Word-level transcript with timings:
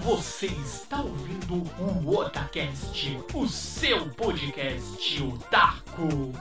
Você 0.00 0.46
está 0.46 1.02
ouvindo 1.02 1.54
o 1.78 2.16
Otacast, 2.16 3.08
o 3.34 3.46
seu 3.46 4.10
podcast 4.10 5.22
otaku. 5.22 6.32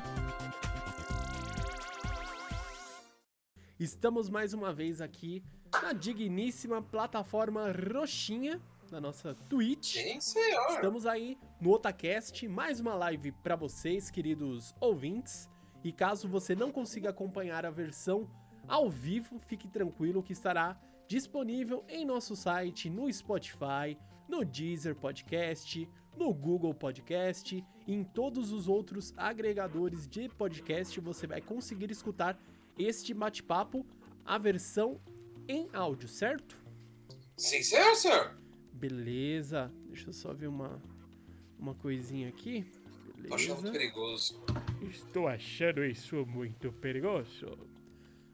Estamos 3.78 4.30
mais 4.30 4.54
uma 4.54 4.74
vez 4.74 5.02
aqui 5.02 5.44
na 5.84 5.92
digníssima 5.92 6.82
plataforma 6.82 7.66
roxinha 7.94 8.62
da 8.90 9.02
nossa 9.02 9.36
Twitch. 9.50 9.96
Sim, 9.96 10.22
senhor. 10.22 10.70
Estamos 10.70 11.06
aí 11.06 11.38
no 11.60 11.72
Otacast, 11.72 12.48
mais 12.48 12.80
uma 12.80 12.96
live 12.96 13.34
para 13.34 13.58
vocês, 13.58 14.10
queridos 14.10 14.74
ouvintes. 14.80 15.50
E 15.84 15.92
caso 15.92 16.26
você 16.26 16.56
não 16.56 16.72
consiga 16.72 17.10
acompanhar 17.10 17.66
a 17.66 17.70
versão 17.70 18.30
ao 18.66 18.90
vivo, 18.90 19.40
fique 19.40 19.68
tranquilo 19.68 20.24
que 20.24 20.32
estará 20.32 20.80
disponível 21.12 21.84
em 21.90 22.06
nosso 22.06 22.38
site, 22.38 22.90
no 22.90 23.12
Spotify, 23.12 23.98
no 24.30 24.46
Deezer 24.46 24.96
Podcast, 24.96 25.86
no 26.16 26.34
Google 26.34 26.74
Podcast 26.74 27.62
e 27.86 27.94
em 27.94 28.02
todos 28.02 28.54
os 28.54 28.70
outros 28.70 29.14
agregadores 29.18 30.08
de 30.08 30.30
podcast 30.30 30.98
você 31.02 31.28
vai 31.28 31.42
conseguir 31.42 31.92
escutar 31.92 32.40
este 32.80 33.14
bate-papo, 33.14 33.86
a 34.24 34.38
versão 34.38 35.02
em 35.50 35.68
áudio, 35.74 36.08
certo? 36.08 36.58
Sim, 37.36 37.62
senhor, 37.62 37.94
senhor. 37.98 38.38
Beleza. 38.72 39.70
Deixa 39.88 40.08
eu 40.08 40.14
só 40.14 40.34
ver 40.34 40.48
uma, 40.48 40.82
uma 41.60 41.76
coisinha 41.76 42.30
aqui. 42.30 42.66
Tô 43.28 43.36
achando 43.36 43.64
Beleza. 43.64 43.72
perigoso. 43.74 44.44
Estou 44.90 45.28
achando 45.28 45.84
isso 45.84 46.26
muito 46.26 46.72
perigoso. 46.72 47.58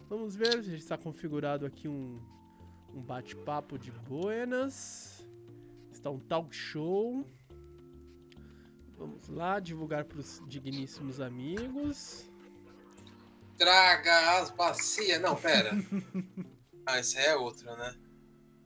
Vamos 0.08 0.36
ver, 0.36 0.62
já 0.62 0.78
está 0.78 0.96
configurado 0.96 1.66
aqui 1.66 1.88
um, 1.88 2.22
um 2.98 3.02
bate-papo 3.02 3.78
de 3.78 3.92
buenas. 3.92 5.26
Está 5.92 6.10
um 6.10 6.20
talk 6.20 6.54
show. 6.56 7.26
Vamos 8.98 9.28
lá, 9.30 9.60
divulgar 9.60 10.06
para 10.06 10.20
os 10.20 10.42
digníssimos 10.48 11.22
amigos. 11.22 12.26
Traga 13.58 14.40
as 14.40 14.50
bacias. 14.52 15.22
Não, 15.22 15.36
pera. 15.36 15.72
ah, 16.86 17.00
esse 17.00 17.18
é 17.18 17.36
outro, 17.36 17.66
né? 17.78 17.96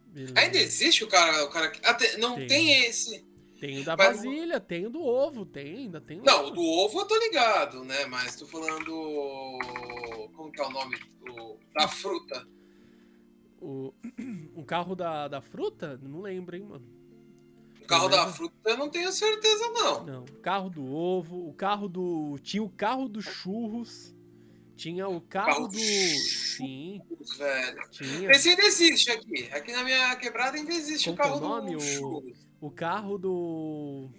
Beleza. 0.07 0.33
Ainda 0.37 0.57
existe 0.57 1.03
o 1.03 1.07
cara. 1.07 1.43
O 1.45 1.49
cara 1.49 1.69
que- 1.69 1.85
até- 1.85 2.17
não 2.17 2.35
Tem. 2.35 2.47
tem. 2.47 2.85
esse. 2.85 3.29
Tem 3.59 3.79
o 3.81 3.85
da 3.85 3.95
Mas- 3.95 4.15
vasilha, 4.17 4.59
tem 4.59 4.87
o 4.87 4.89
do 4.89 5.03
ovo, 5.03 5.45
tem, 5.45 5.77
ainda 5.83 6.01
tem 6.01 6.19
o 6.19 6.23
Não, 6.23 6.47
o 6.47 6.51
do 6.51 6.61
ovo 6.63 7.01
eu 7.01 7.05
tô 7.05 7.15
ligado, 7.19 7.83
né? 7.85 8.05
Mas 8.07 8.35
tô 8.35 8.47
falando. 8.47 8.91
Como 10.35 10.51
que 10.51 10.59
é 10.61 10.65
o 10.65 10.69
nome? 10.71 10.97
do- 11.25 11.59
da 11.75 11.87
fruta. 11.87 12.47
O, 13.61 13.93
o 14.55 14.63
carro 14.65 14.95
da, 14.95 15.27
da 15.27 15.41
fruta? 15.41 15.99
Não 16.01 16.21
lembro, 16.21 16.55
hein, 16.55 16.63
mano. 16.63 16.85
O 17.81 17.85
carro 17.85 18.07
da 18.09 18.27
fruta 18.31 18.55
eu 18.65 18.77
não 18.77 18.89
tenho 18.89 19.11
certeza, 19.11 19.69
não. 19.69 20.03
Não, 20.05 20.23
o 20.23 20.39
carro 20.39 20.69
do 20.69 20.85
ovo, 20.85 21.47
o 21.49 21.53
carro 21.53 21.87
do. 21.87 22.37
Tinha 22.41 22.63
o 22.63 22.69
carro 22.69 23.07
dos 23.07 23.25
churros. 23.25 24.15
Tinha 24.75 25.07
o 25.07 25.21
carro, 25.21 25.47
Carro 25.47 25.67
do. 25.67 25.77
churros. 25.77 26.55
Sim, 26.57 27.01
Velho. 27.37 27.89
tinha. 27.91 28.31
Esse 28.31 28.49
ainda 28.49 28.63
existe 28.63 29.11
aqui. 29.11 29.47
Aqui 29.51 29.71
na 29.73 29.83
minha 29.83 30.15
quebrada 30.15 30.57
ainda 30.57 30.71
existe 30.73 31.05
Como 31.11 31.15
o 31.15 31.17
que 31.17 31.21
é 31.21 31.25
carro 31.31 31.37
o 31.37 31.49
nome? 31.49 31.71
do 31.71 31.77
O- 31.77 31.81
churros. 31.81 32.39
O 32.59 32.71
carro 32.71 33.17
do. 33.17 34.09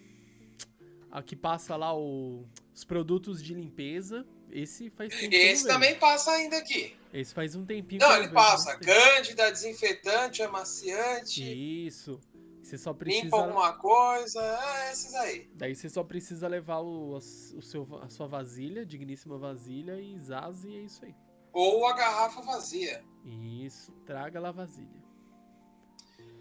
Aqui 1.10 1.34
passa 1.36 1.74
lá 1.76 1.96
o- 1.96 2.44
os 2.74 2.84
produtos 2.84 3.42
de 3.42 3.54
limpeza. 3.54 4.24
Esse 4.50 4.90
faz 4.90 5.14
tempo. 5.14 5.30
que 5.30 5.36
Esse 5.36 5.66
também 5.66 5.98
passa 5.98 6.30
ainda 6.32 6.58
aqui. 6.58 6.94
Esse 7.12 7.34
faz 7.34 7.54
um 7.54 7.64
tempinho. 7.66 8.00
Não, 8.00 8.16
ele 8.16 8.28
passa 8.30 8.72
não 8.72 8.80
cândida, 8.80 9.50
desinfetante, 9.52 10.42
amaciante, 10.42 11.42
Isso. 11.86 12.18
Você 12.62 12.78
só 12.78 12.94
precisa. 12.94 13.24
limpa 13.24 13.36
alguma 13.38 13.72
coisa, 13.72 14.40
é 14.40 14.92
esses 14.92 15.12
aí. 15.16 15.50
Daí 15.54 15.74
você 15.74 15.88
só 15.90 16.04
precisa 16.04 16.46
levar 16.46 16.78
o, 16.78 17.16
a- 17.16 17.18
o 17.18 17.60
seu, 17.62 17.86
a 18.00 18.08
sua 18.08 18.28
vasilha, 18.28 18.86
digníssima 18.86 19.36
vasilha, 19.36 20.00
e 20.00 20.16
zaz, 20.20 20.64
e 20.64 20.76
é 20.76 20.80
isso 20.80 21.04
aí. 21.04 21.14
Ou 21.52 21.84
a 21.86 21.92
garrafa 21.92 22.40
vazia. 22.40 23.04
Isso, 23.24 23.90
traga 24.06 24.38
lá 24.40 24.50
a 24.50 24.52
vasilha. 24.52 25.02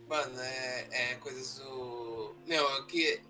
Mano, 0.07 0.39
é, 0.39 1.11
é 1.13 1.15
coisas 1.15 1.57
do. 1.59 2.35
Meu, 2.45 2.69
é 2.77 2.85
que. 2.85 3.21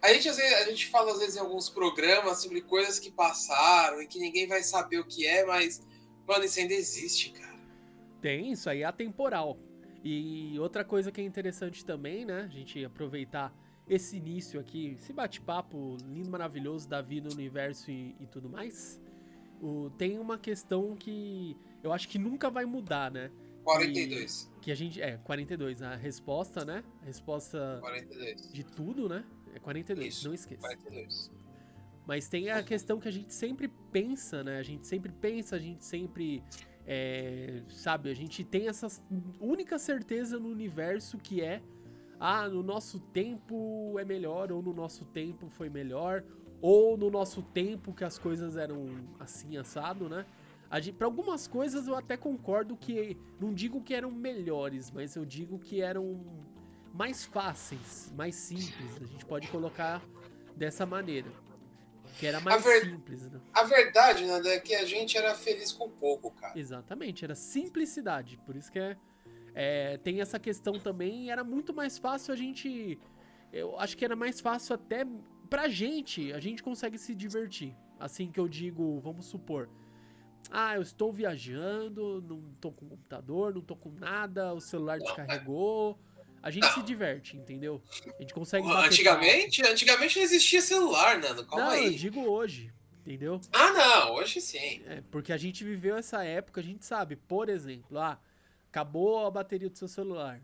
A 0.00 0.12
gente, 0.12 0.28
às 0.28 0.36
vezes, 0.36 0.54
a 0.54 0.64
gente 0.70 0.86
fala 0.88 1.12
às 1.12 1.18
vezes 1.18 1.36
em 1.36 1.40
alguns 1.40 1.68
programas 1.70 2.42
sobre 2.42 2.60
coisas 2.62 2.98
que 2.98 3.10
passaram 3.10 4.00
e 4.02 4.06
que 4.06 4.18
ninguém 4.18 4.46
vai 4.46 4.62
saber 4.62 4.98
o 4.98 5.04
que 5.06 5.26
é, 5.26 5.44
mas, 5.44 5.80
mano, 6.26 6.44
isso 6.44 6.58
ainda 6.60 6.74
existe, 6.74 7.30
cara. 7.30 7.58
Tem, 8.20 8.52
isso 8.52 8.68
aí 8.70 8.82
é 8.82 8.84
atemporal. 8.84 9.58
E 10.02 10.58
outra 10.58 10.84
coisa 10.84 11.10
que 11.10 11.20
é 11.20 11.24
interessante 11.24 11.84
também, 11.84 12.24
né? 12.24 12.42
A 12.42 12.48
gente 12.48 12.84
aproveitar 12.84 13.54
esse 13.88 14.16
início 14.16 14.58
aqui, 14.60 14.96
esse 14.98 15.12
bate-papo 15.12 15.96
lindo, 16.06 16.30
maravilhoso, 16.30 16.88
Davi 16.88 17.20
no 17.20 17.32
universo 17.32 17.90
e, 17.90 18.14
e 18.20 18.26
tudo 18.26 18.48
mais. 18.48 19.00
O, 19.62 19.90
tem 19.96 20.18
uma 20.18 20.38
questão 20.38 20.94
que 20.96 21.56
eu 21.82 21.92
acho 21.92 22.08
que 22.08 22.18
nunca 22.18 22.50
vai 22.50 22.64
mudar, 22.64 23.10
né? 23.10 23.30
42. 23.64 24.50
Que 24.60 24.70
a 24.70 24.74
gente. 24.74 25.00
É, 25.00 25.16
42, 25.18 25.82
a 25.82 25.94
resposta, 25.96 26.64
né? 26.64 26.84
A 27.02 27.06
resposta 27.06 27.78
42. 27.80 28.52
de 28.52 28.64
tudo, 28.64 29.08
né? 29.08 29.24
É 29.54 29.58
42, 29.58 30.14
Isso, 30.14 30.28
não 30.28 30.34
esqueça. 30.34 30.60
42. 30.60 31.30
Mas 32.06 32.28
tem 32.28 32.50
a 32.50 32.62
questão 32.62 33.00
que 33.00 33.08
a 33.08 33.10
gente 33.10 33.32
sempre 33.32 33.68
pensa, 33.90 34.44
né? 34.44 34.58
A 34.58 34.62
gente 34.62 34.86
sempre 34.86 35.12
pensa, 35.12 35.56
a 35.56 35.58
gente 35.58 35.84
sempre. 35.84 36.42
é, 36.86 37.62
sabe, 37.68 38.10
a 38.10 38.14
gente 38.14 38.44
tem 38.44 38.68
essa 38.68 38.88
única 39.40 39.78
certeza 39.78 40.38
no 40.38 40.48
universo 40.48 41.18
que 41.18 41.40
é. 41.42 41.62
Ah, 42.20 42.48
no 42.48 42.62
nosso 42.62 43.00
tempo 43.00 43.96
é 43.98 44.04
melhor, 44.04 44.52
ou 44.52 44.62
no 44.62 44.72
nosso 44.72 45.04
tempo 45.06 45.48
foi 45.48 45.68
melhor, 45.68 46.22
ou 46.60 46.96
no 46.96 47.10
nosso 47.10 47.42
tempo 47.42 47.92
que 47.92 48.04
as 48.04 48.18
coisas 48.18 48.56
eram 48.56 48.86
assim, 49.18 49.56
assado, 49.56 50.08
né? 50.08 50.24
A 50.70 50.80
gente, 50.80 50.96
pra 50.96 51.06
algumas 51.06 51.46
coisas 51.46 51.86
eu 51.86 51.94
até 51.94 52.16
concordo 52.16 52.76
que. 52.76 53.16
Não 53.40 53.52
digo 53.52 53.80
que 53.80 53.94
eram 53.94 54.10
melhores, 54.10 54.90
mas 54.90 55.16
eu 55.16 55.24
digo 55.24 55.58
que 55.58 55.80
eram 55.80 56.20
mais 56.92 57.24
fáceis, 57.24 58.12
mais 58.16 58.34
simples. 58.34 59.00
A 59.02 59.06
gente 59.06 59.24
pode 59.24 59.48
colocar 59.48 60.02
dessa 60.56 60.86
maneira. 60.86 61.28
Que 62.18 62.26
era 62.26 62.40
mais 62.40 62.62
ver- 62.62 62.84
simples, 62.84 63.30
né? 63.30 63.40
A 63.52 63.64
verdade, 63.64 64.24
Nanda, 64.24 64.48
é 64.48 64.60
que 64.60 64.74
a 64.74 64.84
gente 64.84 65.16
era 65.16 65.34
feliz 65.34 65.72
com 65.72 65.88
pouco, 65.90 66.30
cara. 66.30 66.58
Exatamente, 66.58 67.24
era 67.24 67.34
simplicidade. 67.34 68.38
Por 68.46 68.56
isso 68.56 68.70
que 68.70 68.78
é, 68.78 68.96
é, 69.54 69.96
tem 69.98 70.20
essa 70.20 70.38
questão 70.38 70.78
também. 70.78 71.30
Era 71.30 71.42
muito 71.42 71.74
mais 71.74 71.98
fácil 71.98 72.32
a 72.32 72.36
gente. 72.36 72.98
Eu 73.52 73.78
acho 73.78 73.96
que 73.96 74.04
era 74.04 74.16
mais 74.16 74.40
fácil 74.40 74.74
até 74.74 75.04
pra 75.50 75.68
gente. 75.68 76.32
A 76.32 76.40
gente 76.40 76.62
consegue 76.62 76.98
se 76.98 77.14
divertir. 77.14 77.76
Assim 77.98 78.30
que 78.30 78.38
eu 78.40 78.48
digo, 78.48 79.00
vamos 79.00 79.26
supor. 79.26 79.68
Ah, 80.50 80.76
eu 80.76 80.82
estou 80.82 81.12
viajando, 81.12 82.22
não 82.22 82.42
tô 82.60 82.70
com 82.70 82.86
computador, 82.86 83.54
não 83.54 83.62
tô 83.62 83.74
com 83.74 83.90
nada, 83.90 84.52
o 84.52 84.60
celular 84.60 84.98
descarregou. 84.98 85.98
A 86.44 86.50
gente 86.50 86.66
se 86.74 86.82
diverte, 86.82 87.38
entendeu? 87.38 87.82
A 88.18 88.20
gente 88.20 88.34
consegue. 88.34 88.70
Antigamente, 88.70 89.62
antigamente 89.66 90.16
não 90.16 90.22
existia 90.24 90.60
celular, 90.60 91.18
Nando. 91.18 91.46
Calma 91.46 91.64
Não, 91.64 91.74
eu 91.74 91.84
aí. 91.84 91.94
digo 91.94 92.20
hoje, 92.20 92.70
entendeu? 93.00 93.40
Ah, 93.50 93.72
não, 93.72 94.14
hoje 94.16 94.42
sim. 94.42 94.82
É, 94.84 95.02
porque 95.10 95.32
a 95.32 95.38
gente 95.38 95.64
viveu 95.64 95.96
essa 95.96 96.22
época, 96.22 96.60
a 96.60 96.64
gente 96.64 96.84
sabe, 96.84 97.16
por 97.16 97.48
exemplo, 97.48 97.98
ah, 97.98 98.20
acabou 98.68 99.26
a 99.26 99.30
bateria 99.30 99.70
do 99.70 99.78
seu 99.78 99.88
celular. 99.88 100.38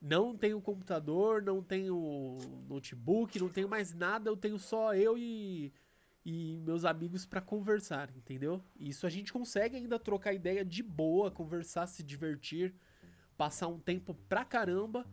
Não 0.00 0.34
tenho 0.34 0.58
computador, 0.58 1.42
não 1.42 1.62
tenho 1.62 2.38
notebook, 2.66 3.38
não 3.38 3.50
tenho 3.50 3.68
mais 3.68 3.92
nada, 3.92 4.30
eu 4.30 4.36
tenho 4.38 4.58
só 4.58 4.94
eu 4.94 5.18
e, 5.18 5.70
e 6.24 6.56
meus 6.64 6.86
amigos 6.86 7.26
pra 7.26 7.42
conversar, 7.42 8.08
entendeu? 8.16 8.64
Isso 8.80 9.06
a 9.06 9.10
gente 9.10 9.30
consegue 9.30 9.76
ainda 9.76 9.98
trocar 9.98 10.32
ideia 10.32 10.64
de 10.64 10.82
boa, 10.82 11.30
conversar, 11.30 11.86
se 11.86 12.02
divertir, 12.02 12.74
passar 13.36 13.68
um 13.68 13.78
tempo 13.78 14.14
pra 14.30 14.46
caramba. 14.46 15.06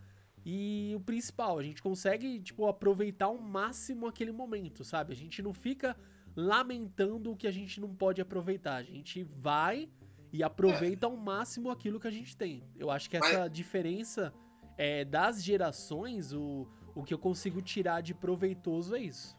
E 0.45 0.93
o 0.95 0.99
principal, 0.99 1.59
a 1.59 1.63
gente 1.63 1.81
consegue, 1.81 2.39
tipo, 2.39 2.65
aproveitar 2.67 3.25
ao 3.25 3.37
máximo 3.37 4.07
aquele 4.07 4.31
momento, 4.31 4.83
sabe? 4.83 5.13
A 5.13 5.15
gente 5.15 5.41
não 5.41 5.53
fica 5.53 5.95
lamentando 6.35 7.31
o 7.31 7.35
que 7.35 7.47
a 7.47 7.51
gente 7.51 7.81
não 7.81 7.93
pode 7.93 8.21
aproveitar. 8.21 8.75
A 8.75 8.83
gente 8.83 9.23
vai 9.23 9.89
e 10.31 10.43
aproveita 10.43 11.07
ao 11.07 11.15
máximo 11.17 11.69
aquilo 11.69 11.99
que 11.99 12.07
a 12.07 12.11
gente 12.11 12.37
tem. 12.37 12.63
Eu 12.77 12.89
acho 12.89 13.09
que 13.09 13.17
essa 13.17 13.47
diferença 13.47 14.33
é, 14.77 15.03
das 15.03 15.43
gerações, 15.43 16.31
o, 16.31 16.67
o 16.95 17.03
que 17.03 17.13
eu 17.13 17.19
consigo 17.19 17.61
tirar 17.61 18.01
de 18.01 18.13
proveitoso 18.13 18.95
é 18.95 18.99
isso. 18.99 19.37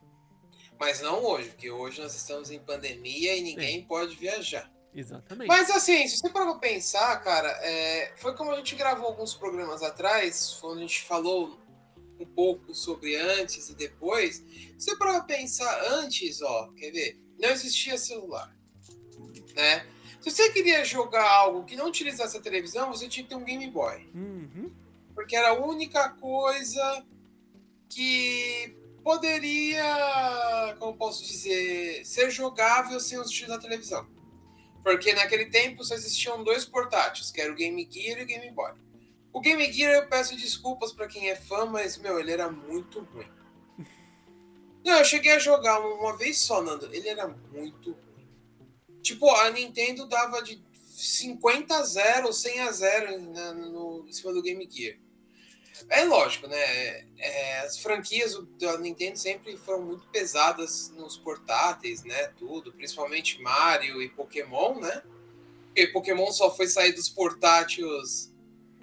Mas 0.79 1.00
não 1.00 1.25
hoje, 1.25 1.50
porque 1.50 1.70
hoje 1.70 2.00
nós 2.00 2.14
estamos 2.14 2.50
em 2.50 2.58
pandemia 2.58 3.37
e 3.37 3.43
ninguém 3.43 3.85
pode 3.85 4.17
viajar. 4.17 4.70
Exatamente. 4.94 5.48
Mas 5.48 5.70
assim, 5.70 6.06
se 6.08 6.19
você 6.19 6.28
parar 6.31 6.46
pra 6.46 6.56
pensar, 6.56 7.16
cara, 7.22 7.48
é, 7.62 8.12
foi 8.16 8.34
como 8.34 8.50
a 8.50 8.56
gente 8.56 8.75
gravou 8.75 9.06
alguns 9.06 9.34
programas 9.34 9.82
atrás, 9.82 10.58
quando 10.60 10.78
a 10.78 10.82
gente 10.82 11.02
falou 11.02 11.58
um 12.19 12.26
pouco 12.26 12.75
sobre 12.75 13.16
antes 13.16 13.69
e 13.69 13.75
depois. 13.75 14.37
Se 14.37 14.90
você 14.90 14.96
parar 14.96 15.20
pra 15.20 15.37
pensar 15.37 15.84
antes, 15.92 16.42
ó, 16.42 16.69
quer 16.76 16.90
ver? 16.90 17.19
Não 17.38 17.48
existia 17.48 17.96
celular, 17.96 18.54
né? 19.54 19.87
Se 20.20 20.31
você 20.31 20.50
queria 20.50 20.84
jogar 20.84 21.26
algo 21.31 21.64
que 21.64 21.76
não 21.76 21.87
utilizasse 21.87 22.37
a 22.37 22.40
televisão, 22.40 22.92
você 22.92 23.08
tinha 23.08 23.25
que 23.25 23.31
ter 23.31 23.37
um 23.37 23.44
Game 23.44 23.66
Boy. 23.70 24.10
Uhum. 24.14 24.70
porque 25.14 25.34
era 25.34 25.50
a 25.50 25.54
única 25.54 26.10
coisa 26.10 27.04
que 27.88 28.76
poderia, 29.02 30.76
como 30.78 30.96
posso 30.96 31.25
dizer, 31.25 32.04
ser 32.04 32.31
jogável 32.31 33.00
sem 33.00 33.19
os 33.19 33.31
títulos 33.31 33.56
da 33.56 33.62
televisão. 33.62 34.06
Porque 34.82 35.12
naquele 35.12 35.46
tempo 35.46 35.84
só 35.84 35.94
existiam 35.94 36.42
dois 36.42 36.64
portáteis, 36.64 37.30
que 37.30 37.40
era 37.40 37.52
o 37.52 37.56
Game 37.56 37.88
Gear 37.90 38.20
e 38.20 38.22
o 38.22 38.26
Game 38.26 38.50
Boy. 38.50 38.72
O 39.32 39.40
Game 39.40 39.72
Gear 39.72 39.94
eu 39.94 40.08
peço 40.08 40.36
desculpas 40.36 40.92
para 40.92 41.06
quem 41.06 41.28
é 41.28 41.36
fã, 41.36 41.66
mas 41.66 41.96
meu, 41.98 42.18
ele 42.18 42.32
era 42.32 42.50
muito 42.50 43.00
ruim. 43.00 43.28
Não, 44.84 44.98
eu 44.98 45.04
cheguei 45.04 45.32
a 45.32 45.38
jogar 45.38 45.78
uma 45.78 46.16
vez 46.16 46.38
só, 46.38 46.62
Nando. 46.62 46.88
Ele 46.92 47.08
era 47.08 47.28
muito 47.28 47.92
ruim. 47.92 48.28
Tipo, 49.02 49.30
a 49.30 49.50
Nintendo 49.50 50.06
dava 50.06 50.42
de 50.42 50.62
50 50.72 51.74
a 51.74 51.82
0, 51.82 52.32
100 52.32 52.60
a 52.60 52.72
0 52.72 53.20
na, 53.32 53.52
no, 53.52 54.06
em 54.08 54.12
cima 54.12 54.32
do 54.32 54.42
Game 54.42 54.66
Gear. 54.70 54.98
É 55.88 56.04
lógico, 56.04 56.46
né? 56.46 57.04
É, 57.18 57.60
as 57.60 57.78
franquias 57.78 58.36
da 58.58 58.78
Nintendo 58.78 59.18
sempre 59.18 59.56
foram 59.56 59.82
muito 59.82 60.06
pesadas 60.08 60.90
nos 60.96 61.16
portáteis, 61.16 62.04
né? 62.04 62.28
Tudo, 62.38 62.72
principalmente 62.72 63.40
Mario 63.40 64.02
e 64.02 64.08
Pokémon, 64.08 64.80
né? 64.80 65.02
Porque 65.66 65.86
Pokémon 65.88 66.30
só 66.32 66.54
foi 66.54 66.66
sair 66.66 66.92
dos 66.92 67.08
portáteis 67.08 68.32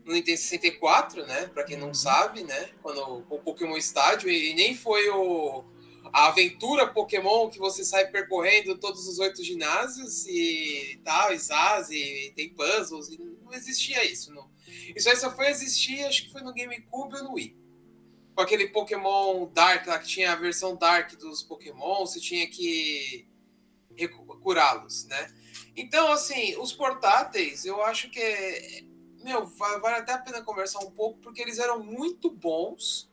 no 0.06 0.14
Nintendo 0.14 0.38
64, 0.38 1.26
né? 1.26 1.48
Para 1.48 1.64
quem 1.64 1.78
não 1.78 1.88
uhum. 1.88 1.94
sabe, 1.94 2.44
né? 2.44 2.70
Quando 2.82 3.26
o 3.30 3.40
Pokémon 3.40 3.76
Estádio 3.76 4.30
e 4.30 4.54
nem 4.54 4.76
foi 4.76 5.10
o 5.10 5.66
a 6.14 6.28
aventura 6.28 6.88
Pokémon 6.88 7.50
que 7.50 7.60
você 7.60 7.84
sai 7.84 8.08
percorrendo 8.08 8.78
todos 8.78 9.08
os 9.08 9.20
oito 9.20 9.44
ginásios 9.44 10.26
e 10.28 11.00
tal, 11.04 11.34
e 11.34 11.38
Zaz, 11.38 11.90
e 11.90 12.32
tem 12.36 12.50
puzzles, 12.50 13.10
e 13.10 13.18
não 13.44 13.54
existia 13.54 14.04
isso. 14.06 14.34
Não. 14.34 14.50
Isso 14.96 15.10
aí 15.10 15.16
só 15.16 15.36
foi 15.36 15.48
existir, 15.48 16.04
acho 16.04 16.26
que 16.26 16.32
foi 16.32 16.42
no 16.42 16.54
GameCube 16.54 17.16
ou 17.16 17.24
no 17.24 17.34
Wii. 17.34 17.56
Com 18.36 18.42
aquele 18.42 18.68
Pokémon 18.70 19.48
Dark 19.48 19.88
lá, 19.88 19.98
que 20.00 20.08
tinha 20.08 20.32
a 20.32 20.36
versão 20.36 20.76
Dark 20.76 21.14
dos 21.18 21.42
Pokémon, 21.42 22.06
você 22.06 22.20
tinha 22.20 22.48
que 22.48 23.28
curá-los, 24.44 25.06
né? 25.06 25.34
Então, 25.76 26.12
assim, 26.12 26.56
os 26.58 26.72
portáteis, 26.72 27.66
eu 27.66 27.84
acho 27.84 28.10
que 28.12 28.20
é, 28.20 28.84
meu, 29.24 29.46
vale 29.46 29.96
até 29.96 30.14
a 30.14 30.18
pena 30.18 30.42
conversar 30.42 30.80
um 30.80 30.92
pouco, 30.92 31.20
porque 31.20 31.42
eles 31.42 31.60
eram 31.60 31.84
muito 31.84 32.30
bons 32.30 33.10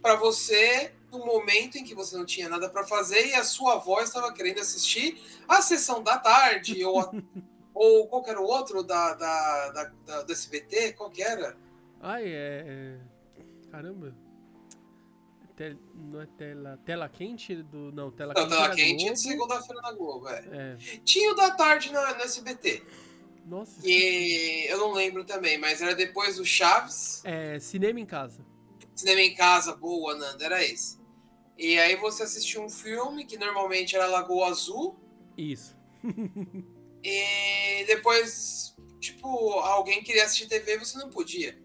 para 0.00 0.14
você 0.14 0.94
no 1.10 1.24
momento 1.24 1.76
em 1.76 1.84
que 1.84 1.94
você 1.94 2.16
não 2.16 2.24
tinha 2.24 2.48
nada 2.48 2.68
para 2.68 2.86
fazer 2.86 3.28
e 3.28 3.34
a 3.34 3.44
sua 3.44 3.74
avó 3.74 4.00
estava 4.00 4.32
querendo 4.32 4.60
assistir 4.60 5.20
a 5.48 5.60
sessão 5.60 6.02
da 6.02 6.18
tarde 6.18 6.84
ou, 6.84 7.00
a, 7.00 7.10
ou 7.78 8.08
qualquer 8.08 8.36
outro 8.36 8.82
da, 8.82 9.14
da, 9.14 9.70
da, 9.70 9.84
da, 10.04 10.22
do 10.22 10.32
SBT, 10.32 10.94
qual 10.94 11.08
que 11.08 11.22
era? 11.22 11.56
Ai, 12.00 12.24
é. 12.26 12.64
é 12.66 12.98
caramba. 13.70 14.14
não 15.94 16.20
é 16.20 16.26
tela, 16.26 16.78
tela 16.84 17.08
quente 17.08 17.54
do. 17.62 17.92
Não, 17.92 18.10
tela 18.10 18.34
não, 18.34 18.42
quente. 18.42 18.56
Tela 18.56 18.74
quente 18.74 19.08
é 19.08 19.12
de 19.12 19.20
segunda-feira 19.20 19.80
na 19.80 19.92
Globo, 19.92 20.28
é. 20.28 20.44
é. 20.50 20.76
Tinha 21.04 21.32
o 21.32 21.36
da 21.36 21.52
tarde 21.52 21.92
na, 21.92 22.14
no 22.14 22.22
SBT. 22.22 22.82
Nossa. 23.46 23.80
E 23.84 24.66
eu 24.68 24.78
não 24.78 24.92
lembro 24.92 25.24
também, 25.24 25.56
mas 25.56 25.80
era 25.80 25.94
depois 25.94 26.36
do 26.36 26.44
Chaves. 26.44 27.22
É, 27.24 27.60
Cinema 27.60 28.00
em 28.00 28.06
Casa. 28.06 28.44
Cinema 28.94 29.20
em 29.20 29.34
Casa, 29.34 29.74
boa, 29.74 30.16
Nanda, 30.16 30.44
era 30.44 30.62
esse. 30.62 30.98
E 31.56 31.78
aí 31.78 31.96
você 31.96 32.24
assistiu 32.24 32.62
um 32.62 32.68
filme 32.68 33.24
que 33.24 33.38
normalmente 33.38 33.94
era 33.94 34.06
Lagoa 34.06 34.48
Azul. 34.48 34.96
Isso. 35.36 35.76
e 37.02 37.84
depois, 37.86 38.74
tipo, 39.00 39.28
alguém 39.60 40.02
queria 40.02 40.24
assistir 40.24 40.46
TV 40.46 40.74
e 40.74 40.78
você 40.78 40.98
não 40.98 41.10
podia. 41.10 41.58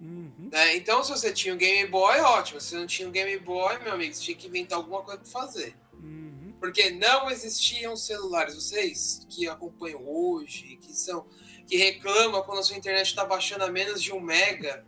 Uhum. 0.00 0.48
Né? 0.50 0.76
Então, 0.76 1.04
se 1.04 1.10
você 1.10 1.32
tinha 1.32 1.54
um 1.54 1.58
Game 1.58 1.88
Boy, 1.90 2.18
ótimo. 2.20 2.60
Se 2.60 2.74
não 2.74 2.86
tinha 2.86 3.06
um 3.08 3.12
Game 3.12 3.38
Boy, 3.38 3.78
meu 3.80 3.92
amigo, 3.92 4.14
você 4.14 4.22
tinha 4.22 4.36
que 4.36 4.46
inventar 4.46 4.78
alguma 4.78 5.02
coisa 5.02 5.20
para 5.20 5.30
fazer. 5.30 5.76
Uhum. 5.92 6.54
Porque 6.58 6.90
não 6.90 7.30
existiam 7.30 7.94
celulares. 7.96 8.54
Vocês 8.54 9.26
que 9.28 9.46
acompanham 9.46 10.02
hoje, 10.06 10.76
que 10.76 10.92
são 10.92 11.26
que 11.66 11.76
reclamam 11.76 12.42
quando 12.42 12.58
a 12.58 12.62
sua 12.64 12.76
internet 12.76 13.06
está 13.06 13.24
baixando 13.24 13.62
a 13.62 13.70
menos 13.70 14.02
de 14.02 14.12
um 14.12 14.18
mega, 14.18 14.84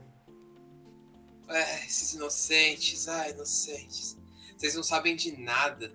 é, 1.48 1.86
esses 1.86 2.14
inocentes, 2.14 3.06
ai, 3.06 3.30
inocentes. 3.30 4.18
Vocês 4.56 4.74
não 4.74 4.82
sabem 4.82 5.14
de 5.14 5.36
nada. 5.38 5.92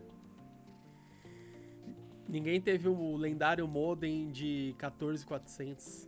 Ninguém 2.27 2.59
teve 2.59 2.89
o 2.89 3.15
lendário 3.15 3.67
modem 3.67 4.31
de 4.31 4.75
14400. 4.77 6.07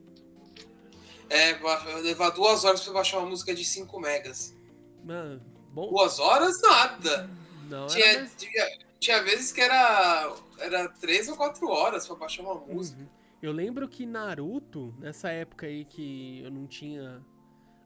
É, 1.29 1.53
levar 2.01 2.31
duas 2.31 2.63
horas 2.63 2.81
pra 2.83 2.93
baixar 2.93 3.19
uma 3.19 3.29
música 3.29 3.53
de 3.53 3.63
5 3.63 3.99
megas. 3.99 4.55
Mano, 5.03 5.41
bom. 5.71 5.89
Duas 5.89 6.19
horas, 6.19 6.59
nada. 6.61 7.29
Não, 7.69 7.87
tinha, 7.87 8.19
mais... 8.19 8.35
tinha, 8.35 8.79
tinha, 8.99 9.23
vezes 9.23 9.51
que 9.51 9.61
era, 9.61 10.35
era 10.57 10.89
três 10.89 11.29
ou 11.29 11.37
quatro 11.37 11.69
horas 11.69 12.07
pra 12.07 12.15
baixar 12.15 12.41
uma 12.41 12.55
música. 12.55 12.99
Uhum. 12.99 13.07
Eu 13.41 13.51
lembro 13.51 13.87
que 13.87 14.05
Naruto, 14.05 14.93
nessa 14.99 15.29
época 15.29 15.67
aí 15.67 15.85
que 15.85 16.41
eu 16.43 16.51
não 16.51 16.67
tinha 16.67 17.23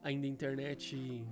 ainda 0.02 0.26
internet 0.26 1.24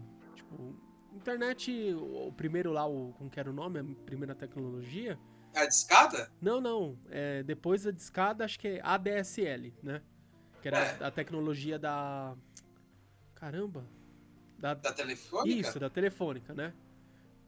Tipo, 0.52 0.75
internet, 1.14 1.94
o 1.94 2.32
primeiro 2.37 2.72
lá, 2.72 2.87
o, 2.87 3.12
como 3.16 3.31
que 3.31 3.40
era 3.40 3.50
o 3.50 3.52
nome, 3.52 3.81
a 3.81 3.84
primeira 4.05 4.34
tecnologia. 4.34 5.19
A 5.54 5.66
discada? 5.66 6.31
Não, 6.40 6.60
não. 6.60 6.99
É, 7.10 7.43
depois 7.43 7.82
da 7.82 7.90
discada, 7.90 8.44
acho 8.44 8.58
que 8.58 8.69
é 8.69 8.81
ADSL, 8.82 9.75
né? 9.82 10.02
Que 10.60 10.69
era 10.69 10.78
é. 10.78 11.04
a, 11.04 11.10
tecnologia 11.10 11.78
da. 11.78 12.34
Caramba! 13.34 13.84
Da, 14.58 14.75
da 14.75 14.93
telefônica? 14.93 15.69
Isso, 15.69 15.78
da 15.81 15.90
telefônica, 15.90 16.54
né? 16.54 16.72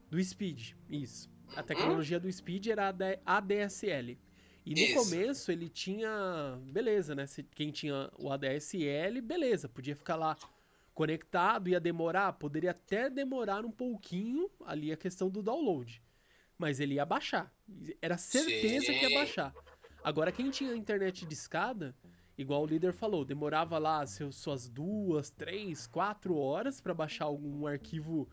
Do 0.09 0.21
Speed, 0.23 0.73
isso. 0.89 1.29
A 1.55 1.59
uhum. 1.59 1.65
tecnologia 1.65 2.19
do 2.19 2.31
Speed 2.31 2.67
era 2.67 2.89
a 2.89 3.37
ADSL. 3.37 4.17
E 4.65 4.73
no 4.73 4.79
isso. 4.79 4.95
começo 4.95 5.51
ele 5.51 5.69
tinha. 5.69 6.59
Beleza, 6.65 7.15
né? 7.15 7.25
Quem 7.51 7.71
tinha 7.71 8.11
o 8.17 8.31
ADSL, 8.31 9.21
beleza, 9.21 9.69
podia 9.69 9.95
ficar 9.95 10.15
lá 10.15 10.35
conectado, 10.93 11.69
ia 11.69 11.79
demorar? 11.79 12.33
Poderia 12.33 12.71
até 12.71 13.09
demorar 13.09 13.65
um 13.65 13.71
pouquinho 13.71 14.49
ali 14.65 14.91
a 14.91 14.97
questão 14.97 15.29
do 15.29 15.43
download. 15.43 16.01
Mas 16.57 16.79
ele 16.79 16.95
ia 16.95 17.05
baixar. 17.05 17.53
Era 18.01 18.17
certeza 18.17 18.85
Sim. 18.85 18.99
que 18.99 19.07
ia 19.07 19.17
baixar. 19.17 19.53
Agora, 20.03 20.31
quem 20.31 20.49
tinha 20.49 20.75
internet 20.75 21.25
de 21.25 21.33
escada, 21.33 21.95
igual 22.37 22.63
o 22.63 22.67
líder 22.67 22.93
falou, 22.93 23.25
demorava 23.25 23.77
lá 23.77 24.05
seus, 24.05 24.35
suas 24.35 24.69
duas, 24.69 25.31
três, 25.31 25.87
quatro 25.87 26.35
horas 26.35 26.79
para 26.79 26.93
baixar 26.93 27.25
algum 27.25 27.65
arquivo, 27.65 28.29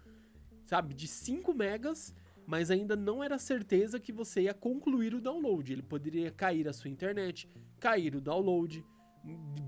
sabe, 0.67 0.95
de 0.95 1.09
5 1.09 1.55
megas, 1.55 2.15
mas 2.47 2.71
ainda 2.71 2.95
não 2.95 3.23
era 3.25 3.39
certeza 3.39 3.99
que 3.99 4.13
você 4.13 4.43
ia 4.43 4.55
concluir 4.55 5.15
o 5.15 5.21
download. 5.21 5.73
Ele 5.73 5.83
poderia 5.83 6.31
cair 6.31 6.69
a 6.69 6.73
sua 6.73 6.91
internet, 6.91 7.49
cair 7.81 8.15
o 8.15 8.21
download, 8.21 8.85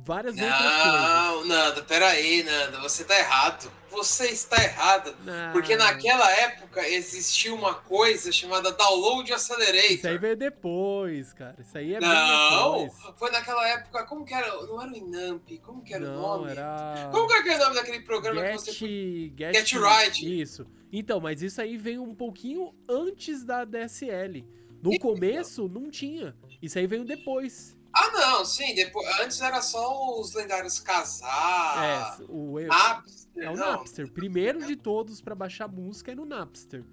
várias 0.04 0.36
não, 0.36 0.44
outras 0.44 0.82
coisas. 0.82 1.02
Não, 1.02 1.44
Nanda, 1.46 1.82
peraí, 1.82 2.42
Nanda, 2.42 2.80
você 2.80 3.04
tá 3.04 3.18
errado. 3.18 3.70
Você 3.90 4.26
está 4.26 4.62
errado. 4.62 5.14
Não. 5.24 5.52
Porque 5.52 5.76
naquela 5.76 6.28
época 6.32 6.86
existia 6.88 7.54
uma 7.54 7.74
coisa 7.74 8.32
chamada 8.32 8.72
Download 8.72 9.32
Accelerator. 9.32 9.92
Isso 9.92 10.08
aí 10.08 10.18
veio 10.18 10.36
depois, 10.36 11.32
cara. 11.32 11.56
Isso 11.60 11.78
aí 11.78 11.94
é 11.94 12.00
Não, 12.00 12.90
foi 13.16 13.30
naquela 13.30 13.66
época. 13.68 14.04
Como 14.04 14.24
que 14.24 14.34
era? 14.34 14.48
Não 14.66 14.82
era 14.82 14.90
o 14.90 14.96
Inamp? 14.96 15.48
Como 15.62 15.82
que 15.82 15.94
era 15.94 16.04
não, 16.04 16.18
o 16.18 16.38
nome? 16.38 16.50
Era... 16.50 17.08
Como 17.12 17.28
que 17.28 17.48
era 17.48 17.56
o 17.56 17.64
nome 17.64 17.76
daquele 17.76 18.00
programa 18.00 18.40
Get, 18.40 18.50
que 18.50 18.58
você. 18.58 19.32
Get, 19.38 19.54
Get 19.54 19.72
Right. 19.74 20.40
Isso. 20.40 20.66
Então, 20.92 21.20
mas 21.20 21.40
isso 21.40 21.60
aí 21.60 21.76
veio 21.76 22.02
um 22.02 22.14
pouquinho 22.14 22.74
antes 22.88 23.44
da 23.44 23.64
DSL. 23.64 24.44
No 24.82 24.98
começo, 24.98 25.68
não 25.68 25.88
tinha. 25.88 26.36
Isso 26.60 26.78
aí 26.78 26.86
veio 26.86 27.04
depois. 27.04 27.76
Ah, 27.94 28.10
não, 28.12 28.44
sim. 28.44 28.74
Depois, 28.74 29.06
antes 29.20 29.40
era 29.40 29.62
só 29.62 30.18
os 30.18 30.34
lendários 30.34 30.80
casar. 30.80 32.18
É, 32.20 32.24
o 32.28 32.58
Napster. 32.60 33.44
É 33.44 33.50
o 33.50 33.56
não. 33.56 33.72
Napster. 33.72 34.10
Primeiro 34.10 34.66
de 34.66 34.74
todos 34.74 35.20
para 35.20 35.34
baixar 35.34 35.68
música 35.68 36.12
é 36.12 36.14
no 36.14 36.24
Napster. 36.24 36.84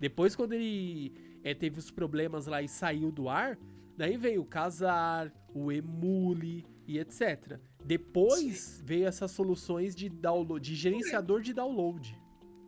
Depois, 0.00 0.34
quando 0.34 0.54
ele 0.54 1.12
é, 1.44 1.54
teve 1.54 1.78
os 1.78 1.90
problemas 1.90 2.46
lá 2.46 2.62
e 2.62 2.68
saiu 2.68 3.12
do 3.12 3.28
ar, 3.28 3.58
daí 3.96 4.16
veio 4.16 4.42
o 4.42 4.46
Casar, 4.46 5.32
o 5.54 5.70
Emule 5.70 6.66
e 6.86 6.98
etc. 6.98 7.58
Depois 7.84 8.58
sim. 8.58 8.82
veio 8.84 9.06
essas 9.06 9.30
soluções 9.30 9.94
de 9.94 10.08
download, 10.08 10.64
de 10.64 10.74
gerenciador 10.74 11.40
de 11.40 11.52
download. 11.52 12.18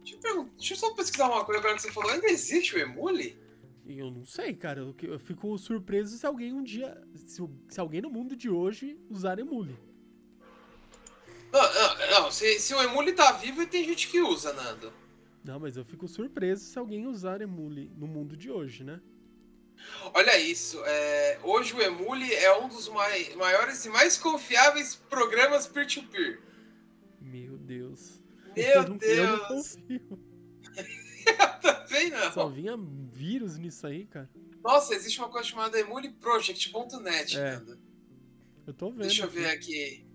Deixa 0.03 0.29
eu, 0.29 0.45
deixa 0.57 0.75
eu 0.75 0.79
só 0.79 0.95
pesquisar 0.95 1.29
uma 1.29 1.45
coisa 1.45 1.61
agora 1.61 1.75
que 1.75 1.83
você 1.83 1.93
falou. 1.93 2.11
Ainda 2.11 2.29
existe 2.29 2.77
o 2.77 2.79
Emule? 2.79 3.39
Eu 3.89 4.11
não 4.11 4.25
sei, 4.25 4.55
cara. 4.55 4.81
Eu, 4.81 4.95
eu 5.03 5.19
fico 5.19 5.57
surpreso 5.57 6.17
se 6.19 6.27
alguém 6.27 6.53
um 6.53 6.63
dia. 6.63 7.01
Se, 7.15 7.43
se, 7.69 7.81
alguém 7.81 8.03
no 8.03 8.11
mundo 8.11 8.37
de 8.37 8.51
hoje 8.51 9.01
usar 9.09 9.39
emule. 9.39 9.79
Não, 11.51 11.75
não, 11.75 12.23
não 12.23 12.31
se, 12.31 12.61
se, 12.61 12.75
o 12.75 12.83
emule 12.83 13.13
tá 13.13 13.33
vivo, 13.33 13.67
tem 13.67 13.85
gente 13.85 14.09
que 14.09 14.21
usa, 14.21 14.53
Nando. 14.53 14.93
Não, 15.43 15.59
mas 15.59 15.79
eu 15.79 15.85
fico 15.85 16.07
surpreso 16.07 16.67
se 16.67 16.79
alguém 16.79 17.07
usar 17.07 17.41
emule 17.41 17.91
no 17.97 18.07
mundo 18.07 18.37
de 18.37 18.51
hoje, 18.51 18.85
né? 18.85 19.01
Olha 20.13 20.39
isso, 20.39 20.83
é, 20.85 21.39
hoje 21.43 21.73
o 21.73 21.81
Emule 21.81 22.35
é 22.35 22.59
um 22.59 22.69
dos 22.69 22.89
mai, 22.89 23.33
maiores 23.37 23.85
e 23.85 23.89
mais 23.89 24.19
confiáveis 24.19 24.97
programas 24.97 25.67
peer-to-peer. 25.67 26.41
-peer. 26.41 26.49
Meu 27.21 27.57
Deus. 27.57 28.21
Meu 28.57 28.67
eu 28.67 28.89
não, 28.89 28.97
Deus. 28.97 29.19
Eu 29.19 29.27
não 29.27 29.39
confio. 29.47 30.28
Também 31.63 32.11
não. 32.11 32.33
Só 32.33 32.49
vinha 32.49 32.77
vírus 33.13 33.57
nisso 33.59 33.87
aí, 33.87 34.07
cara. 34.07 34.29
Nossa, 34.63 34.95
existe 34.95 35.19
uma 35.19 35.29
coisa 35.29 35.49
chamada 35.49 35.79
emuleproject.net, 35.79 37.39
É. 37.39 37.63
Eu 38.67 38.75
tô 38.75 38.91
vendo. 38.91 39.01
Deixa 39.03 39.25
eu 39.25 39.31
ver 39.31 39.49
aqui. 39.51 40.07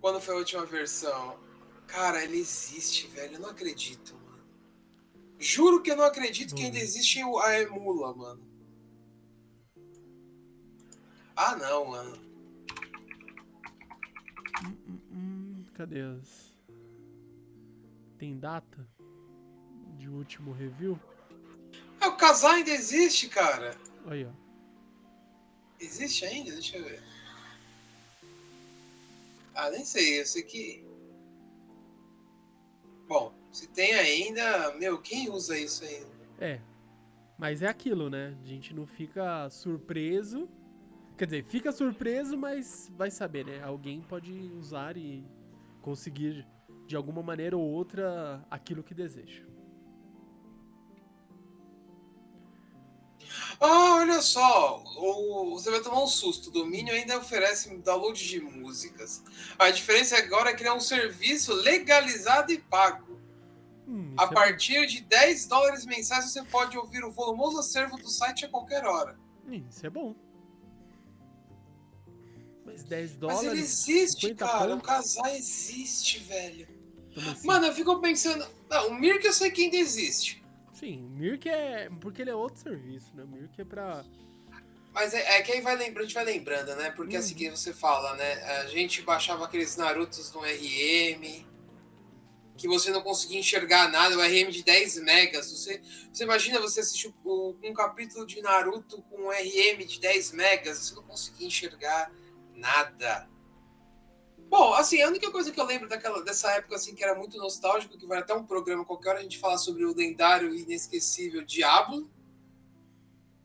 Quando 0.00 0.20
foi 0.20 0.34
a 0.34 0.38
última 0.38 0.66
versão? 0.66 1.38
Cara, 1.86 2.24
ele 2.24 2.38
existe, 2.38 3.06
velho. 3.08 3.34
Eu 3.34 3.40
não 3.40 3.50
acredito, 3.50 4.14
mano. 4.14 4.42
Juro 5.38 5.82
que 5.82 5.90
eu 5.90 5.96
não 5.96 6.04
acredito 6.04 6.54
que 6.54 6.62
ainda 6.64 6.76
Uhum. 6.78 6.82
existe 6.82 7.20
a 7.20 7.60
emula, 7.60 8.14
mano. 8.14 8.42
Ah, 11.36 11.56
não, 11.56 11.84
mano. 11.86 12.16
Hum, 14.64 14.98
hum, 15.12 15.64
cadê 15.74 16.00
as. 16.00 16.54
Tem 18.18 18.38
data? 18.38 18.88
De 20.04 20.10
último 20.10 20.52
review? 20.52 21.00
Ah, 21.98 22.08
o 22.08 22.16
casal 22.18 22.50
ainda 22.50 22.68
existe, 22.68 23.26
cara. 23.26 23.74
Aí, 24.04 24.26
ó. 24.26 24.30
Existe 25.80 26.26
ainda? 26.26 26.52
Deixa 26.52 26.76
eu 26.76 26.84
ver. 26.84 27.02
Ah, 29.54 29.70
nem 29.70 29.82
sei. 29.82 30.20
Eu 30.20 30.26
sei 30.26 30.42
que. 30.42 30.84
Bom, 33.08 33.32
se 33.50 33.66
tem 33.68 33.94
ainda. 33.94 34.74
Meu, 34.74 35.00
quem 35.00 35.30
usa 35.30 35.58
isso 35.58 35.82
ainda? 35.82 36.06
É. 36.38 36.60
Mas 37.38 37.62
é 37.62 37.66
aquilo, 37.66 38.10
né? 38.10 38.36
A 38.42 38.46
gente 38.46 38.74
não 38.74 38.86
fica 38.86 39.48
surpreso. 39.48 40.46
Quer 41.16 41.24
dizer, 41.24 41.44
fica 41.44 41.72
surpreso, 41.72 42.36
mas 42.36 42.92
vai 42.94 43.10
saber, 43.10 43.46
né? 43.46 43.62
Alguém 43.62 44.02
pode 44.02 44.30
usar 44.52 44.98
e 44.98 45.24
conseguir 45.80 46.46
de 46.86 46.94
alguma 46.94 47.22
maneira 47.22 47.56
ou 47.56 47.64
outra 47.64 48.46
aquilo 48.50 48.82
que 48.82 48.92
deseja. 48.92 49.53
Ah, 53.60 53.96
olha 53.96 54.20
só, 54.20 54.82
o, 54.96 55.50
você 55.52 55.70
vai 55.70 55.80
tomar 55.80 56.02
um 56.02 56.06
susto. 56.06 56.48
O 56.48 56.52
domínio 56.52 56.92
ainda 56.94 57.18
oferece 57.18 57.74
download 57.78 58.22
de 58.28 58.40
músicas. 58.40 59.22
A 59.58 59.70
diferença 59.70 60.16
agora 60.18 60.50
é 60.50 60.54
que 60.54 60.62
ele 60.62 60.68
é 60.68 60.72
um 60.74 60.80
serviço 60.80 61.52
legalizado 61.54 62.52
e 62.52 62.58
pago. 62.58 63.20
Hum, 63.86 64.14
A 64.18 64.24
é 64.24 64.28
partir 64.32 64.86
de 64.86 65.00
10 65.02 65.46
dólares 65.46 65.84
mensais 65.86 66.24
você 66.30 66.42
pode 66.44 66.76
ouvir 66.76 67.04
o 67.04 67.10
volumoso 67.10 67.58
acervo 67.58 67.96
do 67.96 68.08
site 68.08 68.44
a 68.44 68.48
qualquer 68.48 68.84
hora. 68.84 69.18
Isso 69.48 69.86
é 69.86 69.90
bom. 69.90 70.14
Mas 72.64 72.82
10 72.82 73.10
Mas 73.10 73.18
dólares. 73.20 73.44
ele 73.44 73.60
existe, 73.60 74.20
50 74.28 74.46
cara. 74.46 74.58
pontos. 74.70 74.78
O 74.78 74.82
casal 74.82 75.26
existe, 75.34 76.18
velho. 76.20 76.66
assim? 77.30 77.46
Mano, 77.46 77.66
eu 77.66 77.74
fico 77.74 78.00
pensando. 78.00 78.46
Não, 78.68 78.88
o 78.88 78.94
Mirk 78.94 79.24
eu 79.24 79.32
sei 79.32 79.50
que 79.50 79.64
ainda 79.64 79.76
existe. 79.76 80.42
Sim, 80.84 81.06
o 81.06 81.08
Mirk 81.08 81.48
é. 81.48 81.88
Porque 82.00 82.20
ele 82.20 82.30
é 82.30 82.34
outro 82.34 82.60
serviço, 82.62 83.16
né? 83.16 83.24
O 83.24 83.26
Mirk 83.26 83.58
é 83.58 83.64
pra. 83.64 84.04
Mas 84.92 85.14
é, 85.14 85.38
é 85.38 85.42
que 85.42 85.50
aí 85.50 85.60
vai 85.62 85.74
lembrando, 85.76 86.00
a 86.00 86.02
gente 86.02 86.14
vai 86.14 86.24
lembrando, 86.24 86.76
né? 86.76 86.90
Porque 86.90 87.16
Uhum. 87.16 87.20
assim 87.22 87.34
que 87.34 87.50
você 87.50 87.72
fala, 87.72 88.14
né? 88.16 88.32
A 88.60 88.66
gente 88.66 89.00
baixava 89.00 89.46
aqueles 89.46 89.76
Narutos 89.76 90.30
no 90.32 90.40
RM, 90.44 91.44
que 92.56 92.68
você 92.68 92.90
não 92.90 93.00
conseguia 93.00 93.40
enxergar 93.40 93.90
nada, 93.90 94.16
o 94.16 94.20
RM 94.20 94.50
de 94.50 94.62
10 94.62 95.02
megas. 95.02 95.50
Você, 95.50 95.80
você 96.12 96.22
imagina 96.24 96.60
você 96.60 96.80
assistir 96.80 97.12
um 97.24 97.72
capítulo 97.72 98.26
de 98.26 98.40
Naruto 98.42 99.02
com 99.04 99.22
um 99.22 99.30
RM 99.30 99.84
de 99.86 99.98
10 99.98 100.32
megas, 100.32 100.78
você 100.78 100.94
não 100.94 101.02
conseguia 101.02 101.46
enxergar 101.46 102.12
nada. 102.54 103.28
Bom, 104.56 104.72
assim, 104.74 105.02
a 105.02 105.08
única 105.08 105.32
coisa 105.32 105.50
que 105.50 105.58
eu 105.58 105.64
lembro 105.64 105.88
daquela, 105.88 106.22
dessa 106.22 106.48
época, 106.52 106.76
assim, 106.76 106.94
que 106.94 107.02
era 107.02 107.16
muito 107.16 107.36
nostálgico, 107.36 107.98
que 107.98 108.06
vai 108.06 108.20
até 108.20 108.32
um 108.32 108.46
programa 108.46 108.84
qualquer 108.84 109.08
hora 109.08 109.18
a 109.18 109.22
gente 109.22 109.36
falar 109.36 109.58
sobre 109.58 109.84
o 109.84 109.92
lendário 109.92 110.54
e 110.54 110.62
inesquecível 110.62 111.44
Diablo, 111.44 112.08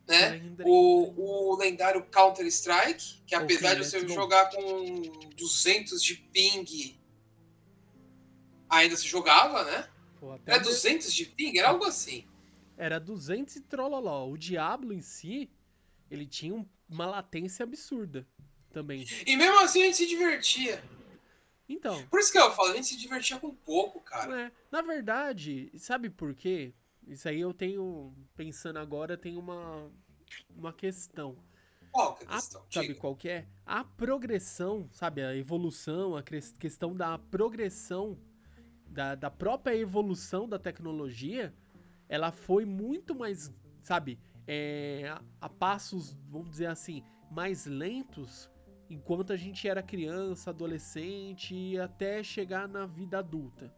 né? 0.07 0.39
O, 0.63 1.49
o 1.51 1.57
lendário 1.57 2.05
Counter-Strike, 2.11 3.23
que 3.25 3.33
apesar 3.33 3.73
de 3.73 3.83
você 3.85 4.01
go. 4.01 4.13
jogar 4.13 4.51
com 4.51 5.01
200 5.35 6.03
de 6.03 6.13
ping, 6.15 6.95
ainda 8.69 8.95
se 8.95 9.07
jogava, 9.07 9.63
né? 9.63 9.89
Pô, 10.19 10.37
Era 10.45 10.59
de- 10.59 10.65
200 10.65 11.11
de 11.11 11.25
ping? 11.25 11.57
Era 11.57 11.69
algo 11.69 11.85
assim. 11.85 12.23
Era 12.77 12.99
200 12.99 13.55
e 13.55 13.61
trololó. 13.61 14.29
O 14.29 14.37
Diablo 14.37 14.93
em 14.93 15.01
si, 15.01 15.49
ele 16.11 16.27
tinha 16.27 16.53
um- 16.53 16.67
uma 16.87 17.07
latência 17.07 17.63
absurda 17.63 18.27
também. 18.71 19.07
E 19.25 19.35
mesmo 19.35 19.59
assim 19.61 19.81
a 19.81 19.85
gente 19.85 19.97
se 19.97 20.05
divertia. 20.05 20.83
Então, 21.69 22.03
Por 22.07 22.19
isso 22.19 22.31
que 22.31 22.37
eu 22.39 22.51
falo, 22.51 22.71
a 22.71 22.75
gente 22.75 22.87
se 22.87 22.97
divertia 22.97 23.39
com 23.39 23.53
pouco, 23.53 24.01
cara. 24.01 24.41
é, 24.47 24.51
na 24.71 24.81
verdade, 24.81 25.71
sabe 25.77 26.09
por 26.09 26.33
quê? 26.33 26.73
Isso 27.07 27.29
aí 27.29 27.39
eu 27.39 27.53
tenho, 27.53 28.13
pensando 28.35 28.79
agora, 28.79 29.15
tem 29.15 29.37
uma, 29.37 29.89
uma 30.55 30.73
questão. 30.73 31.37
Qual 31.91 32.15
que 32.15 32.23
é 32.23 32.27
a 32.27 32.31
A- 32.31 32.35
questão? 32.35 32.65
sabe 32.71 32.87
Diga. 32.89 32.99
qual 32.99 33.15
que 33.15 33.29
é? 33.29 33.47
A 33.65 33.83
progressão, 33.83 34.89
sabe? 34.91 35.23
A 35.23 35.35
evolução, 35.35 36.15
a 36.15 36.23
questão 36.23 36.95
da 36.95 37.17
progressão, 37.17 38.17
da, 38.87 39.13
da 39.15 39.29
própria 39.29 39.75
evolução 39.75 40.49
da 40.49 40.57
tecnologia, 40.59 41.53
ela 42.07 42.31
foi 42.31 42.65
muito 42.65 43.13
mais, 43.15 43.53
sabe? 43.81 44.19
é, 44.51 45.07
a, 45.07 45.21
a 45.41 45.49
passos, 45.49 46.17
vamos 46.27 46.49
dizer 46.49 46.65
assim, 46.65 47.03
mais 47.29 47.67
lentos, 47.67 48.49
enquanto 48.89 49.31
a 49.33 49.37
gente 49.37 49.67
era 49.67 49.81
criança, 49.83 50.49
adolescente 50.49 51.53
e 51.55 51.79
até 51.79 52.23
chegar 52.23 52.67
na 52.67 52.85
vida 52.85 53.19
adulta. 53.19 53.73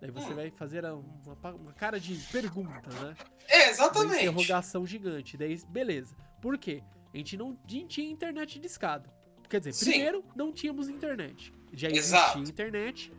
Daí 0.00 0.10
você 0.10 0.30
Hum. 0.32 0.34
vai 0.36 0.50
fazer 0.50 0.84
uma, 0.84 1.50
uma 1.52 1.72
cara 1.72 2.00
de 2.00 2.14
pergunta, 2.32 2.88
né? 3.02 3.14
É, 3.48 3.62
Uma 3.64 3.70
exatamente. 3.70 4.14
interrogação 4.16 4.86
gigante. 4.86 5.36
Daí, 5.36 5.58
beleza. 5.68 6.16
Por 6.40 6.56
quê? 6.56 6.82
A 7.12 7.16
gente 7.16 7.36
não 7.36 7.54
tin- 7.54 7.86
tinha 7.86 8.10
internet 8.10 8.58
de 8.58 8.66
escada. 8.66 9.12
Quer 9.48 9.58
dizer, 9.58 9.72
Sim. 9.72 9.90
primeiro, 9.90 10.24
não 10.34 10.52
tínhamos 10.52 10.88
internet. 10.88 11.52
Já 11.72 11.88
existia 11.88 12.18
Exato. 12.18 12.38
internet, 12.38 13.12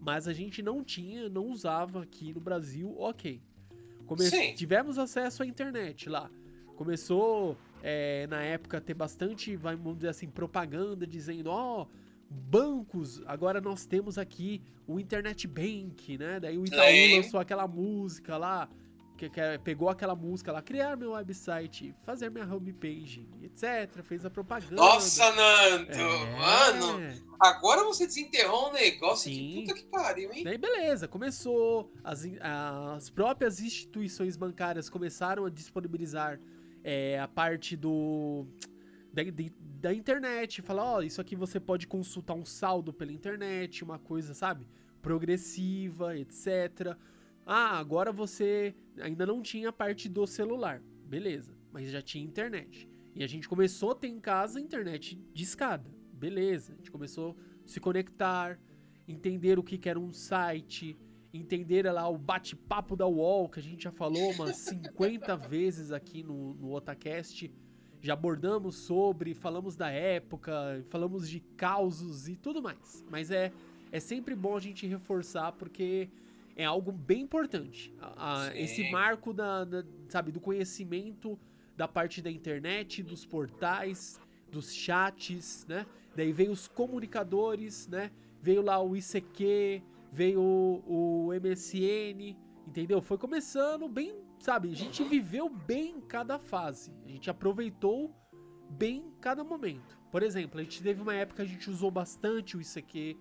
mas 0.00 0.26
a 0.26 0.32
gente 0.32 0.62
não 0.62 0.82
tinha, 0.82 1.28
não 1.28 1.46
usava 1.46 2.02
aqui 2.02 2.32
no 2.32 2.40
Brasil, 2.40 2.94
ok. 2.98 3.40
Come- 4.06 4.24
Sim. 4.28 4.54
Tivemos 4.54 4.98
acesso 4.98 5.42
à 5.42 5.46
internet 5.46 6.08
lá. 6.08 6.30
Começou, 6.76 7.56
é, 7.88 8.26
na 8.26 8.42
época, 8.42 8.80
ter 8.80 8.94
bastante, 8.94 9.54
vamos 9.54 9.94
dizer 9.98 10.08
assim, 10.08 10.28
propaganda 10.28 11.06
dizendo, 11.06 11.50
ó, 11.50 11.86
bancos, 12.28 13.22
agora 13.26 13.60
nós 13.60 13.86
temos 13.86 14.18
aqui 14.18 14.60
o 14.88 14.98
Internet 14.98 15.46
Bank, 15.46 16.18
né? 16.18 16.40
Daí 16.40 16.58
o 16.58 16.64
Itaú 16.64 16.84
Sim. 16.84 17.16
lançou 17.18 17.38
aquela 17.38 17.68
música 17.68 18.36
lá, 18.36 18.68
que, 19.16 19.30
que 19.30 19.40
é- 19.40 19.56
pegou 19.58 19.88
aquela 19.88 20.16
música 20.16 20.50
lá, 20.50 20.60
criar 20.60 20.96
meu 20.96 21.12
website, 21.12 21.94
fazer 22.02 22.28
minha 22.28 22.44
homepage, 22.44 23.24
etc. 23.40 24.02
Fez 24.02 24.24
a 24.24 24.30
propaganda. 24.30 24.74
Nossa, 24.74 25.30
Nando! 25.30 25.92
É. 25.92 26.38
Mano, 26.38 27.22
agora 27.38 27.84
você 27.84 28.04
desenterrou 28.04 28.70
um 28.70 28.72
negócio 28.72 29.30
Sim. 29.32 29.38
que 29.38 29.60
puta 29.60 29.74
que 29.74 29.84
pariu, 29.84 30.32
hein? 30.32 30.42
Daí 30.42 30.58
beleza, 30.58 31.06
começou. 31.06 31.92
As, 32.02 32.26
as 32.40 33.10
próprias 33.10 33.60
instituições 33.60 34.36
bancárias 34.36 34.90
começaram 34.90 35.44
a 35.44 35.50
disponibilizar 35.50 36.40
é, 36.86 37.18
a 37.18 37.26
parte 37.26 37.76
do. 37.76 38.46
Da, 39.12 39.22
da 39.80 39.92
internet. 39.92 40.62
Falar, 40.62 40.84
ó, 40.84 41.02
isso 41.02 41.20
aqui 41.20 41.34
você 41.34 41.58
pode 41.58 41.88
consultar 41.88 42.34
um 42.34 42.44
saldo 42.44 42.92
pela 42.92 43.12
internet, 43.12 43.82
uma 43.82 43.98
coisa, 43.98 44.32
sabe? 44.32 44.68
Progressiva, 45.02 46.16
etc. 46.16 46.96
Ah, 47.44 47.76
agora 47.76 48.12
você 48.12 48.72
ainda 49.00 49.26
não 49.26 49.42
tinha 49.42 49.70
a 49.70 49.72
parte 49.72 50.08
do 50.08 50.24
celular. 50.28 50.80
Beleza, 51.04 51.56
mas 51.72 51.90
já 51.90 52.00
tinha 52.00 52.24
internet. 52.24 52.88
E 53.16 53.24
a 53.24 53.26
gente 53.26 53.48
começou 53.48 53.90
a 53.90 53.94
ter 53.96 54.08
em 54.08 54.20
casa 54.20 54.60
internet 54.60 55.20
de 55.32 55.42
escada. 55.42 55.90
Beleza, 56.12 56.72
a 56.72 56.76
gente 56.76 56.90
começou 56.90 57.36
a 57.64 57.68
se 57.68 57.80
conectar, 57.80 58.60
entender 59.08 59.58
o 59.58 59.62
que, 59.62 59.76
que 59.76 59.88
era 59.88 59.98
um 59.98 60.12
site, 60.12 60.96
entender 61.36 61.90
lá 61.90 62.08
o 62.08 62.16
bate-papo 62.18 62.96
da 62.96 63.06
UOL, 63.06 63.48
que 63.48 63.60
a 63.60 63.62
gente 63.62 63.84
já 63.84 63.92
falou 63.92 64.32
umas 64.32 64.56
50 64.66 65.36
vezes 65.36 65.92
aqui 65.92 66.22
no, 66.22 66.54
no 66.54 66.72
Otacast. 66.72 67.50
Já 68.02 68.12
abordamos 68.12 68.76
sobre, 68.76 69.34
falamos 69.34 69.74
da 69.76 69.90
época, 69.90 70.84
falamos 70.88 71.28
de 71.28 71.40
causos 71.40 72.28
e 72.28 72.36
tudo 72.36 72.62
mais. 72.62 73.04
Mas 73.10 73.30
é, 73.30 73.52
é 73.90 73.98
sempre 74.00 74.34
bom 74.34 74.56
a 74.56 74.60
gente 74.60 74.86
reforçar 74.86 75.52
porque 75.52 76.08
é 76.54 76.64
algo 76.64 76.92
bem 76.92 77.22
importante. 77.22 77.92
A- 78.00 78.42
a- 78.48 78.56
esse 78.58 78.90
marco 78.90 79.32
da, 79.32 79.64
da- 79.64 79.84
sabe, 80.08 80.30
do 80.30 80.40
conhecimento 80.40 81.38
da 81.76 81.88
parte 81.88 82.22
da 82.22 82.30
internet, 82.30 83.02
dos 83.02 83.26
portais, 83.26 84.20
dos 84.50 84.72
chats, 84.72 85.66
né? 85.68 85.84
Daí 86.14 86.32
veio 86.32 86.52
os 86.52 86.68
comunicadores, 86.68 87.86
né? 87.88 88.10
Veio 88.40 88.62
lá 88.62 88.80
o 88.80 88.96
ICQ, 88.96 89.82
veio 90.16 90.40
o, 90.40 91.28
o 91.28 91.30
MSN, 91.34 92.34
entendeu? 92.66 93.02
Foi 93.02 93.18
começando 93.18 93.86
bem, 93.86 94.18
sabe? 94.38 94.70
A 94.70 94.74
gente 94.74 95.04
viveu 95.04 95.46
bem 95.50 96.00
cada 96.00 96.38
fase. 96.38 96.90
A 97.04 97.08
gente 97.08 97.28
aproveitou 97.28 98.16
bem 98.70 99.12
cada 99.20 99.44
momento. 99.44 100.00
Por 100.10 100.22
exemplo, 100.22 100.58
a 100.58 100.62
gente 100.62 100.82
teve 100.82 101.02
uma 101.02 101.14
época 101.14 101.44
que 101.44 101.50
a 101.50 101.52
gente 101.52 101.68
usou 101.68 101.90
bastante 101.90 102.56
o 102.56 102.62
ICQ, 102.62 103.18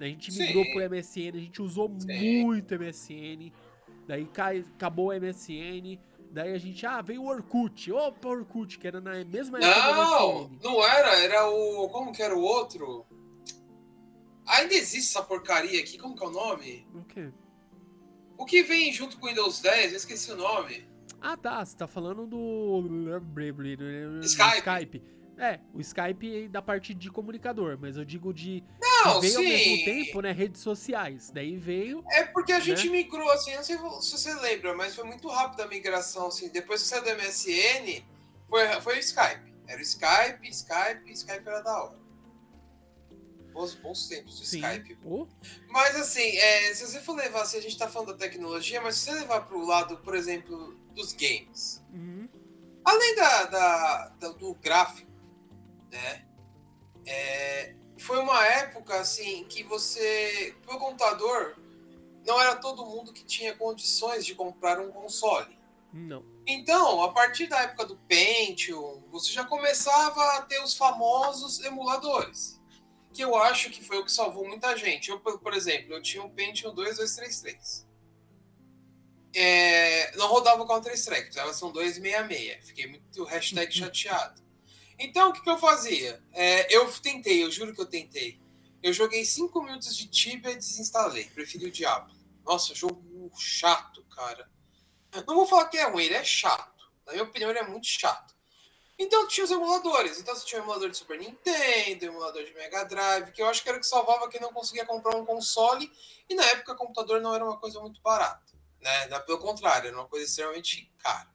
A 0.00 0.04
gente 0.04 0.32
migrou 0.32 0.64
Sim. 0.64 0.72
pro 0.72 0.90
MSN, 0.90 1.36
a 1.36 1.40
gente 1.40 1.60
usou 1.60 1.94
Sim. 1.98 2.44
muito 2.44 2.74
MSN. 2.74 3.52
Daí 4.06 4.24
cai, 4.24 4.64
acabou 4.74 5.10
o 5.10 5.12
MSN. 5.12 6.00
Daí 6.30 6.54
a 6.54 6.58
gente, 6.58 6.86
ah, 6.86 7.02
veio 7.02 7.24
o 7.24 7.26
Orkut. 7.26 7.92
Opa, 7.92 8.26
Orkut, 8.26 8.78
que 8.78 8.86
era 8.86 9.02
na 9.02 9.22
mesma 9.22 9.58
época 9.58 9.92
do 9.92 10.02
Não, 10.02 10.50
não 10.62 10.86
era, 10.86 11.14
era 11.18 11.46
o. 11.46 11.90
Como 11.90 12.10
que 12.10 12.22
era 12.22 12.34
o 12.34 12.40
outro? 12.40 13.04
Ainda 14.48 14.74
existe 14.74 15.10
essa 15.10 15.22
porcaria 15.22 15.78
aqui, 15.80 15.98
como 15.98 16.16
que 16.16 16.24
é 16.24 16.26
o 16.26 16.30
nome? 16.30 16.86
O 16.94 17.04
quê? 17.04 17.30
O 18.36 18.44
que 18.44 18.62
vem 18.62 18.92
junto 18.92 19.18
com 19.18 19.26
o 19.26 19.28
Windows 19.28 19.60
10, 19.60 19.92
eu 19.92 19.96
esqueci 19.96 20.32
o 20.32 20.36
nome. 20.36 20.88
Ah, 21.20 21.36
tá. 21.36 21.64
Você 21.64 21.76
tá 21.76 21.86
falando 21.86 22.26
do. 22.26 24.20
Skype. 24.22 24.56
Skype. 24.58 25.02
É, 25.36 25.60
o 25.72 25.80
Skype 25.80 26.48
da 26.48 26.60
parte 26.60 26.92
de 26.94 27.10
comunicador, 27.10 27.78
mas 27.80 27.96
eu 27.96 28.04
digo 28.04 28.32
de. 28.32 28.62
Não, 28.80 29.20
veio 29.20 29.36
ao 29.36 29.42
sim. 29.42 29.48
mesmo 29.48 29.84
tempo, 29.84 30.20
né? 30.20 30.32
Redes 30.32 30.60
sociais. 30.60 31.30
Daí 31.30 31.56
veio. 31.56 32.02
É 32.10 32.24
porque 32.24 32.52
a 32.52 32.60
gente 32.60 32.86
Né? 32.86 32.92
migrou, 32.92 33.30
assim, 33.30 33.54
não 33.54 33.62
sei 33.62 33.76
se 33.76 34.12
você 34.12 34.34
lembra, 34.34 34.74
mas 34.74 34.94
foi 34.94 35.04
muito 35.04 35.28
rápido 35.28 35.60
a 35.60 35.66
migração, 35.68 36.28
assim. 36.28 36.48
Depois 36.48 36.82
que 36.82 36.88
saiu 36.88 37.04
do 37.04 37.10
MSN, 37.10 38.02
foi, 38.48 38.66
foi 38.80 38.96
o 38.96 39.00
Skype. 39.00 39.54
Era 39.66 39.78
o 39.78 39.82
Skype, 39.82 40.48
Skype, 40.48 41.12
Skype 41.12 41.46
era 41.46 41.60
da 41.60 41.84
hora. 41.84 41.98
Bons, 43.52 43.74
bons 43.74 44.06
tempos 44.08 44.38
do 44.40 44.46
Sim. 44.46 44.58
Skype. 44.60 44.98
Oh, 45.04 45.26
Mas 45.68 45.96
assim, 45.96 46.36
é, 46.36 46.74
se 46.74 46.86
você 46.86 47.00
for 47.00 47.16
levar, 47.16 47.44
se 47.44 47.56
a 47.56 47.60
gente 47.62 47.76
tá 47.76 47.88
falando 47.88 48.12
da 48.12 48.18
tecnologia, 48.18 48.80
mas 48.80 48.96
se 48.96 49.06
você 49.06 49.12
levar 49.12 49.42
pro 49.46 49.64
lado, 49.64 49.98
por 49.98 50.14
exemplo, 50.14 50.74
dos 50.94 51.12
games, 51.12 51.82
uhum. 51.92 52.28
além 52.84 53.14
da, 53.16 53.44
da- 53.44 54.08
da- 54.20 54.28
do 54.32 54.54
gráfico, 54.54 55.10
né? 55.90 56.24
é, 57.06 57.74
foi 57.98 58.18
uma 58.18 58.44
época 58.46 59.00
assim 59.00 59.44
que 59.44 59.62
você, 59.64 60.54
pro 60.62 60.78
computador, 60.78 61.56
não 62.26 62.40
era 62.40 62.54
todo 62.56 62.84
mundo 62.86 63.12
que 63.12 63.24
tinha 63.24 63.54
condições 63.56 64.24
de 64.26 64.34
comprar 64.34 64.78
um 64.78 64.92
console. 64.92 65.58
Não. 65.92 66.22
Então, 66.46 67.02
a 67.02 67.12
partir 67.12 67.46
da 67.46 67.60
época 67.62 67.86
do 67.86 67.96
Pentium, 67.96 69.02
você 69.10 69.32
já 69.32 69.44
começava 69.44 70.22
a 70.36 70.42
ter 70.42 70.62
os 70.62 70.74
famosos 70.74 71.60
emuladores. 71.64 72.57
Que 73.12 73.22
eu 73.22 73.36
acho 73.36 73.70
que 73.70 73.82
foi 73.82 73.98
o 73.98 74.04
que 74.04 74.12
salvou 74.12 74.46
muita 74.46 74.76
gente. 74.76 75.10
Eu, 75.10 75.18
por 75.18 75.54
exemplo, 75.54 75.94
eu 75.94 76.02
tinha 76.02 76.22
um 76.22 76.30
Pentium 76.30 76.74
2233. 76.74 77.86
É, 79.34 80.16
não 80.16 80.28
rodava 80.28 80.62
o 80.62 80.66
Counter-Strike, 80.66 81.38
a 81.38 81.44
versão 81.44 81.70
266. 81.72 82.66
Fiquei 82.66 82.86
muito 82.86 83.24
hashtag 83.24 83.72
chateado. 83.72 84.42
Então, 84.98 85.30
o 85.30 85.32
que, 85.32 85.42
que 85.42 85.50
eu 85.50 85.58
fazia? 85.58 86.22
É, 86.32 86.74
eu 86.74 86.90
tentei, 87.00 87.44
eu 87.44 87.50
juro 87.50 87.74
que 87.74 87.80
eu 87.80 87.86
tentei. 87.86 88.40
Eu 88.82 88.92
joguei 88.92 89.24
5 89.24 89.62
minutos 89.62 89.96
de 89.96 90.08
Tibia 90.08 90.52
e 90.52 90.56
desinstalei. 90.56 91.24
Preferi 91.26 91.66
o 91.66 91.70
Diablo. 91.70 92.14
Nossa, 92.44 92.74
jogo 92.74 93.30
chato, 93.36 94.02
cara. 94.04 94.50
Não 95.26 95.36
vou 95.36 95.46
falar 95.46 95.68
que 95.68 95.76
é 95.76 95.88
ruim, 95.88 96.04
ele 96.04 96.14
é 96.14 96.24
chato. 96.24 96.90
Na 97.06 97.12
minha 97.12 97.24
opinião, 97.24 97.50
ele 97.50 97.58
é 97.58 97.66
muito 97.66 97.86
chato. 97.86 98.34
Então 98.98 99.28
tinha 99.28 99.44
os 99.44 99.50
emuladores. 99.50 100.18
Então 100.18 100.34
você 100.34 100.44
tinha 100.44 100.60
um 100.60 100.64
emulador 100.64 100.90
de 100.90 100.96
Super 100.96 101.18
Nintendo, 101.18 102.04
emulador 102.04 102.44
de 102.44 102.52
Mega 102.54 102.84
Drive, 102.84 103.30
que 103.30 103.40
eu 103.40 103.46
acho 103.46 103.62
que 103.62 103.68
era 103.68 103.78
o 103.78 103.80
que 103.80 103.86
salvava 103.86 104.28
quem 104.28 104.40
não 104.40 104.52
conseguia 104.52 104.84
comprar 104.84 105.16
um 105.16 105.24
console. 105.24 105.90
E 106.28 106.34
na 106.34 106.44
época, 106.46 106.74
computador 106.74 107.20
não 107.20 107.34
era 107.34 107.44
uma 107.44 107.58
coisa 107.58 107.80
muito 107.80 108.00
barata. 108.00 108.52
Né? 108.80 109.06
Pelo 109.20 109.38
contrário, 109.38 109.88
era 109.88 109.96
uma 109.96 110.08
coisa 110.08 110.26
extremamente 110.26 110.90
cara. 110.98 111.28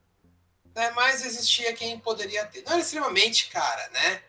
Né? 0.75 0.91
Mas 0.91 1.25
existia 1.25 1.73
quem 1.73 1.97
poderia 1.99 2.45
ter. 2.45 2.63
Não 2.63 2.73
era 2.73 2.81
extremamente 2.81 3.49
cara, 3.49 3.89
né? 3.89 4.23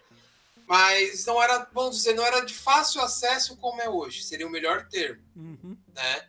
Mas 0.66 1.26
não 1.26 1.42
era, 1.42 1.68
vamos 1.72 1.96
dizer, 1.96 2.14
não 2.14 2.24
era 2.24 2.40
de 2.40 2.54
fácil 2.54 3.00
acesso 3.02 3.56
como 3.56 3.82
é 3.82 3.88
hoje. 3.88 4.22
Seria 4.22 4.46
o 4.46 4.50
melhor 4.50 4.88
termo 4.88 5.22
Uhum. 5.36 5.76
né? 5.88 6.28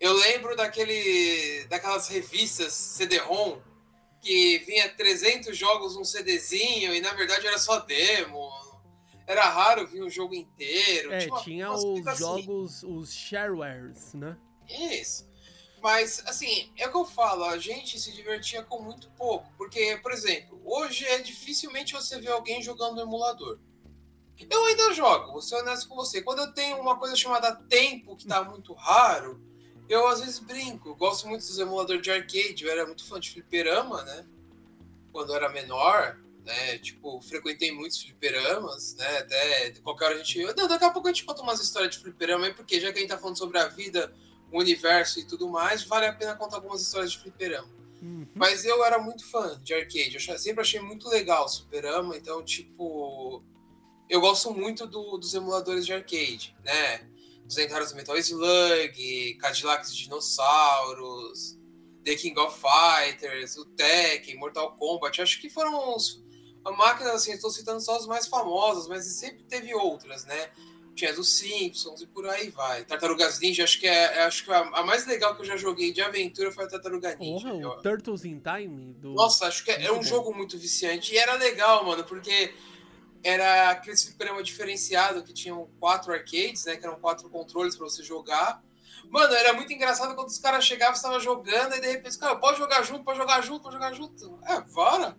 Eu 0.00 0.14
lembro 0.14 0.56
daquele, 0.56 1.64
daquelas 1.68 2.08
revistas 2.08 2.72
CD-ROM 2.72 3.60
que 4.20 4.58
vinha 4.60 4.88
300 4.90 5.56
jogos 5.56 5.96
num 5.96 6.04
CDzinho 6.04 6.94
e 6.94 7.00
na 7.00 7.12
verdade 7.14 7.46
era 7.46 7.58
só 7.58 7.78
demo. 7.80 8.50
Era 9.26 9.48
raro 9.48 9.86
vir 9.86 10.02
um 10.02 10.10
jogo 10.10 10.34
inteiro. 10.34 11.12
É, 11.12 11.26
uma- 11.26 11.42
tinha 11.42 11.70
umas 11.70 11.84
os 11.84 12.06
assim. 12.06 12.18
jogos, 12.18 12.82
os 12.82 13.12
sharewares, 13.12 14.12
né? 14.14 14.36
Isso. 14.68 15.28
Mas, 15.80 16.22
assim, 16.26 16.70
é 16.76 16.86
o 16.86 16.90
que 16.90 16.96
eu 16.96 17.04
falo, 17.06 17.44
a 17.44 17.56
gente 17.56 17.98
se 17.98 18.12
divertia 18.12 18.62
com 18.62 18.82
muito 18.82 19.08
pouco. 19.12 19.48
Porque, 19.56 19.98
por 20.02 20.12
exemplo, 20.12 20.60
hoje 20.64 21.06
é 21.06 21.18
dificilmente 21.20 21.92
você 21.94 22.20
ver 22.20 22.28
alguém 22.32 22.60
jogando 22.60 22.96
no 22.96 23.02
emulador. 23.02 23.58
Eu 24.50 24.64
ainda 24.66 24.92
jogo, 24.92 25.32
vou 25.32 25.40
ser 25.42 25.56
honesto 25.56 25.88
com 25.88 25.94
você. 25.94 26.20
Quando 26.22 26.40
eu 26.40 26.52
tenho 26.52 26.78
uma 26.78 26.98
coisa 26.98 27.14
chamada 27.16 27.54
tempo, 27.54 28.16
que 28.16 28.26
tá 28.26 28.42
muito 28.42 28.72
raro, 28.74 29.40
eu 29.90 30.06
às 30.06 30.20
vezes 30.20 30.38
brinco. 30.38 30.94
Gosto 30.94 31.26
muito 31.28 31.42
dos 31.46 31.58
emuladores 31.58 32.00
de 32.02 32.10
arcade, 32.10 32.64
eu 32.64 32.70
era 32.70 32.86
muito 32.86 33.04
fã 33.04 33.18
de 33.18 33.30
fliperama, 33.30 34.02
né? 34.04 34.24
Quando 35.12 35.30
eu 35.30 35.36
era 35.36 35.48
menor, 35.48 36.16
né? 36.44 36.78
Tipo, 36.78 37.20
frequentei 37.20 37.72
muitos 37.72 38.00
fliperamas, 38.00 38.94
né? 38.94 39.18
Até 39.18 39.70
qualquer 39.82 40.04
hora 40.06 40.14
a 40.14 40.18
gente. 40.18 40.44
Não, 40.54 40.68
daqui 40.68 40.84
a 40.84 40.90
pouco 40.90 41.08
a 41.08 41.12
gente 41.12 41.24
conta 41.24 41.42
umas 41.42 41.60
histórias 41.60 41.94
de 41.96 41.98
fliperama 42.02 42.46
aí, 42.46 42.54
porque 42.54 42.80
já 42.80 42.92
que 42.92 42.98
a 42.98 43.00
gente 43.00 43.10
tá 43.10 43.18
falando 43.18 43.36
sobre 43.36 43.58
a 43.58 43.68
vida, 43.68 44.14
o 44.52 44.58
universo 44.58 45.18
e 45.20 45.24
tudo 45.26 45.48
mais, 45.48 45.82
vale 45.82 46.06
a 46.06 46.12
pena 46.12 46.34
contar 46.36 46.56
algumas 46.56 46.80
histórias 46.80 47.12
de 47.12 47.18
fliperama. 47.18 47.68
Uhum. 48.00 48.26
Mas 48.34 48.64
eu 48.64 48.82
era 48.84 48.98
muito 48.98 49.24
fã 49.28 49.60
de 49.62 49.74
arcade, 49.74 50.14
eu 50.14 50.38
sempre 50.38 50.62
achei 50.62 50.80
muito 50.80 51.08
legal 51.08 51.44
o 51.44 51.48
Superama, 51.48 52.16
então, 52.16 52.42
tipo, 52.42 53.42
eu 54.08 54.20
gosto 54.20 54.52
muito 54.54 54.86
do- 54.86 55.18
dos 55.18 55.34
emuladores 55.34 55.84
de 55.84 55.92
arcade, 55.92 56.56
né? 56.64 57.06
Os 57.50 57.56
lendários 57.56 57.92
Metal 57.92 58.16
Slug, 58.16 59.34
Cadillacs 59.40 59.92
de 59.92 60.04
Dinossauros, 60.04 61.58
The 62.04 62.14
King 62.14 62.38
of 62.38 62.56
Fighters, 62.60 63.56
o 63.56 63.64
Tekken, 63.64 64.36
Mortal 64.38 64.76
Kombat, 64.76 65.20
acho 65.20 65.40
que 65.40 65.50
foram 65.50 65.96
os 65.96 66.22
a 66.64 66.70
máquina, 66.70 67.10
assim, 67.12 67.32
estou 67.32 67.50
citando 67.50 67.80
só 67.80 67.96
as 67.96 68.06
mais 68.06 68.28
famosas, 68.28 68.86
mas 68.86 69.04
sempre 69.06 69.42
teve 69.44 69.74
outras, 69.74 70.24
né? 70.26 70.50
Tinha 70.94 71.12
dos 71.12 71.28
Simpsons 71.38 72.02
e 72.02 72.06
por 72.06 72.28
aí 72.28 72.50
vai. 72.50 72.84
Tartarugas 72.84 73.40
Ninja, 73.40 73.64
acho 73.64 73.80
que 73.80 73.86
é, 73.88 74.22
acho 74.24 74.44
que 74.44 74.52
a, 74.52 74.82
mais 74.84 75.04
legal 75.06 75.34
que 75.34 75.40
eu 75.40 75.46
já 75.46 75.56
joguei 75.56 75.90
de 75.92 76.02
aventura 76.02 76.52
foi 76.52 76.64
a 76.66 76.68
Tartaruga 76.68 77.16
Ninja. 77.16 77.48
Porra, 77.48 77.60
Eu- 77.60 77.70
o 77.70 77.82
Turtles 77.82 78.24
in 78.26 78.40
Time 78.40 78.92
do. 78.92 79.14
nossa, 79.14 79.46
acho 79.46 79.64
que 79.64 79.70
é, 79.72 79.86
é 79.86 79.92
um 79.92 80.02
jogo 80.04 80.32
muito 80.32 80.56
viciante. 80.56 81.14
E 81.14 81.18
era 81.18 81.34
legal, 81.34 81.84
mano, 81.84 82.04
porque 82.04 82.52
era 83.22 83.70
aquele 83.70 83.96
fliperama 83.96 84.42
diferenciado 84.42 85.22
que 85.22 85.32
tinham 85.32 85.68
quatro 85.78 86.12
arcades, 86.12 86.64
né? 86.64 86.76
Que 86.76 86.86
eram 86.86 86.98
quatro 86.98 87.28
controles 87.28 87.76
pra 87.76 87.88
você 87.88 88.02
jogar. 88.02 88.62
Mano, 89.08 89.34
era 89.34 89.52
muito 89.52 89.72
engraçado 89.72 90.14
quando 90.14 90.28
os 90.28 90.38
caras 90.38 90.64
chegavam, 90.64 91.00
tava 91.00 91.18
jogando, 91.18 91.74
e 91.74 91.80
de 91.80 91.86
repente, 91.86 92.18
cara, 92.18 92.36
pode 92.36 92.58
jogar 92.58 92.82
junto, 92.82 93.04
pode 93.04 93.18
jogar 93.18 93.40
junto, 93.42 93.62
pode 93.62 93.74
jogar 93.74 93.92
junto. 93.92 94.38
É, 94.44 94.60
bora. 94.60 95.16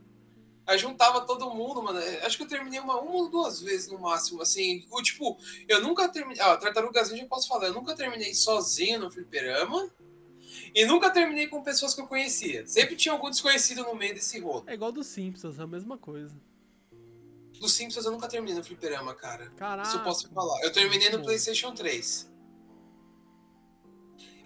Aí 0.66 0.78
juntava 0.78 1.22
todo 1.22 1.50
mundo, 1.54 1.82
mano. 1.82 2.00
Acho 2.24 2.38
que 2.38 2.44
eu 2.44 2.48
terminei 2.48 2.80
uma, 2.80 3.00
uma 3.00 3.12
ou 3.12 3.30
duas 3.30 3.60
vezes 3.60 3.88
no 3.88 4.00
máximo, 4.00 4.42
assim. 4.42 4.86
O, 4.92 5.02
tipo, 5.02 5.38
eu 5.68 5.82
nunca 5.82 6.08
terminei. 6.08 6.42
Ah, 6.42 6.56
Tartarugas 6.56 7.10
Ninja 7.10 7.24
eu 7.24 7.28
posso 7.28 7.48
falar, 7.48 7.68
eu 7.68 7.74
nunca 7.74 7.96
terminei 7.96 8.34
sozinho 8.34 9.00
no 9.00 9.12
fliperama. 9.12 9.92
E 10.74 10.86
nunca 10.86 11.10
terminei 11.10 11.48
com 11.48 11.62
pessoas 11.64 11.94
que 11.94 12.02
eu 12.02 12.08
conhecia. 12.08 12.66
Sempre 12.68 12.96
tinha 12.96 13.12
algum 13.12 13.30
desconhecido 13.30 13.84
no 13.84 13.96
meio 13.96 14.14
desse 14.14 14.40
rolo. 14.40 14.64
É 14.68 14.74
igual 14.74 14.92
dos 14.92 15.08
Simpsons, 15.08 15.60
é 15.60 15.64
a 15.64 15.68
mesma 15.68 15.98
coisa. 15.98 16.36
Dos 17.62 17.74
Simpsons 17.74 18.06
eu 18.06 18.12
nunca 18.12 18.28
terminei 18.28 18.56
no 18.56 18.64
fliperama, 18.64 19.14
cara. 19.14 19.52
Caraca. 19.52 19.88
Isso 19.88 19.98
eu 19.98 20.04
posso 20.04 20.28
falar. 20.34 20.60
Eu 20.64 20.72
terminei 20.74 21.10
no 21.12 21.20
Bom. 21.20 21.26
PlayStation 21.26 21.72
3. 21.76 22.28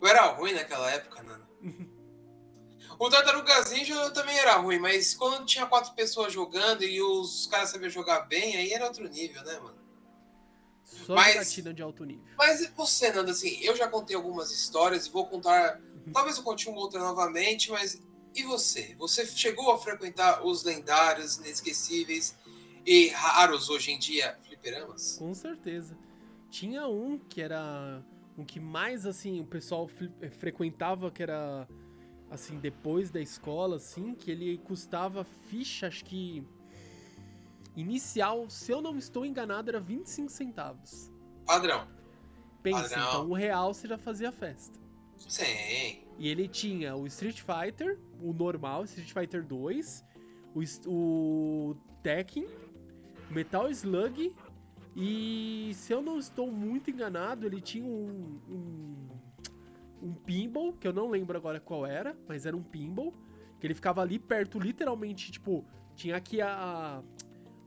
Eu 0.01 0.07
era 0.07 0.25
ruim 0.33 0.51
naquela 0.53 0.91
época, 0.91 1.23
Nana. 1.23 1.49
O 2.97 3.09
Tartarugas 3.09 3.71
Ninja 3.71 3.93
eu 3.93 4.13
também 4.13 4.37
era 4.37 4.55
ruim, 4.55 4.79
mas 4.79 5.13
quando 5.13 5.45
tinha 5.45 5.65
quatro 5.65 5.93
pessoas 5.95 6.31
jogando 6.31 6.81
e 6.81 7.01
os 7.01 7.45
caras 7.45 7.69
sabiam 7.69 7.89
jogar 7.89 8.21
bem, 8.21 8.55
aí 8.55 8.71
era 8.71 8.85
outro 8.85 9.05
nível, 9.09 9.43
né, 9.43 9.59
mano? 9.59 9.77
Só 10.85 11.13
Mas- 11.13 11.33
jogatina 11.33 11.73
de 11.73 11.81
alto 11.81 12.05
nível. 12.05 12.23
Mas 12.37 12.71
você, 12.73 13.11
Nanda, 13.11 13.31
assim, 13.31 13.59
eu 13.61 13.75
já 13.75 13.89
contei 13.89 14.15
algumas 14.15 14.49
histórias 14.49 15.07
e 15.07 15.09
vou 15.09 15.27
contar. 15.27 15.77
Uhum. 16.05 16.13
Talvez 16.13 16.37
eu 16.37 16.43
conte 16.43 16.69
uma 16.69 16.79
outra 16.79 17.01
novamente, 17.01 17.69
mas 17.69 18.01
e 18.33 18.43
você? 18.43 18.95
Você 18.97 19.25
chegou 19.25 19.73
a 19.73 19.77
frequentar 19.77 20.45
os 20.45 20.63
lendários, 20.63 21.35
inesquecíveis 21.35 22.33
e 22.85 23.09
raros 23.09 23.69
hoje 23.69 23.91
em 23.91 23.99
dia 23.99 24.37
fliperamas? 24.43 25.17
Com 25.17 25.33
certeza. 25.33 25.97
Tinha 26.49 26.87
um 26.87 27.17
que 27.17 27.41
era 27.41 28.03
um 28.37 28.43
que 28.43 28.59
mais 28.59 29.05
assim 29.05 29.39
o 29.39 29.45
pessoal 29.45 29.89
eh, 30.21 30.29
frequentava, 30.29 31.09
que 31.09 31.23
era 31.23 31.67
assim 32.29 32.59
depois 32.59 33.09
da 33.09 33.21
escola, 33.21 33.77
assim, 33.77 34.13
que 34.13 34.29
ele 34.29 34.57
custava 34.59 35.23
ficha, 35.23 35.87
acho 35.87 36.03
que 36.05 36.43
inicial, 37.75 38.49
se 38.49 38.71
eu 38.71 38.81
não 38.81 38.97
estou 38.97 39.25
enganado, 39.25 39.69
era 39.69 39.79
25 39.79 40.29
centavos. 40.31 41.11
Padrão. 41.45 41.87
Pensa, 42.63 42.81
Padrão. 42.81 43.07
então 43.07 43.29
um 43.29 43.33
real 43.33 43.73
você 43.73 43.87
já 43.87 43.97
fazia 43.97 44.31
festa. 44.31 44.79
Sim. 45.17 45.43
E 46.17 46.27
ele 46.27 46.47
tinha 46.47 46.95
o 46.95 47.05
Street 47.07 47.41
Fighter, 47.41 47.99
o 48.21 48.33
normal, 48.33 48.85
Street 48.85 49.11
Fighter 49.11 49.45
2, 49.45 50.03
o, 50.53 50.61
o 50.89 51.75
Tekken, 52.01 52.45
o 52.45 52.64
Metal 53.29 53.69
Slug 53.69 54.33
E 54.95 55.71
se 55.73 55.93
eu 55.93 56.01
não 56.01 56.17
estou 56.17 56.51
muito 56.51 56.89
enganado, 56.89 57.45
ele 57.45 57.59
tinha 57.59 57.85
um, 57.85 58.39
um, 58.49 59.07
um 60.01 60.13
pinball, 60.13 60.73
que 60.73 60.87
eu 60.87 60.93
não 60.93 61.09
lembro 61.09 61.37
agora 61.37 61.59
qual 61.59 61.85
era, 61.85 62.15
mas 62.27 62.45
era 62.45 62.55
um 62.55 62.63
pinball, 62.63 63.13
que 63.59 63.67
ele 63.67 63.73
ficava 63.73 64.01
ali 64.01 64.19
perto, 64.19 64.59
literalmente, 64.59 65.31
tipo, 65.31 65.65
tinha 65.95 66.15
aqui 66.15 66.41
a, 66.41 67.03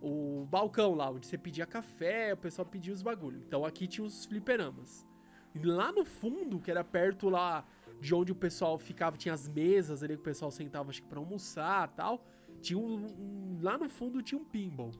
o 0.00 0.46
balcão 0.50 0.94
lá, 0.94 1.10
onde 1.10 1.26
você 1.26 1.36
pedia 1.36 1.66
café, 1.66 2.32
o 2.32 2.36
pessoal 2.36 2.66
pedia 2.66 2.92
os 2.92 3.02
bagulho. 3.02 3.42
Então 3.46 3.64
aqui 3.64 3.86
tinha 3.86 4.06
os 4.06 4.24
fliperamas. 4.24 5.06
E 5.54 5.58
lá 5.66 5.90
no 5.90 6.04
fundo, 6.04 6.60
que 6.60 6.70
era 6.70 6.84
perto 6.84 7.28
lá 7.28 7.64
de 8.00 8.14
onde 8.14 8.30
o 8.30 8.34
pessoal 8.34 8.78
ficava, 8.78 9.16
tinha 9.16 9.34
as 9.34 9.48
mesas 9.48 10.02
ali 10.02 10.14
que 10.14 10.20
o 10.20 10.24
pessoal 10.24 10.50
sentava, 10.50 10.90
acho 10.90 11.02
que 11.02 11.08
pra 11.08 11.18
almoçar 11.18 11.88
tal. 11.88 12.24
Tinha 12.60 12.78
um, 12.78 13.06
um 13.06 13.58
lá 13.62 13.76
no 13.76 13.88
fundo 13.88 14.22
tinha 14.22 14.40
um 14.40 14.44
pinball. 14.44 14.90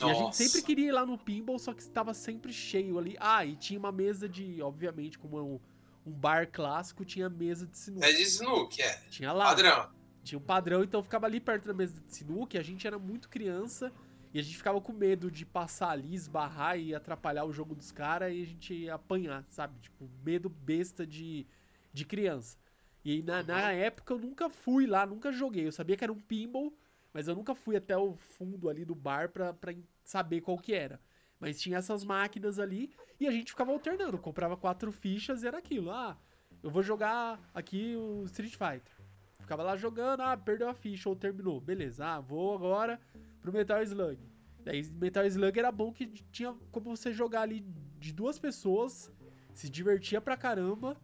E 0.00 0.10
a 0.10 0.14
gente 0.14 0.36
sempre 0.36 0.62
queria 0.62 0.88
ir 0.88 0.92
lá 0.92 1.06
no 1.06 1.16
pinball, 1.16 1.58
só 1.58 1.72
que 1.72 1.80
estava 1.80 2.12
sempre 2.12 2.52
cheio 2.52 2.98
ali. 2.98 3.16
Ah, 3.20 3.44
e 3.44 3.56
tinha 3.56 3.78
uma 3.78 3.92
mesa 3.92 4.28
de, 4.28 4.60
obviamente, 4.60 5.18
como 5.18 5.38
é 5.38 5.42
um, 5.42 5.60
um 6.04 6.12
bar 6.12 6.48
clássico, 6.50 7.04
tinha 7.04 7.28
mesa 7.28 7.66
de 7.66 7.78
sinuca. 7.78 8.06
É 8.06 8.12
de 8.12 8.26
sinuca, 8.26 8.82
é. 8.82 8.92
Tinha 9.08 9.32
lá. 9.32 9.46
Padrão. 9.46 9.88
Tinha 10.22 10.38
um 10.38 10.42
padrão, 10.42 10.82
então 10.82 11.02
ficava 11.02 11.26
ali 11.26 11.38
perto 11.38 11.66
da 11.66 11.74
mesa 11.74 12.00
de 12.00 12.14
sinuca, 12.14 12.56
e 12.56 12.60
a 12.60 12.62
gente 12.62 12.86
era 12.86 12.98
muito 12.98 13.28
criança, 13.28 13.92
e 14.32 14.38
a 14.38 14.42
gente 14.42 14.56
ficava 14.56 14.80
com 14.80 14.92
medo 14.92 15.30
de 15.30 15.44
passar 15.44 15.90
ali, 15.90 16.14
esbarrar 16.14 16.78
e 16.78 16.94
atrapalhar 16.94 17.44
o 17.44 17.52
jogo 17.52 17.74
dos 17.74 17.92
caras, 17.92 18.34
e 18.34 18.42
a 18.42 18.46
gente 18.46 18.74
ia 18.74 18.94
apanhar, 18.94 19.44
sabe? 19.50 19.78
Tipo, 19.80 20.10
medo 20.24 20.48
besta 20.48 21.06
de, 21.06 21.46
de 21.92 22.04
criança. 22.06 22.56
E 23.04 23.22
na, 23.22 23.42
na 23.42 23.70
época 23.72 24.14
eu 24.14 24.18
nunca 24.18 24.48
fui 24.48 24.86
lá, 24.86 25.04
nunca 25.04 25.30
joguei. 25.30 25.66
Eu 25.66 25.72
sabia 25.72 25.94
que 25.94 26.02
era 26.02 26.12
um 26.12 26.20
pinball, 26.20 26.72
mas 27.14 27.28
eu 27.28 27.34
nunca 27.36 27.54
fui 27.54 27.76
até 27.76 27.96
o 27.96 28.16
fundo 28.16 28.68
ali 28.68 28.84
do 28.84 28.94
bar 28.94 29.28
pra, 29.28 29.54
pra 29.54 29.72
saber 30.02 30.40
qual 30.40 30.58
que 30.58 30.74
era. 30.74 31.00
Mas 31.38 31.60
tinha 31.60 31.78
essas 31.78 32.04
máquinas 32.04 32.58
ali 32.58 32.92
e 33.20 33.28
a 33.28 33.30
gente 33.30 33.52
ficava 33.52 33.70
alternando. 33.70 34.18
Comprava 34.18 34.56
quatro 34.56 34.90
fichas 34.90 35.42
e 35.42 35.46
era 35.46 35.58
aquilo. 35.58 35.92
Ah, 35.92 36.18
eu 36.60 36.70
vou 36.70 36.82
jogar 36.82 37.38
aqui 37.54 37.94
o 37.96 38.24
Street 38.24 38.52
Fighter. 38.52 38.92
Ficava 39.38 39.62
lá 39.62 39.76
jogando, 39.76 40.22
ah, 40.22 40.36
perdeu 40.36 40.68
a 40.68 40.74
ficha 40.74 41.08
ou 41.08 41.14
terminou. 41.14 41.60
Beleza, 41.60 42.04
ah, 42.04 42.20
vou 42.20 42.52
agora 42.52 43.00
pro 43.40 43.52
Metal 43.52 43.80
Slug. 43.82 44.18
Daí 44.64 44.82
Metal 44.94 45.24
Slug 45.24 45.56
era 45.56 45.70
bom 45.70 45.92
que 45.92 46.06
tinha 46.06 46.52
como 46.72 46.96
você 46.96 47.12
jogar 47.12 47.42
ali 47.42 47.60
de 47.98 48.12
duas 48.12 48.38
pessoas, 48.38 49.12
se 49.52 49.68
divertia 49.68 50.20
pra 50.20 50.36
caramba 50.36 50.96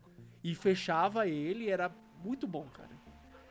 e 0.43 0.55
fechava 0.55 1.29
ele, 1.29 1.69
era 1.69 1.95
muito 2.25 2.49
bom, 2.49 2.67
cara. 2.71 3.00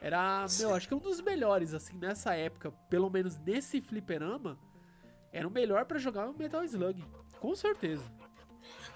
Era, 0.02 0.46
meu, 0.58 0.74
acho 0.74 0.88
que 0.88 0.96
um 0.96 1.00
dos 1.00 1.20
melhores, 1.22 1.74
assim, 1.74 1.98
nessa 1.98 2.34
época, 2.34 2.72
pelo 2.90 3.10
menos 3.10 3.38
nesse 3.40 3.82
fliperama, 3.82 4.58
era 5.32 5.48
o 5.48 5.52
melhor 5.52 5.86
para 5.86 6.00
jogar 6.00 6.30
o 6.30 6.38
Metal 6.38 6.64
Slug. 6.64 7.04
Com 7.40 7.56
certeza. 7.56 8.04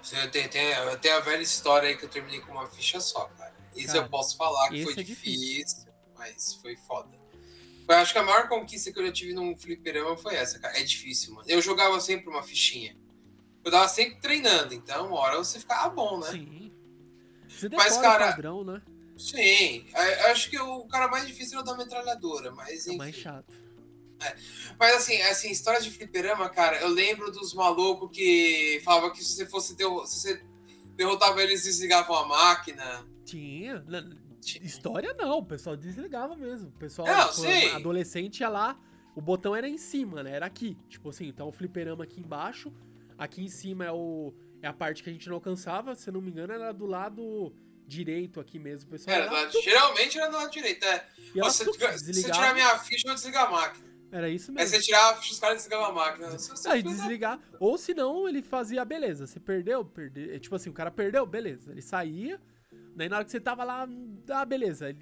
Você 0.02 0.16
tem, 0.28 0.48
tem, 0.48 0.72
tem 1.00 1.12
a 1.12 1.20
velha 1.20 1.42
história 1.42 1.88
aí 1.88 1.96
que 1.96 2.04
eu 2.04 2.08
terminei 2.08 2.40
com 2.40 2.52
uma 2.52 2.66
ficha 2.66 3.00
só, 3.00 3.26
cara. 3.26 3.54
Isso 3.74 3.88
cara, 3.88 4.00
eu 4.00 4.08
posso 4.08 4.36
falar 4.36 4.68
que 4.68 4.82
foi 4.82 4.92
é 4.92 4.96
difícil, 4.96 5.56
difícil, 5.56 5.92
mas 6.16 6.54
foi 6.54 6.76
foda. 6.76 7.18
Eu 7.86 7.96
acho 7.96 8.12
que 8.12 8.18
a 8.18 8.22
maior 8.22 8.48
conquista 8.48 8.90
que 8.92 8.98
eu 8.98 9.06
já 9.06 9.12
tive 9.12 9.34
num 9.34 9.54
fliperama 9.56 10.16
foi 10.16 10.36
essa, 10.36 10.58
cara. 10.58 10.78
É 10.78 10.82
difícil, 10.82 11.34
mano. 11.34 11.46
Eu 11.48 11.60
jogava 11.60 12.00
sempre 12.00 12.28
uma 12.30 12.42
fichinha. 12.42 12.96
Eu 13.62 13.70
tava 13.70 13.88
sempre 13.88 14.20
treinando, 14.20 14.74
então 14.74 15.06
uma 15.06 15.18
hora 15.18 15.36
você 15.38 15.58
ficava 15.58 15.88
bom, 15.90 16.18
né? 16.18 16.30
Sim. 16.30 16.72
Você 17.48 17.68
mas, 17.70 17.96
cara, 17.98 18.32
padrão, 18.32 18.64
né? 18.64 18.82
Sim. 19.16 19.86
Acho 20.30 20.50
que 20.50 20.58
o 20.58 20.84
cara 20.86 21.08
mais 21.08 21.26
difícil 21.26 21.58
é 21.58 21.62
o 21.62 21.64
da 21.64 21.76
metralhadora, 21.76 22.50
mas 22.50 22.86
enfim. 22.86 22.96
É 22.96 22.98
mais 22.98 23.14
chato. 23.14 23.54
É. 24.20 24.36
Mas 24.78 24.94
assim, 24.96 25.20
assim, 25.22 25.50
histórias 25.50 25.84
de 25.84 25.90
fliperama, 25.90 26.48
cara, 26.48 26.80
eu 26.80 26.88
lembro 26.88 27.30
dos 27.30 27.52
malucos 27.54 28.10
que 28.12 28.80
falavam 28.84 29.12
que 29.12 29.24
se 29.24 29.34
você 29.34 29.46
fosse 29.46 29.74
se 29.76 30.20
você 30.20 30.44
derrotava 30.96 31.42
eles, 31.42 31.64
desligavam 31.64 32.16
a 32.16 32.26
máquina. 32.26 33.06
Tinha. 33.24 33.84
História 34.62 35.14
não, 35.14 35.38
o 35.38 35.44
pessoal 35.44 35.76
desligava 35.76 36.36
mesmo. 36.36 36.68
O 36.68 36.78
pessoal 36.78 37.08
não, 37.08 37.30
tipo, 37.30 37.76
adolescente 37.76 38.40
ia 38.40 38.48
lá, 38.48 38.78
o 39.14 39.20
botão 39.20 39.56
era 39.56 39.68
em 39.68 39.78
cima, 39.78 40.22
né? 40.22 40.32
Era 40.32 40.46
aqui. 40.46 40.76
Tipo 40.88 41.10
assim, 41.10 41.28
então 41.28 41.48
o 41.48 41.52
fliperama 41.52 42.04
aqui 42.04 42.20
embaixo, 42.20 42.72
aqui 43.16 43.42
em 43.42 43.48
cima 43.48 43.84
é 43.84 43.92
o 43.92 44.34
é 44.62 44.66
a 44.66 44.72
parte 44.72 45.02
que 45.02 45.10
a 45.10 45.12
gente 45.12 45.28
não 45.28 45.34
alcançava, 45.34 45.94
se 45.94 46.10
não 46.10 46.22
me 46.22 46.30
engano, 46.30 46.52
era 46.52 46.72
do 46.72 46.86
lado 46.86 47.52
direito 47.86 48.40
aqui 48.40 48.58
mesmo, 48.58 48.90
pessoal. 48.90 49.16
Era, 49.16 49.38
era 49.38 49.50
geralmente 49.50 50.18
era 50.18 50.28
do 50.28 50.36
lado 50.36 50.50
direito, 50.50 50.84
é. 50.84 51.06
E 51.34 51.40
Você, 51.40 51.64
se 51.98 52.24
tirar 52.24 52.54
minha 52.54 52.78
ficha, 52.78 53.06
eu 53.06 53.10
vou 53.10 53.14
desligar 53.14 53.46
a 53.46 53.50
máquina. 53.50 53.94
Era 54.14 54.28
isso 54.28 54.52
mesmo. 54.52 54.60
Aí 54.60 54.66
você 54.68 54.80
tirava 54.80 55.10
a 55.10 55.16
ficha, 55.16 55.32
os 55.32 55.38
caras 55.40 55.56
desligavam 55.56 55.86
a 55.86 55.92
máquina. 55.92 56.28
Aí 56.66 56.82
desligar. 56.82 57.40
Ou 57.58 57.76
se 57.76 57.92
não, 57.92 58.28
ele 58.28 58.42
fazia, 58.42 58.84
beleza, 58.84 59.26
você 59.26 59.40
perdeu, 59.40 59.84
perdeu. 59.84 60.38
Tipo 60.38 60.54
assim, 60.54 60.70
o 60.70 60.72
cara 60.72 60.90
perdeu, 60.90 61.26
beleza. 61.26 61.72
Ele 61.72 61.82
saía. 61.82 62.40
Daí 62.94 63.08
na 63.08 63.16
hora 63.16 63.24
que 63.24 63.32
você 63.32 63.40
tava 63.40 63.64
lá, 63.64 63.88
ah, 64.30 64.44
beleza. 64.44 64.94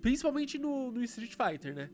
Principalmente 0.00 0.58
no, 0.58 0.90
no 0.90 1.04
Street 1.04 1.34
Fighter, 1.36 1.72
né? 1.72 1.88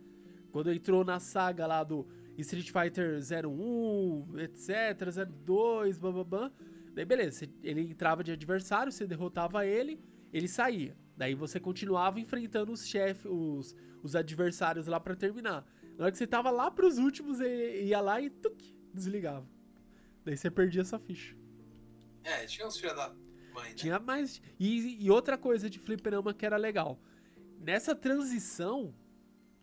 Quando 0.50 0.72
entrou 0.72 1.04
na 1.04 1.20
saga 1.20 1.66
lá 1.66 1.85
do 1.85 2.09
Street 2.38 2.70
Fighter 2.70 3.18
01, 3.20 4.38
etc, 4.38 5.26
02, 5.44 5.98
bababam. 5.98 6.50
Daí 6.94 7.05
beleza, 7.05 7.48
ele 7.62 7.83
entrava 7.83 8.24
de 8.24 8.33
adversário, 8.33 8.90
você 8.90 9.07
derrotava 9.07 9.66
ele, 9.66 10.01
ele 10.33 10.48
saía. 10.48 10.96
Daí 11.16 11.35
você 11.35 11.59
continuava 11.59 12.20
enfrentando 12.20 12.72
os 12.72 12.87
chefes, 12.87 13.24
os, 13.27 13.77
os 14.03 14.14
adversários 14.14 14.87
lá 14.87 15.01
para 15.01 15.16
terminar. 15.16 15.66
Na 15.96 16.05
hora 16.05 16.12
que 16.12 16.18
você 16.18 16.27
tava 16.27 16.51
lá 16.51 16.70
pros 16.70 16.98
últimos, 16.98 17.40
ia 17.40 18.01
lá 18.01 18.20
e 18.20 18.31
tuc, 18.31 18.61
desligava. 18.94 19.48
Daí 20.24 20.37
você 20.37 20.51
perdia 20.51 20.85
sua 20.85 20.98
ficha. 20.98 21.37
É, 22.22 22.44
tinha 22.46 22.66
uns 22.66 22.79
filhos 22.79 22.94
da 22.94 23.09
mãe, 23.53 23.70
né? 23.70 23.74
Tinha 23.74 23.98
mais. 23.98 24.40
E, 24.59 25.05
e 25.05 25.11
outra 25.11 25.38
coisa 25.38 25.68
de 25.68 25.79
fliperama 25.79 26.35
que 26.35 26.44
era 26.44 26.57
legal. 26.57 27.01
Nessa 27.59 27.94
transição 27.94 28.94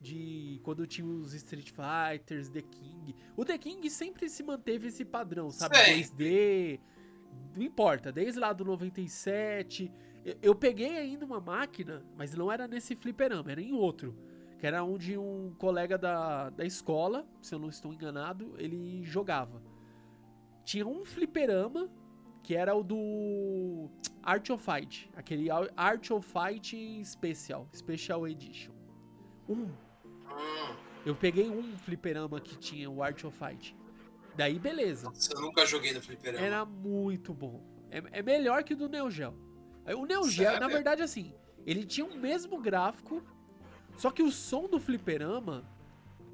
de 0.06 0.60
quando 0.64 0.86
tinha 0.86 1.08
os 1.08 1.34
Street 1.34 1.72
Fighters, 1.72 2.50
The 2.50 2.62
King. 2.62 3.16
O 3.36 3.44
The 3.44 3.58
King 3.58 3.90
sempre 3.90 4.30
se 4.30 4.44
manteve 4.44 4.88
esse 4.88 5.04
padrão, 5.04 5.50
sabe? 5.50 5.76
Sim. 5.78 6.04
2D. 6.04 6.80
Não 7.56 7.64
importa, 7.64 8.12
desde 8.12 8.40
lá 8.40 8.52
do 8.54 8.66
97. 8.66 9.92
Eu, 10.24 10.38
eu 10.42 10.56
peguei 10.56 10.98
ainda 10.98 11.26
uma 11.26 11.40
máquina, 11.40 12.04
mas 12.18 12.34
não 12.34 12.52
era 12.52 12.68
nesse 12.68 12.96
fliperama, 12.96 13.52
era 13.52 13.62
em 13.62 13.74
outro 13.74 14.16
que 14.58 14.66
era 14.66 14.84
onde 14.84 15.18
um 15.18 15.54
colega 15.58 15.98
da, 15.98 16.50
da 16.50 16.66
escola, 16.66 17.28
se 17.42 17.54
eu 17.54 17.60
não 17.60 17.70
estou 17.70 17.94
enganado, 17.94 18.56
ele 18.58 19.04
jogava. 19.04 19.62
Tinha 20.64 20.88
um 20.88 21.06
fliperama 21.06 21.90
que 22.42 22.56
era 22.56 22.76
o 22.76 22.84
do 22.84 23.90
Art 24.24 24.50
of 24.50 24.64
Fight, 24.64 25.10
aquele 25.16 25.50
Art 25.76 26.10
of 26.12 26.28
Fight 26.28 27.04
Special, 27.06 27.68
Special 27.74 28.28
Edition. 28.28 28.72
Um. 29.48 29.68
Eu 31.06 31.16
peguei 31.16 31.50
um 31.50 31.78
fliperama 31.78 32.40
que 32.40 32.58
tinha 32.58 32.90
o 32.90 33.04
Art 33.04 33.24
of 33.24 33.38
Fight. 33.38 33.76
Daí, 34.36 34.60
beleza. 34.60 35.12
Eu 35.32 35.42
nunca 35.42 35.66
joguei 35.66 35.94
no 35.94 36.02
fliperama. 36.02 36.46
Era 36.46 36.66
muito 36.66 37.34
bom. 37.34 37.62
É, 37.90 38.20
é 38.20 38.22
melhor 38.22 38.64
que 38.64 38.74
o 38.74 38.78
do 38.78 38.90
Neo 38.90 39.10
Geo. 39.10 39.34
O 39.98 40.06
Neo 40.06 40.28
Geo, 40.30 40.60
na 40.60 40.68
verdade, 40.68 41.02
assim, 41.02 41.34
ele 41.66 41.86
tinha 41.86 42.06
o 42.06 42.16
mesmo 42.16 42.60
gráfico, 42.60 43.24
só 43.98 44.12
que 44.12 44.24
o 44.24 44.32
som 44.32 44.68
do 44.68 44.80
fliperama. 44.80 45.64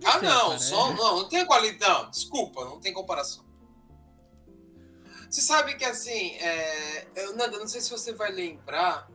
Não 0.01 0.09
ah, 0.09 0.19
sei, 0.19 0.29
não, 0.29 0.47
cara, 0.47 0.59
som, 0.59 0.91
é... 0.91 0.95
não, 0.95 1.15
não 1.17 1.29
tem 1.29 1.45
qualidade. 1.45 2.03
Não, 2.03 2.09
desculpa, 2.09 2.65
não 2.65 2.79
tem 2.79 2.93
comparação. 2.93 3.45
Você 5.29 5.41
sabe 5.41 5.75
que 5.75 5.85
assim, 5.85 6.31
é, 6.37 7.07
eu, 7.15 7.35
Nanda, 7.35 7.57
não 7.57 7.67
sei 7.67 7.79
se 7.79 7.89
você 7.89 8.13
vai 8.13 8.31
lembrar, 8.31 9.09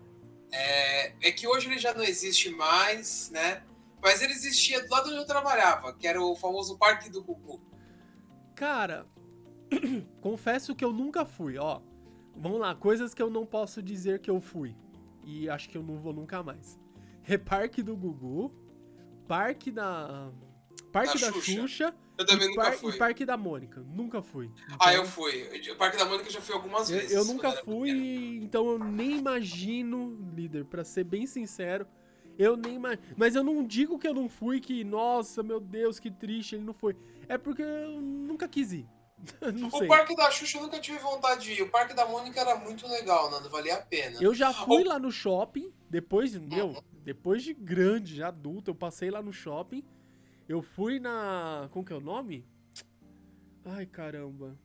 é, 0.50 1.12
é, 1.20 1.32
que 1.32 1.46
hoje 1.46 1.66
ele 1.66 1.78
já 1.78 1.92
não 1.92 2.02
existe 2.02 2.48
mais, 2.50 3.28
né? 3.30 3.62
Mas 4.00 4.22
ele 4.22 4.32
existia 4.32 4.82
do 4.82 4.90
lado 4.90 5.08
onde 5.08 5.18
eu 5.18 5.26
trabalhava, 5.26 5.92
que 5.92 6.06
era 6.06 6.22
o 6.22 6.36
famoso 6.36 6.78
Parque 6.78 7.10
do 7.10 7.22
Gugu. 7.22 7.60
Cara, 8.56 9.06
confesso 10.22 10.74
que 10.74 10.84
eu 10.84 10.92
nunca 10.92 11.26
fui, 11.26 11.58
ó. 11.58 11.80
Vamos 12.34 12.58
lá, 12.58 12.74
coisas 12.74 13.12
que 13.12 13.22
eu 13.22 13.30
não 13.30 13.44
posso 13.46 13.82
dizer 13.82 14.18
que 14.18 14.30
eu 14.30 14.40
fui. 14.40 14.74
E 15.22 15.48
acho 15.48 15.68
que 15.68 15.76
eu 15.76 15.82
não 15.82 15.98
vou 15.98 16.12
nunca 16.12 16.42
mais. 16.42 16.80
Reparque 17.22 17.82
do 17.82 17.94
Gugu, 17.94 18.50
Parque 19.28 19.70
da. 19.70 20.30
Parque 20.90 21.20
da, 21.20 21.26
da 21.26 21.32
Xuxa. 21.34 21.52
Xuxa. 21.52 21.94
Eu 22.16 22.24
também 22.24 22.48
nunca 22.48 22.62
par... 22.62 22.72
fui. 22.72 22.94
E 22.94 22.98
Parque 22.98 23.24
da 23.26 23.36
Mônica. 23.36 23.80
Nunca 23.82 24.22
fui. 24.22 24.50
Então, 24.64 24.76
ah, 24.80 24.94
eu 24.94 25.04
fui. 25.04 25.46
O 25.70 25.76
Parque 25.76 25.98
da 25.98 26.06
Mônica 26.06 26.28
eu 26.28 26.32
já 26.32 26.40
fui 26.40 26.54
algumas 26.54 26.88
eu, 26.88 26.96
vezes. 26.96 27.12
Eu 27.12 27.24
nunca 27.26 27.52
fui, 27.52 28.40
então 28.42 28.70
eu 28.70 28.78
nem 28.78 29.18
imagino, 29.18 30.16
líder, 30.34 30.64
para 30.64 30.82
ser 30.82 31.04
bem 31.04 31.26
sincero. 31.26 31.86
Eu 32.38 32.56
nem 32.56 32.76
imagino. 32.76 33.02
Mas 33.16 33.34
eu 33.34 33.42
não 33.42 33.64
digo 33.64 33.98
que 33.98 34.06
eu 34.06 34.14
não 34.14 34.28
fui, 34.28 34.60
que, 34.60 34.84
nossa, 34.84 35.42
meu 35.42 35.60
Deus, 35.60 35.98
que 35.98 36.10
triste, 36.10 36.54
ele 36.54 36.64
não 36.64 36.74
foi. 36.74 36.96
É 37.28 37.36
porque 37.38 37.62
eu 37.62 38.00
nunca 38.00 38.48
quis 38.48 38.72
ir. 38.72 38.88
o. 39.72 39.86
Parque 39.88 40.14
da 40.14 40.30
Xuxa 40.30 40.58
eu 40.58 40.62
nunca 40.62 40.78
tive 40.78 40.98
vontade 40.98 41.44
de 41.44 41.52
ir. 41.52 41.62
O 41.62 41.70
Parque 41.70 41.94
da 41.94 42.06
Mônica 42.06 42.40
era 42.40 42.56
muito 42.56 42.86
legal, 42.86 43.30
Nando. 43.30 43.48
Valia 43.48 43.76
a 43.76 43.82
pena. 43.82 44.18
Eu 44.20 44.34
já 44.34 44.52
fui 44.52 44.84
lá 44.84 44.98
no 44.98 45.10
shopping, 45.10 45.72
depois, 45.88 46.36
meu, 46.36 46.68
uhum. 46.68 46.82
depois 47.02 47.42
de 47.42 47.54
grande, 47.54 48.16
já 48.16 48.28
adulto, 48.28 48.70
eu 48.70 48.74
passei 48.74 49.10
lá 49.10 49.22
no 49.22 49.32
shopping. 49.32 49.84
Eu 50.48 50.62
fui 50.62 51.00
na. 51.00 51.68
Como 51.72 51.84
que 51.84 51.92
é 51.92 51.96
o 51.96 52.00
nome? 52.00 52.46
Ai, 53.64 53.86
caramba. 53.86 54.56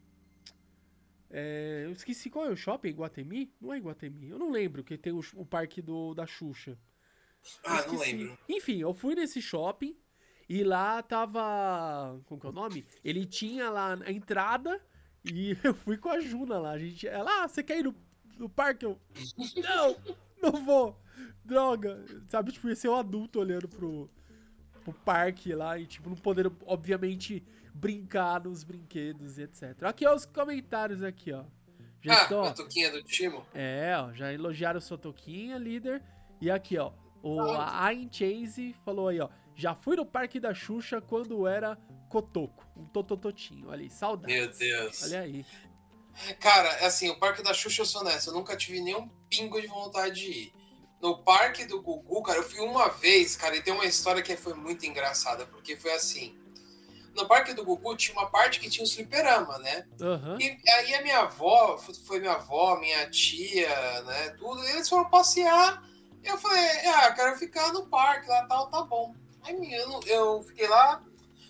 É, 1.33 1.83
eu 1.85 1.91
esqueci 1.93 2.29
qual 2.29 2.45
é 2.45 2.49
o 2.49 2.57
shopping, 2.57 2.89
Iguatemi? 2.89 3.53
Não 3.59 3.73
é 3.73 3.77
Iguatemi, 3.77 4.29
eu 4.29 4.37
não 4.37 4.51
lembro, 4.51 4.83
que 4.83 4.97
tem 4.97 5.13
o, 5.13 5.21
o 5.35 5.45
parque 5.45 5.81
do, 5.81 6.13
da 6.13 6.27
Xuxa. 6.27 6.77
Ah, 7.63 7.85
não 7.87 7.97
lembro. 7.97 8.37
Enfim, 8.47 8.81
eu 8.81 8.93
fui 8.93 9.15
nesse 9.15 9.41
shopping 9.41 9.97
e 10.51 10.65
lá 10.65 11.01
tava. 11.01 12.19
Como 12.25 12.41
que 12.41 12.45
é 12.45 12.49
o 12.49 12.51
nome? 12.51 12.85
Ele 13.05 13.25
tinha 13.25 13.69
lá 13.69 13.97
a 14.05 14.11
entrada 14.11 14.81
e 15.23 15.55
eu 15.63 15.73
fui 15.73 15.97
com 15.97 16.09
a 16.09 16.19
Juna 16.19 16.59
lá. 16.59 16.71
A 16.71 16.77
gente, 16.77 17.07
ela, 17.07 17.45
ah, 17.45 17.47
você 17.47 17.63
quer 17.63 17.79
ir 17.79 17.83
no, 17.83 17.95
no 18.37 18.49
parque? 18.49 18.83
Eu, 18.83 18.99
não, 19.63 19.95
não 20.41 20.65
vou. 20.65 20.99
Droga. 21.45 22.03
Sabe, 22.27 22.51
tipo, 22.51 22.67
ia 22.67 22.75
ser 22.75 22.89
um 22.89 22.95
adulto 22.95 23.39
olhando 23.39 23.69
pro, 23.69 24.09
pro 24.83 24.91
parque 24.91 25.55
lá 25.55 25.79
e, 25.79 25.85
tipo, 25.85 26.09
não 26.09 26.17
podendo, 26.17 26.53
obviamente, 26.65 27.41
brincar 27.73 28.43
nos 28.43 28.65
brinquedos 28.65 29.37
e 29.37 29.43
etc. 29.43 29.83
Aqui, 29.83 30.05
ó, 30.05 30.13
os 30.13 30.25
comentários 30.25 31.01
aqui, 31.01 31.31
ó. 31.31 31.45
Já 32.01 32.23
Ah, 32.23 32.49
a 32.49 32.53
toquinha 32.53 32.91
do 32.91 33.01
Timo? 33.03 33.45
É, 33.53 33.93
ó, 33.97 34.11
já 34.11 34.33
elogiaram 34.33 34.81
sua 34.81 34.97
toquinha, 34.97 35.57
líder. 35.57 36.03
E 36.41 36.51
aqui, 36.51 36.77
ó, 36.77 36.91
o 37.23 37.39
Ain 37.39 38.09
Chase 38.11 38.75
falou 38.83 39.07
aí, 39.07 39.21
ó. 39.21 39.29
Já 39.55 39.75
fui 39.75 39.95
no 39.95 40.05
Parque 40.05 40.39
da 40.39 40.53
Xuxa 40.53 41.01
quando 41.01 41.47
era 41.47 41.77
cotoco. 42.09 42.65
Um 42.75 42.85
totototinho. 42.85 43.69
Olha 43.69 43.81
aí, 43.81 43.89
saudades. 43.89 44.35
Meu 44.35 44.51
Deus. 44.51 45.03
Olha 45.03 45.21
aí. 45.21 45.45
Cara, 46.39 46.67
é 46.79 46.85
assim, 46.85 47.09
o 47.09 47.19
Parque 47.19 47.41
da 47.41 47.53
Xuxa, 47.53 47.81
eu 47.81 47.85
sou 47.85 48.03
nessa. 48.03 48.29
Eu 48.29 48.33
nunca 48.33 48.55
tive 48.55 48.81
nenhum 48.81 49.07
pingo 49.29 49.61
de 49.61 49.67
vontade 49.67 50.15
de 50.15 50.31
ir. 50.31 50.53
No 51.01 51.17
Parque 51.17 51.65
do 51.65 51.81
Gugu, 51.81 52.21
cara, 52.21 52.39
eu 52.39 52.43
fui 52.43 52.59
uma 52.59 52.89
vez, 52.89 53.35
cara, 53.35 53.55
e 53.55 53.61
tem 53.61 53.73
uma 53.73 53.85
história 53.85 54.21
que 54.21 54.35
foi 54.37 54.53
muito 54.53 54.85
engraçada, 54.85 55.47
porque 55.47 55.75
foi 55.75 55.91
assim. 55.93 56.37
No 57.15 57.27
Parque 57.27 57.53
do 57.53 57.65
Gugu 57.65 57.97
tinha 57.97 58.15
uma 58.15 58.29
parte 58.29 58.59
que 58.59 58.69
tinha 58.69 58.85
um 58.85 58.87
fliperama, 58.87 59.57
né? 59.59 59.85
Aham. 59.99 60.37
E 60.39 60.57
aí 60.69 60.93
a 60.93 61.01
minha 61.01 61.19
avó, 61.21 61.77
foi 62.05 62.19
minha 62.19 62.33
avó, 62.33 62.79
minha 62.79 63.09
tia, 63.09 64.01
né, 64.03 64.29
tudo, 64.37 64.63
eles 64.65 64.87
foram 64.87 65.09
passear. 65.09 65.83
Eu 66.23 66.37
falei, 66.37 66.63
ah, 66.87 67.11
quero 67.13 67.35
ficar 67.35 67.73
no 67.73 67.87
parque 67.87 68.29
lá, 68.29 68.45
tal, 68.45 68.69
tá 68.69 68.83
bom. 68.83 69.15
Aí 69.43 69.73
eu, 69.73 69.99
eu 70.05 70.43
fiquei 70.43 70.67
lá, 70.67 71.03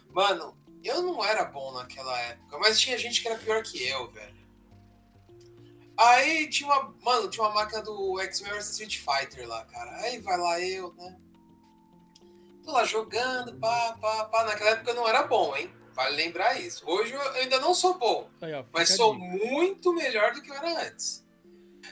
mano, 0.09 0.57
eu 0.83 1.01
não 1.01 1.23
era 1.23 1.45
bom 1.45 1.71
naquela 1.73 2.17
época, 2.19 2.57
mas 2.57 2.79
tinha 2.79 2.97
gente 2.97 3.21
que 3.21 3.27
era 3.27 3.37
pior 3.37 3.61
que 3.63 3.85
eu, 3.87 4.09
velho. 4.11 4.41
Aí 5.97 6.49
tinha 6.49 6.67
uma, 6.67 6.95
mano, 7.03 7.29
tinha 7.29 7.45
uma 7.45 7.53
máquina 7.53 7.81
do 7.83 8.19
X-Men 8.21 8.53
vs 8.53 8.71
Street 8.71 8.97
Fighter 8.97 9.47
lá, 9.47 9.63
cara. 9.65 9.97
Aí 9.97 10.19
vai 10.19 10.37
lá 10.37 10.59
eu, 10.59 10.93
né? 10.93 11.17
Tô 12.63 12.71
lá 12.71 12.83
jogando, 12.85 13.53
pá, 13.59 13.97
pá, 13.99 14.25
pá. 14.25 14.43
Naquela 14.45 14.71
época 14.71 14.91
eu 14.91 14.95
não 14.95 15.07
era 15.07 15.23
bom, 15.23 15.55
hein? 15.55 15.71
Vale 15.93 16.15
lembrar 16.15 16.59
isso. 16.59 16.83
Hoje 16.89 17.13
eu 17.13 17.21
ainda 17.33 17.59
não 17.59 17.75
sou 17.75 17.97
bom. 17.97 18.29
Aí, 18.41 18.53
ó, 18.53 18.63
Mas 18.73 18.95
sou 18.95 19.13
muito 19.13 19.93
melhor 19.93 20.33
do 20.33 20.41
que 20.41 20.49
eu 20.49 20.55
era 20.55 20.87
antes. 20.87 21.23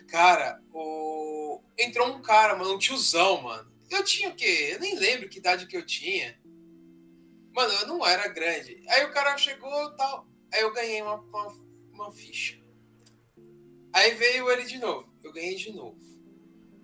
Cara, 0.08 0.60
o... 0.74 1.62
entrou 1.78 2.08
um 2.08 2.22
cara, 2.22 2.56
mano, 2.56 2.74
um 2.74 2.80
tiozão, 2.80 3.42
mano. 3.42 3.70
Eu 3.90 4.04
tinha 4.04 4.30
o 4.30 4.36
quê? 4.36 4.72
Eu 4.74 4.80
nem 4.80 4.96
lembro 4.96 5.30
que 5.30 5.40
idade 5.40 5.68
que 5.68 5.76
eu 5.76 5.86
tinha. 5.86 6.40
Mano, 7.54 7.74
eu 7.74 7.88
não 7.88 8.06
era 8.06 8.28
grande. 8.28 8.84
Aí 8.88 9.04
o 9.06 9.12
cara 9.12 9.38
chegou 9.38 9.92
e 9.92 9.96
tal. 9.96 10.28
Aí 10.54 10.62
eu 10.62 10.74
ganhei 10.74 11.02
uma, 11.02 11.16
uma, 11.16 11.48
uma 11.92 12.12
ficha. 12.12 12.60
Aí 13.92 14.14
veio 14.14 14.50
ele 14.52 14.64
de 14.64 14.78
novo. 14.78 15.12
Eu 15.24 15.34
ganhei 15.34 15.56
de 15.56 15.72
novo. 15.72 15.98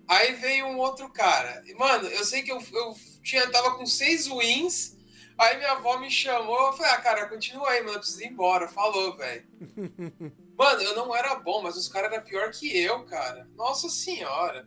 Aí 0.08 0.34
veio 0.34 0.66
um 0.66 0.78
outro 0.78 1.08
cara. 1.10 1.62
Mano, 1.76 2.08
eu 2.08 2.24
sei 2.24 2.42
que 2.42 2.52
eu, 2.52 2.60
eu 2.60 2.94
tinha, 3.22 3.50
tava 3.50 3.76
com 3.76 3.86
seis 3.86 4.26
wins. 4.26 4.96
Aí 5.38 5.56
minha 5.56 5.72
avó 5.72 5.98
me 5.98 6.10
chamou. 6.10 6.66
Eu 6.66 6.72
falei, 6.72 6.92
ah, 6.92 7.00
cara, 7.00 7.28
continua 7.28 7.70
aí, 7.70 7.80
mano. 7.82 7.94
Eu 7.94 8.00
preciso 8.00 8.22
ir 8.22 8.28
embora. 8.28 8.68
Falou, 8.68 9.16
velho. 9.16 9.46
Mano, 10.56 10.80
eu 10.80 10.96
não 10.96 11.14
era 11.14 11.34
bom, 11.34 11.62
mas 11.62 11.76
os 11.76 11.86
caras 11.86 12.10
eram 12.10 12.24
pior 12.24 12.50
que 12.50 12.74
eu, 12.74 13.04
cara. 13.04 13.46
Nossa 13.54 13.90
senhora. 13.90 14.66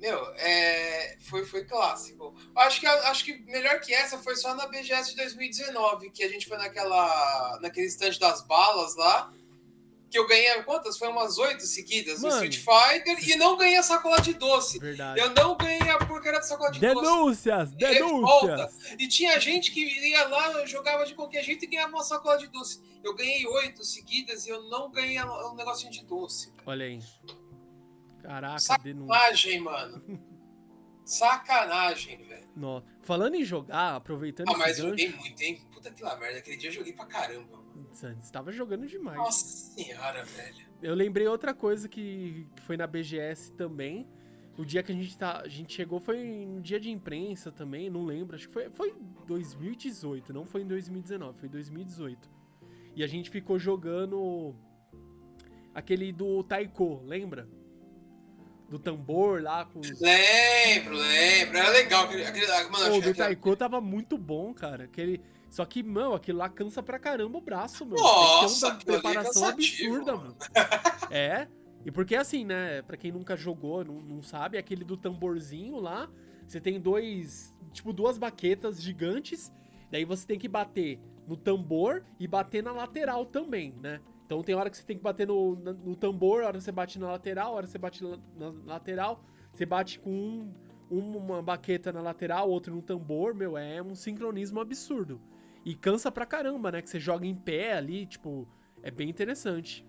Meu, 0.00 0.18
é, 0.36 1.18
foi, 1.20 1.44
foi 1.44 1.64
clássico. 1.66 2.34
Acho 2.56 2.80
que, 2.80 2.86
acho 2.86 3.24
que 3.24 3.38
melhor 3.40 3.78
que 3.80 3.92
essa 3.92 4.16
foi 4.16 4.34
só 4.34 4.54
na 4.54 4.66
BGS 4.66 5.10
de 5.10 5.16
2019, 5.16 6.10
que 6.10 6.24
a 6.24 6.28
gente 6.28 6.48
foi 6.48 6.56
naquela, 6.56 7.58
naquele 7.60 7.86
stand 7.86 8.18
das 8.18 8.40
balas 8.42 8.96
lá. 8.96 9.30
Que 10.10 10.18
eu 10.18 10.26
ganhei 10.26 10.60
quantas? 10.64 10.98
Foi 10.98 11.06
umas 11.06 11.38
oito 11.38 11.62
seguidas 11.64 12.22
no 12.22 12.28
Mano. 12.28 12.44
Street 12.44 12.56
Fighter 12.56 13.28
e 13.30 13.36
não 13.36 13.56
ganhei 13.56 13.76
a 13.76 13.82
sacola 13.82 14.20
de 14.20 14.32
doce. 14.32 14.78
Verdade. 14.80 15.20
Eu 15.20 15.30
não 15.30 15.56
ganhei 15.56 15.88
a 15.88 15.98
porcaria 15.98 16.40
da 16.40 16.46
sacola 16.46 16.72
de 16.72 16.80
doce. 16.80 16.94
Denúncias! 16.94 17.74
Revolta. 17.78 18.46
Denúncias! 18.56 18.94
E 18.98 19.06
tinha 19.06 19.38
gente 19.38 19.70
que 19.70 19.80
ia 19.84 20.26
lá, 20.26 20.66
jogava 20.66 21.04
de 21.04 21.14
qualquer 21.14 21.44
jeito 21.44 21.64
e 21.64 21.68
ganhava 21.68 21.92
uma 21.92 22.02
sacola 22.02 22.38
de 22.38 22.48
doce. 22.48 22.80
Eu 23.04 23.14
ganhei 23.14 23.46
oito 23.46 23.84
seguidas 23.84 24.46
e 24.46 24.48
eu 24.48 24.62
não 24.64 24.90
ganhei 24.90 25.22
um 25.22 25.54
negocinho 25.54 25.92
de 25.92 26.04
doce. 26.04 26.52
Olha 26.66 26.86
aí. 26.86 27.00
Caraca, 28.22 28.58
Saca- 28.58 28.82
denúncia. 28.82 29.14
Sacanagem, 29.14 29.60
mano. 29.60 30.20
Sacanagem, 31.04 32.24
velho. 32.24 32.48
Nossa. 32.54 32.86
Falando 33.02 33.34
em 33.34 33.44
jogar, 33.44 33.96
aproveitando 33.96 34.48
Ah, 34.50 34.56
mas 34.56 34.76
gancho, 34.78 34.88
joguei 34.90 35.08
muito, 35.12 35.42
hein? 35.42 35.60
Puta 35.72 35.90
que 35.90 36.02
lá 36.02 36.16
merda. 36.16 36.38
Aquele 36.38 36.56
dia 36.56 36.68
eu 36.70 36.74
joguei 36.74 36.92
pra 36.92 37.06
caramba, 37.06 37.56
mano. 37.56 37.88
você 37.92 38.14
tava 38.32 38.52
jogando 38.52 38.86
demais. 38.86 39.16
Nossa 39.18 39.44
senhora, 39.46 40.24
velho. 40.24 40.66
Eu 40.82 40.94
lembrei 40.94 41.26
outra 41.26 41.52
coisa 41.52 41.88
que, 41.88 42.46
foi 42.62 42.76
na 42.76 42.86
BGS 42.86 43.52
também. 43.54 44.06
O 44.56 44.64
dia 44.64 44.82
que 44.82 44.92
a 44.92 44.94
gente, 44.94 45.16
tá, 45.16 45.40
a 45.40 45.48
gente 45.48 45.72
chegou 45.72 46.00
foi 46.00 46.44
no 46.46 46.60
dia 46.60 46.78
de 46.78 46.90
imprensa 46.90 47.50
também, 47.50 47.88
não 47.88 48.04
lembro. 48.04 48.36
Acho 48.36 48.46
que 48.48 48.52
foi, 48.52 48.70
foi 48.70 48.90
em 48.90 49.26
2018, 49.26 50.32
não 50.32 50.44
foi 50.44 50.62
em 50.62 50.66
2019, 50.66 51.38
foi 51.38 51.48
em 51.48 51.52
2018. 51.52 52.30
E 52.94 53.02
a 53.02 53.06
gente 53.06 53.30
ficou 53.30 53.58
jogando 53.58 54.54
aquele 55.74 56.12
do 56.12 56.42
Taiko, 56.44 57.02
lembra? 57.04 57.48
Do 58.70 58.78
tambor 58.78 59.42
lá 59.42 59.64
com 59.64 59.80
os. 59.80 60.00
Lembro, 60.00 60.94
lembro. 60.94 61.58
Era 61.58 61.70
legal. 61.70 62.04
Aquele, 62.04 62.24
aquele, 62.24 62.46
mano, 62.70 62.96
o 62.96 63.00
do 63.00 63.12
Taiko 63.12 63.56
tava 63.56 63.80
muito 63.80 64.16
bom, 64.16 64.54
cara. 64.54 64.84
Aquele... 64.84 65.20
Só 65.50 65.64
que, 65.64 65.82
mano, 65.82 66.14
aquilo 66.14 66.38
lá 66.38 66.48
cansa 66.48 66.80
pra 66.80 66.96
caramba 66.96 67.36
o 67.36 67.40
braço, 67.40 67.84
mano. 67.84 68.00
Nossa, 68.00 68.68
uma 68.68 68.76
é 68.76 68.84
preparação 68.84 69.42
cansativo, 69.42 69.96
absurda, 69.96 70.16
mano. 70.16 70.36
mano. 70.38 71.10
É. 71.10 71.48
E 71.84 71.90
porque 71.90 72.14
assim, 72.14 72.44
né? 72.44 72.82
Pra 72.82 72.96
quem 72.96 73.10
nunca 73.10 73.36
jogou, 73.36 73.84
não, 73.84 73.94
não 73.94 74.22
sabe, 74.22 74.56
aquele 74.56 74.84
do 74.84 74.96
tamborzinho 74.96 75.80
lá, 75.80 76.08
você 76.46 76.60
tem 76.60 76.80
dois. 76.80 77.52
Tipo, 77.72 77.92
duas 77.92 78.18
baquetas 78.18 78.80
gigantes. 78.80 79.52
Daí 79.90 80.04
você 80.04 80.24
tem 80.24 80.38
que 80.38 80.46
bater 80.46 81.00
no 81.26 81.36
tambor 81.36 82.04
e 82.20 82.28
bater 82.28 82.62
na 82.62 82.70
lateral 82.70 83.26
também, 83.26 83.74
né? 83.82 84.00
Então 84.30 84.44
tem 84.44 84.54
hora 84.54 84.70
que 84.70 84.76
você 84.76 84.84
tem 84.84 84.96
que 84.96 85.02
bater 85.02 85.26
no, 85.26 85.56
no 85.56 85.96
tambor, 85.96 86.44
hora 86.44 86.56
que 86.56 86.62
você 86.62 86.70
bate 86.70 87.00
na 87.00 87.10
lateral, 87.10 87.52
hora 87.52 87.66
que 87.66 87.72
você 87.72 87.78
bate 87.78 88.04
na, 88.04 88.16
lateral. 88.64 89.24
Você 89.52 89.66
bate 89.66 89.98
com 89.98 90.54
um, 90.88 91.16
uma 91.16 91.42
baqueta 91.42 91.92
na 91.92 92.00
lateral, 92.00 92.48
outro 92.48 92.72
no 92.72 92.80
tambor, 92.80 93.34
meu, 93.34 93.58
é 93.58 93.82
um 93.82 93.92
sincronismo 93.92 94.60
absurdo. 94.60 95.20
E 95.64 95.74
cansa 95.74 96.12
pra 96.12 96.24
caramba, 96.24 96.70
né? 96.70 96.80
Que 96.80 96.88
você 96.88 97.00
joga 97.00 97.26
em 97.26 97.34
pé 97.34 97.72
ali, 97.72 98.06
tipo, 98.06 98.46
é 98.84 98.90
bem 98.92 99.10
interessante. 99.10 99.84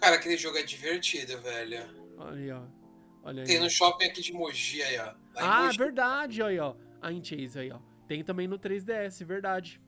Cara, 0.00 0.16
aquele 0.16 0.36
jogo 0.36 0.58
é 0.58 0.64
divertido, 0.64 1.40
velho. 1.40 1.86
Olha 2.16 2.32
aí, 2.40 2.50
ó. 2.50 2.62
Olha 3.22 3.42
aí. 3.42 3.46
Tem 3.46 3.60
no 3.60 3.70
shopping 3.70 4.06
aqui 4.06 4.20
de 4.20 4.32
Mogi 4.32 4.82
aí, 4.82 4.98
ó. 4.98 5.04
Lá 5.04 5.14
Ah, 5.36 5.66
Mogi. 5.66 5.78
verdade, 5.78 6.42
aí, 6.42 6.58
ó. 6.58 6.74
A 7.00 7.12
Chase 7.22 7.56
aí, 7.56 7.70
ó. 7.70 7.78
Tem 8.08 8.24
também 8.24 8.48
no 8.48 8.58
3DS, 8.58 9.24
verdade. 9.24 9.80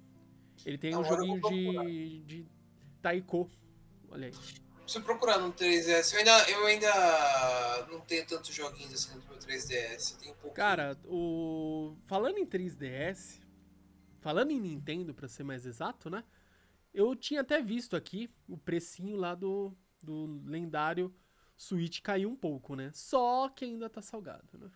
Ele 0.65 0.79
tem 0.79 0.95
um 0.95 1.01
Agora 1.01 1.23
eu 1.23 1.27
joguinho 1.27 1.85
de, 1.85 2.21
de 2.21 2.60
Taiko. 3.03 3.51
Olha 4.11 4.27
aí. 4.27 4.35
Preciso 4.83 5.05
procurar 5.05 5.39
no 5.39 5.53
3DS. 5.53 6.13
Eu 6.13 6.19
ainda, 6.19 6.51
eu 6.51 6.67
ainda 6.67 7.87
não 7.91 8.01
tenho 8.01 8.27
tantos 8.27 8.55
joguinhos 8.55 8.95
assim 8.95 9.15
no 9.15 9.25
meu 9.29 9.39
3DS. 9.39 10.19
Tem 10.19 10.31
um 10.33 10.35
pouco. 10.35 10.55
Cara, 10.55 10.99
o. 11.05 11.97
Falando 12.07 12.39
em 12.39 12.47
3DS, 12.47 13.41
falando 14.21 14.51
em 14.51 14.61
Nintendo, 14.61 15.15
pra 15.15 15.29
ser 15.29 15.45
mais 15.45 15.65
exato, 15.65 16.11
né? 16.11 16.25
Eu 16.93 17.15
tinha 17.15 17.43
até 17.43 17.63
visto 17.63 17.95
aqui 17.95 18.29
o 18.49 18.59
precinho 18.59 19.17
lá 19.17 19.35
do, 19.35 19.73
do 20.03 20.43
lendário 20.45 21.15
Switch 21.61 22.01
caiu 22.01 22.31
um 22.31 22.35
pouco, 22.35 22.75
né? 22.75 22.91
Só 22.95 23.51
que 23.51 23.67
ainda 23.67 23.91
tá 23.91 24.01
salgado, 24.01 24.49
né? 24.55 24.71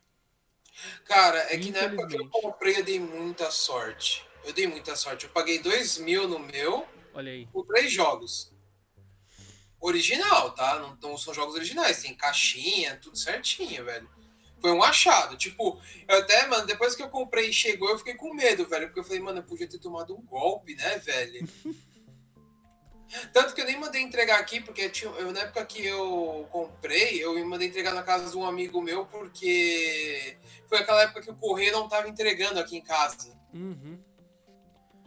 Cara, 1.07 1.39
é 1.53 1.57
que 1.57 1.71
na 1.71 1.79
época 1.79 2.07
que 2.09 2.17
eu 2.17 2.29
comprei 2.29 2.79
eu 2.79 2.85
dei 2.85 3.01
muita 3.01 3.51
sorte. 3.51 4.23
Eu 4.45 4.53
dei 4.53 4.67
muita 4.67 4.95
sorte. 4.95 5.25
Eu 5.25 5.33
paguei 5.33 5.59
2 5.61 5.99
mil 5.99 6.29
no 6.29 6.39
meu 6.39 6.87
Olha 7.15 7.33
aí. 7.33 7.47
por 7.47 7.65
três 7.67 7.93
jogos. 7.93 8.53
Original, 9.81 10.51
tá? 10.53 10.79
Não, 10.79 11.11
não 11.11 11.19
são 11.19 11.35
jogos 11.35 11.55
originais, 11.55 12.03
tem 12.03 12.15
caixinha, 12.15 12.97
tudo 12.97 13.17
certinho, 13.17 13.85
velho. 13.85 14.09
Foi 14.61 14.73
um 14.73 14.83
achado. 14.83 15.37
Tipo, 15.37 15.79
eu 16.09 16.19
até, 16.19 16.47
mano, 16.47 16.67
depois 16.67 16.95
que 16.97 17.03
eu 17.03 17.11
comprei 17.11 17.51
e 17.51 17.53
chegou, 17.53 17.91
eu 17.91 17.99
fiquei 17.99 18.15
com 18.15 18.33
medo, 18.33 18.67
velho. 18.67 18.87
Porque 18.87 19.01
eu 19.01 19.05
falei, 19.05 19.21
mano, 19.21 19.39
eu 19.41 19.43
podia 19.43 19.69
ter 19.69 19.79
tomado 19.79 20.17
um 20.17 20.23
golpe, 20.23 20.75
né, 20.75 20.99
velho? 20.99 21.47
Tanto 23.33 23.55
que 23.55 23.61
eu 23.61 23.67
nem 23.67 23.79
mandei 23.79 24.03
entregar 24.03 24.41
aqui, 24.41 24.61
porque 24.61 24.89
tinha, 24.89 25.11
eu, 25.13 25.31
na 25.31 25.41
época 25.41 25.65
que 25.67 25.85
eu 25.85 26.49
comprei, 26.51 27.23
eu 27.23 27.35
me 27.35 27.45
mandei 27.45 27.69
entregar 27.69 27.95
na 27.95 28.03
casa 28.03 28.31
de 28.31 28.37
um 28.37 28.45
amigo 28.45 28.81
meu, 28.81 29.07
porque 29.07 30.37
foi 30.67 30.79
aquela 30.79 31.03
época 31.03 31.21
que 31.21 31.31
o 31.31 31.37
correio 31.37 31.73
não 31.73 31.89
tava 31.89 32.09
entregando 32.09 32.59
aqui 32.59 32.77
em 32.77 32.83
casa 32.83 33.39
Uhum. 33.53 34.03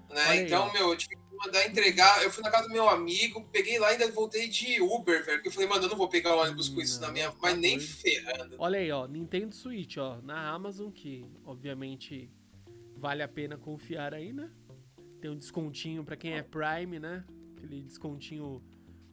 né? 0.10 0.38
Então, 0.38 0.72
meu, 0.72 0.92
eu 0.92 0.96
tive 0.96 1.17
mandar 1.38 1.66
entregar. 1.68 2.24
Eu 2.24 2.32
fui 2.32 2.44
na 2.44 2.52
casa 2.52 2.68
do 2.68 2.74
meu 2.74 2.90
amigo, 2.90 3.48
peguei 3.52 3.80
lá 3.80 3.90
e 3.90 3.94
ainda 3.94 4.12
voltei 4.12 4.48
de 4.48 4.82
Uber, 4.82 5.24
velho. 5.24 5.38
Porque 5.38 5.48
eu 5.50 5.52
falei, 5.52 5.68
mano, 5.70 5.84
eu 5.86 5.90
não 5.90 5.98
vou 5.98 6.10
pegar 6.10 6.36
o 6.36 6.40
ônibus 6.42 6.70
com 6.70 6.82
isso 6.82 7.00
Não, 7.00 7.08
na 7.08 7.14
minha. 7.14 7.32
tá 7.32 7.38
Mas 7.42 7.58
nem 7.58 7.78
doido. 7.78 7.90
ferrando. 7.92 8.56
Olha 8.60 8.80
aí, 8.80 8.92
ó, 8.92 9.08
Nintendo 9.08 9.54
Switch, 9.56 9.98
ó, 9.98 10.20
na 10.22 10.50
Amazon, 10.50 10.90
que 10.92 11.26
obviamente 11.46 12.30
vale 12.96 13.22
a 13.24 13.28
pena 13.28 13.58
confiar 13.58 14.14
aí, 14.14 14.34
né? 14.34 14.50
Tem 15.22 15.32
um 15.32 15.38
descontinho 15.38 16.04
pra 16.04 16.16
quem 16.16 16.34
é 16.34 16.44
Prime, 16.44 17.00
né? 17.00 17.24
Aquele 17.56 17.82
descontinho 17.82 18.62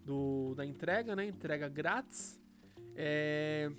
do, 0.04 0.54
da 0.54 0.64
entrega, 0.66 1.16
né? 1.16 1.26
Entrega 1.26 1.68
grátis. 1.68 2.40
É, 2.96 3.70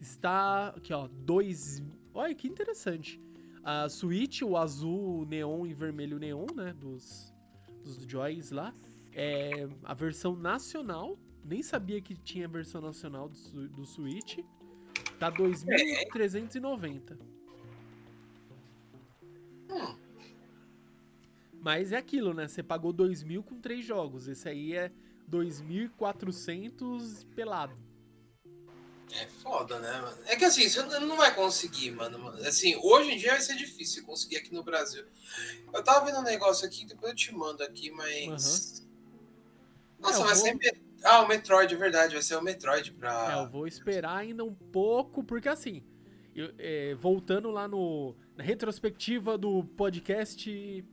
está 0.00 0.68
aqui, 0.68 0.92
ó, 0.92 1.08
dois. 1.08 1.82
Olha 2.14 2.34
que 2.34 2.46
interessante. 2.46 3.20
A 3.64 3.88
Switch, 3.88 4.42
o 4.42 4.56
azul 4.56 5.24
neon 5.26 5.66
e 5.66 5.72
vermelho 5.72 6.18
neon, 6.18 6.46
né? 6.54 6.74
Dos, 6.78 7.31
dos 7.82 8.02
Joys 8.04 8.50
lá. 8.50 8.72
É 9.12 9.68
a 9.84 9.94
versão 9.94 10.34
nacional. 10.34 11.18
Nem 11.44 11.62
sabia 11.62 12.00
que 12.00 12.14
tinha 12.14 12.48
versão 12.48 12.80
nacional 12.80 13.28
do, 13.28 13.68
do 13.68 13.84
Switch. 13.84 14.38
Tá 15.18 15.30
2.390. 15.30 17.18
Hum. 19.70 19.96
Mas 21.60 21.92
é 21.92 21.96
aquilo, 21.96 22.34
né? 22.34 22.48
Você 22.48 22.62
pagou 22.62 22.92
2.000 22.92 23.42
com 23.44 23.60
três 23.60 23.84
jogos. 23.84 24.26
Esse 24.26 24.48
aí 24.48 24.74
é 24.74 24.90
2.400 25.30 27.26
pelado. 27.34 27.76
É 29.14 29.26
foda, 29.26 29.78
né, 29.78 30.00
mano? 30.00 30.16
É 30.26 30.36
que 30.36 30.44
assim, 30.44 30.68
você 30.68 30.82
não 31.00 31.16
vai 31.16 31.34
conseguir, 31.34 31.90
mano. 31.90 32.28
Assim, 32.46 32.76
hoje 32.82 33.10
em 33.12 33.18
dia 33.18 33.32
vai 33.32 33.40
ser 33.40 33.56
difícil 33.56 34.04
conseguir 34.04 34.36
aqui 34.38 34.54
no 34.54 34.62
Brasil. 34.64 35.04
Eu 35.72 35.82
tava 35.84 36.06
vendo 36.06 36.18
um 36.18 36.22
negócio 36.22 36.66
aqui, 36.66 36.86
depois 36.86 37.10
eu 37.12 37.16
te 37.16 37.34
mando 37.34 37.62
aqui, 37.62 37.90
mas. 37.90 38.82
Nossa, 40.00 40.20
É, 40.22 40.24
vai 40.24 40.34
vou- 40.34 40.44
ser. 40.62 40.82
Ah, 41.04 41.20
o 41.22 41.28
Metroid, 41.28 41.74
é 41.74 41.76
verdade, 41.76 42.14
vai 42.14 42.22
ser 42.22 42.36
o 42.36 42.42
Metroid 42.42 42.92
pra. 42.92 43.34
É, 43.38 43.42
eu 43.44 43.50
vou 43.50 43.66
esperar 43.66 44.16
ainda 44.18 44.44
um 44.44 44.54
pouco, 44.54 45.22
porque 45.22 45.48
assim, 45.48 45.82
eu- 46.34 46.54
é, 46.58 46.94
voltando 46.94 47.50
lá 47.50 47.68
no, 47.68 48.14
na 48.36 48.42
retrospectiva 48.44 49.36
do 49.36 49.64
podcast 49.76 50.84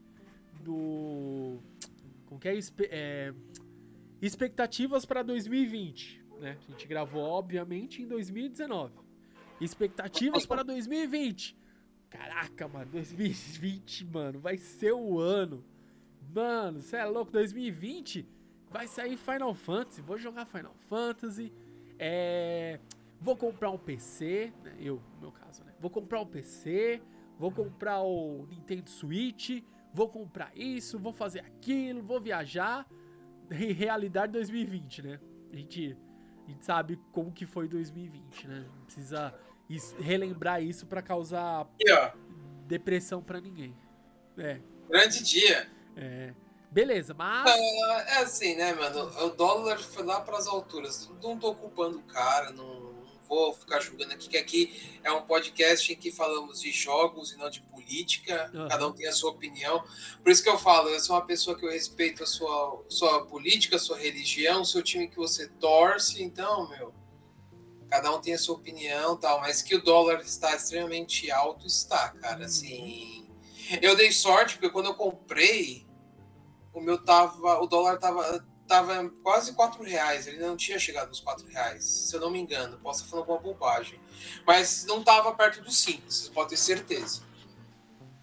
do. 0.62 1.60
Como 2.25 2.39
que 2.39 2.49
é? 2.49 2.60
É, 2.89 3.34
expectativas 4.21 5.05
para 5.05 5.23
2020, 5.23 6.18
né? 6.39 6.58
A 6.67 6.71
gente 6.71 6.88
gravou, 6.88 7.21
obviamente, 7.21 8.02
em 8.02 8.08
2019. 8.08 8.93
Expectativas 9.62 10.45
para 10.45 10.63
2020. 10.63 11.58
Caraca, 12.10 12.67
mano, 12.67 12.89
2020, 12.91 14.06
mano, 14.06 14.39
vai 14.39 14.58
ser 14.58 14.93
o 14.93 15.19
ano. 15.19 15.63
Mano, 16.34 16.80
você 16.80 16.97
é 16.97 17.06
louco, 17.06 17.32
2020 17.32 18.28
vai 18.69 18.88
sair 18.88 19.17
Final 19.17 19.54
Fantasy, 19.54 20.02
vou 20.02 20.17
jogar 20.17 20.45
Final 20.45 20.75
Fantasy, 20.88 21.52
é, 21.97 22.80
vou 23.19 23.36
comprar 23.36 23.71
um 23.71 23.78
PC, 23.78 24.54
né, 24.63 24.75
eu, 24.80 25.02
no 25.15 25.21
meu 25.21 25.32
caso, 25.32 25.63
né? 25.63 25.73
Vou 25.80 25.89
comprar 25.89 26.21
um 26.21 26.25
PC, 26.25 27.02
vou 27.38 27.52
comprar 27.52 28.02
o 28.02 28.45
Nintendo 28.47 28.89
Switch, 28.89 29.63
vou 29.93 30.08
comprar 30.10 30.52
isso, 30.56 30.99
vou 30.99 31.13
fazer 31.13 31.39
aquilo, 31.39 32.02
vou 32.02 32.19
viajar. 32.19 32.88
Em 33.52 33.71
realidade 33.73 34.34
2020, 34.34 35.02
né? 35.02 35.19
A 35.52 35.56
gente, 35.56 35.97
a 36.50 36.52
gente 36.52 36.66
sabe 36.66 37.00
como 37.12 37.32
que 37.32 37.46
foi 37.46 37.68
2020, 37.68 38.48
né? 38.48 38.66
Não 38.76 38.86
precisa 38.86 39.34
is- 39.70 39.96
relembrar 40.00 40.64
isso 40.64 40.88
pra 40.88 41.00
causar 41.02 41.68
depressão 42.66 43.22
pra 43.22 43.40
ninguém. 43.40 43.76
É, 44.38 44.60
Grande 44.90 45.24
dia. 45.24 45.70
é. 45.96 46.34
Beleza, 46.72 47.16
mas 47.16 47.50
É 48.10 48.18
assim, 48.20 48.56
né, 48.56 48.74
mano? 48.74 49.06
O 49.26 49.30
dólar 49.32 49.80
foi 49.80 50.04
lá 50.04 50.22
pras 50.22 50.46
alturas. 50.48 51.10
Não 51.22 51.36
tô 51.38 51.54
culpando 51.56 51.98
o 51.98 52.04
cara, 52.04 52.52
não 52.52 52.88
vou 53.30 53.54
ficar 53.54 53.80
julgando 53.80 54.12
aqui, 54.12 54.28
que 54.28 54.38
aqui 54.38 55.00
é 55.04 55.12
um 55.12 55.22
podcast 55.22 55.94
em 55.94 55.96
que 55.96 56.12
falamos 56.12 56.60
de 56.60 56.72
jogos 56.72 57.32
e 57.32 57.38
não 57.38 57.48
de 57.50 57.62
política. 57.62 58.50
Aham. 58.54 58.68
Cada 58.68 58.88
um 58.88 58.92
tem 58.92 59.08
a 59.08 59.13
sua 59.13 59.30
opinião. 59.30 59.84
Por 60.24 60.32
isso 60.32 60.42
que 60.42 60.50
eu 60.50 60.58
falo, 60.58 60.89
eu 60.89 61.00
sou 61.00 61.15
uma 61.15 61.26
pessoa 61.26 61.58
que 61.58 61.63
eu 61.63 61.70
respeito 61.70 62.24
a 62.24 62.26
sua, 62.26 62.84
sua 62.89 63.26
política, 63.26 63.76
a 63.76 63.80
sua 63.80 63.98
religião, 63.98 64.62
o 64.62 64.65
seu 64.65 64.82
time 64.82 65.08
que 65.08 65.15
você 65.15 65.48
torce. 65.48 66.24
Então, 66.24 66.68
meu, 66.70 66.92
cada 67.88 68.13
um 68.13 68.20
tem 68.20 68.34
a 68.34 68.39
sua 68.39 68.56
opinião 68.56 69.15
tal. 69.15 69.39
Mas 69.39 69.62
que 69.62 69.76
o 69.76 69.84
dólar 69.84 70.22
está 70.22 70.56
extremamente 70.56 71.30
alto, 71.30 71.68
está, 71.68 72.10
cara. 72.10 72.39
Uhum. 72.39 72.46
Assim. 72.46 73.30
Eu 73.80 73.96
dei 73.96 74.12
sorte, 74.12 74.56
porque 74.56 74.72
quando 74.72 74.88
eu 74.88 74.96
comprei, 74.96 75.86
o 76.74 76.82
meu 76.82 76.98
tava. 76.98 77.62
O 77.62 77.68
dólar 77.68 78.00
tava, 78.00 78.44
tava 78.69 79.10
quase 79.23 79.53
4 79.53 79.84
reais. 79.84 80.27
Ele 80.27 80.38
não 80.38 80.55
tinha 80.55 80.77
chegado 80.77 81.10
nos 81.10 81.19
4 81.19 81.45
reais, 81.47 81.84
se 81.84 82.15
eu 82.15 82.21
não 82.21 82.29
me 82.29 82.39
engano. 82.39 82.79
Posso 82.79 83.05
falando 83.08 83.23
alguma 83.23 83.39
bobagem. 83.39 83.99
Mas 84.45 84.86
não 84.86 85.03
tava 85.03 85.34
perto 85.34 85.62
dos 85.62 85.79
5, 85.79 86.10
vocês 86.10 86.29
podem 86.29 86.51
ter 86.51 86.58
certeza. 86.58 87.27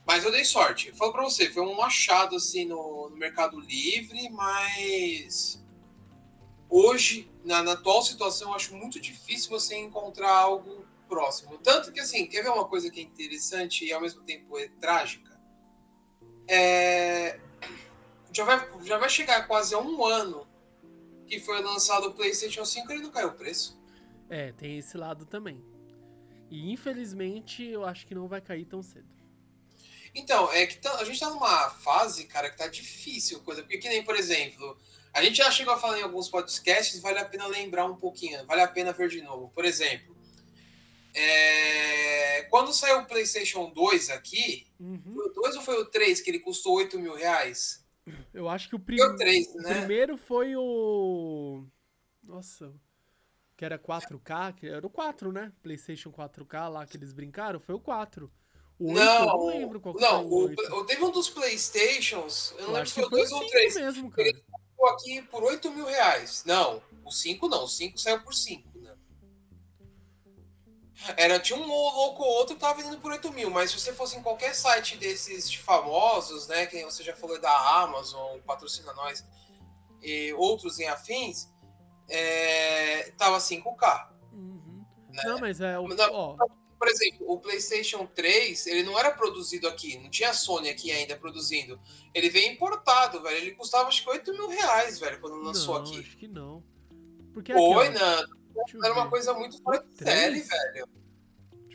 Mas 0.06 0.24
eu 0.24 0.30
dei 0.30 0.44
sorte. 0.44 0.88
Eu 0.88 0.94
falo 0.94 1.12
você, 1.12 1.50
foi 1.50 1.62
um 1.64 1.82
achado 1.82 2.37
assim 2.37 2.64
no, 2.64 3.11
no 3.11 3.16
Mercado 3.16 3.59
Livre, 3.59 4.30
mas 4.30 5.61
hoje, 6.70 7.28
na, 7.44 7.62
na 7.64 7.72
atual 7.72 8.00
situação, 8.02 8.50
eu 8.50 8.54
acho 8.54 8.74
muito 8.76 9.00
difícil 9.00 9.50
você 9.50 9.76
encontrar 9.76 10.30
algo 10.30 10.87
próximo. 11.09 11.59
Tanto 11.59 11.90
que, 11.90 11.98
assim, 11.98 12.24
quer 12.26 12.42
ver 12.42 12.50
uma 12.50 12.68
coisa 12.68 12.88
que 12.88 13.00
é 13.00 13.02
interessante 13.02 13.85
e 13.85 13.92
ao 13.92 14.00
mesmo 14.00 14.22
tempo 14.22 14.56
é 14.56 14.68
trágica? 14.80 15.37
É, 16.48 17.40
já 18.37 18.44
vai, 18.44 18.68
já 18.85 18.99
vai 18.99 19.09
chegar 19.09 19.46
quase 19.46 19.75
a 19.75 19.79
um 19.79 20.05
ano 20.05 20.46
que 21.27 21.40
foi 21.40 21.61
lançado 21.62 22.09
o 22.09 22.14
PlayStation 22.14 22.64
5 22.64 22.90
e 22.90 22.94
ele 22.94 23.03
não 23.03 23.11
caiu 23.11 23.29
o 23.29 23.33
preço. 23.35 23.81
é, 24.29 24.53
tem 24.53 24.79
esse 24.79 24.96
lado 24.96 25.25
também. 25.25 25.62
E 26.51 26.70
infelizmente 26.72 27.64
eu 27.64 27.85
acho 27.85 28.07
que 28.07 28.14
não 28.14 28.27
vai 28.29 28.40
cair 28.40 28.64
tão 28.64 28.83
cedo. 28.83 29.07
Então, 30.14 30.51
é 30.53 30.66
que 30.66 30.77
tá- 30.79 30.96
a 30.99 31.05
gente 31.05 31.18
tá 31.20 31.29
numa 31.31 31.70
fase, 31.70 32.25
cara, 32.25 32.49
que 32.51 32.57
tá 32.57 32.66
difícil 32.68 33.40
coisa. 33.40 33.62
Porque 33.62 33.79
que 33.79 33.88
nem, 33.88 34.03
por 34.05 34.16
exemplo, 34.16 34.77
a 35.12 35.22
gente 35.22 35.37
já 35.37 35.51
chegou 35.51 35.75
a 35.75 35.79
falar 35.79 35.99
em 35.99 36.03
alguns 36.03 36.29
podcasts, 36.29 37.01
vale 37.01 37.18
a 37.18 37.25
pena 37.25 37.46
lembrar 37.46 37.85
um 37.87 37.96
pouquinho, 37.96 38.44
vale 38.46 38.62
a 38.62 38.68
pena 38.68 38.92
ver 38.92 39.09
de 39.09 39.20
novo. 39.22 39.51
Por 39.55 39.64
exemplo, 39.64 40.16
é, 41.14 42.42
quando 42.51 42.72
saiu 42.72 42.99
o 43.01 43.07
PlayStation 43.07 43.70
2 43.70 44.11
aqui, 44.11 44.66
Uhum. 44.81 45.03
foi 45.14 45.27
o 45.27 45.33
2 45.33 45.57
ou 45.57 45.62
foi 45.62 45.81
o 45.81 45.85
3 45.87 46.20
que 46.20 46.31
ele 46.31 46.40
custou 46.40 46.75
8 46.75 46.99
mil 46.99 47.14
reais? 47.14 47.85
Eu 48.33 48.49
acho 48.49 48.69
que 48.69 48.77
o, 48.77 48.79
prim... 48.79 49.01
O 49.01 49.16
3, 49.16 49.55
o 49.55 49.59
né? 49.59 49.79
primeiro 49.79 50.16
foi 50.16 50.55
o. 50.57 51.64
Nossa. 52.23 52.73
Que 53.57 53.64
era 53.64 53.79
4K, 53.79 54.55
que 54.55 54.66
era 54.69 54.87
o 54.87 54.90
4, 54.90 55.33
né? 55.33 55.53
PlayStation 55.62 56.11
4K 56.12 56.69
lá 56.69 56.87
que 56.87 56.97
eles 56.97 57.12
brincaram, 57.12 57.59
foi 57.59 57.75
o 57.75 57.81
4. 57.81 58.31
O 58.79 58.88
8 58.92 58.99
eu 58.99 59.05
Não, 59.05 59.27
não 59.27 59.47
lembro 59.47 59.81
qual 59.81 59.95
não, 59.95 60.19
foi 60.19 60.25
o 60.25 60.29
o, 60.29 60.49
8. 60.49 60.75
o- 60.75 60.85
teve 60.85 61.03
um 61.05 61.11
dos 61.11 61.31
PlayStations, 61.31 62.51
eu 62.53 62.57
não 62.59 62.62
Eu 62.64 62.66
lembro 62.69 62.83
acho 62.83 62.92
se 62.92 63.03
que 63.03 63.09
foi 63.09 63.09
o 63.09 63.11
foi 63.11 63.19
2 63.21 63.33
o 63.33 63.35
ou 63.37 63.40
5 63.40 63.49
o 63.49 63.53
3, 63.53 63.75
mesmo, 63.77 64.11
cara. 64.11 64.33
ficou 64.71 64.88
aqui 64.90 65.23
por 65.23 65.42
8 65.42 65.71
mil 65.73 65.87
reais. 65.87 66.45
Não, 66.45 66.83
o 67.05 67.11
5 67.11 67.49
não, 67.49 67.64
o 67.64 67.69
5 67.69 67.99
saiu 67.99 68.21
por 68.21 68.35
5, 68.35 68.69
né? 68.75 68.76
Era, 71.16 71.38
tinha 71.38 71.59
um 71.59 71.66
louco 71.66 72.23
ou 72.23 72.29
outro 72.37 72.55
que 72.55 72.61
tava 72.61 72.81
vendendo 72.81 73.01
por 73.01 73.12
8 73.12 73.33
mil, 73.33 73.51
mas 73.51 73.71
se 73.71 73.79
você 73.79 73.92
fosse 73.92 74.16
em 74.16 74.23
qualquer 74.23 74.55
site 74.55 74.97
desses 74.97 75.51
de 75.51 75.59
famosos, 75.59 76.47
né, 76.49 76.66
que 76.66 76.85
você 76.85 77.03
já 77.03 77.14
falou 77.14 77.40
da 77.40 77.83
Amazon, 77.83 78.38
patrocina 78.40 78.92
nós, 78.95 79.25
e 80.03 80.33
outros 80.35 80.79
em 80.79 80.88
afins, 80.88 81.49
é, 82.09 83.11
tava 83.19 83.38
5K. 83.38 84.09
Uhum. 84.33 84.85
Né? 85.12 85.23
Não, 85.25 85.38
mas 85.38 85.61
é 85.61 85.79
o. 85.79 85.87
Ó, 86.12 86.37
Por 86.79 86.88
exemplo, 86.88 87.31
o 87.31 87.40
PlayStation 87.40 88.07
3, 88.07 88.66
ele 88.66 88.83
não 88.83 88.99
era 88.99 89.11
produzido 89.11 89.66
aqui, 89.66 89.99
não 89.99 90.11
tinha 90.11 90.31
a 90.31 90.35
Sony 90.35 90.69
aqui 90.69 90.92
ainda 90.92 91.16
produzindo. 91.16 91.81
Ele 92.14 92.29
veio 92.29 92.53
importado, 92.53 93.23
velho. 93.23 93.37
Ele 93.37 93.53
custava 93.53 93.89
acho 93.89 94.03
que 94.03 94.11
8 94.11 94.33
mil 94.33 94.49
reais, 94.49 94.99
velho, 94.99 95.20
quando 95.20 95.37
lançou 95.37 95.74
não, 95.74 95.83
aqui. 95.83 96.01
acho 96.01 96.16
que 96.16 96.28
não. 96.28 96.62
Porque 97.33 97.53
aqui, 97.53 97.61
Foi, 97.61 97.89
ó, 97.89 97.91
deixa 97.91 98.76
eu 98.76 98.85
Era 98.85 98.95
uma 98.95 99.11
coisa 99.11 99.35
muito 99.35 99.61
fora 99.62 99.83
de 99.83 100.05
série, 100.05 100.41
velho. 100.41 100.89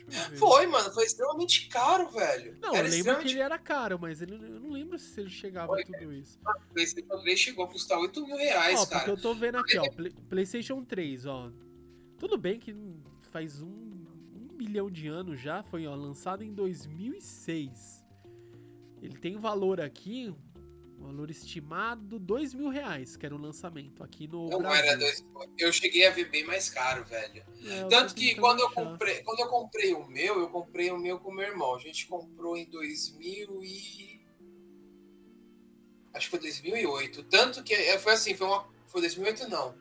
Eu 0.06 0.30
ver. 0.30 0.36
Foi, 0.36 0.66
mano. 0.66 0.92
Foi 0.92 1.04
extremamente 1.04 1.68
caro, 1.68 2.08
velho. 2.10 2.56
Não, 2.60 2.74
era 2.74 2.86
eu 2.86 2.90
lembro 2.90 2.92
que 2.92 2.96
extremamente 2.96 3.30
ele 3.32 3.40
era 3.40 3.58
caro, 3.58 3.98
mas 4.00 4.20
ele, 4.22 4.34
eu 4.34 4.60
não 4.60 4.70
lembro 4.70 4.98
se 4.98 5.20
ele 5.20 5.30
chegava 5.30 5.72
a 5.72 5.76
Foi, 5.76 5.84
tudo 5.84 6.12
isso. 6.12 6.38
O 6.44 6.72
PlayStation 6.74 7.18
3 7.20 7.38
chegou 7.40 7.64
a 7.64 7.68
custar 7.68 7.98
8 7.98 8.26
mil 8.26 8.36
reais, 8.36 8.80
Ó, 8.80 8.82
porque 8.86 8.98
cara. 8.98 9.10
eu 9.10 9.16
tô 9.20 9.34
vendo 9.34 9.58
aqui, 9.58 9.78
ó, 9.78 9.88
Play- 9.90 10.14
PlayStation 10.28 10.84
3, 10.84 11.26
ó. 11.26 11.50
Tudo 12.18 12.36
bem 12.38 12.58
que 12.58 12.74
faz 13.30 13.60
um, 13.62 13.66
um 13.68 14.48
milhão 14.56 14.90
de 14.90 15.08
anos 15.08 15.40
já, 15.40 15.62
foi 15.62 15.86
ó, 15.86 15.94
lançado 15.94 16.42
em 16.44 16.52
2006. 16.52 18.04
Ele 19.00 19.16
tem 19.18 19.36
valor 19.36 19.80
aqui, 19.80 20.32
valor 21.02 21.30
estimado, 21.30 22.18
dois 22.18 22.54
mil 22.54 22.68
reais, 22.68 23.16
que 23.16 23.26
era 23.26 23.34
o 23.34 23.38
lançamento 23.38 24.02
aqui 24.02 24.26
no 24.26 24.48
Não 24.48 24.58
Brasil. 24.60 24.84
era 24.84 24.96
dois. 24.96 25.24
Eu 25.58 25.72
cheguei 25.72 26.06
a 26.06 26.10
ver 26.10 26.30
bem 26.30 26.44
mais 26.44 26.68
caro, 26.70 27.04
velho. 27.04 27.44
É, 27.64 27.84
Tanto 27.88 28.14
que 28.14 28.34
quando 28.36 28.60
eu 28.60 28.70
comprei, 28.70 29.22
quando 29.22 29.40
eu 29.40 29.48
comprei 29.48 29.92
o 29.94 30.06
meu, 30.06 30.40
eu 30.40 30.48
comprei 30.48 30.90
o 30.90 30.98
meu 30.98 31.18
com 31.18 31.30
o 31.30 31.34
meu 31.34 31.46
irmão. 31.46 31.74
A 31.74 31.78
gente 31.78 32.06
comprou 32.06 32.56
em 32.56 32.68
2000 32.70 33.62
e 33.62 34.12
Acho 36.14 36.26
que 36.26 36.30
foi 36.30 36.40
2008. 36.40 37.22
Tanto 37.24 37.62
que 37.62 37.74
é, 37.74 37.98
foi 37.98 38.12
assim, 38.12 38.34
foi 38.34 38.46
uma. 38.46 38.68
Foi 38.86 39.00
2008 39.00 39.48
não. 39.48 39.74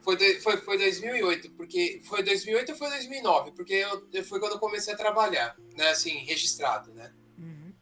Foi, 0.00 0.16
de, 0.16 0.40
foi, 0.40 0.56
foi 0.58 0.78
2008, 0.78 1.50
porque. 1.52 2.00
Foi 2.04 2.22
2008 2.22 2.72
ou 2.72 2.78
foi 2.78 2.88
2009? 2.88 3.52
Porque 3.52 3.74
eu, 3.74 4.24
foi 4.24 4.40
quando 4.40 4.52
eu 4.52 4.58
comecei 4.58 4.94
a 4.94 4.96
trabalhar, 4.96 5.56
né? 5.76 5.88
Assim, 5.90 6.24
registrado, 6.24 6.92
né? 6.94 7.12
Uhum. 7.38 7.74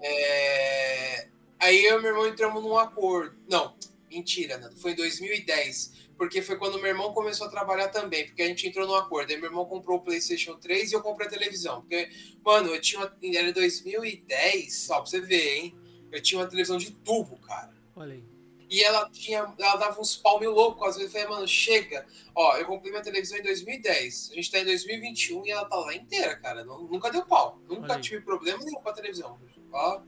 É, 0.00 1.28
aí 1.64 1.84
eu 1.84 1.98
e 1.98 2.02
meu 2.02 2.10
irmão 2.10 2.26
entramos 2.26 2.62
num 2.62 2.76
acordo. 2.76 3.36
Não, 3.48 3.74
mentira, 4.10 4.58
Nando. 4.58 4.76
Foi 4.76 4.92
em 4.92 4.96
2010 4.96 6.04
porque 6.16 6.40
foi 6.42 6.56
quando 6.56 6.78
meu 6.78 6.86
irmão 6.86 7.12
começou 7.12 7.46
a 7.46 7.50
trabalhar 7.50 7.88
também, 7.88 8.26
porque 8.26 8.42
a 8.42 8.46
gente 8.46 8.66
entrou 8.66 8.86
num 8.86 8.94
acordo. 8.94 9.30
Aí 9.30 9.36
meu 9.36 9.50
irmão 9.50 9.64
comprou 9.66 9.98
o 9.98 10.00
PlayStation 10.00 10.54
3 10.54 10.92
e 10.92 10.94
eu 10.94 11.02
comprei 11.02 11.26
a 11.26 11.30
televisão. 11.30 11.80
Porque, 11.80 12.08
mano, 12.44 12.74
eu 12.74 12.80
tinha 12.80 13.00
uma. 13.00 13.16
Era 13.34 13.52
2010, 13.52 14.74
só 14.74 15.00
pra 15.00 15.06
você 15.06 15.20
ver, 15.20 15.56
hein? 15.56 15.76
Eu 16.12 16.22
tinha 16.22 16.40
uma 16.40 16.46
televisão 16.46 16.76
de 16.76 16.92
tubo, 16.92 17.36
cara. 17.40 17.74
Olha 17.96 18.14
aí. 18.14 18.24
E 18.70 18.82
ela 18.82 19.10
tinha. 19.10 19.52
Ela 19.58 19.76
dava 19.76 20.00
uns 20.00 20.16
pau 20.16 20.38
meio 20.38 20.52
louco. 20.52 20.84
Às 20.84 20.96
vezes 20.96 21.12
eu 21.12 21.20
falei, 21.20 21.36
mano, 21.36 21.48
chega. 21.48 22.06
Ó, 22.34 22.56
eu 22.56 22.66
comprei 22.66 22.92
minha 22.92 23.02
televisão 23.02 23.36
em 23.38 23.42
2010. 23.42 24.30
A 24.32 24.34
gente 24.34 24.50
tá 24.50 24.60
em 24.60 24.64
2021 24.64 25.46
e 25.46 25.50
ela 25.50 25.64
tá 25.64 25.76
lá 25.76 25.94
inteira, 25.94 26.36
cara. 26.36 26.64
Nunca 26.64 27.10
deu 27.10 27.24
pau. 27.24 27.60
Nunca 27.68 28.00
tive 28.00 28.22
problema 28.22 28.62
nenhum 28.64 28.80
com 28.80 28.88
a 28.88 28.92
televisão. 28.92 29.38
Ó. 29.72 30.00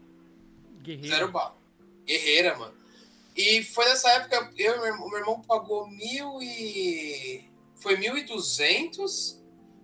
Guerreira. 0.86 1.16
Zero 1.16 1.32
bala. 1.32 1.56
Guerreira, 2.06 2.56
mano. 2.56 2.74
E 3.36 3.62
foi 3.62 3.84
nessa 3.84 4.08
época, 4.12 4.50
eu 4.56 4.76
meu 4.78 4.86
irmão, 4.86 5.08
meu 5.08 5.18
irmão 5.18 5.42
pagou 5.42 5.88
mil 5.88 6.40
e. 6.40 7.44
Foi 7.76 7.96
1.200 7.96 9.38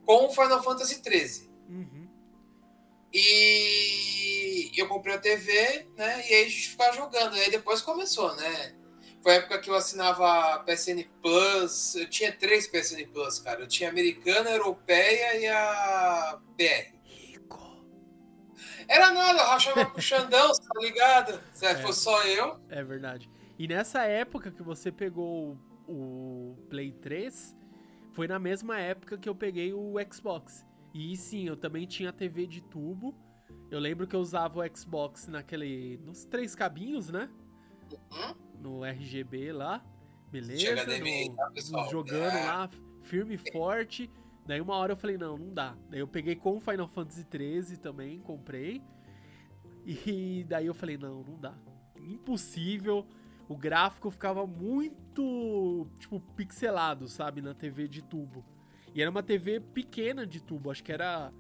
com 0.07 0.26
o 0.26 0.30
Final 0.30 0.62
Fantasy 0.62 1.03
13. 1.03 1.50
Uhum. 1.68 2.09
E 3.12 4.72
eu 4.74 4.88
comprei 4.88 5.14
a 5.14 5.18
TV, 5.18 5.86
né? 5.96 6.24
E 6.30 6.34
aí 6.34 6.44
a 6.44 6.48
gente 6.48 6.70
ficava 6.70 6.96
jogando. 6.96 7.36
E 7.36 7.40
aí 7.40 7.50
depois 7.50 7.82
começou, 7.82 8.34
né? 8.36 8.74
Foi 9.22 9.32
a 9.32 9.34
época 9.36 9.61
que 9.61 9.68
eu 9.68 9.74
assinava 9.74 10.64
PSN 10.64 11.05
Plus. 11.20 11.94
Eu 11.94 12.09
tinha 12.09 12.32
três 12.32 12.66
PSN 12.66 13.07
Plus, 13.12 13.38
cara. 13.38 13.61
Eu 13.61 13.68
tinha 13.68 13.88
a 13.88 13.92
americana, 13.92 14.48
a 14.48 14.55
europeia 14.55 15.36
e 15.36 15.46
a 15.46 16.40
BR. 16.57 16.91
Era 18.89 19.12
nada, 19.12 19.39
eu 19.41 19.47
rachava 19.47 19.87
com 19.87 19.99
o 19.99 20.03
Xandão, 20.03 20.53
tá 20.53 20.80
ligado? 20.80 21.41
Se 21.53 21.66
é. 21.66 21.74
fosse 21.76 22.01
só 22.05 22.24
eu. 22.24 22.61
É 22.68 22.83
verdade. 22.83 23.30
E 23.59 23.68
nessa 23.68 24.05
época 24.05 24.51
que 24.51 24.62
você 24.62 24.91
pegou 24.91 25.59
o, 25.87 26.57
Play 26.68 26.93
3, 26.93 27.57
foi 28.12 28.26
na 28.26 28.39
mesma 28.39 28.78
época 28.78 29.18
que 29.18 29.28
eu 29.28 29.35
peguei 29.35 29.72
o 29.72 29.95
Xbox. 30.12 30.66
E 30.95 31.16
sim, 31.16 31.47
eu 31.47 31.57
também 31.57 31.87
tinha 31.87 32.12
TV 32.12 32.47
de 32.47 32.61
tubo. 32.61 33.14
Eu 33.70 33.78
lembro 33.78 34.07
que 34.07 34.14
eu 34.14 34.20
usava 34.20 34.61
o 34.61 34.76
Xbox 34.76 35.26
naquele. 35.28 35.99
nos 36.05 36.24
três 36.24 36.55
cabinhos, 36.55 37.09
né? 37.09 37.28
Uhum. 38.11 38.35
No 38.59 38.85
RGB 38.85 39.53
lá. 39.53 39.83
Beleza? 40.30 40.74
No, 40.74 41.37
tá, 41.37 41.51
pessoal? 41.51 41.91
Jogando 41.91 42.37
é. 42.37 42.45
lá, 42.45 42.70
firme 43.03 43.35
e 43.35 43.53
forte. 43.53 44.11
Daí 44.47 44.61
uma 44.61 44.74
hora 44.76 44.93
eu 44.93 44.97
falei, 44.97 45.16
não, 45.16 45.36
não 45.36 45.53
dá. 45.53 45.76
Daí 45.88 46.01
eu 46.01 46.09
peguei 46.09 46.34
com 46.36 46.57
o 46.57 46.61
Final 46.61 46.88
Fantasy 46.88 47.24
13 47.24 47.78
também, 47.78 48.20
comprei. 48.20 48.82
E 49.84 50.45
daí 50.49 50.66
eu 50.66 50.74
falei, 50.74 50.97
não, 50.97 51.22
não 51.22 51.38
dá. 51.38 51.55
Impossível 51.97 53.07
o 53.53 53.57
gráfico 53.57 54.11
ficava 54.11 54.47
muito, 54.47 55.86
tipo, 55.99 56.18
pixelado, 56.34 57.07
sabe, 57.07 57.43
na 57.43 57.53
TV 57.53 57.86
de 57.86 58.01
tubo. 58.03 58.43
E 58.95 59.03
era 59.03 59.11
uma 59.11 59.22
TV 59.22 59.61
pequena 59.61 60.26
de 60.26 60.40
tubo, 60.40 60.70
acho 60.70 60.82
que 60.82 60.90
era. 60.90 61.30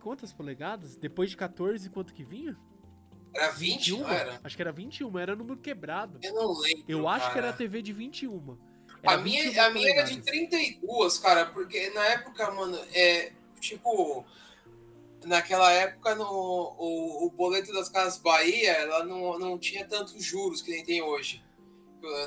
Quantas 0.00 0.32
polegadas? 0.32 0.96
Depois 0.96 1.30
de 1.30 1.38
14, 1.38 1.88
quanto 1.88 2.12
que 2.12 2.22
vinha? 2.22 2.54
Era 3.34 3.50
20, 3.52 3.90
21? 3.90 3.98
não 4.00 4.08
era? 4.10 4.40
Acho 4.44 4.56
que 4.56 4.62
era 4.62 4.72
21, 4.72 5.18
era 5.18 5.34
número 5.34 5.56
quebrado. 5.56 6.18
Eu 6.22 6.34
não 6.34 6.60
lembro. 6.60 6.84
Eu 6.86 7.08
acho 7.08 7.28
cara. 7.28 7.32
que 7.32 7.38
era 7.38 7.52
TV 7.54 7.80
de 7.80 7.92
21. 7.94 8.58
Era 9.04 9.14
a 9.14 9.18
minha, 9.18 9.66
a 9.66 9.70
minha 9.70 9.90
era 9.90 10.02
de 10.02 10.20
32, 10.20 11.18
cara, 11.18 11.46
porque 11.46 11.90
na 11.90 12.04
época, 12.06 12.50
mano, 12.50 12.78
é. 12.92 13.32
Tipo, 13.60 14.26
naquela 15.24 15.70
época 15.72 16.14
no, 16.14 16.24
o, 16.24 17.26
o 17.26 17.30
boleto 17.30 17.72
das 17.72 17.88
Casas 17.88 18.18
Bahia 18.18 18.72
ela 18.72 19.04
não, 19.04 19.38
não 19.38 19.58
tinha 19.58 19.86
tantos 19.86 20.22
juros 20.22 20.60
que 20.60 20.70
nem 20.70 20.84
tem 20.84 21.02
hoje. 21.02 21.42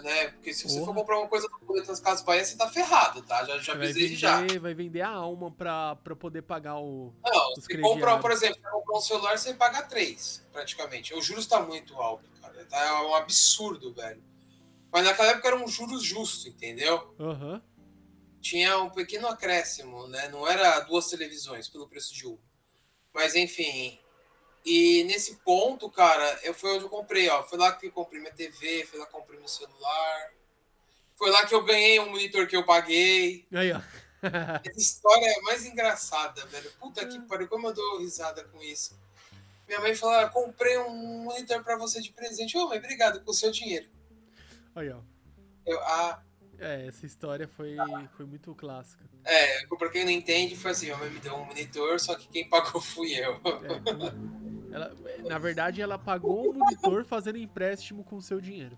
Né? 0.04 0.30
Porque 0.30 0.52
se 0.54 0.64
você 0.64 0.80
Porra. 0.80 0.88
for 0.88 0.96
comprar 0.96 1.20
uma 1.20 1.28
coisa 1.28 1.48
no 1.48 1.68
boleto 1.68 1.88
das 1.88 2.00
Casas 2.00 2.24
Bahia, 2.24 2.44
você 2.44 2.58
tá 2.58 2.68
ferrado, 2.68 3.22
tá? 3.22 3.46
Já, 3.46 3.60
já 3.60 3.74
avisei 3.74 4.16
já. 4.16 4.44
Vai 4.60 4.74
vender 4.74 5.02
a 5.02 5.10
alma 5.10 5.52
pra, 5.52 5.96
pra 5.98 6.16
poder 6.16 6.42
pagar 6.42 6.80
o. 6.80 7.14
Não, 7.24 7.56
você 7.56 7.78
compra, 7.78 8.18
por 8.18 8.32
exemplo, 8.32 8.60
você 8.60 8.70
comprar 8.72 8.98
um 8.98 9.02
celular, 9.02 9.38
você 9.38 9.54
paga 9.54 9.84
três, 9.84 10.44
praticamente. 10.52 11.14
O 11.14 11.22
juros 11.22 11.46
tá 11.46 11.62
muito 11.62 11.94
alto, 11.96 12.28
cara. 12.42 12.66
Tá 12.66 12.86
é 12.86 12.92
um 13.04 13.14
absurdo, 13.14 13.94
velho. 13.94 14.24
Mas 14.92 15.06
naquela 15.06 15.30
época 15.30 15.48
era 15.48 15.58
um 15.58 15.68
juros 15.68 16.04
justo, 16.04 16.48
entendeu? 16.48 17.14
Uhum. 17.20 17.62
Tinha 18.42 18.78
um 18.80 18.90
pequeno 18.90 19.28
acréscimo, 19.28 20.08
né? 20.08 20.30
Não 20.30 20.48
era 20.48 20.80
duas 20.82 21.08
televisões 21.08 21.68
pelo 21.68 21.88
preço 21.88 22.14
de 22.14 22.26
uma. 22.26 22.40
Mas 23.14 23.36
enfim. 23.36 24.00
E 24.66 25.04
nesse 25.06 25.36
ponto, 25.38 25.90
cara, 25.90 26.40
eu 26.44 26.54
foi 26.54 26.76
onde 26.76 26.84
eu 26.84 26.90
comprei, 26.90 27.30
ó. 27.30 27.44
Foi 27.44 27.58
lá 27.58 27.72
que 27.72 27.88
eu 27.88 27.92
comprei 27.92 28.20
minha 28.20 28.34
TV, 28.34 28.86
foi 28.86 29.00
lá 29.00 29.06
que 29.06 29.16
eu 29.16 29.20
comprei 29.20 29.40
meu 29.40 29.48
celular. 29.48 30.34
Foi 31.16 31.32
lá 31.32 31.46
que 31.46 31.56
eu 31.56 31.64
ganhei 31.64 32.00
um 32.00 32.10
monitor 32.10 32.48
que 32.48 32.56
eu 32.56 32.66
paguei. 32.66 33.48
Aí, 33.54 33.72
ó. 33.72 33.82
Essa 34.66 34.80
história 34.80 35.26
é 35.26 35.42
mais 35.42 35.66
engraçada, 35.66 36.46
velho. 36.48 36.72
Puta 36.80 37.06
que 37.06 37.20
pariu, 37.22 37.48
como 37.48 37.68
eu 37.68 37.74
dou 37.74 38.00
risada 38.00 38.44
com 38.46 38.62
isso. 38.62 38.98
Minha 39.68 39.80
mãe 39.80 39.96
falou: 39.96 40.16
ah, 40.16 40.30
comprei 40.30 40.78
um 40.78 41.24
monitor 41.24 41.64
pra 41.64 41.78
você 41.78 42.02
de 42.02 42.12
presente. 42.12 42.58
Ô, 42.58 42.68
mãe, 42.68 42.78
obrigado, 42.78 43.24
com 43.24 43.32
o 43.32 43.34
seu 43.34 43.52
dinheiro. 43.52 43.90
Aí, 44.78 44.92
ó. 44.92 45.00
Eu, 45.66 45.80
ah, 45.82 46.22
é, 46.60 46.86
essa 46.86 47.04
história 47.04 47.48
foi, 47.48 47.76
foi 48.16 48.28
muito 48.28 48.54
clássica. 48.54 49.04
É, 49.26 49.66
pra 49.66 49.90
quem 49.90 50.06
não 50.06 50.12
entende, 50.12 50.56
foi 50.56 50.70
assim, 50.70 50.92
mãe 50.92 51.10
me 51.10 51.20
deu 51.20 51.34
um 51.34 51.46
monitor, 51.46 52.00
só 52.00 52.14
que 52.14 52.28
quem 52.28 52.48
pagou 52.48 52.80
fui 52.80 53.12
eu. 53.14 53.42
É, 54.70 54.76
ela, 54.76 54.96
na 55.28 55.40
verdade, 55.40 55.82
ela 55.82 55.98
pagou 55.98 56.52
o 56.52 56.54
monitor 56.54 57.04
fazendo 57.06 57.40
empréstimo 57.40 58.04
com 58.04 58.18
o 58.18 58.22
seu 58.22 58.40
dinheiro. 58.40 58.78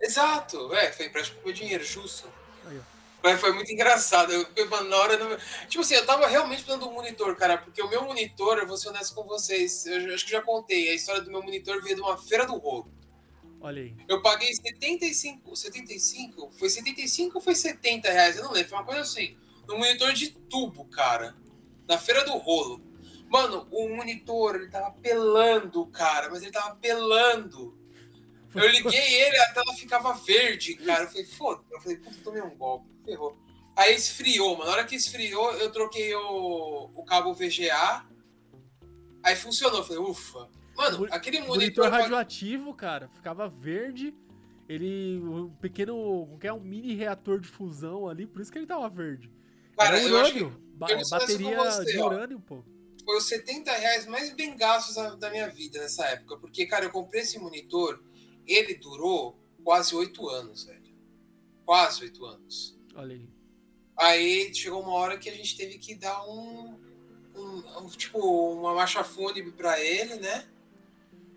Exato, 0.00 0.74
é, 0.74 0.90
foi 0.90 1.06
empréstimo 1.06 1.36
com 1.36 1.42
o 1.42 1.46
meu 1.46 1.54
dinheiro, 1.54 1.84
justo. 1.84 2.28
Aí, 2.66 2.80
Mas 3.22 3.40
foi 3.40 3.52
muito 3.52 3.72
engraçado. 3.72 4.32
Eu, 4.32 4.84
na 4.84 4.96
hora 4.96 5.16
do... 5.16 5.38
Tipo 5.68 5.82
assim, 5.82 5.94
eu 5.94 6.04
tava 6.04 6.26
realmente 6.26 6.64
precisando 6.64 6.88
um 6.88 6.92
monitor, 6.92 7.36
cara, 7.36 7.56
porque 7.56 7.80
o 7.80 7.88
meu 7.88 8.04
monitor, 8.04 8.58
eu 8.58 8.66
vou 8.66 8.76
ser 8.76 8.88
honesto 8.88 9.14
com 9.14 9.22
vocês, 9.22 9.86
eu 9.86 10.12
acho 10.12 10.24
que 10.24 10.32
já 10.32 10.42
contei, 10.42 10.90
a 10.90 10.94
história 10.94 11.22
do 11.22 11.30
meu 11.30 11.40
monitor 11.40 11.80
veio 11.84 11.94
de 11.94 12.02
uma 12.02 12.18
feira 12.18 12.44
do 12.44 12.58
rolo. 12.58 12.92
Olha 13.64 13.80
aí. 13.80 13.96
Eu 14.06 14.20
paguei 14.20 14.54
75, 14.54 15.56
75? 15.56 16.52
Foi 16.52 16.68
75 16.68 17.38
ou 17.38 17.40
foi 17.40 17.54
70 17.54 18.12
reais? 18.12 18.36
Eu 18.36 18.44
não 18.44 18.52
lembro, 18.52 18.68
foi 18.68 18.78
uma 18.78 18.84
coisa 18.84 19.00
assim. 19.00 19.38
No 19.66 19.78
monitor 19.78 20.12
de 20.12 20.32
tubo, 20.32 20.84
cara. 20.84 21.34
Na 21.88 21.96
feira 21.96 22.26
do 22.26 22.32
rolo. 22.36 22.78
Mano, 23.26 23.66
o 23.70 23.88
monitor, 23.88 24.56
ele 24.56 24.68
tava 24.68 24.90
pelando, 24.90 25.86
cara, 25.86 26.28
mas 26.28 26.42
ele 26.42 26.52
tava 26.52 26.76
pelando. 26.76 27.74
Eu 28.54 28.68
liguei 28.68 29.14
ele, 29.22 29.36
a 29.38 29.54
tela 29.54 29.74
ficava 29.74 30.12
verde, 30.12 30.74
cara. 30.74 31.04
Eu 31.04 31.08
falei, 31.08 31.24
foda. 31.24 31.64
Eu 31.72 31.80
falei, 31.80 31.96
puta, 31.96 32.18
tomei 32.22 32.42
um 32.42 32.54
golpe. 32.54 32.86
Ferrou. 33.02 33.34
Aí 33.74 33.94
esfriou, 33.94 34.58
mano. 34.58 34.66
Na 34.70 34.76
hora 34.76 34.84
que 34.84 34.94
esfriou, 34.94 35.52
eu 35.54 35.72
troquei 35.72 36.14
o, 36.14 36.90
o 36.94 37.02
cabo 37.06 37.32
VGA. 37.32 38.04
Aí 39.22 39.34
funcionou. 39.34 39.78
Eu 39.78 39.84
falei, 39.84 40.02
ufa. 40.02 40.50
Mano, 40.76 41.06
aquele 41.10 41.38
monitor. 41.40 41.56
Monitor 41.56 41.88
radioativo, 41.90 42.74
cara, 42.74 43.08
ficava 43.08 43.48
verde. 43.48 44.14
Ele. 44.68 45.20
Um 45.22 45.50
pequeno. 45.50 46.36
que 46.40 46.46
é 46.46 46.52
um 46.52 46.60
mini 46.60 46.94
reator 46.94 47.38
de 47.38 47.48
fusão 47.48 48.08
ali, 48.08 48.26
por 48.26 48.40
isso 48.40 48.50
que 48.50 48.58
ele 48.58 48.66
tava 48.66 48.88
verde. 48.88 49.30
Cara, 49.76 49.98
Era 49.98 50.06
urânio. 50.06 50.64
Ba 50.74 50.88
bateria 51.10 51.56
você, 51.56 51.84
de 51.84 51.98
urânio, 51.98 52.40
pô. 52.40 52.64
Foi 53.04 53.18
os 53.18 53.24
70 53.28 53.70
reais 53.72 54.06
mais 54.06 54.32
bem 54.32 54.56
gastos 54.56 54.94
da 55.18 55.30
minha 55.30 55.48
vida 55.48 55.78
nessa 55.78 56.06
época. 56.06 56.38
Porque, 56.38 56.66
cara, 56.66 56.86
eu 56.86 56.90
comprei 56.90 57.22
esse 57.22 57.38
monitor, 57.38 58.02
ele 58.46 58.74
durou 58.74 59.38
quase 59.62 59.94
oito 59.94 60.28
anos, 60.28 60.64
velho. 60.64 60.94
Quase 61.64 62.02
oito 62.04 62.24
anos. 62.24 62.78
Olha 62.94 63.14
aí. 63.14 63.28
Aí 63.96 64.54
chegou 64.54 64.82
uma 64.82 64.92
hora 64.92 65.18
que 65.18 65.28
a 65.28 65.34
gente 65.34 65.56
teve 65.56 65.78
que 65.78 65.94
dar 65.94 66.24
um, 66.26 66.78
um, 67.34 67.82
um 67.82 67.86
tipo, 67.86 68.18
uma 68.18 68.74
marcha 68.74 69.04
fúnebre 69.04 69.52
para 69.52 69.80
ele, 69.80 70.16
né? 70.16 70.48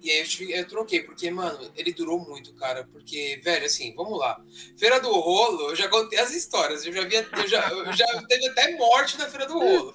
E 0.02 0.12
aí 0.12 0.20
eu, 0.40 0.50
eu, 0.50 0.68
troquei, 0.68 1.02
porque, 1.02 1.30
mano, 1.32 1.72
ele 1.76 1.92
durou 1.92 2.20
muito, 2.20 2.54
cara. 2.54 2.88
Porque, 2.92 3.42
velho, 3.44 3.66
assim, 3.66 3.94
vamos 3.96 4.18
lá. 4.20 4.44
Feira 4.78 5.00
do 5.00 5.12
Rolo, 5.12 5.70
eu 5.70 5.76
já 5.76 5.90
contei 5.90 6.20
as 6.20 6.34
histórias. 6.34 6.86
Eu 6.86 6.94
já 6.94 7.04
vi, 7.04 7.16
eu 7.16 7.48
já, 7.48 7.70
eu 7.70 7.94
já 7.94 8.06
teve 8.28 8.48
até 8.48 8.76
morte 8.78 9.18
na 9.18 9.28
Feira 9.28 9.48
do 9.48 9.58
Rolo. 9.58 9.94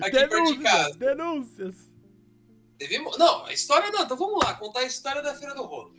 Aqui 0.00 0.10
perto 0.10 0.44
de 0.44 0.62
casa. 0.62 0.94
Denúncias. 0.94 1.74
Teve, 2.78 2.98
não, 2.98 3.46
a 3.46 3.52
história 3.52 3.90
não. 3.90 4.04
Então 4.04 4.16
vamos 4.16 4.44
lá, 4.44 4.54
contar 4.54 4.80
a 4.80 4.84
história 4.84 5.22
da 5.22 5.34
Feira 5.34 5.54
do 5.54 5.62
Rolo. 5.62 5.94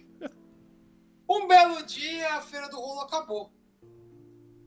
Um 1.30 1.47
belo 1.47 1.84
dia, 1.84 2.36
a 2.36 2.41
Feira 2.41 2.69
do 2.69 2.80
Rolo 2.80 3.01
acabou. 3.01 3.51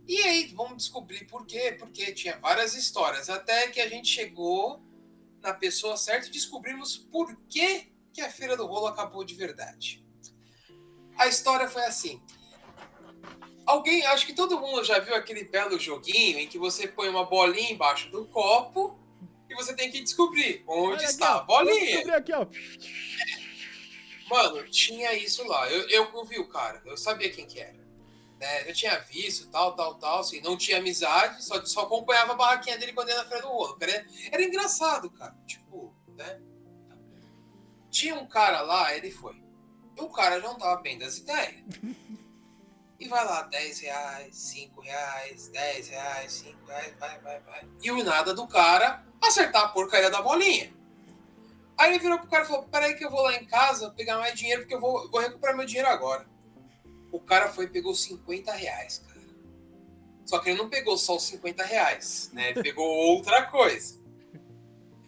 E 0.06 0.18
aí, 0.22 0.52
vamos 0.54 0.78
descobrir 0.78 1.24
por 1.26 1.46
quê? 1.46 1.74
Porque 1.78 2.12
tinha 2.12 2.36
várias 2.38 2.74
histórias. 2.74 3.30
Até 3.30 3.68
que 3.68 3.80
a 3.80 3.88
gente 3.88 4.08
chegou 4.08 4.82
na 5.40 5.54
pessoa 5.54 5.96
certa 5.96 6.26
e 6.26 6.30
descobrimos 6.30 6.98
por 6.98 7.34
que 7.48 7.89
que 8.12 8.20
a 8.20 8.30
Feira 8.30 8.56
do 8.56 8.66
Rolo 8.66 8.88
acabou 8.88 9.24
de 9.24 9.34
verdade. 9.34 10.04
A 11.16 11.26
história 11.26 11.68
foi 11.68 11.82
assim. 11.82 12.20
Alguém, 13.66 14.04
acho 14.06 14.26
que 14.26 14.32
todo 14.32 14.58
mundo 14.58 14.82
já 14.82 14.98
viu 14.98 15.14
aquele 15.14 15.44
belo 15.44 15.78
joguinho 15.78 16.38
em 16.38 16.48
que 16.48 16.58
você 16.58 16.88
põe 16.88 17.08
uma 17.08 17.24
bolinha 17.24 17.70
embaixo 17.70 18.10
do 18.10 18.26
copo 18.26 18.98
e 19.48 19.54
você 19.54 19.74
tem 19.74 19.90
que 19.90 20.00
descobrir 20.00 20.64
onde 20.66 20.96
Olha 20.96 21.04
está 21.04 21.36
aqui, 21.36 21.40
a 21.40 21.44
bolinha. 21.44 21.80
descobri 21.80 22.12
aqui, 22.12 22.32
ó. 22.32 22.46
Mano, 24.28 24.68
tinha 24.70 25.12
isso 25.14 25.46
lá. 25.46 25.70
Eu, 25.70 25.88
eu 25.88 26.24
vi 26.24 26.38
o 26.38 26.48
cara, 26.48 26.80
eu 26.86 26.96
sabia 26.96 27.30
quem 27.30 27.46
que 27.46 27.60
era. 27.60 27.78
Né? 28.38 28.70
Eu 28.70 28.72
tinha 28.72 28.98
visto, 29.00 29.50
tal, 29.50 29.76
tal, 29.76 29.96
tal, 29.96 30.20
assim, 30.20 30.40
não 30.40 30.56
tinha 30.56 30.78
amizade, 30.78 31.44
só, 31.44 31.62
só 31.66 31.82
acompanhava 31.82 32.32
a 32.32 32.36
barraquinha 32.36 32.78
dele 32.78 32.92
quando 32.92 33.10
ia 33.10 33.16
na 33.16 33.24
Feira 33.24 33.42
do 33.42 33.48
Rolo. 33.48 33.76
Era, 33.80 34.06
era 34.32 34.42
engraçado, 34.42 35.10
cara. 35.10 35.36
Tipo, 35.46 35.94
né? 36.16 36.40
Tinha 37.90 38.14
um 38.14 38.26
cara 38.26 38.60
lá, 38.62 38.94
ele 38.94 39.10
foi. 39.10 39.40
O 39.98 40.08
cara 40.08 40.40
já 40.40 40.48
não 40.48 40.56
tava 40.56 40.80
bem 40.80 40.98
das 40.98 41.18
ideias. 41.18 41.62
E 42.98 43.08
vai 43.08 43.24
lá, 43.24 43.42
10 43.42 43.80
reais, 43.80 44.36
5 44.36 44.80
reais, 44.80 45.48
10 45.48 45.88
reais, 45.88 46.32
5 46.32 46.66
reais, 46.66 46.94
vai, 46.98 47.18
vai, 47.20 47.40
vai. 47.40 47.68
E 47.82 47.90
o 47.90 48.04
nada 48.04 48.34
do 48.34 48.46
cara 48.46 49.04
acertar 49.22 49.64
a 49.64 49.68
porcaria 49.68 50.10
da 50.10 50.20
bolinha. 50.20 50.72
Aí 51.78 51.90
ele 51.90 51.98
virou 51.98 52.18
pro 52.18 52.28
cara 52.28 52.44
e 52.44 52.46
falou: 52.46 52.64
Peraí, 52.64 52.94
que 52.94 53.04
eu 53.04 53.10
vou 53.10 53.22
lá 53.22 53.34
em 53.36 53.46
casa 53.46 53.90
pegar 53.90 54.18
mais 54.18 54.38
dinheiro, 54.38 54.62
porque 54.62 54.74
eu 54.74 54.80
vou, 54.80 55.10
vou 55.10 55.20
recuperar 55.20 55.56
meu 55.56 55.64
dinheiro 55.64 55.88
agora. 55.88 56.26
O 57.10 57.18
cara 57.18 57.48
foi 57.48 57.64
e 57.64 57.68
pegou 57.68 57.94
50 57.94 58.52
reais, 58.52 58.98
cara. 58.98 59.20
Só 60.26 60.38
que 60.38 60.50
ele 60.50 60.58
não 60.58 60.68
pegou 60.68 60.96
só 60.96 61.16
os 61.16 61.24
50 61.24 61.64
reais, 61.64 62.30
né? 62.32 62.50
Ele 62.50 62.62
pegou 62.62 62.86
outra 62.86 63.46
coisa. 63.46 63.99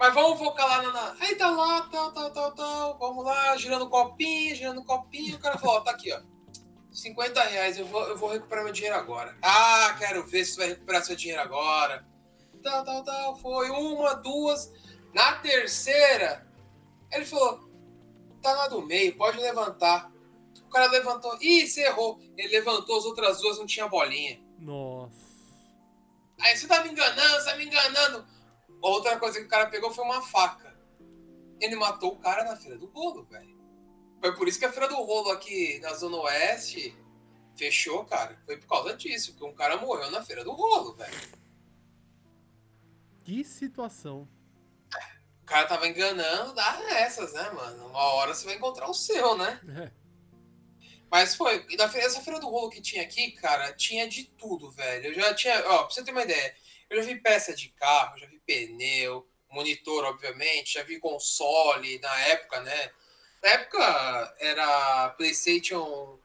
Mas 0.02 0.14
vamos 0.14 0.36
focar 0.36 0.66
lá 0.66 0.82
na. 0.82 0.90
na- 0.90 1.16
Aí 1.20 1.36
tá 1.36 1.48
lá, 1.48 1.82
tal, 1.82 2.10
tal, 2.10 2.28
tal, 2.32 2.52
tal. 2.56 2.98
Vamos 2.98 3.24
lá, 3.24 3.56
girando 3.56 3.88
copinho, 3.88 4.56
girando 4.56 4.82
copinho. 4.82 5.36
O 5.36 5.38
cara 5.38 5.56
falou: 5.56 5.76
Ó, 5.76 5.80
tá 5.80 5.92
aqui, 5.92 6.12
ó. 6.12 6.20
50 6.90 7.40
reais, 7.44 7.78
eu 7.78 7.86
vou, 7.86 8.02
eu 8.08 8.16
vou 8.18 8.28
recuperar 8.32 8.64
meu 8.64 8.72
dinheiro 8.72 8.96
agora. 8.96 9.38
Ah, 9.40 9.94
quero 9.96 10.26
ver 10.26 10.44
se 10.44 10.54
tu 10.54 10.58
vai 10.58 10.66
recuperar 10.70 11.04
seu 11.04 11.14
dinheiro 11.14 11.40
agora. 11.40 12.04
Tal, 12.64 12.84
tal, 12.84 13.04
tal. 13.04 13.36
Foi 13.36 13.70
uma, 13.70 14.14
duas. 14.14 14.72
Na 15.14 15.34
terceira, 15.36 16.50
ele 17.12 17.24
falou: 17.24 17.60
tá 18.42 18.52
lá 18.54 18.66
do 18.66 18.82
meio, 18.82 19.16
pode 19.16 19.38
levantar. 19.38 20.10
O 20.66 20.68
cara 20.68 20.90
levantou. 20.90 21.38
Ih, 21.40 21.64
você 21.64 21.82
errou. 21.82 22.18
Ele 22.36 22.48
levantou 22.48 22.98
as 22.98 23.04
outras 23.04 23.40
duas, 23.40 23.56
não 23.56 23.66
tinha 23.66 23.86
bolinha. 23.86 24.42
Nossa. 24.58 25.14
Aí 26.40 26.56
você 26.56 26.66
tá 26.66 26.82
me 26.82 26.90
enganando, 26.90 27.34
você 27.40 27.50
tá 27.52 27.56
me 27.56 27.66
enganando. 27.66 28.31
Outra 28.82 29.16
coisa 29.18 29.38
que 29.38 29.46
o 29.46 29.48
cara 29.48 29.70
pegou 29.70 29.90
foi 29.92 30.04
uma 30.04 30.20
faca. 30.20 30.76
Ele 31.60 31.76
matou 31.76 32.14
o 32.14 32.18
cara 32.18 32.42
na 32.44 32.56
feira 32.56 32.76
do 32.76 32.86
rolo, 32.86 33.22
velho. 33.24 33.56
Foi 34.20 34.34
por 34.34 34.48
isso 34.48 34.58
que 34.58 34.64
a 34.64 34.72
feira 34.72 34.88
do 34.88 34.96
rolo 34.96 35.30
aqui 35.30 35.78
na 35.80 35.94
Zona 35.94 36.16
Oeste 36.18 36.94
fechou, 37.56 38.04
cara. 38.04 38.40
Foi 38.44 38.56
por 38.56 38.66
causa 38.66 38.96
disso, 38.96 39.34
que 39.36 39.44
um 39.44 39.54
cara 39.54 39.76
morreu 39.76 40.10
na 40.10 40.22
feira 40.22 40.42
do 40.42 40.52
rolo, 40.52 40.94
velho. 40.96 41.14
Que 43.24 43.44
situação. 43.44 44.28
O 45.42 45.44
cara 45.44 45.66
tava 45.66 45.86
enganando, 45.86 46.54
dá 46.54 46.80
essas, 46.90 47.32
né, 47.34 47.50
mano? 47.50 47.86
Uma 47.88 47.98
hora 48.14 48.34
você 48.34 48.44
vai 48.46 48.56
encontrar 48.56 48.88
o 48.88 48.94
seu, 48.94 49.36
né? 49.36 49.60
É. 49.68 50.02
Mas 51.10 51.34
foi. 51.34 51.64
E 51.68 51.76
da 51.76 51.88
fe- 51.88 51.98
essa 51.98 52.20
feira 52.22 52.40
do 52.40 52.48
rolo 52.48 52.70
que 52.70 52.80
tinha 52.80 53.02
aqui, 53.02 53.32
cara, 53.32 53.72
tinha 53.74 54.08
de 54.08 54.24
tudo, 54.24 54.70
velho. 54.70 55.06
Eu 55.08 55.14
já 55.14 55.34
tinha. 55.34 55.62
Ó, 55.68 55.84
pra 55.84 55.90
você 55.90 56.02
ter 56.02 56.10
uma 56.10 56.22
ideia, 56.22 56.54
eu 56.92 57.02
já 57.02 57.08
vi 57.08 57.20
peça 57.20 57.54
de 57.54 57.68
carro, 57.70 58.18
já 58.18 58.26
vi 58.26 58.38
pneu, 58.40 59.26
monitor, 59.50 60.04
obviamente, 60.04 60.74
já 60.74 60.82
vi 60.82 60.98
console 60.98 61.98
na 61.98 62.20
época, 62.28 62.60
né? 62.60 62.90
Na 63.42 63.50
época 63.50 64.34
era 64.38 65.08
PlayStation 65.10 66.18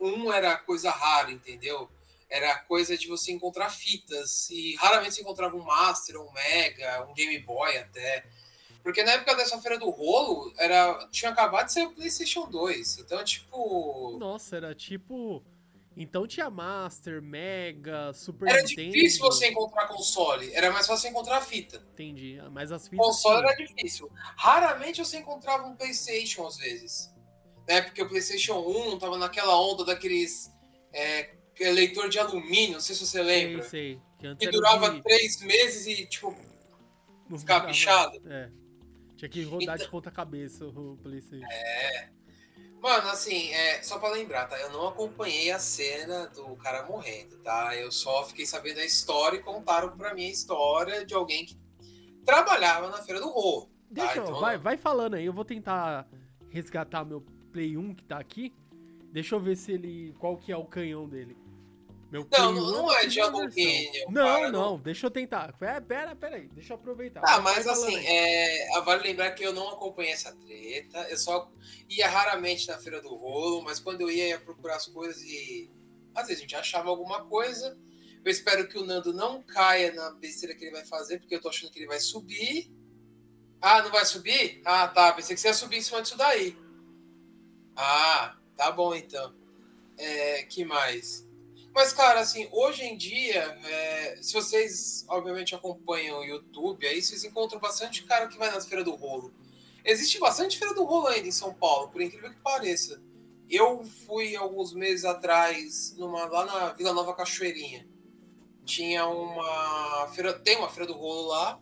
1 0.00 0.32
era 0.32 0.56
coisa 0.56 0.90
rara, 0.90 1.30
entendeu? 1.30 1.88
Era 2.28 2.58
coisa 2.60 2.96
de 2.96 3.06
você 3.06 3.32
encontrar 3.32 3.70
fitas. 3.70 4.48
E 4.50 4.74
raramente 4.76 5.14
você 5.14 5.20
encontrava 5.20 5.56
um 5.56 5.64
Master, 5.64 6.20
um 6.20 6.30
Mega, 6.32 7.06
um 7.08 7.14
Game 7.14 7.38
Boy 7.40 7.76
até. 7.76 8.24
Porque 8.82 9.02
na 9.02 9.12
época 9.12 9.34
dessa 9.34 9.60
feira 9.60 9.78
do 9.78 9.90
rolo, 9.90 10.52
era, 10.56 11.06
tinha 11.10 11.30
acabado 11.30 11.66
de 11.66 11.72
sair 11.72 11.86
o 11.86 11.92
PlayStation 11.92 12.48
2. 12.48 12.98
Então, 12.98 13.22
tipo. 13.24 14.16
Nossa, 14.18 14.56
era 14.56 14.74
tipo. 14.74 15.42
Então 15.96 16.26
tinha 16.26 16.48
Master, 16.48 17.20
Mega, 17.20 18.12
Super 18.12 18.48
Era 18.48 18.62
Nintendo. 18.62 18.92
difícil 18.92 19.20
você 19.20 19.48
encontrar 19.48 19.88
console. 19.88 20.52
Era 20.54 20.70
mais 20.70 20.86
fácil 20.86 21.02
você 21.02 21.08
encontrar 21.08 21.40
fita. 21.40 21.84
Entendi. 21.92 22.40
Mas 22.52 22.70
as 22.72 22.88
fitas. 22.88 23.04
Console 23.04 23.40
tinha. 23.40 23.52
era 23.52 23.66
difícil. 23.66 24.10
Raramente 24.36 25.04
você 25.04 25.18
encontrava 25.18 25.66
um 25.66 25.74
PlayStation 25.76 26.46
às 26.46 26.56
vezes. 26.56 27.12
Né? 27.68 27.82
Porque 27.82 28.00
o 28.02 28.08
PlayStation 28.08 28.58
1 28.60 28.98
tava 28.98 29.18
naquela 29.18 29.60
onda 29.60 29.84
daqueles. 29.84 30.50
É, 30.92 31.34
leitor 31.58 32.08
de 32.08 32.18
alumínio, 32.18 32.74
não 32.74 32.80
sei 32.80 32.94
se 32.94 33.04
você 33.06 33.22
lembra. 33.22 33.62
Sei, 33.64 34.00
sei. 34.20 34.34
Que 34.36 34.44
era 34.46 34.52
durava 34.52 34.90
de- 34.90 35.02
três 35.02 35.40
meses 35.42 35.86
e, 35.86 36.06
tipo, 36.06 36.34
não 37.28 37.38
ficava 37.38 37.66
pichado. 37.66 38.20
É. 38.26 38.50
Tinha 39.16 39.28
que 39.28 39.42
rodar 39.42 39.74
Então- 39.74 39.84
de 39.86 39.90
ponta 39.90 40.10
cabeça 40.10 40.64
o 40.66 40.96
PlayStation. 41.02 41.44
Mano, 42.80 43.08
assim, 43.10 43.50
é, 43.52 43.82
só 43.82 43.98
pra 43.98 44.08
lembrar, 44.08 44.46
tá? 44.46 44.58
Eu 44.58 44.70
não 44.72 44.88
acompanhei 44.88 45.50
a 45.50 45.58
cena 45.58 46.28
do 46.28 46.56
cara 46.56 46.86
morrendo, 46.86 47.36
tá? 47.38 47.76
Eu 47.76 47.92
só 47.92 48.24
fiquei 48.24 48.46
sabendo 48.46 48.78
a 48.80 48.84
história 48.84 49.36
e 49.36 49.42
contaram 49.42 49.94
pra 49.96 50.14
mim 50.14 50.24
a 50.24 50.30
história 50.30 51.04
de 51.04 51.12
alguém 51.12 51.44
que 51.44 51.58
trabalhava 52.24 52.88
na 52.88 52.98
feira 53.02 53.20
do 53.20 53.28
rolo. 53.28 53.66
tá? 53.66 53.70
Deixa 53.90 54.16
eu, 54.16 54.22
Então, 54.24 54.40
vai, 54.40 54.56
vai 54.56 54.76
falando 54.78 55.14
aí, 55.14 55.26
eu 55.26 55.32
vou 55.32 55.44
tentar 55.44 56.08
resgatar 56.48 57.04
meu 57.04 57.20
Play 57.52 57.76
1 57.76 57.94
que 57.94 58.04
tá 58.04 58.18
aqui. 58.18 58.54
Deixa 59.12 59.34
eu 59.34 59.40
ver 59.40 59.56
se 59.56 59.72
ele. 59.72 60.14
qual 60.18 60.36
que 60.36 60.50
é 60.52 60.56
o 60.56 60.64
canhão 60.64 61.08
dele. 61.08 61.36
Meu 62.10 62.26
Não, 62.32 62.50
1 62.50 62.54
não, 62.54 62.70
não 62.72 62.92
é 62.92 63.06
de 63.06 63.20
primeira 63.20 63.26
alumínio, 63.28 63.92
versão. 63.92 64.12
cara, 64.12 64.12
Não, 64.12 64.40
não. 64.42 64.70
não, 64.72 64.78
deixa 64.80 65.06
eu 65.06 65.10
tentar. 65.10 65.52
Pera, 65.56 65.80
pera, 65.80 66.16
pera 66.16 66.36
aí, 66.36 66.48
deixa 66.48 66.72
eu 66.72 66.76
aproveitar. 66.76 67.22
Ah, 67.24 67.40
mas 67.40 67.66
assim, 67.68 67.96
é, 68.04 68.80
vale 68.84 69.04
lembrar 69.04 69.30
que 69.30 69.44
eu 69.44 69.52
não 69.52 69.68
acompanhei 69.70 70.12
essa 70.12 70.32
treta. 70.34 70.98
Eu 71.08 71.16
só 71.16 71.50
ia 71.88 72.08
raramente 72.08 72.66
na 72.66 72.78
feira 72.78 73.00
do 73.00 73.14
rolo, 73.14 73.62
mas 73.62 73.78
quando 73.78 74.00
eu 74.00 74.10
ia, 74.10 74.28
ia 74.28 74.40
procurar 74.40 74.76
as 74.76 74.86
coisas 74.86 75.22
e 75.22 75.70
às 76.14 76.26
vezes 76.26 76.38
a 76.38 76.42
gente 76.42 76.56
achava 76.56 76.88
alguma 76.88 77.24
coisa. 77.26 77.78
Eu 78.24 78.30
espero 78.30 78.66
que 78.68 78.76
o 78.76 78.84
Nando 78.84 79.14
não 79.14 79.40
caia 79.42 79.92
na 79.92 80.10
besteira 80.10 80.54
que 80.54 80.64
ele 80.64 80.72
vai 80.72 80.84
fazer, 80.84 81.18
porque 81.20 81.34
eu 81.36 81.40
tô 81.40 81.48
achando 81.48 81.70
que 81.70 81.78
ele 81.78 81.86
vai 81.86 82.00
subir. 82.00 82.70
Ah, 83.62 83.82
não 83.82 83.90
vai 83.90 84.04
subir? 84.04 84.60
Ah, 84.64 84.88
tá. 84.88 85.12
Pensei 85.12 85.34
que 85.36 85.40
você 85.40 85.48
ia 85.48 85.54
subir 85.54 85.76
em 85.78 85.82
cima 85.82 86.02
disso 86.02 86.16
daí. 86.18 86.56
Ah, 87.76 88.36
tá 88.56 88.70
bom 88.72 88.94
então. 88.94 89.34
É, 89.96 90.42
que 90.44 90.64
mais? 90.64 91.26
Mas, 91.72 91.92
cara, 91.92 92.20
assim, 92.20 92.48
hoje 92.50 92.82
em 92.84 92.96
dia, 92.96 93.42
é, 93.64 94.18
se 94.20 94.32
vocês, 94.32 95.04
obviamente, 95.08 95.54
acompanham 95.54 96.18
o 96.18 96.24
YouTube, 96.24 96.86
aí 96.86 97.00
vocês 97.00 97.24
encontram 97.24 97.60
bastante 97.60 98.02
cara 98.04 98.26
que 98.26 98.36
vai 98.36 98.50
nas 98.50 98.66
feiras 98.66 98.84
do 98.84 98.94
rolo. 98.94 99.32
Existe 99.84 100.18
bastante 100.18 100.58
feira 100.58 100.74
do 100.74 100.84
rolo 100.84 101.06
ainda 101.06 101.28
em 101.28 101.32
São 101.32 101.54
Paulo, 101.54 101.88
por 101.88 102.02
incrível 102.02 102.30
que 102.30 102.40
pareça. 102.40 103.00
Eu 103.48 103.84
fui 103.84 104.36
alguns 104.36 104.74
meses 104.74 105.04
atrás, 105.04 105.94
numa, 105.96 106.26
lá 106.26 106.44
na 106.44 106.72
Vila 106.72 106.92
Nova 106.92 107.14
Cachoeirinha. 107.14 107.88
Tinha 108.64 109.06
uma 109.06 110.08
feira, 110.08 110.32
tem 110.38 110.56
uma 110.58 110.68
feira 110.68 110.86
do 110.86 110.98
rolo 110.98 111.28
lá. 111.28 111.60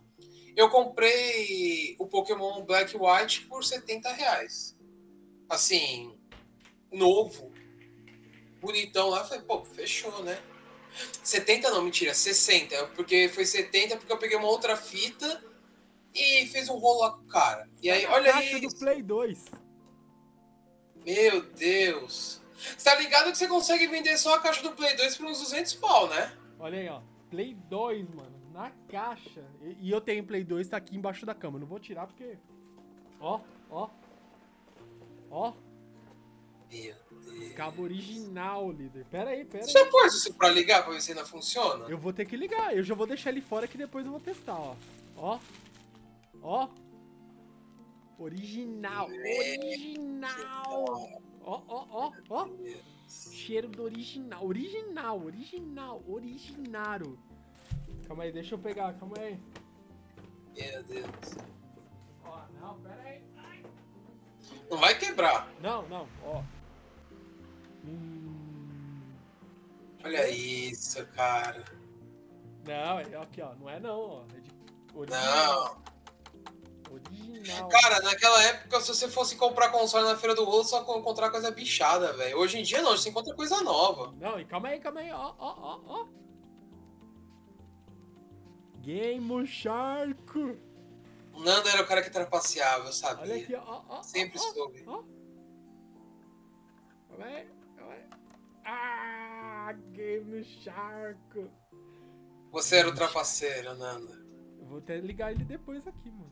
Eu 0.55 0.69
comprei 0.69 1.95
o 1.97 2.05
Pokémon 2.05 2.63
Black 2.65 2.95
White 2.97 3.45
por 3.47 3.63
70 3.63 4.11
reais. 4.11 4.77
Assim, 5.47 6.15
novo, 6.91 7.48
bonitão 8.59 9.09
lá. 9.09 9.19
Eu 9.19 9.25
falei, 9.25 9.43
pô, 9.43 9.63
fechou, 9.63 10.23
né? 10.23 10.41
70 11.23 11.69
não, 11.69 11.81
mentira, 11.83 12.13
60. 12.13 12.87
Porque 12.87 13.29
foi 13.29 13.45
70 13.45 13.97
porque 13.97 14.11
eu 14.11 14.17
peguei 14.17 14.37
uma 14.37 14.47
outra 14.47 14.75
fita 14.75 15.43
e 16.13 16.47
fez 16.47 16.67
um 16.69 16.77
rolo 16.77 16.99
lá 17.01 17.11
com 17.11 17.21
o 17.23 17.27
cara. 17.27 17.69
E 17.81 17.89
aí, 17.89 18.05
A 18.05 18.11
olha 18.13 18.31
caixa 18.33 18.57
isso. 18.57 18.69
do 18.69 18.75
Play 18.79 19.01
2. 19.01 19.45
Meu 21.05 21.41
Deus. 21.41 22.41
Você 22.57 22.83
tá 22.89 22.95
ligado 22.95 23.31
que 23.31 23.37
você 23.37 23.47
consegue 23.47 23.87
vender 23.87 24.17
só 24.17 24.35
a 24.35 24.39
caixa 24.39 24.61
do 24.61 24.71
Play 24.73 24.95
2 24.95 25.15
por 25.17 25.27
uns 25.27 25.39
200 25.39 25.73
pau, 25.75 26.09
né? 26.09 26.35
Olha 26.59 26.79
aí, 26.79 26.89
ó. 26.89 27.01
Play 27.29 27.53
2, 27.53 28.09
mano. 28.09 28.37
Na 28.51 28.71
caixa. 28.89 29.45
E, 29.61 29.87
e 29.87 29.91
eu 29.91 30.01
tenho 30.01 30.25
Play 30.25 30.43
2, 30.43 30.67
tá 30.67 30.77
aqui 30.77 30.97
embaixo 30.97 31.25
da 31.25 31.33
cama. 31.33 31.57
Não 31.59 31.67
vou 31.67 31.79
tirar 31.79 32.07
porque. 32.07 32.37
Ó, 33.21 33.39
ó. 33.69 33.89
Ó. 35.31 35.53
Meu. 36.69 36.95
Cabo 37.55 37.83
original, 37.83 38.71
líder. 38.71 39.05
Pera 39.05 39.31
aí, 39.31 39.43
pera 39.45 39.65
aí. 39.65 39.69
já 39.69 39.85
pôs 39.87 40.13
isso 40.15 40.33
pra 40.33 40.49
ligar 40.49 40.83
pra 40.83 40.93
ver 40.93 41.01
se 41.01 41.11
ainda 41.11 41.25
funciona? 41.25 41.85
Eu 41.89 41.97
vou 41.97 42.13
ter 42.13 42.25
que 42.25 42.37
ligar. 42.37 42.75
Eu 42.75 42.83
já 42.83 42.95
vou 42.95 43.05
deixar 43.05 43.29
ele 43.29 43.41
fora 43.41 43.67
que 43.67 43.77
depois 43.77 44.05
eu 44.05 44.11
vou 44.11 44.21
testar, 44.21 44.55
ó. 44.55 44.75
Ó. 45.17 45.39
Ó. 46.41 46.69
Original. 48.17 49.07
Original. 49.07 50.29
Ó, 51.41 51.61
ó, 51.67 51.85
ó, 51.89 52.11
ó. 52.29 52.49
Cheiro 53.07 53.67
do 53.67 53.83
original. 53.83 54.45
Original, 54.45 55.21
original, 55.23 56.03
originaro. 56.07 57.19
Calma 58.07 58.23
aí, 58.23 58.31
deixa 58.31 58.55
eu 58.55 58.59
pegar, 58.59 58.93
calma 58.93 59.15
aí. 59.19 59.39
Meu 60.55 60.83
Deus. 60.83 61.37
Ó, 62.23 62.41
não, 62.59 62.79
pera 62.79 63.01
aí. 63.03 63.29
Não 64.69 64.77
vai 64.77 64.97
quebrar. 64.97 65.51
Não, 65.61 65.87
não, 65.89 66.07
ó. 66.23 66.43
Hum, 67.85 69.01
Olha 70.03 70.29
isso, 70.29 71.05
cara. 71.07 71.63
Não, 72.65 72.99
é 72.99 73.15
aqui, 73.15 73.41
ó. 73.41 73.53
Não 73.55 73.69
é 73.69 73.79
não, 73.79 73.99
ó. 73.99 74.23
É 74.35 74.39
de 74.39 74.51
Não. 75.11 75.81
Original. 76.91 77.69
Cara, 77.69 77.99
naquela 78.01 78.41
época, 78.43 78.81
se 78.81 78.87
você 78.87 79.07
fosse 79.07 79.35
comprar 79.35 79.69
console 79.69 80.05
na 80.05 80.17
feira 80.17 80.35
do 80.35 80.43
rolo, 80.43 80.63
só 80.63 80.81
encontrar 80.81 81.29
coisa 81.29 81.51
bichada, 81.51 82.13
velho. 82.13 82.37
Hoje 82.37 82.57
em 82.59 82.63
dia 82.63 82.81
não, 82.81 82.91
você 82.91 83.09
encontra 83.09 83.35
coisa 83.35 83.61
nova. 83.61 84.13
Não, 84.19 84.39
e 84.39 84.45
calma 84.45 84.69
aí, 84.69 84.79
calma 84.79 84.99
aí. 85.01 85.11
Ó, 85.11 85.33
ó, 85.37 85.55
ó, 85.59 85.79
ó. 85.85 86.07
Game 88.81 89.45
Shark. 89.47 90.57
O 91.33 91.39
Nando 91.41 91.69
era 91.69 91.83
o 91.83 91.87
cara 91.87 92.01
que 92.01 92.09
trapaceava, 92.09 92.87
eu 92.87 92.93
sabia. 92.93 93.23
Olha 93.23 93.35
aqui, 93.43 93.55
ó, 93.55 93.81
ó. 93.87 94.01
Sempre 94.03 94.39
ó, 94.39 94.41
ó, 94.41 94.53
soube. 94.53 94.83
ó. 94.87 94.99
Aí, 94.99 95.03
calma 97.09 97.25
aí. 97.25 97.47
Ah, 98.65 99.73
Game 99.91 100.43
Shark. 100.43 101.49
Você 102.51 102.77
era 102.77 102.89
o 102.89 102.95
trapaceiro, 102.95 103.75
Nando. 103.75 104.11
Eu 104.59 104.65
vou 104.65 104.77
até 104.79 104.97
ligar 104.97 105.31
ele 105.31 105.43
depois 105.43 105.85
aqui, 105.87 106.09
mano. 106.11 106.31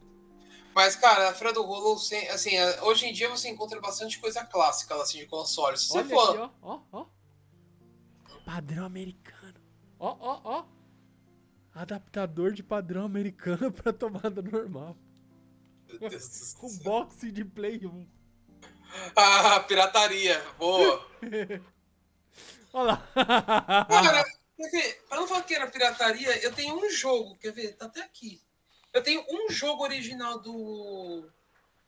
Mas, 0.73 0.95
cara, 0.95 1.29
a 1.29 1.33
Feira 1.33 1.53
do 1.53 1.63
Rolo, 1.63 1.93
assim, 1.93 2.55
é, 2.55 2.83
hoje 2.83 3.07
em 3.07 3.13
dia 3.13 3.29
você 3.29 3.49
encontra 3.49 3.79
bastante 3.81 4.19
coisa 4.19 4.45
clássica, 4.45 4.95
assim, 5.01 5.17
de 5.19 5.25
console. 5.25 5.77
Se 5.77 5.87
você 5.87 5.97
Olha 5.99 6.07
for. 6.09 6.29
aqui, 6.43 6.53
ó, 6.61 6.79
ó, 6.91 7.01
ó. 7.01 7.05
Padrão 8.45 8.85
americano. 8.85 9.59
Ó, 9.99 10.15
ó, 10.19 10.41
ó. 10.43 10.65
Adaptador 11.73 12.53
de 12.53 12.63
padrão 12.63 13.05
americano 13.05 13.71
pra 13.73 13.91
tomada 13.91 14.41
normal. 14.41 14.95
Meu 15.87 16.09
Deus 16.09 16.27
do 16.27 16.35
céu. 16.35 16.69
Unboxing 16.69 17.31
de 17.33 17.43
Play 17.45 17.85
1. 17.85 18.07
Ah, 19.15 19.59
pirataria. 19.61 20.41
Boa. 20.57 21.05
Olha 22.73 22.91
lá. 22.93 23.85
Cara, 23.85 24.23
quer 24.55 24.69
ver? 24.69 25.03
Pra 25.07 25.17
não 25.17 25.27
falar 25.27 25.43
que 25.43 25.53
era 25.53 25.67
pirataria, 25.67 26.43
eu 26.43 26.53
tenho 26.53 26.75
um 26.75 26.89
jogo, 26.89 27.35
quer 27.37 27.51
ver? 27.51 27.73
Tá 27.75 27.85
até 27.85 28.01
aqui. 28.01 28.41
Eu 28.93 29.03
tenho 29.03 29.23
um 29.29 29.49
jogo 29.49 29.83
original 29.83 30.39
do, 30.39 31.29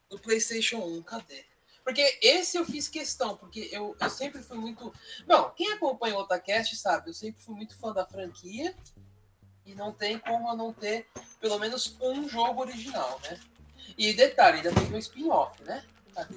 do 0.09 0.19
PlayStation 0.19 0.77
1, 0.77 1.03
cadê? 1.03 1.45
Porque 1.83 2.19
esse 2.21 2.57
eu 2.57 2.65
fiz 2.65 2.87
questão, 2.87 3.35
porque 3.35 3.69
eu, 3.71 3.95
eu 3.99 4.09
sempre 4.09 4.43
fui 4.43 4.57
muito. 4.57 4.93
Não, 5.25 5.49
quem 5.51 5.71
acompanha 5.71 6.15
o 6.15 6.19
Otacast 6.19 6.75
sabe, 6.75 7.09
eu 7.09 7.13
sempre 7.13 7.41
fui 7.41 7.55
muito 7.55 7.75
fã 7.77 7.91
da 7.91 8.05
franquia 8.05 8.75
e 9.65 9.73
não 9.73 9.91
tem 9.91 10.19
como 10.19 10.49
eu 10.49 10.55
não 10.55 10.73
ter 10.73 11.07
pelo 11.39 11.57
menos 11.57 11.97
um 11.99 12.27
jogo 12.27 12.61
original, 12.61 13.19
né? 13.23 13.39
E 13.97 14.13
detalhe, 14.13 14.57
ainda 14.57 14.73
tem 14.73 14.93
um 14.93 14.97
spin-off, 14.97 15.63
né? 15.63 15.83
Cadê? 16.13 16.35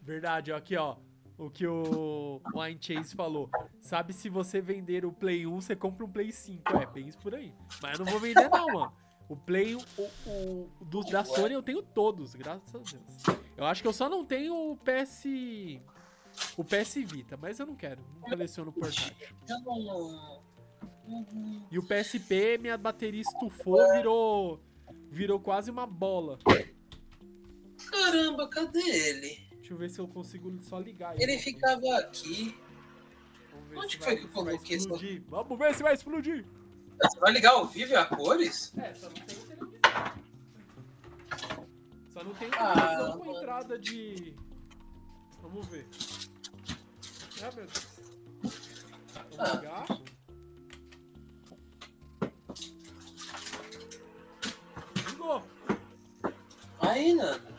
Verdade, 0.00 0.52
ó, 0.52 0.56
aqui, 0.56 0.76
ó. 0.76 0.96
O 1.36 1.50
que 1.50 1.66
o 1.66 2.40
Wine 2.54 2.78
Chase 2.80 3.14
falou. 3.14 3.50
Sabe, 3.80 4.12
se 4.12 4.28
você 4.28 4.60
vender 4.60 5.04
o 5.04 5.12
Play 5.12 5.46
1, 5.46 5.60
você 5.60 5.74
compra 5.74 6.04
um 6.04 6.10
Play 6.10 6.30
5. 6.30 6.76
É, 6.76 6.86
bem 6.86 7.08
isso 7.08 7.18
por 7.18 7.34
aí. 7.34 7.52
Mas 7.82 7.98
eu 7.98 8.04
não 8.04 8.12
vou 8.12 8.20
vender, 8.20 8.48
não, 8.48 8.66
mano. 8.66 8.92
O 9.28 9.36
Play, 9.36 9.74
o, 9.74 9.80
o, 10.26 10.70
o 10.80 10.84
dos 10.84 11.06
da 11.06 11.24
Sony 11.24 11.54
eu 11.54 11.62
tenho 11.62 11.82
todos, 11.82 12.34
graças 12.34 12.74
a 12.74 12.78
Deus. 12.78 13.40
Eu 13.56 13.64
acho 13.64 13.82
que 13.82 13.88
eu 13.88 13.92
só 13.92 14.08
não 14.08 14.24
tenho 14.24 14.72
o 14.72 14.76
PS. 14.76 15.24
O 16.56 16.64
PS 16.64 16.94
Vita, 17.04 17.36
mas 17.36 17.58
eu 17.58 17.66
não 17.66 17.74
quero. 17.74 18.04
Não 18.20 18.28
coleciono 18.28 18.72
portátil. 18.72 19.14
E 21.70 21.78
o 21.78 21.82
PSP, 21.82 22.58
minha 22.58 22.76
bateria 22.76 23.22
estufou, 23.22 23.78
virou. 23.92 24.60
Virou 25.10 25.38
quase 25.40 25.70
uma 25.70 25.86
bola. 25.86 26.38
Caramba, 27.90 28.48
cadê 28.48 28.80
ele? 28.80 29.53
Deixa 29.64 29.72
eu 29.72 29.78
ver 29.78 29.88
se 29.88 29.98
eu 29.98 30.06
consigo 30.06 30.54
só 30.62 30.78
ligar 30.78 31.18
Ele 31.18 31.38
ficava 31.38 31.96
aqui. 31.96 32.54
Onde 33.74 33.96
foi 33.96 34.16
que 34.16 34.24
eu 34.24 34.28
coloquei 34.28 34.76
essa-. 34.76 34.90
Vamos 35.26 35.58
ver 35.58 35.74
se 35.74 35.82
vai 35.82 35.94
explodir. 35.94 36.44
Você 37.00 37.18
vai 37.18 37.32
ligar 37.32 37.52
ao 37.52 37.66
vivo 37.66 37.92
e 37.92 37.96
a 37.96 38.04
cores? 38.04 38.76
É, 38.76 38.92
só 38.92 39.06
não 39.08 39.14
tem 39.14 39.24
televisão. 39.24 39.80
Só 42.12 42.24
não 42.24 42.34
tem 42.34 42.50
Ah, 42.58 42.74
televisão 42.74 43.18
com 43.18 43.24
mano. 43.24 43.38
entrada 43.38 43.78
de. 43.78 44.36
Vamos 45.40 45.66
ver. 45.68 45.86
Ah, 47.42 47.50
meu 47.56 47.64
Deus. 47.64 47.86
Vamos 48.42 49.38
Ah. 49.38 49.56
ligar. 49.56 49.86
Ligou. 55.10 55.42
Aí, 56.80 57.14
Nando. 57.14 57.53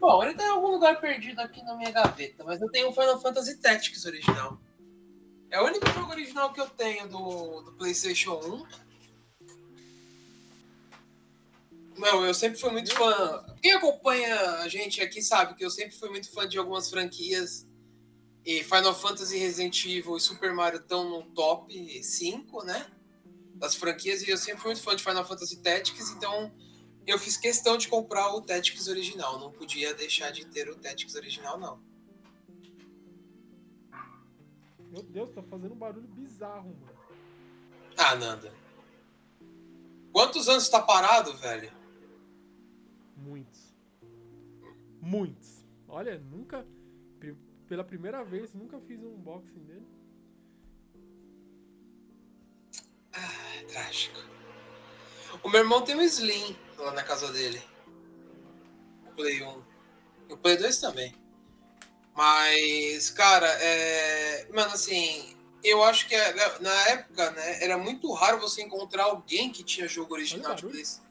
Bom, 0.00 0.24
ele 0.24 0.34
tá 0.34 0.44
em 0.44 0.48
algum 0.48 0.68
lugar 0.68 0.98
perdido 0.98 1.40
aqui 1.40 1.62
na 1.62 1.76
minha 1.76 1.90
gaveta, 1.90 2.42
mas 2.42 2.60
eu 2.62 2.70
tenho 2.70 2.88
o 2.88 2.92
Final 2.92 3.20
Fantasy 3.20 3.58
Tactics 3.58 4.06
original. 4.06 4.58
É 5.50 5.60
o 5.60 5.66
único 5.66 5.86
jogo 5.90 6.10
original 6.10 6.54
que 6.54 6.60
eu 6.60 6.70
tenho 6.70 7.06
do, 7.06 7.60
do 7.60 7.72
PlayStation 7.74 8.40
1. 8.40 8.90
Meu, 11.98 12.24
eu 12.24 12.32
sempre 12.32 12.58
fui 12.58 12.70
muito 12.70 12.94
fã. 12.94 13.44
Quem 13.60 13.72
acompanha 13.72 14.34
a 14.60 14.68
gente 14.68 15.02
aqui 15.02 15.20
sabe 15.20 15.54
que 15.54 15.62
eu 15.62 15.70
sempre 15.70 15.94
fui 15.94 16.08
muito 16.08 16.32
fã 16.32 16.48
de 16.48 16.56
algumas 16.56 16.88
franquias. 16.88 17.68
E 18.42 18.64
Final 18.64 18.94
Fantasy, 18.94 19.36
Resident 19.36 19.84
Evil 19.84 20.16
e 20.16 20.20
Super 20.20 20.54
Mario 20.54 20.80
estão 20.80 21.10
no 21.10 21.24
top 21.34 22.02
5, 22.02 22.64
né? 22.64 22.86
Das 23.54 23.74
franquias. 23.74 24.22
E 24.22 24.30
eu 24.30 24.38
sempre 24.38 24.62
fui 24.62 24.70
muito 24.70 24.82
fã 24.82 24.96
de 24.96 25.02
Final 25.02 25.26
Fantasy 25.26 25.58
Tactics, 25.58 26.10
então 26.12 26.50
eu 27.10 27.18
fiz 27.18 27.36
questão 27.36 27.76
de 27.76 27.88
comprar 27.88 28.32
o 28.34 28.40
Tactics 28.40 28.86
original. 28.86 29.38
Não 29.38 29.50
podia 29.50 29.92
deixar 29.92 30.30
de 30.30 30.46
ter 30.46 30.68
o 30.68 30.76
Tactics 30.76 31.14
original, 31.16 31.58
não. 31.58 31.82
Meu 34.90 35.02
Deus, 35.02 35.30
tá 35.32 35.42
fazendo 35.42 35.74
um 35.74 35.78
barulho 35.78 36.06
bizarro, 36.06 36.74
mano. 36.80 36.98
Ah, 37.96 38.14
Nanda. 38.14 38.52
Quantos 40.12 40.48
anos 40.48 40.68
tá 40.68 40.80
parado, 40.80 41.36
velho? 41.36 41.72
Muitos. 43.16 43.74
Muitos. 45.00 45.64
Olha, 45.88 46.18
nunca. 46.18 46.66
Pela 47.68 47.84
primeira 47.84 48.24
vez, 48.24 48.52
nunca 48.52 48.80
fiz 48.80 49.00
um 49.00 49.14
unboxing 49.14 49.64
dele. 49.64 49.86
É 53.12 53.62
trágico. 53.64 54.18
O 55.42 55.48
meu 55.48 55.60
irmão 55.60 55.82
tem 55.82 55.94
um 55.94 56.02
Slim 56.02 56.56
lá 56.82 56.92
na 56.92 57.02
casa 57.02 57.30
dele. 57.32 57.62
O 59.06 59.12
Play 59.14 59.42
1. 59.42 59.62
E 60.28 60.32
o 60.32 60.36
Play 60.36 60.56
2 60.56 60.78
também. 60.78 61.14
Mas, 62.14 63.10
cara, 63.10 63.46
é. 63.60 64.46
Mano, 64.52 64.72
assim. 64.72 65.36
Eu 65.62 65.84
acho 65.84 66.08
que 66.08 66.14
é- 66.14 66.58
na 66.60 66.74
época, 66.88 67.30
né, 67.32 67.62
era 67.62 67.76
muito 67.76 68.10
raro 68.14 68.40
você 68.40 68.62
encontrar 68.62 69.04
alguém 69.04 69.52
que 69.52 69.62
tinha 69.62 69.86
jogo 69.86 70.14
original 70.14 70.54
de. 70.54 70.62
PlayStation. 70.64 71.02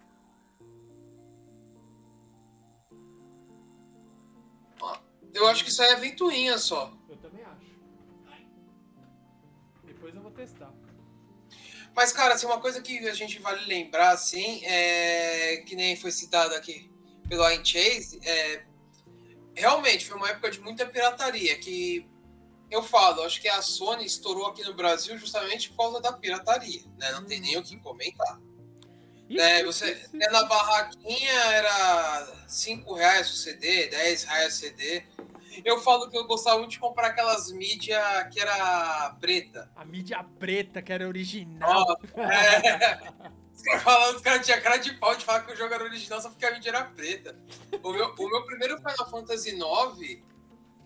Eu 5.33 5.47
acho 5.47 5.63
que 5.63 5.69
isso 5.69 5.81
aí 5.81 5.91
é 5.91 5.95
ventoinha 5.95 6.57
só. 6.57 6.91
Mas, 11.99 12.13
cara, 12.13 12.33
assim, 12.33 12.45
uma 12.45 12.61
coisa 12.61 12.81
que 12.81 13.09
a 13.09 13.13
gente 13.13 13.39
vale 13.39 13.65
lembrar, 13.65 14.11
assim, 14.11 14.63
é 14.63 15.57
que 15.67 15.75
nem 15.75 15.97
foi 15.97 16.11
citado 16.11 16.55
aqui 16.55 16.89
pelo 17.27 17.45
Iron 17.51 17.65
Chase, 17.65 18.17
é, 18.23 18.63
realmente 19.53 20.05
foi 20.05 20.15
uma 20.15 20.29
época 20.29 20.49
de 20.49 20.61
muita 20.61 20.85
pirataria, 20.85 21.59
que 21.59 22.07
eu 22.71 22.81
falo, 22.81 23.23
acho 23.23 23.41
que 23.41 23.49
a 23.49 23.61
Sony 23.61 24.05
estourou 24.05 24.47
aqui 24.47 24.63
no 24.63 24.73
Brasil 24.73 25.17
justamente 25.17 25.71
por 25.71 25.75
causa 25.75 25.99
da 25.99 26.13
pirataria, 26.13 26.83
né? 26.97 27.11
Não 27.11 27.25
tem 27.25 27.41
nem 27.41 27.57
o 27.57 27.63
que 27.63 27.75
comentar. 27.75 28.39
É, 29.37 29.65
você 29.65 30.01
é, 30.21 30.31
na 30.31 30.45
barraquinha 30.45 31.33
era 31.51 32.45
5 32.47 32.93
reais 32.93 33.29
o 33.29 33.35
CD, 33.35 33.87
10 33.87 34.23
reais 34.23 34.53
o 34.53 34.57
CD. 34.57 35.03
Eu 35.65 35.79
falo 35.81 36.09
que 36.09 36.17
eu 36.17 36.25
gostava 36.27 36.59
muito 36.59 36.71
de 36.71 36.79
comprar 36.79 37.07
aquelas 37.07 37.51
mídia 37.51 37.99
que 38.31 38.39
era 38.39 39.15
preta. 39.19 39.71
A 39.75 39.83
mídia 39.85 40.23
preta, 40.39 40.81
que 40.81 40.93
era 40.93 41.07
original. 41.07 41.85
Ó, 42.15 42.21
é. 42.21 43.39
Os 43.53 43.61
caras 43.61 43.83
falando, 43.83 44.15
os 44.15 44.21
caras 44.21 44.45
tinham 44.45 44.61
cara 44.61 44.77
de 44.77 44.93
pau 44.93 45.13
de 45.15 45.25
falar 45.25 45.41
que 45.41 45.51
o 45.51 45.55
jogo 45.55 45.73
era 45.73 45.83
original 45.83 46.21
só 46.21 46.29
porque 46.29 46.45
a 46.45 46.51
mídia 46.53 46.69
era 46.69 46.85
preta. 46.85 47.37
O 47.83 47.91
meu, 47.91 48.13
o 48.17 48.29
meu 48.29 48.45
primeiro 48.45 48.77
Final 48.77 49.09
Fantasy 49.09 49.49
IX, 49.49 50.23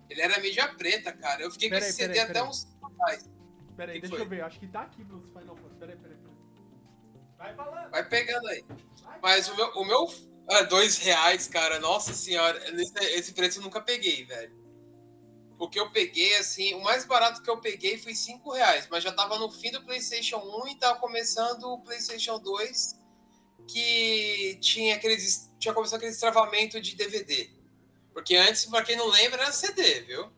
ele 0.10 0.22
era 0.22 0.40
mídia 0.40 0.68
preta, 0.70 1.14
cara. 1.14 1.44
Eu 1.44 1.52
fiquei 1.52 1.70
com 1.70 1.76
Peraí, 1.76 1.90
esse 1.90 1.98
CD 1.98 2.14
peraí, 2.14 2.24
até 2.24 2.34
peraí. 2.34 2.50
uns 2.50 2.68
atrás. 2.84 3.30
Pera 3.78 3.92
aí, 3.92 4.02
que 4.02 4.08
deixa 4.08 4.16
foi? 4.16 4.26
eu 4.26 4.30
ver. 4.30 4.44
Acho 4.44 4.60
que 4.60 4.68
tá 4.68 4.82
aqui 4.82 5.04
nos 5.04 5.24
Final 5.28 5.56
Fantasy. 5.56 5.76
Peraí, 5.80 5.96
peraí, 5.98 6.18
peraí. 6.18 6.36
Vai 7.38 7.54
falando. 7.56 7.92
Vai 7.92 8.10
pegando 8.10 8.48
aí. 8.48 8.66
Mas 9.22 9.48
o 9.50 9.56
meu, 9.56 9.68
o 9.76 9.86
meu 9.86 10.08
ah, 10.50 10.62
dois 10.64 10.98
reais, 10.98 11.48
cara, 11.48 11.80
nossa 11.80 12.14
senhora, 12.14 12.62
esse, 13.12 13.34
preço 13.34 13.60
eu 13.60 13.64
nunca 13.64 13.82
peguei, 13.82 14.26
velho. 14.26 14.64
O 15.58 15.70
que 15.70 15.80
eu 15.80 15.90
peguei, 15.92 16.36
assim, 16.36 16.74
o 16.74 16.84
mais 16.84 17.06
barato 17.06 17.42
que 17.42 17.50
eu 17.50 17.62
peguei 17.62 17.98
foi 17.98 18.14
cinco 18.14 18.52
reais, 18.52 18.88
mas 18.92 19.04
já 19.04 19.12
tava 19.12 19.40
no 19.40 19.50
fim 19.50 19.72
do 19.72 19.84
PlayStation 19.84 20.38
1 20.38 20.68
e 20.68 20.76
tava 20.76 21.00
começando 21.00 21.64
o 21.64 21.80
PlayStation 21.80 22.40
2, 22.40 23.00
que 23.68 24.58
tinha 24.62 24.96
aqueles. 24.96 25.50
Tinha 25.58 25.74
começado 25.74 25.98
aquele 25.98 26.12
destravamento 26.12 26.82
de 26.82 26.96
DVD. 26.96 27.50
Porque 28.14 28.36
antes, 28.36 28.66
pra 28.66 28.84
quem 28.84 28.98
não 28.98 29.08
lembra, 29.08 29.44
era 29.44 29.52
CD, 29.52 30.02
viu? 30.02 30.30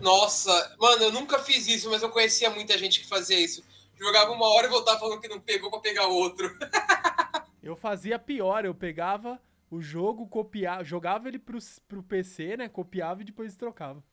Nossa, 0.00 0.76
mano, 0.78 1.04
eu 1.04 1.12
nunca 1.12 1.38
fiz 1.38 1.66
isso, 1.66 1.90
mas 1.90 2.02
eu 2.02 2.10
conhecia 2.10 2.48
muita 2.48 2.78
gente 2.78 3.00
que 3.00 3.06
fazia 3.06 3.38
isso. 3.38 3.62
Jogava 3.96 4.32
uma 4.32 4.46
hora 4.48 4.66
e 4.66 4.70
voltava 4.70 4.98
falando 4.98 5.20
que 5.20 5.28
não 5.28 5.40
pegou 5.40 5.70
pra 5.70 5.80
pegar 5.80 6.06
outro. 6.06 6.50
Eu 7.62 7.74
fazia 7.74 8.18
pior, 8.18 8.66
eu 8.66 8.74
pegava 8.74 9.40
o 9.70 9.80
jogo, 9.80 10.28
copiava, 10.28 10.84
jogava 10.84 11.28
ele 11.28 11.38
pro, 11.38 11.58
pro 11.88 12.02
PC, 12.02 12.58
né? 12.58 12.68
Copiava 12.68 13.22
e 13.22 13.24
depois 13.24 13.56
trocava. 13.56 14.04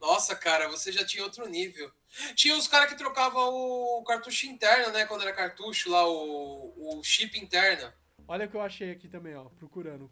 Nossa, 0.00 0.36
cara, 0.36 0.68
você 0.68 0.92
já 0.92 1.04
tinha 1.04 1.24
outro 1.24 1.48
nível. 1.48 1.90
Tinha 2.36 2.56
os 2.56 2.68
caras 2.68 2.88
que 2.88 2.96
trocavam 2.96 3.52
o 3.52 4.04
cartucho 4.04 4.46
interno, 4.46 4.92
né? 4.92 5.04
Quando 5.04 5.22
era 5.22 5.32
cartucho 5.32 5.90
lá, 5.90 6.08
o, 6.08 6.98
o 6.98 7.02
chip 7.02 7.36
interno. 7.40 7.92
Olha 8.28 8.46
o 8.46 8.48
que 8.48 8.56
eu 8.56 8.60
achei 8.60 8.92
aqui 8.92 9.08
também, 9.08 9.34
ó, 9.34 9.46
procurando. 9.58 10.08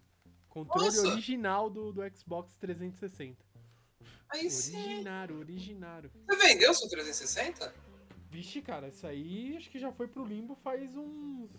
Controle 0.48 0.86
Nossa. 0.86 1.08
original 1.08 1.70
do, 1.70 1.92
do 1.92 2.02
Xbox 2.16 2.56
360. 2.56 3.36
Aí 4.28 4.50
sim. 4.50 4.76
Originário, 4.76 5.38
originário. 5.38 6.10
Você 6.26 6.36
vendeu 6.36 6.74
seu 6.74 6.88
360? 6.88 7.74
Vixe, 8.34 8.60
cara, 8.60 8.88
isso 8.88 9.06
aí 9.06 9.56
acho 9.56 9.70
que 9.70 9.78
já 9.78 9.92
foi 9.92 10.08
pro 10.08 10.24
limbo 10.24 10.56
faz 10.56 10.96
uns. 10.96 11.52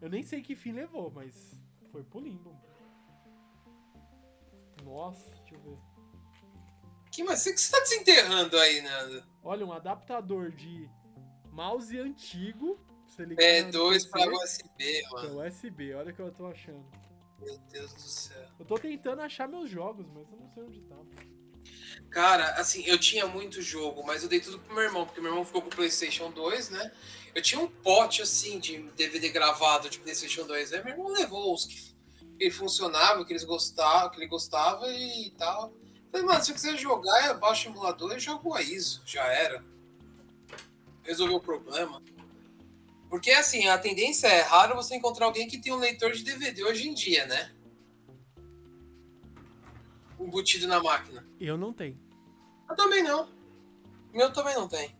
Eu 0.00 0.08
nem 0.08 0.22
sei 0.22 0.40
que 0.40 0.56
fim 0.56 0.72
levou, 0.72 1.10
mas 1.10 1.60
foi 1.92 2.02
pro 2.02 2.18
limbo. 2.18 2.58
Nossa, 4.82 5.28
deixa 5.34 5.54
eu 5.54 5.60
ver. 5.60 5.78
Que, 7.12 7.22
mas 7.22 7.40
você, 7.40 7.54
você 7.54 7.70
tá 7.70 7.78
desenterrando 7.80 8.56
aí, 8.56 8.80
Nando? 8.80 9.22
Olha, 9.42 9.66
um 9.66 9.72
adaptador 9.72 10.50
de 10.50 10.88
mouse 11.52 11.98
antigo. 11.98 12.80
Você 13.06 13.26
ligar 13.26 13.44
É 13.44 13.62
dois 13.64 14.06
PC, 14.06 14.26
pra 14.26 14.34
USB, 14.34 14.68
que 14.78 15.04
é 15.04 15.10
mano. 15.10 15.46
USB, 15.46 15.92
olha 15.92 16.10
o 16.10 16.14
que 16.14 16.22
eu 16.22 16.32
tô 16.32 16.46
achando. 16.46 16.86
Meu 17.38 17.58
Deus 17.70 17.92
do 17.92 18.00
céu. 18.00 18.48
Eu 18.58 18.64
tô 18.64 18.78
tentando 18.78 19.20
achar 19.20 19.46
meus 19.46 19.68
jogos, 19.68 20.08
mas 20.08 20.26
eu 20.32 20.38
não 20.38 20.48
sei 20.48 20.62
onde 20.62 20.80
tá. 20.84 20.96
Cara, 22.10 22.52
assim, 22.52 22.82
eu 22.86 22.98
tinha 22.98 23.26
muito 23.26 23.60
jogo, 23.60 24.02
mas 24.06 24.22
eu 24.22 24.28
dei 24.28 24.40
tudo 24.40 24.58
pro 24.58 24.74
meu 24.74 24.84
irmão, 24.84 25.04
porque 25.04 25.20
meu 25.20 25.30
irmão 25.30 25.44
ficou 25.44 25.60
com 25.60 25.68
o 25.68 25.74
PlayStation 25.74 26.30
2, 26.30 26.70
né? 26.70 26.92
Eu 27.34 27.42
tinha 27.42 27.60
um 27.60 27.68
pote, 27.68 28.22
assim, 28.22 28.58
de 28.58 28.78
DVD 28.96 29.28
gravado 29.28 29.90
de 29.90 29.98
PlayStation 29.98 30.46
2. 30.46 30.72
Aí 30.72 30.82
meu 30.82 30.94
irmão 30.94 31.12
levou 31.12 31.52
os 31.52 31.66
que 31.66 31.94
ele 32.38 32.50
funcionava, 32.50 33.24
que 33.24 33.32
eles 33.32 33.44
gostavam, 33.44 34.10
que 34.10 34.18
ele 34.18 34.26
gostava 34.26 34.88
e 34.88 35.30
tal. 35.36 35.74
Falei, 36.10 36.26
mano, 36.26 36.42
se 36.42 36.50
eu 36.50 36.54
quiser 36.54 36.76
jogar, 36.78 37.26
eu 37.26 37.38
baixo 37.38 37.68
o 37.68 37.72
emulador 37.72 38.16
e 38.16 38.20
jogo 38.20 38.54
a 38.54 38.62
ISO. 38.62 39.02
Já 39.04 39.24
era. 39.24 39.62
Resolveu 41.02 41.36
o 41.36 41.40
problema. 41.40 42.02
Porque, 43.10 43.30
assim, 43.30 43.68
a 43.68 43.78
tendência 43.78 44.26
é 44.26 44.40
raro 44.40 44.74
você 44.74 44.96
encontrar 44.96 45.26
alguém 45.26 45.46
que 45.46 45.58
tem 45.58 45.72
um 45.72 45.78
leitor 45.78 46.12
de 46.12 46.24
DVD 46.24 46.64
hoje 46.64 46.88
em 46.88 46.94
dia, 46.94 47.26
né? 47.26 47.54
Embutido 50.18 50.66
na 50.66 50.82
máquina. 50.82 51.25
Eu 51.40 51.56
não 51.56 51.72
tenho. 51.72 51.98
Eu 52.68 52.76
também 52.76 53.02
não. 53.02 53.28
Meu 54.12 54.32
também 54.32 54.54
não 54.54 54.68
tem. 54.68 54.96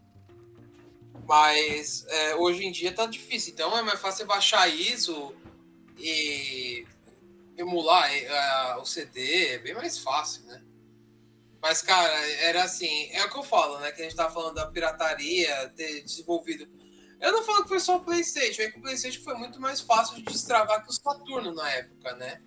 Mas 1.26 2.04
é, 2.08 2.34
hoje 2.36 2.64
em 2.64 2.72
dia 2.72 2.94
tá 2.94 3.06
difícil. 3.06 3.52
Então 3.52 3.76
é 3.76 3.82
mais 3.82 4.00
fácil 4.00 4.26
baixar 4.26 4.68
isso 4.68 5.34
e 5.98 6.86
emular 7.56 8.12
é, 8.12 8.76
o 8.76 8.84
CD. 8.84 9.54
É 9.54 9.58
bem 9.58 9.74
mais 9.74 9.98
fácil, 9.98 10.44
né? 10.44 10.62
Mas, 11.60 11.82
cara, 11.82 12.12
era 12.42 12.62
assim. 12.62 13.08
É 13.10 13.24
o 13.24 13.30
que 13.30 13.38
eu 13.38 13.42
falo, 13.42 13.78
né? 13.80 13.90
Que 13.90 14.02
a 14.02 14.04
gente 14.04 14.14
tava 14.14 14.32
falando 14.32 14.54
da 14.54 14.66
pirataria, 14.66 15.68
ter 15.74 16.02
desenvolvido. 16.02 16.68
Eu 17.20 17.32
não 17.32 17.42
falo 17.42 17.62
que 17.62 17.68
foi 17.70 17.80
só 17.80 17.96
o 17.96 18.04
PlayStation. 18.04 18.62
É 18.62 18.70
que 18.70 18.78
o 18.78 18.82
PlayStation 18.82 19.22
foi 19.22 19.34
muito 19.34 19.60
mais 19.60 19.80
fácil 19.80 20.16
de 20.16 20.22
destravar 20.22 20.84
que 20.84 20.90
o 20.90 20.92
Saturno 20.92 21.52
na 21.52 21.68
época, 21.70 22.14
né? 22.14 22.40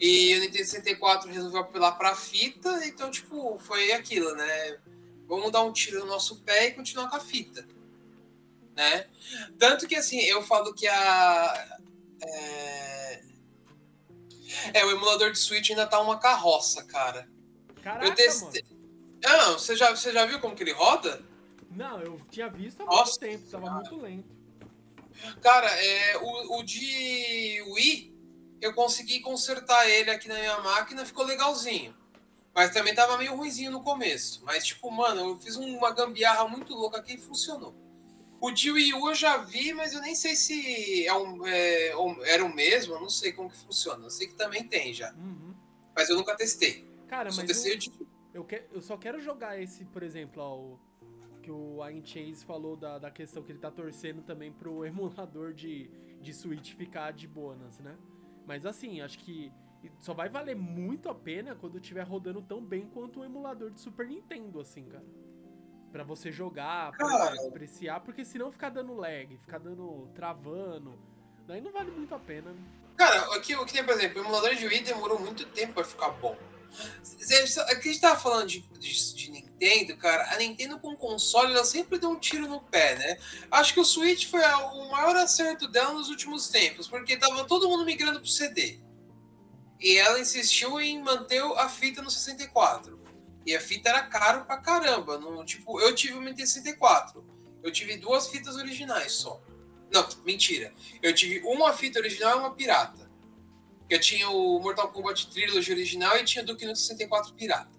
E 0.00 0.36
o 0.36 0.40
Nintendo 0.40 0.64
64 0.64 1.30
resolveu 1.30 1.60
apelar 1.60 1.92
pra 1.92 2.14
fita, 2.14 2.84
então, 2.84 3.10
tipo, 3.10 3.58
foi 3.58 3.92
aquilo, 3.92 4.34
né? 4.34 4.78
Vamos 5.26 5.50
dar 5.52 5.62
um 5.62 5.72
tiro 5.72 6.00
no 6.00 6.06
nosso 6.06 6.40
pé 6.42 6.66
e 6.68 6.72
continuar 6.72 7.08
com 7.08 7.16
a 7.16 7.20
fita, 7.20 7.66
né? 8.76 9.06
Tanto 9.58 9.86
que, 9.86 9.94
assim, 9.94 10.20
eu 10.20 10.42
falo 10.42 10.74
que 10.74 10.86
a... 10.86 11.78
É, 12.22 13.22
é 14.72 14.84
o 14.84 14.90
emulador 14.90 15.30
de 15.30 15.38
Switch 15.38 15.70
ainda 15.70 15.86
tá 15.86 16.00
uma 16.00 16.18
carroça, 16.18 16.84
cara. 16.84 17.28
Caraca, 17.82 18.06
eu 18.06 18.14
testei... 18.14 18.64
Ah, 19.24 19.36
não, 19.38 19.58
você 19.58 19.74
já, 19.74 19.90
você 19.90 20.12
já 20.12 20.26
viu 20.26 20.38
como 20.38 20.54
que 20.54 20.62
ele 20.62 20.72
roda? 20.72 21.22
Não, 21.70 22.00
eu 22.00 22.20
tinha 22.30 22.48
visto 22.48 22.82
há 22.82 22.86
Nossa 22.86 23.18
muito 23.20 23.20
tempo, 23.20 23.50
tava 23.50 23.70
muito 23.70 23.96
lento. 23.96 24.34
Cara, 25.40 25.68
é, 25.70 26.16
o, 26.18 26.58
o 26.58 26.62
de 26.62 27.62
Wii, 27.68 28.13
eu 28.64 28.74
consegui 28.74 29.20
consertar 29.20 29.88
ele 29.88 30.10
aqui 30.10 30.28
na 30.28 30.34
minha 30.36 30.58
máquina, 30.60 31.04
ficou 31.04 31.24
legalzinho. 31.24 31.94
Mas 32.54 32.70
também 32.72 32.94
tava 32.94 33.18
meio 33.18 33.34
ruimzinho 33.36 33.70
no 33.72 33.82
começo. 33.82 34.42
Mas, 34.44 34.64
tipo, 34.64 34.90
mano, 34.90 35.20
eu 35.30 35.36
fiz 35.38 35.56
uma 35.56 35.90
gambiarra 35.90 36.46
muito 36.48 36.72
louca 36.74 36.98
aqui 36.98 37.14
e 37.14 37.18
funcionou. 37.18 37.74
O 38.40 38.50
de 38.50 38.70
Wii 38.70 38.94
U 38.94 39.08
eu 39.08 39.14
já 39.14 39.38
vi, 39.38 39.72
mas 39.72 39.92
eu 39.92 40.00
nem 40.00 40.14
sei 40.14 40.36
se 40.36 41.06
é 41.06 41.12
um, 41.14 41.46
é, 41.46 41.96
um- 41.96 42.22
era 42.24 42.44
o 42.44 42.54
mesmo, 42.54 42.94
eu 42.94 43.00
não 43.00 43.08
sei 43.08 43.32
como 43.32 43.50
que 43.50 43.56
funciona. 43.56 44.04
Eu 44.04 44.10
sei 44.10 44.28
que 44.28 44.34
também 44.34 44.64
tem 44.64 44.92
já. 44.94 45.12
Uhum. 45.14 45.54
Mas 45.96 46.08
eu 46.10 46.16
nunca 46.16 46.34
testei. 46.36 46.86
Cara, 47.08 47.30
Só 47.30 47.40
mas 47.42 47.48
testei 47.48 47.72
eu, 47.74 47.78
de 47.78 47.92
eu, 48.32 48.44
que- 48.44 48.64
eu 48.72 48.80
só 48.82 48.96
quero 48.96 49.20
jogar 49.20 49.60
esse, 49.60 49.84
por 49.86 50.02
exemplo, 50.02 50.42
ó, 50.42 50.56
o, 50.58 50.80
que 51.42 51.50
o 51.50 51.78
Ian 51.88 52.04
Chase 52.04 52.44
falou 52.44 52.76
da, 52.76 52.98
da 52.98 53.10
questão 53.10 53.42
que 53.42 53.50
ele 53.52 53.58
tá 53.58 53.70
torcendo 53.70 54.22
também 54.22 54.52
pro 54.52 54.84
emulador 54.86 55.52
de, 55.52 55.88
de 56.20 56.32
Switch 56.32 56.74
ficar 56.74 57.12
de 57.12 57.26
bônus, 57.26 57.78
né? 57.78 57.96
Mas 58.46 58.66
assim, 58.66 59.00
acho 59.00 59.18
que 59.18 59.52
só 59.98 60.14
vai 60.14 60.28
valer 60.28 60.56
muito 60.56 61.08
a 61.08 61.14
pena 61.14 61.54
quando 61.54 61.78
estiver 61.78 62.02
rodando 62.02 62.40
tão 62.42 62.62
bem 62.64 62.86
quanto 62.88 63.20
o 63.20 63.24
emulador 63.24 63.70
de 63.70 63.80
Super 63.80 64.06
Nintendo, 64.06 64.60
assim, 64.60 64.84
cara. 64.84 65.04
Pra 65.92 66.02
você 66.02 66.32
jogar, 66.32 66.90
pra 66.92 67.06
Cara. 67.06 67.48
apreciar, 67.48 68.00
porque 68.00 68.24
senão 68.24 68.50
ficar 68.50 68.68
dando 68.70 68.94
lag, 68.94 69.36
ficar 69.38 69.58
dando. 69.58 70.08
travando. 70.14 70.98
Daí 71.46 71.60
não 71.60 71.70
vale 71.72 71.90
muito 71.90 72.14
a 72.14 72.18
pena. 72.18 72.50
né? 72.50 72.58
Cara, 72.96 73.36
aqui, 73.36 73.54
o 73.54 73.64
que 73.64 73.72
tem, 73.74 73.84
por 73.84 73.94
exemplo, 73.94 74.20
o 74.20 74.24
emulador 74.24 74.54
de 74.54 74.66
Wii 74.66 74.82
demorou 74.82 75.20
muito 75.20 75.44
tempo 75.46 75.74
pra 75.74 75.84
ficar 75.84 76.10
bom. 76.10 76.36
Aqui 77.68 77.88
a 77.88 77.92
gente 77.92 78.00
tava 78.00 78.20
falando 78.20 78.48
de, 78.48 78.60
de, 78.78 79.14
de 79.14 79.30
Nintendo, 79.30 79.96
cara. 79.96 80.34
A 80.34 80.38
Nintendo 80.38 80.78
com 80.78 80.94
console, 80.96 81.52
ela 81.52 81.64
sempre 81.64 81.98
deu 81.98 82.10
um 82.10 82.18
tiro 82.18 82.46
no 82.46 82.60
pé, 82.60 82.96
né? 82.96 83.18
Acho 83.50 83.74
que 83.74 83.80
o 83.80 83.84
Switch 83.84 84.26
foi 84.26 84.40
o 84.40 84.90
maior 84.90 85.16
acerto 85.16 85.66
dela 85.66 85.94
nos 85.94 86.08
últimos 86.08 86.48
tempos, 86.48 86.86
porque 86.86 87.16
tava 87.16 87.44
todo 87.44 87.68
mundo 87.68 87.84
migrando 87.84 88.20
pro 88.20 88.28
CD. 88.28 88.80
E 89.80 89.96
ela 89.96 90.20
insistiu 90.20 90.80
em 90.80 91.02
manter 91.02 91.42
a 91.42 91.68
fita 91.68 92.02
no 92.02 92.10
64. 92.10 93.02
E 93.46 93.54
a 93.54 93.60
fita 93.60 93.90
era 93.90 94.02
caro 94.02 94.44
pra 94.44 94.56
caramba. 94.58 95.18
No, 95.18 95.44
tipo, 95.44 95.80
eu 95.80 95.94
tive 95.94 96.14
uma 96.14 96.24
Nintendo 96.24 96.48
64. 96.48 97.24
Eu 97.62 97.72
tive 97.72 97.96
duas 97.96 98.28
fitas 98.28 98.56
originais 98.56 99.12
só. 99.12 99.40
Não, 99.92 100.06
mentira. 100.24 100.72
Eu 101.02 101.14
tive 101.14 101.40
uma 101.46 101.72
fita 101.72 101.98
original 101.98 102.36
e 102.36 102.40
uma 102.40 102.54
pirata. 102.54 103.03
Eu 103.94 104.00
tinha 104.00 104.28
o 104.28 104.58
Mortal 104.58 104.90
Kombat 104.90 105.28
Trilogy 105.28 105.70
original 105.70 106.16
e 106.16 106.24
tinha 106.24 106.42
o 106.42 106.46
Duke 106.46 106.64
Nukem 106.64 106.74
64 106.74 107.32
pirata. 107.34 107.70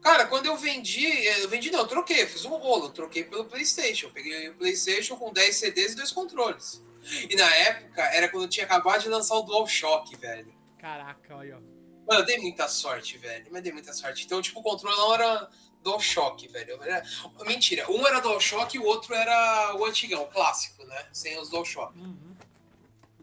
Cara, 0.00 0.24
quando 0.24 0.46
eu 0.46 0.56
vendi, 0.56 1.04
eu 1.42 1.46
vendi 1.46 1.70
não, 1.70 1.80
eu 1.80 1.86
troquei, 1.86 2.26
fiz 2.26 2.46
um 2.46 2.56
rolo, 2.56 2.88
troquei 2.88 3.22
pelo 3.22 3.44
PlayStation. 3.44 4.06
Eu 4.06 4.12
peguei 4.12 4.48
o 4.48 4.54
PlayStation 4.54 5.18
com 5.18 5.30
10 5.30 5.56
CDs 5.56 5.92
e 5.92 5.96
dois 5.96 6.10
controles. 6.10 6.82
E 7.28 7.36
na 7.36 7.54
época 7.54 8.00
era 8.14 8.30
quando 8.30 8.44
eu 8.44 8.48
tinha 8.48 8.64
acabado 8.64 9.02
de 9.02 9.10
lançar 9.10 9.34
o 9.34 9.42
DualShock, 9.42 10.16
velho. 10.16 10.54
Caraca, 10.78 11.36
olha. 11.36 11.56
Mano, 12.08 12.20
eu 12.20 12.24
dei 12.24 12.38
muita 12.38 12.66
sorte, 12.66 13.18
velho. 13.18 13.46
Mas 13.50 13.62
dei 13.62 13.72
muita 13.72 13.92
sorte. 13.92 14.24
Então, 14.24 14.40
tipo, 14.40 14.60
o 14.60 14.62
controle 14.62 14.96
não 14.96 15.12
era 15.12 15.50
DualShock, 15.82 16.48
velho. 16.48 16.82
Era... 16.82 17.02
Mentira, 17.46 17.90
um 17.92 18.06
era 18.06 18.20
DualShock 18.20 18.74
e 18.74 18.80
o 18.80 18.84
outro 18.86 19.14
era 19.14 19.76
o 19.76 19.84
antigão, 19.84 20.22
o 20.22 20.28
clássico, 20.28 20.82
né? 20.86 21.08
Sem 21.12 21.38
os 21.38 21.50
DualShock 21.50 21.98
Uhum. 21.98 22.34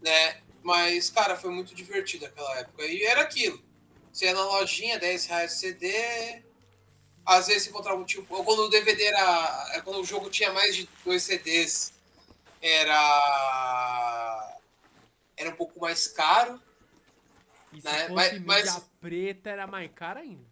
né? 0.00 0.40
Mas, 0.62 1.10
cara, 1.10 1.36
foi 1.36 1.50
muito 1.50 1.74
divertido 1.74 2.26
aquela 2.26 2.58
época. 2.58 2.84
E 2.86 3.02
era 3.02 3.22
aquilo. 3.22 3.62
Você 4.12 4.26
ia 4.26 4.34
na 4.34 4.44
lojinha, 4.44 4.98
10 4.98 5.26
reais 5.26 5.52
CD. 5.52 6.42
Às 7.24 7.46
vezes 7.46 7.64
você 7.64 7.70
encontrava 7.70 7.98
um 8.00 8.04
tipo. 8.04 8.34
Ou 8.34 8.44
quando 8.44 8.60
o 8.64 8.68
DVD 8.68 9.04
era. 9.04 9.70
é 9.72 9.80
Quando 9.80 10.00
o 10.00 10.04
jogo 10.04 10.28
tinha 10.30 10.52
mais 10.52 10.74
de 10.76 10.88
dois 11.04 11.22
CDs, 11.22 11.92
era. 12.60 14.58
Era 15.36 15.50
um 15.50 15.56
pouco 15.56 15.80
mais 15.80 16.06
caro. 16.06 16.60
E 17.72 17.80
se 17.80 17.84
Né, 17.86 18.00
fosse 18.08 18.12
mas- 18.12 18.42
mas- 18.44 18.88
preta, 19.00 19.50
era 19.50 19.66
mais 19.66 19.90
cara 19.94 20.20
ainda. 20.20 20.44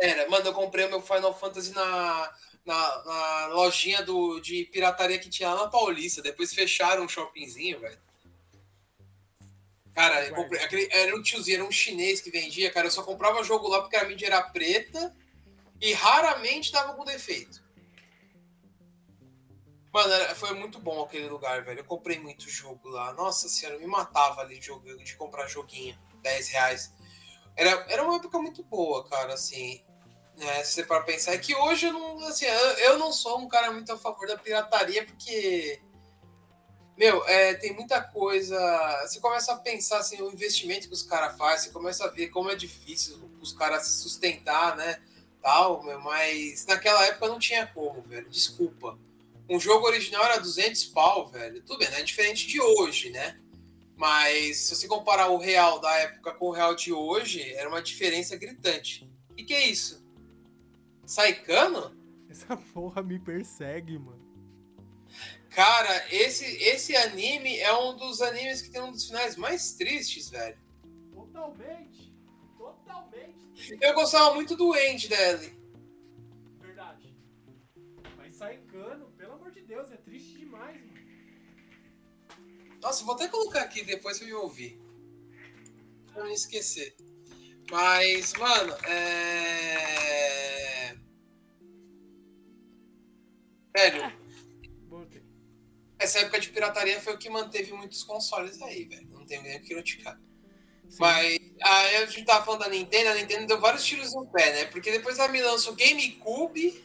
Era, 0.00 0.28
mano, 0.28 0.46
eu 0.46 0.52
comprei 0.54 0.84
o 0.84 0.90
meu 0.90 1.00
Final 1.02 1.36
Fantasy 1.36 1.72
na, 1.72 2.32
na, 2.64 3.04
na 3.04 3.46
lojinha 3.48 4.02
do, 4.02 4.38
de 4.38 4.64
pirataria 4.66 5.18
que 5.18 5.28
tinha 5.28 5.52
lá 5.52 5.64
na 5.64 5.70
Paulista. 5.70 6.22
Depois 6.22 6.52
fecharam 6.54 7.02
um 7.04 7.08
shoppingzinho, 7.08 7.80
velho. 7.80 7.98
Cara, 9.98 10.24
eu 10.28 10.32
comprei. 10.32 10.62
Aquele, 10.62 10.88
era 10.92 11.16
um 11.16 11.20
tiozinho, 11.20 11.56
era 11.56 11.64
um 11.64 11.72
chinês 11.72 12.20
que 12.20 12.30
vendia, 12.30 12.70
cara. 12.70 12.86
Eu 12.86 12.90
só 12.92 13.02
comprava 13.02 13.42
jogo 13.42 13.66
lá 13.66 13.80
porque 13.80 13.96
a 13.96 14.04
mídia 14.04 14.26
era 14.26 14.40
preta 14.40 15.12
e 15.80 15.92
raramente 15.92 16.70
tava 16.70 16.94
com 16.94 17.04
defeito. 17.04 17.60
Mano, 19.92 20.12
era- 20.12 20.36
foi 20.36 20.54
muito 20.54 20.78
bom 20.78 21.02
aquele 21.02 21.28
lugar, 21.28 21.64
velho. 21.64 21.80
Eu 21.80 21.84
comprei 21.84 22.16
muito 22.20 22.48
jogo 22.48 22.88
lá. 22.88 23.12
Nossa 23.14 23.48
senhora, 23.48 23.74
eu 23.74 23.80
me 23.80 23.88
matava 23.88 24.40
ali 24.40 24.60
de, 24.60 24.66
jogo, 24.66 24.86
de 25.02 25.16
comprar 25.16 25.48
joguinho. 25.48 25.98
10 26.22 26.46
reais. 26.46 26.94
Era, 27.56 27.70
era 27.88 28.04
uma 28.04 28.14
época 28.14 28.38
muito 28.38 28.62
boa, 28.62 29.04
cara, 29.08 29.34
assim. 29.34 29.84
É, 30.38 30.62
se 30.62 30.74
você 30.74 30.84
para 30.84 31.00
pensar, 31.02 31.34
é 31.34 31.38
que 31.38 31.56
hoje 31.56 31.86
eu 31.86 31.92
não, 31.92 32.20
assim, 32.28 32.44
eu, 32.44 32.70
eu 32.90 32.98
não 32.98 33.10
sou 33.10 33.40
um 33.40 33.48
cara 33.48 33.72
muito 33.72 33.92
a 33.92 33.98
favor 33.98 34.28
da 34.28 34.38
pirataria, 34.38 35.04
porque, 35.04 35.82
meu, 36.98 37.24
é, 37.26 37.54
tem 37.54 37.72
muita 37.72 38.02
coisa. 38.02 38.58
Você 39.06 39.20
começa 39.20 39.52
a 39.52 39.56
pensar 39.56 39.98
assim, 39.98 40.20
o 40.20 40.32
investimento 40.32 40.88
que 40.88 40.94
os 40.94 41.04
caras 41.04 41.38
fazem, 41.38 41.66
você 41.66 41.70
começa 41.70 42.04
a 42.04 42.10
ver 42.10 42.26
como 42.28 42.50
é 42.50 42.56
difícil 42.56 43.30
os 43.40 43.52
caras 43.52 43.86
se 43.86 44.02
sustentar, 44.02 44.76
né? 44.76 45.00
Tal, 45.40 45.84
meu, 45.84 46.00
mas 46.00 46.66
naquela 46.66 47.04
época 47.06 47.28
não 47.28 47.38
tinha 47.38 47.68
como, 47.68 48.02
velho. 48.02 48.28
Desculpa. 48.28 48.98
Um 49.48 49.60
jogo 49.60 49.86
original 49.86 50.24
era 50.24 50.38
200 50.38 50.86
pau, 50.86 51.28
velho. 51.28 51.62
Tudo 51.62 51.78
bem, 51.78 51.88
né? 51.88 52.00
É 52.00 52.02
diferente 52.02 52.48
de 52.48 52.60
hoje, 52.60 53.10
né? 53.10 53.38
Mas 53.96 54.58
se 54.58 54.74
você 54.74 54.88
comparar 54.88 55.28
o 55.28 55.38
real 55.38 55.78
da 55.80 55.92
época 55.98 56.34
com 56.34 56.46
o 56.46 56.52
real 56.52 56.74
de 56.74 56.92
hoje, 56.92 57.52
era 57.54 57.68
uma 57.68 57.80
diferença 57.80 58.36
gritante. 58.36 59.08
E 59.36 59.44
que 59.44 59.54
é 59.54 59.68
isso? 59.68 60.04
Saicano? 61.06 61.96
Essa 62.28 62.56
porra 62.56 63.02
me 63.04 63.20
persegue, 63.20 63.96
mano. 63.98 64.27
Cara, 65.58 66.06
esse, 66.14 66.44
esse 66.44 66.94
anime 66.94 67.58
é 67.58 67.76
um 67.76 67.96
dos 67.96 68.22
animes 68.22 68.62
que 68.62 68.70
tem 68.70 68.80
um 68.80 68.92
dos 68.92 69.06
finais 69.06 69.34
mais 69.34 69.72
tristes, 69.72 70.30
velho. 70.30 70.56
Totalmente. 71.12 72.14
Totalmente. 72.56 73.76
Eu 73.80 73.92
gostava 73.92 74.36
muito 74.36 74.54
do 74.54 74.76
End 74.76 75.08
dele. 75.08 75.58
Verdade. 76.60 77.12
Mas 78.16 78.36
Saicano, 78.36 79.10
pelo 79.16 79.32
amor 79.32 79.50
de 79.50 79.62
Deus, 79.62 79.90
é 79.90 79.96
triste 79.96 80.38
demais, 80.38 80.80
mano. 80.80 80.98
Nossa, 82.80 83.04
vou 83.04 83.16
até 83.16 83.26
colocar 83.26 83.62
aqui 83.62 83.82
depois 83.82 84.16
pra 84.16 84.28
me 84.28 84.34
ouvir. 84.34 84.80
Pra 86.12 86.22
não 86.22 86.30
esquecer. 86.30 86.94
Mas, 87.68 88.32
mano, 88.34 88.74
é. 88.86 90.96
Velho. 93.76 94.27
Essa 95.98 96.20
época 96.20 96.40
de 96.40 96.48
pirataria 96.50 97.00
foi 97.00 97.14
o 97.14 97.18
que 97.18 97.28
manteve 97.30 97.72
muitos 97.72 98.02
consoles 98.04 98.60
aí, 98.62 98.84
velho. 98.84 99.08
Não 99.10 99.24
tenho 99.26 99.42
nem 99.42 99.56
o 99.56 99.60
que 99.62 99.74
criticar. 99.74 100.18
Sim. 100.88 100.96
Mas 101.00 101.38
aí 101.62 101.96
a 101.96 102.06
gente 102.06 102.24
tava 102.24 102.44
falando 102.44 102.60
da 102.60 102.68
Nintendo, 102.68 103.10
a 103.10 103.14
Nintendo 103.14 103.46
deu 103.46 103.60
vários 103.60 103.84
tiros 103.84 104.14
no 104.14 104.26
pé, 104.26 104.52
né? 104.52 104.64
Porque 104.66 104.90
depois 104.90 105.18
ela 105.18 105.28
me 105.28 105.42
lançou 105.42 105.72
o 105.72 105.76
GameCube, 105.76 106.84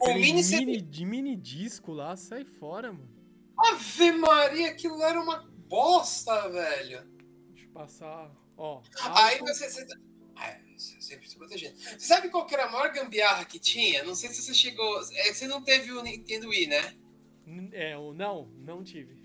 o 0.00 0.04
Aquele 0.04 0.20
Mini 0.20 0.44
CD. 0.44 0.64
mini, 0.66 0.80
de 0.80 1.04
mini 1.04 1.36
disco 1.36 1.92
lá, 1.92 2.16
sai 2.16 2.44
fora, 2.44 2.92
mano. 2.92 3.08
Ave 3.56 4.12
Maria, 4.12 4.70
aquilo 4.70 5.00
era 5.02 5.20
uma 5.20 5.48
bosta, 5.68 6.48
velho. 6.50 7.02
Deixa 7.52 7.66
eu 7.66 7.72
passar. 7.72 8.30
Ó. 8.56 8.82
Aí 9.00 9.34
álcool. 9.38 9.46
você. 9.48 9.70
você... 9.70 9.86
Ah, 10.36 10.56
sempre 10.76 11.28
se 11.28 11.36
protegendo. 11.36 11.76
Você 11.78 11.98
sabe 12.00 12.28
qual 12.28 12.44
que 12.44 12.54
era 12.54 12.64
a 12.64 12.70
maior 12.70 12.92
gambiarra 12.92 13.44
que 13.44 13.58
tinha? 13.60 14.02
Não 14.02 14.14
sei 14.16 14.28
se 14.30 14.42
você 14.42 14.52
chegou. 14.52 15.00
é, 15.12 15.32
Você 15.32 15.46
não 15.46 15.62
teve 15.62 15.92
o 15.92 16.02
Nintendo 16.02 16.48
Wii, 16.48 16.66
né? 16.66 16.94
É, 17.72 17.94
não, 18.14 18.48
não 18.58 18.82
tive. 18.82 19.24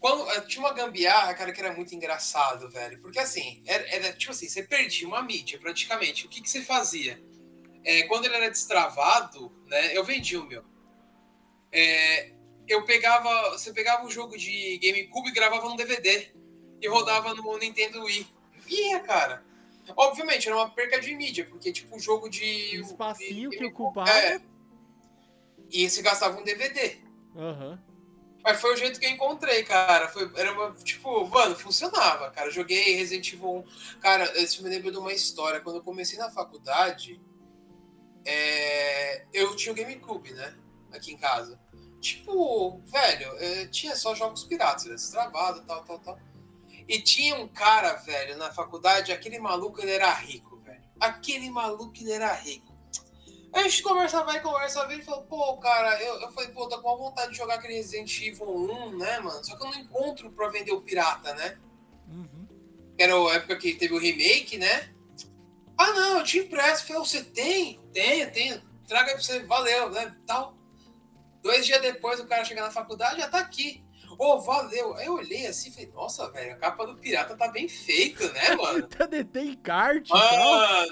Quando, 0.00 0.30
eh, 0.30 0.40
tinha 0.42 0.64
uma 0.64 0.72
gambiarra, 0.72 1.34
cara, 1.34 1.52
que 1.52 1.60
era 1.60 1.74
muito 1.74 1.94
engraçado, 1.94 2.70
velho. 2.70 3.00
Porque 3.00 3.18
assim, 3.18 3.62
era, 3.66 3.86
era, 3.88 4.12
tipo 4.12 4.32
assim, 4.32 4.48
você 4.48 4.62
perdia 4.62 5.06
uma 5.06 5.22
mídia 5.22 5.58
praticamente. 5.58 6.26
O 6.26 6.28
que, 6.28 6.40
que 6.40 6.48
você 6.48 6.62
fazia? 6.62 7.20
É, 7.84 8.04
quando 8.04 8.24
ele 8.24 8.36
era 8.36 8.50
destravado, 8.50 9.52
né? 9.66 9.96
Eu 9.96 10.04
vendi 10.04 10.36
o 10.36 10.46
meu. 10.46 10.64
É, 11.70 12.30
eu 12.66 12.84
pegava. 12.84 13.50
Você 13.50 13.72
pegava 13.72 14.06
o 14.06 14.10
jogo 14.10 14.38
de 14.38 14.78
GameCube 14.78 15.28
e 15.28 15.32
gravava 15.32 15.68
no 15.68 15.76
DVD. 15.76 16.28
E 16.80 16.88
rodava 16.88 17.34
no 17.34 17.58
Nintendo 17.58 18.02
Wii. 18.04 18.26
Ia, 18.68 19.00
cara. 19.00 19.44
Obviamente, 19.96 20.48
era 20.48 20.56
uma 20.56 20.70
perca 20.70 20.98
de 20.98 21.14
mídia, 21.14 21.44
porque, 21.44 21.72
tipo, 21.72 21.96
o 21.96 22.00
jogo 22.00 22.28
de. 22.28 22.78
O 22.78 22.82
espacinho 22.82 23.50
de 23.50 23.58
que 23.58 23.64
ocupava. 23.64 24.10
É. 24.10 24.40
E 25.74 25.90
você 25.90 26.00
gastava 26.02 26.40
um 26.40 26.44
DVD. 26.44 26.98
Aham. 27.36 27.82
Mas 28.44 28.60
foi 28.60 28.74
o 28.74 28.76
jeito 28.76 29.00
que 29.00 29.06
eu 29.06 29.10
encontrei, 29.10 29.64
cara. 29.64 30.06
Foi, 30.06 30.30
era 30.36 30.52
uma, 30.52 30.72
tipo, 30.72 31.26
mano, 31.26 31.56
funcionava, 31.56 32.30
cara. 32.30 32.48
Joguei 32.48 32.94
Resident 32.94 33.32
Evil 33.32 33.64
1. 33.96 33.98
Cara, 33.98 34.40
isso 34.40 34.62
me 34.62 34.68
lembra 34.68 34.92
de 34.92 34.98
uma 34.98 35.12
história. 35.12 35.60
Quando 35.60 35.76
eu 35.76 35.82
comecei 35.82 36.16
na 36.16 36.30
faculdade, 36.30 37.20
é, 38.24 39.24
eu 39.32 39.56
tinha 39.56 39.72
o 39.72 39.74
GameCube, 39.74 40.32
né? 40.32 40.54
Aqui 40.92 41.12
em 41.12 41.16
casa. 41.16 41.58
Tipo, 42.00 42.80
velho, 42.84 43.36
é, 43.38 43.66
tinha 43.66 43.96
só 43.96 44.14
jogos 44.14 44.44
piratas, 44.44 44.84
né? 44.84 44.92
Destravado, 44.92 45.64
tal, 45.66 45.82
tal, 45.82 45.98
tal. 45.98 46.20
E 46.86 47.00
tinha 47.00 47.34
um 47.34 47.48
cara, 47.48 47.94
velho, 47.94 48.36
na 48.36 48.52
faculdade, 48.52 49.10
aquele 49.10 49.40
maluco, 49.40 49.80
ele 49.80 49.90
era 49.90 50.12
rico, 50.12 50.58
velho. 50.58 50.84
Aquele 51.00 51.50
maluco, 51.50 51.94
ele 51.96 52.12
era 52.12 52.32
rico. 52.32 52.73
A 53.54 53.62
gente 53.62 53.82
conversa, 53.84 54.24
vai, 54.24 54.40
conversa, 54.40 54.84
vem 54.86 54.98
e 54.98 55.02
falou, 55.02 55.22
pô, 55.22 55.56
cara, 55.58 56.02
eu, 56.02 56.20
eu 56.20 56.32
falei, 56.32 56.50
pô, 56.50 56.68
tô 56.68 56.80
com 56.82 56.88
uma 56.88 56.98
vontade 56.98 57.30
de 57.30 57.36
jogar 57.36 57.54
aquele 57.54 57.74
Resident 57.74 58.20
Evil 58.20 58.48
1, 58.48 58.98
né, 58.98 59.20
mano? 59.20 59.44
Só 59.44 59.56
que 59.56 59.64
eu 59.64 59.70
não 59.70 59.78
encontro 59.78 60.30
pra 60.32 60.48
vender 60.48 60.72
o 60.72 60.82
pirata, 60.82 61.32
né? 61.34 61.56
Uhum. 62.08 62.48
Era 62.98 63.14
a 63.14 63.34
época 63.34 63.56
que 63.56 63.74
teve 63.74 63.94
o 63.94 63.98
remake, 63.98 64.58
né? 64.58 64.92
Ah, 65.78 65.92
não, 65.92 66.18
eu 66.18 66.24
te 66.24 66.38
empresto. 66.38 66.82
Eu 66.82 66.86
falei, 66.86 67.02
"Ô, 67.02 67.04
você 67.04 67.22
tem? 67.22 67.80
Tenho, 67.92 68.32
tenho. 68.32 68.62
Traga 68.88 69.08
aí 69.10 69.14
pra 69.14 69.22
você, 69.22 69.40
valeu, 69.44 69.90
né? 69.90 70.16
Tal. 70.26 70.56
Dois 71.40 71.64
dias 71.64 71.80
depois, 71.80 72.18
o 72.18 72.26
cara 72.26 72.44
chega 72.44 72.62
na 72.62 72.70
faculdade, 72.70 73.20
já 73.20 73.28
tá 73.28 73.38
aqui. 73.38 73.84
Ô, 74.18 74.40
valeu. 74.40 74.94
Aí 74.94 75.06
eu 75.06 75.14
olhei 75.14 75.46
assim 75.46 75.68
e 75.70 75.72
falei, 75.72 75.90
nossa, 75.92 76.30
velho, 76.30 76.54
a 76.54 76.56
capa 76.56 76.86
do 76.86 76.96
pirata 76.96 77.36
tá 77.36 77.48
bem 77.48 77.68
feita, 77.68 78.32
né, 78.32 78.54
mano? 78.56 78.86
TDT 78.86 79.40
em 79.40 79.56
kart 79.56 80.06
e 80.06 80.10
tal. 80.10 80.86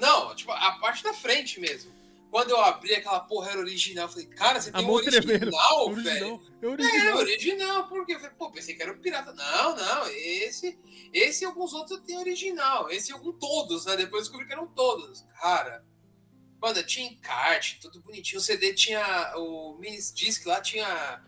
Não, 0.00 0.34
tipo, 0.34 0.50
a 0.52 0.72
parte 0.78 1.02
da 1.02 1.12
frente 1.12 1.60
mesmo. 1.60 1.96
Quando 2.30 2.50
eu 2.50 2.60
abri 2.60 2.94
aquela 2.94 3.20
porra 3.20 3.52
era 3.52 3.60
original, 3.60 4.04
eu 4.06 4.10
falei, 4.12 4.26
cara, 4.26 4.60
você 4.60 4.70
tem 4.70 4.82
tremendo. 5.02 5.46
original, 5.46 5.86
Original. 5.88 6.14
velho? 6.14 6.42
É 6.60 6.66
É, 6.66 6.68
original. 6.68 7.16
original, 7.18 7.88
porque 7.88 8.12
eu 8.14 8.20
falei, 8.20 8.34
pô, 8.36 8.50
pensei 8.50 8.74
que 8.74 8.82
era 8.82 8.92
o 8.92 8.98
pirata. 8.98 9.32
Não, 9.32 9.74
não, 9.74 10.06
esse, 10.08 10.78
esse 11.10 11.44
e 11.44 11.46
alguns 11.46 11.72
outros 11.72 11.98
eu 11.98 12.04
tenho 12.04 12.20
original. 12.20 12.90
Esse 12.90 13.10
e 13.12 13.14
algum 13.14 13.32
todos, 13.32 13.86
né? 13.86 13.96
Depois 13.96 14.12
eu 14.20 14.20
descobri 14.24 14.46
que 14.46 14.52
eram 14.52 14.66
todos. 14.66 15.24
Cara, 15.40 15.82
mano, 16.60 16.82
tinha 16.84 17.08
encarte, 17.10 17.78
tudo 17.80 18.02
bonitinho. 18.02 18.40
O 18.40 18.44
CD 18.44 18.74
tinha, 18.74 19.32
o 19.38 19.78
mini 19.78 19.96
disc 19.96 20.44
lá 20.44 20.60
tinha 20.60 21.24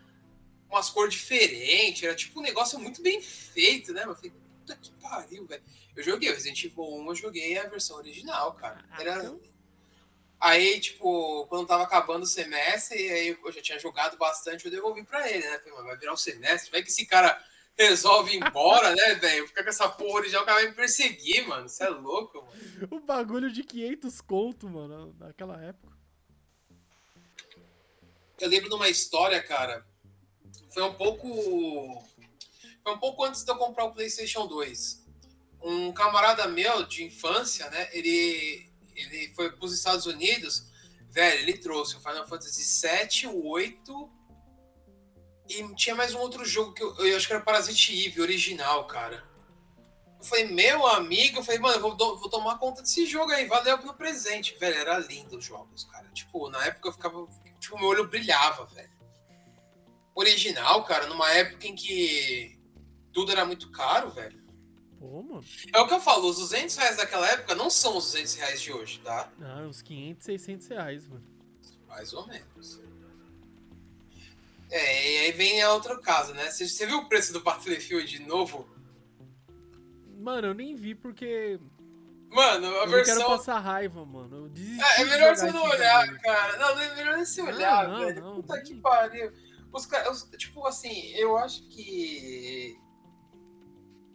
umas 0.70 0.90
cores 0.90 1.14
diferentes. 1.14 2.02
Era 2.02 2.14
tipo 2.14 2.40
um 2.40 2.42
negócio 2.42 2.78
muito 2.78 3.00
bem 3.00 3.22
feito, 3.22 3.94
né? 3.94 4.04
Eu 4.04 4.14
falei, 4.14 4.32
puta 4.58 4.76
que 4.76 4.90
pariu, 5.00 5.46
velho. 5.46 5.62
Eu 5.96 6.02
joguei 6.02 6.30
o 6.30 6.34
Resident 6.34 6.64
Evil 6.64 6.84
1, 6.84 7.06
eu 7.08 7.14
joguei 7.14 7.58
a 7.58 7.68
versão 7.68 7.96
original, 7.96 8.52
cara. 8.54 8.84
Era, 8.98 9.16
então- 9.18 9.40
Aí, 10.38 10.80
tipo, 10.80 11.46
quando 11.48 11.66
tava 11.66 11.82
acabando 11.82 12.22
o 12.22 12.26
semestre, 12.26 12.96
aí 13.10 13.38
eu 13.44 13.52
já 13.52 13.60
tinha 13.60 13.78
jogado 13.78 14.16
bastante, 14.16 14.64
eu 14.64 14.70
devolvi 14.70 15.04
pra 15.04 15.30
ele, 15.30 15.46
né? 15.46 15.58
Falei, 15.58 15.74
mas 15.74 15.84
vai 15.84 15.96
virar 15.98 16.12
o 16.14 16.16
semestre, 16.16 16.70
vai 16.70 16.82
que 16.82 16.88
esse 16.88 17.04
cara 17.04 17.38
resolve 17.76 18.32
ir 18.34 18.36
embora, 18.42 18.94
né, 18.94 19.14
velho? 19.20 19.46
Ficar 19.46 19.62
com 19.64 19.68
essa 19.68 19.86
porra 19.88 20.20
original, 20.20 20.42
o 20.42 20.46
cara 20.46 20.60
vai 20.60 20.70
me 20.70 20.74
perseguir, 20.74 21.46
mano. 21.46 21.68
Você 21.68 21.84
é 21.84 21.88
louco, 21.90 22.38
mano. 22.42 22.88
O 22.90 23.00
bagulho 23.00 23.52
de 23.52 23.62
500 23.62 24.20
conto, 24.22 24.66
mano, 24.66 25.14
naquela 25.18 25.62
época. 25.62 25.92
Eu 28.40 28.48
lembro 28.48 28.70
de 28.70 28.74
uma 28.74 28.88
história, 28.88 29.42
cara. 29.42 29.86
Foi 30.70 30.82
um 30.82 30.94
pouco. 30.94 32.02
Foi 32.82 32.94
um 32.94 32.98
pouco 32.98 33.24
antes 33.24 33.44
de 33.44 33.50
eu 33.52 33.56
comprar 33.56 33.84
o 33.84 33.92
PlayStation 33.92 34.46
2. 34.46 34.99
Um 35.62 35.92
camarada 35.92 36.48
meu 36.48 36.84
de 36.84 37.04
infância, 37.04 37.68
né? 37.70 37.88
Ele, 37.92 38.72
ele 38.94 39.32
foi 39.34 39.50
para 39.52 39.64
os 39.64 39.74
Estados 39.74 40.06
Unidos. 40.06 40.64
Velho, 41.10 41.40
ele 41.40 41.58
trouxe 41.58 41.96
o 41.96 42.00
Final 42.00 42.26
Fantasy 42.26 42.64
7, 42.64 43.26
o 43.26 43.46
8. 43.46 44.10
E 45.48 45.74
tinha 45.74 45.94
mais 45.94 46.14
um 46.14 46.18
outro 46.18 46.44
jogo 46.44 46.72
que 46.72 46.82
eu, 46.82 46.94
eu 46.98 47.16
acho 47.16 47.26
que 47.26 47.32
era 47.32 47.42
Parasite 47.42 48.06
Eve, 48.06 48.20
original, 48.20 48.86
cara. 48.86 49.28
Eu 50.20 50.24
falei, 50.24 50.44
meu 50.44 50.86
amigo, 50.86 51.38
eu 51.38 51.42
falei, 51.42 51.58
mano, 51.58 51.80
vou, 51.80 51.96
vou 51.96 52.28
tomar 52.28 52.58
conta 52.58 52.82
desse 52.82 53.06
jogo 53.06 53.32
aí, 53.32 53.46
valeu 53.46 53.78
pelo 53.78 53.94
presente. 53.94 54.56
Velho, 54.58 54.76
era 54.76 54.98
lindo 54.98 55.38
os 55.38 55.44
jogos, 55.44 55.84
cara. 55.84 56.08
Tipo, 56.10 56.48
na 56.50 56.64
época 56.66 56.88
eu 56.88 56.92
ficava. 56.92 57.26
Tipo, 57.58 57.78
meu 57.78 57.88
olho 57.88 58.06
brilhava, 58.06 58.66
velho. 58.66 59.00
Original, 60.14 60.84
cara, 60.84 61.06
numa 61.06 61.30
época 61.32 61.66
em 61.66 61.74
que 61.74 62.58
tudo 63.12 63.32
era 63.32 63.44
muito 63.44 63.70
caro, 63.70 64.10
velho. 64.10 64.39
Pô, 65.00 65.22
mano. 65.22 65.42
É 65.74 65.80
o 65.80 65.88
que 65.88 65.94
eu 65.94 66.00
falo, 66.00 66.28
os 66.28 66.36
200 66.36 66.76
reais 66.76 66.96
daquela 66.98 67.26
época 67.26 67.54
não 67.54 67.68
são 67.70 67.96
os 67.96 68.04
200 68.12 68.34
reais 68.34 68.60
de 68.60 68.70
hoje, 68.72 69.00
tá? 69.00 69.32
Ah, 69.40 69.62
uns 69.66 69.80
500, 69.82 70.24
600 70.24 70.66
reais, 70.68 71.08
mano. 71.08 71.24
Mais 71.88 72.12
ou 72.12 72.26
menos. 72.28 72.80
É, 74.70 75.12
e 75.12 75.18
aí 75.26 75.32
vem 75.32 75.60
a 75.62 75.72
outro 75.72 76.00
caso, 76.00 76.32
né? 76.34 76.48
Você, 76.50 76.68
você 76.68 76.86
viu 76.86 76.98
o 76.98 77.08
preço 77.08 77.32
do 77.32 77.40
Battlefield 77.40 78.20
novo? 78.26 78.68
Mano, 80.18 80.48
eu 80.48 80.54
nem 80.54 80.76
vi 80.76 80.94
porque 80.94 81.58
Mano, 82.28 82.66
a 82.66 82.70
eu 82.70 82.80
não 82.86 82.88
versão. 82.92 83.16
quero 83.16 83.28
passar 83.30 83.58
raiva, 83.58 84.04
mano. 84.04 84.36
Eu 84.44 84.48
desisti 84.50 84.80
É, 84.84 85.00
é 85.00 85.04
de 85.04 85.10
melhor 85.10 85.34
você 85.36 85.50
não 85.50 85.62
olhar, 85.64 86.00
bagulho. 86.06 86.20
cara. 86.20 86.56
Não, 86.58 86.74
não 86.76 86.82
é 86.82 86.94
melhor 86.94 87.16
nem 87.16 87.24
se 87.24 87.40
olhar, 87.42 87.88
não, 87.88 87.98
velho. 88.00 88.20
não, 88.20 88.34
Puta 88.42 88.60
que 88.60 88.74
pariu. 88.76 89.32
Os 89.72 89.86
caras, 89.86 90.28
tipo 90.36 90.64
assim, 90.66 91.06
eu 91.14 91.36
acho 91.38 91.66
que 91.68 92.78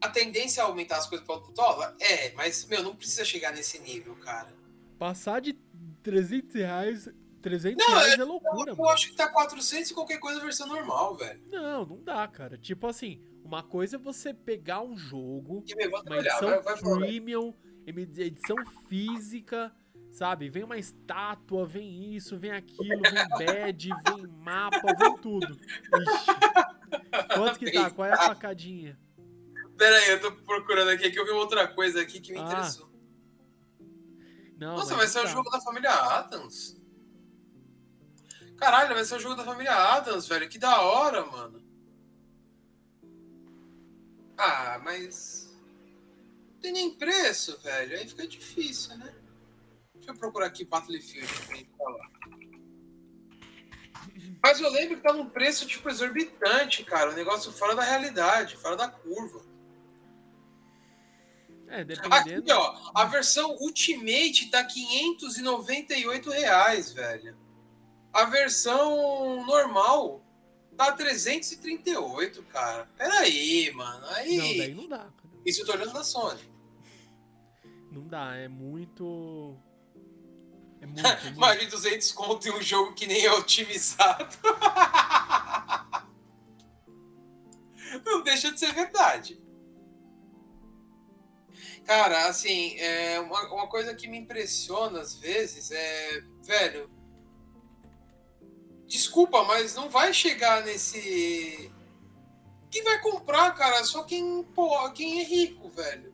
a 0.05 0.09
tendência 0.09 0.63
a 0.63 0.65
aumentar 0.67 0.97
as 0.97 1.07
coisas 1.07 1.25
para 1.25 1.35
o 1.35 1.51
dólar 1.51 1.95
é, 1.99 2.31
mas, 2.33 2.65
meu, 2.65 2.81
não 2.83 2.95
precisa 2.95 3.23
chegar 3.25 3.51
nesse 3.53 3.79
nível, 3.79 4.15
cara. 4.17 4.53
Passar 4.97 5.41
de 5.41 5.53
300 6.03 6.53
reais, 6.55 7.09
300 7.41 7.85
Não, 7.85 7.93
reais 7.95 8.13
é, 8.19 8.23
loucura, 8.23 8.71
Eu 8.71 8.75
mano. 8.77 8.89
acho 8.89 9.09
que 9.09 9.15
tá 9.15 9.27
400 9.27 9.91
e 9.91 9.93
qualquer 9.93 10.19
coisa 10.19 10.39
versão 10.39 10.67
normal, 10.67 11.15
velho. 11.15 11.41
Não, 11.51 11.85
não 11.85 12.03
dá, 12.03 12.27
cara. 12.27 12.57
Tipo 12.57 12.87
assim, 12.87 13.21
uma 13.43 13.61
coisa 13.61 13.97
é 13.97 13.99
você 13.99 14.33
pegar 14.33 14.81
um 14.81 14.97
jogo, 14.97 15.63
E 15.67 15.87
uma 15.87 15.99
olhar, 16.09 16.19
edição 16.21 16.49
vai, 16.49 16.61
vai 16.61 16.77
premium, 16.79 17.53
emi- 17.85 18.09
edição 18.17 18.55
física, 18.87 19.71
sabe? 20.11 20.49
Vem 20.49 20.63
uma 20.63 20.77
estátua, 20.77 21.65
vem 21.65 22.15
isso, 22.15 22.37
vem 22.37 22.51
aquilo, 22.51 23.01
vem 23.01 23.27
badge, 23.45 23.89
vem 24.07 24.27
mapa, 24.27 24.93
vem 24.97 25.17
tudo. 25.17 25.47
Ixi. 25.53 27.35
Quanto 27.35 27.59
que 27.59 27.71
tá? 27.71 27.89
Qual 27.91 28.07
é 28.07 28.13
a 28.13 28.17
facadinha? 28.17 28.97
Pera 29.77 29.97
aí, 29.97 30.09
eu 30.11 30.21
tô 30.21 30.31
procurando 30.31 30.89
aqui, 30.89 31.11
que 31.11 31.19
eu 31.19 31.25
vi 31.25 31.31
outra 31.31 31.67
coisa 31.67 32.01
aqui 32.01 32.19
que 32.19 32.31
me 32.31 32.39
Ah, 32.39 32.43
interessou. 32.43 32.89
Não, 34.57 34.77
Nossa, 34.77 34.95
vai 34.95 35.07
ser 35.07 35.19
não 35.19 35.25
o 35.25 35.27
jogo 35.27 35.49
da 35.49 35.59
família 35.59 35.91
Adams. 35.91 36.77
Caralho, 38.57 38.95
vai 38.95 39.03
ser 39.03 39.15
o 39.15 39.19
jogo 39.19 39.35
da 39.35 39.43
família 39.43 39.73
Adams, 39.73 40.27
velho. 40.27 40.47
Que 40.47 40.57
da 40.57 40.81
hora, 40.81 41.25
mano. 41.25 41.61
Ah, 44.37 44.79
mas. 44.83 45.53
Não 46.53 46.59
tem 46.61 46.71
nem 46.71 46.95
preço, 46.95 47.59
velho. 47.61 47.97
Aí 47.97 48.07
fica 48.07 48.25
difícil, 48.25 48.97
né? 48.97 49.13
Deixa 49.95 50.11
eu 50.11 50.15
procurar 50.15 50.47
aqui 50.47 50.63
Battlefield 50.63 51.27
pra 51.45 51.55
gente 51.55 51.71
falar. 51.77 52.09
Mas 54.41 54.59
eu 54.61 54.69
lembro 54.69 54.97
que 54.97 55.03
tá 55.03 55.11
num 55.11 55.29
preço, 55.29 55.67
tipo, 55.67 55.89
exorbitante, 55.89 56.83
cara. 56.83 57.11
Um 57.11 57.15
negócio 57.15 57.51
fora 57.51 57.75
da 57.75 57.83
realidade, 57.83 58.55
fora 58.55 58.77
da 58.77 58.87
curva. 58.87 59.41
É, 61.67 61.81
Aqui, 61.81 61.85
dependendo. 61.85 62.53
ó, 62.53 62.91
a 62.93 63.05
versão 63.05 63.51
Ultimate 63.59 64.49
tá 64.51 64.63
598 64.63 66.29
reais, 66.29 66.91
velho. 66.93 67.35
A 68.13 68.25
versão 68.25 69.43
normal 69.45 70.23
tá 70.77 70.91
338, 70.91 72.43
cara. 72.43 72.87
Pera 72.97 73.19
aí, 73.19 73.71
mano. 73.73 74.05
Aí, 74.09 74.37
Não, 74.37 74.57
daí 74.57 74.73
não 74.75 74.87
dá, 74.87 74.97
cara. 74.99 75.13
isso 75.45 75.61
eu 75.61 75.65
tô 75.65 75.73
olhando 75.73 75.93
da 75.93 76.03
Sony. 76.03 76.41
Não 77.91 78.07
dá, 78.07 78.35
é 78.35 78.47
muito. 78.47 79.57
É 80.81 80.85
muito. 80.85 81.05
É 81.07 81.21
muito. 81.23 81.39
Mais 81.39 81.59
de 81.59 81.65
200 81.67 82.11
conto 82.11 82.47
em 82.47 82.51
um 82.51 82.61
jogo 82.61 82.93
que 82.93 83.07
nem 83.07 83.25
é 83.25 83.33
otimizado. 83.33 84.37
Não 88.05 88.21
deixa 88.23 88.51
de 88.51 88.59
ser 88.59 88.73
verdade. 88.73 89.39
Cara, 91.85 92.27
assim, 92.27 92.75
é 92.79 93.19
uma, 93.19 93.41
uma 93.53 93.67
coisa 93.67 93.93
que 93.93 94.07
me 94.07 94.17
impressiona 94.17 94.99
às 95.01 95.15
vezes 95.15 95.69
é, 95.71 96.21
velho. 96.43 96.89
Desculpa, 98.87 99.43
mas 99.43 99.75
não 99.75 99.89
vai 99.89 100.11
chegar 100.11 100.63
nesse. 100.65 101.71
Quem 102.71 102.83
vai 102.83 102.99
comprar, 103.01 103.51
cara? 103.53 103.83
Só 103.83 104.03
quem, 104.03 104.43
pô, 104.43 104.89
quem 104.91 105.21
é 105.21 105.23
rico, 105.23 105.69
velho. 105.69 106.13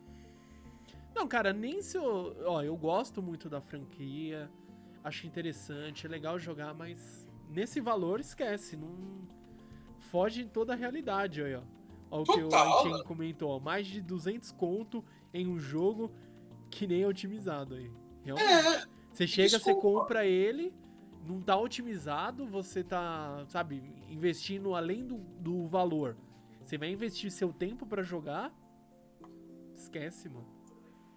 Não, 1.14 1.26
cara, 1.26 1.52
nem 1.52 1.80
se 1.80 1.96
eu. 1.96 2.36
Ó, 2.44 2.62
eu 2.62 2.76
gosto 2.76 3.22
muito 3.22 3.48
da 3.48 3.60
franquia, 3.60 4.50
acho 5.02 5.26
interessante, 5.26 6.06
é 6.06 6.08
legal 6.08 6.38
jogar, 6.38 6.74
mas 6.74 7.26
nesse 7.48 7.80
valor 7.80 8.20
esquece, 8.20 8.76
não. 8.76 9.26
Foge 10.10 10.42
em 10.42 10.48
toda 10.48 10.74
a 10.74 10.76
realidade 10.76 11.42
aí, 11.42 11.54
ó. 11.54 11.62
Ó, 12.10 12.20
o 12.20 12.24
que 12.24 12.42
o 12.42 12.54
Aichen 12.54 12.90
mano. 12.90 13.04
comentou, 13.04 13.50
ó, 13.50 13.58
mais 13.58 13.86
de 13.86 14.02
200 14.02 14.52
conto 14.52 15.02
em 15.32 15.46
um 15.46 15.58
jogo 15.58 16.10
que 16.70 16.86
nem 16.86 17.02
é 17.02 17.06
otimizado 17.06 17.74
aí. 17.74 17.90
Realmente. 18.24 18.48
É, 18.50 18.84
Você 19.12 19.26
chega, 19.26 19.48
você 19.50 19.56
desculpa. 19.56 19.80
compra 19.80 20.26
ele, 20.26 20.72
não 21.26 21.40
tá 21.40 21.56
otimizado, 21.56 22.46
você 22.46 22.82
tá, 22.84 23.44
sabe, 23.48 23.82
investindo 24.08 24.74
além 24.74 25.04
do, 25.06 25.16
do 25.18 25.66
valor. 25.66 26.16
Você 26.64 26.78
vai 26.78 26.90
investir 26.90 27.30
seu 27.30 27.52
tempo 27.52 27.84
pra 27.84 28.02
jogar, 28.02 28.52
esquece, 29.76 30.28
mano. 30.28 30.46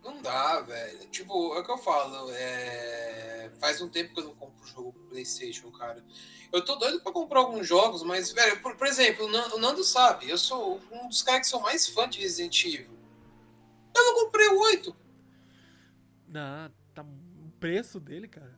Não 0.03 0.21
dá, 0.21 0.61
velho. 0.61 1.07
Tipo, 1.09 1.55
é 1.55 1.59
o 1.59 1.63
que 1.63 1.71
eu 1.71 1.77
falo. 1.79 2.29
É... 2.31 3.51
Faz 3.59 3.81
um 3.81 3.89
tempo 3.89 4.13
que 4.13 4.19
eu 4.19 4.25
não 4.25 4.35
compro 4.35 4.65
jogo 4.67 4.91
pro 4.93 5.03
PlayStation, 5.07 5.71
cara. 5.71 6.03
Eu 6.51 6.63
tô 6.63 6.75
doido 6.75 7.01
pra 7.01 7.11
comprar 7.11 7.39
alguns 7.39 7.67
jogos, 7.67 8.03
mas, 8.03 8.31
velho, 8.31 8.61
por, 8.61 8.75
por 8.75 8.85
exemplo, 8.85 9.25
o 9.25 9.29
Nan- 9.31 9.47
o 9.55 9.57
Nando 9.59 9.83
sabe, 9.83 10.29
eu 10.29 10.37
sou 10.37 10.79
um 10.91 11.07
dos 11.07 11.23
caras 11.23 11.41
que 11.41 11.47
sou 11.47 11.59
mais 11.61 11.87
fã 11.87 12.07
de 12.07 12.19
Resident 12.21 12.65
Evil. 12.65 12.94
Eu 13.95 14.03
não 14.05 14.13
comprei 14.25 14.47
o 14.49 14.59
8. 14.59 14.95
Ah, 16.35 16.69
tá 16.93 17.01
o 17.03 17.51
preço 17.59 17.99
dele, 17.99 18.27
cara. 18.27 18.57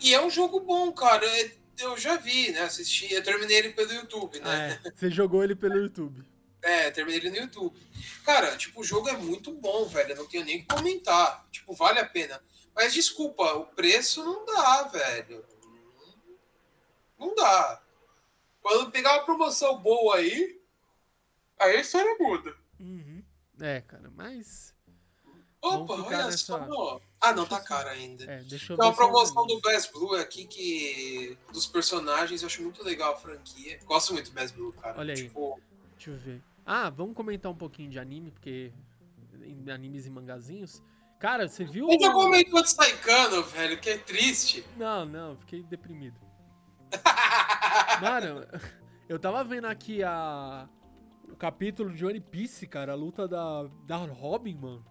E 0.00 0.14
é 0.14 0.24
um 0.24 0.30
jogo 0.30 0.60
bom, 0.60 0.92
cara. 0.92 1.26
É- 1.26 1.58
Eu 1.78 1.96
já 1.96 2.16
vi, 2.18 2.50
né? 2.52 2.60
Assisti, 2.64 3.10
eu 3.12 3.22
terminei 3.22 3.56
ele 3.56 3.70
pelo 3.70 3.90
YouTube, 3.90 4.38
né? 4.40 4.44
Ah, 4.84 4.88
é. 4.88 4.90
Você 4.94 5.10
jogou 5.10 5.42
ele 5.42 5.56
pelo 5.56 5.76
YouTube. 5.78 6.22
É, 6.60 6.90
terminei 6.90 7.18
ele 7.20 7.30
no 7.30 7.36
YouTube. 7.38 7.74
Cara, 8.22 8.54
tipo, 8.58 8.82
o 8.82 8.84
jogo 8.84 9.08
é 9.08 9.16
muito 9.16 9.50
bom, 9.50 9.86
velho. 9.86 10.10
Eu 10.12 10.16
não 10.16 10.26
tenho 10.26 10.44
nem 10.44 10.58
o 10.58 10.60
que 10.60 10.66
comentar. 10.74 11.48
Tipo, 11.50 11.72
vale 11.72 11.98
a 11.98 12.04
pena. 12.06 12.38
Mas 12.74 12.92
desculpa, 12.92 13.54
o 13.54 13.64
preço 13.64 14.22
não 14.22 14.44
dá, 14.44 14.82
velho. 14.88 15.42
Não 17.18 17.34
dá. 17.34 17.82
Quando 18.60 18.90
pegar 18.90 19.14
uma 19.14 19.24
promoção 19.24 19.78
boa 19.78 20.16
aí, 20.16 20.60
aí 21.58 21.76
a 21.76 21.80
história 21.80 22.14
muda. 22.20 22.54
Uhum. 22.78 23.09
É, 23.60 23.80
cara, 23.82 24.10
mas. 24.14 24.74
Opa, 25.62 25.94
olha 25.94 26.24
nessa- 26.24 26.38
só. 26.38 27.00
Ah, 27.20 27.34
não, 27.34 27.44
tá 27.46 27.58
eu 27.58 27.64
caro 27.64 27.88
ainda. 27.90 28.24
É, 28.24 28.42
deixa 28.44 28.72
eu 28.72 28.78
Tem 28.78 28.86
uma 28.86 28.92
eu 28.92 28.96
promoção 28.96 29.46
do 29.46 29.60
Best 29.60 29.92
Blue 29.92 30.14
aqui 30.14 30.46
que. 30.46 31.36
Dos 31.52 31.66
personagens, 31.66 32.42
eu 32.42 32.46
acho 32.46 32.62
muito 32.62 32.82
legal 32.82 33.12
a 33.12 33.16
franquia. 33.16 33.78
Gosto 33.84 34.14
muito 34.14 34.30
do 34.30 34.34
Best 34.34 34.56
Blue, 34.56 34.72
cara. 34.72 34.98
Olha 34.98 35.12
aí. 35.14 35.22
Tipo, 35.24 35.60
Deixa 35.94 36.10
eu 36.12 36.16
ver. 36.16 36.42
Ah, 36.64 36.88
vamos 36.88 37.14
comentar 37.14 37.52
um 37.52 37.56
pouquinho 37.56 37.90
de 37.90 37.98
anime, 37.98 38.30
porque. 38.30 38.72
Em 39.42 39.70
animes 39.70 40.06
e 40.06 40.10
mangazinhos. 40.10 40.82
Cara, 41.18 41.46
você 41.46 41.64
viu. 41.64 41.90
Ainda 41.90 42.10
comentou 42.12 42.62
de 42.62 42.70
Saikano, 42.70 43.42
velho, 43.44 43.78
que 43.78 43.90
é 43.90 43.98
triste. 43.98 44.64
Não, 44.78 45.04
não, 45.04 45.36
fiquei 45.36 45.62
deprimido. 45.62 46.18
Mano, 48.00 48.46
eu 49.08 49.18
tava 49.18 49.44
vendo 49.44 49.66
aqui 49.66 50.02
a. 50.02 50.66
Capítulo 51.40 51.90
de 51.94 52.04
One 52.04 52.20
Piece, 52.20 52.66
cara, 52.66 52.92
a 52.92 52.94
luta 52.94 53.26
da, 53.26 53.62
da 53.86 53.96
Robin, 53.96 54.54
mano. 54.56 54.84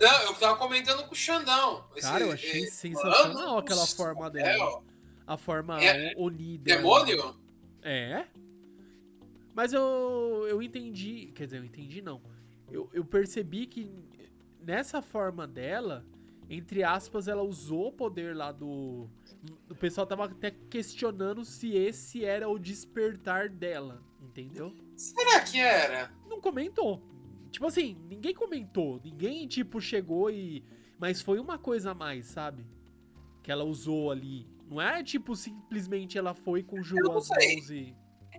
Não, 0.00 0.22
eu 0.22 0.34
tava 0.34 0.56
comentando 0.58 1.04
com 1.06 1.12
o 1.12 1.16
Xandão. 1.16 1.84
Esse- 1.94 2.08
Cara, 2.08 2.24
eu 2.24 2.32
achei 2.32 2.64
eh, 2.64 2.66
sensacional 2.66 3.32
mano 3.32 3.58
aquela 3.58 3.84
do 3.84 3.94
forma 3.94 4.28
dela. 4.28 4.82
A 5.24 5.36
forma 5.36 5.80
É- 5.80 6.12
Oni 6.16 6.58
dela. 6.58 6.80
Demônio? 6.80 7.36
É. 7.80 8.26
Mas 9.54 9.72
eu, 9.72 10.44
eu 10.48 10.60
entendi. 10.60 11.30
Quer 11.32 11.44
dizer, 11.44 11.58
eu 11.58 11.64
entendi 11.64 12.02
não. 12.02 12.20
Eu, 12.72 12.90
eu 12.92 13.04
percebi 13.04 13.64
que 13.68 13.88
nessa 14.60 15.00
forma 15.00 15.46
dela, 15.46 16.04
entre 16.50 16.82
aspas, 16.82 17.28
ela 17.28 17.42
usou 17.44 17.86
o 17.90 17.92
poder 17.92 18.34
lá 18.34 18.50
do. 18.50 19.08
O 19.70 19.76
pessoal 19.76 20.08
tava 20.08 20.24
até 20.24 20.50
questionando 20.50 21.44
se 21.44 21.72
esse 21.76 22.24
era 22.24 22.48
o 22.48 22.58
despertar 22.58 23.48
dela, 23.48 24.02
entendeu? 24.20 24.74
Será 24.96 25.40
que 25.40 25.58
era? 25.58 26.12
Não 26.28 26.40
comentou. 26.40 27.02
Tipo 27.50 27.66
assim, 27.66 27.96
ninguém 28.08 28.34
comentou. 28.34 29.00
Ninguém, 29.04 29.46
tipo, 29.46 29.80
chegou 29.80 30.30
e. 30.30 30.64
Mas 30.98 31.20
foi 31.20 31.38
uma 31.38 31.58
coisa 31.58 31.92
a 31.92 31.94
mais, 31.94 32.26
sabe? 32.26 32.66
Que 33.42 33.52
ela 33.52 33.64
usou 33.64 34.10
ali. 34.10 34.46
Não 34.68 34.80
é 34.80 35.02
tipo, 35.02 35.36
simplesmente 35.36 36.18
ela 36.18 36.34
foi 36.34 36.62
conjurou 36.62 37.12
não 37.12 37.18
as 37.18 37.28
mãos 37.28 37.70
e. 37.70 37.94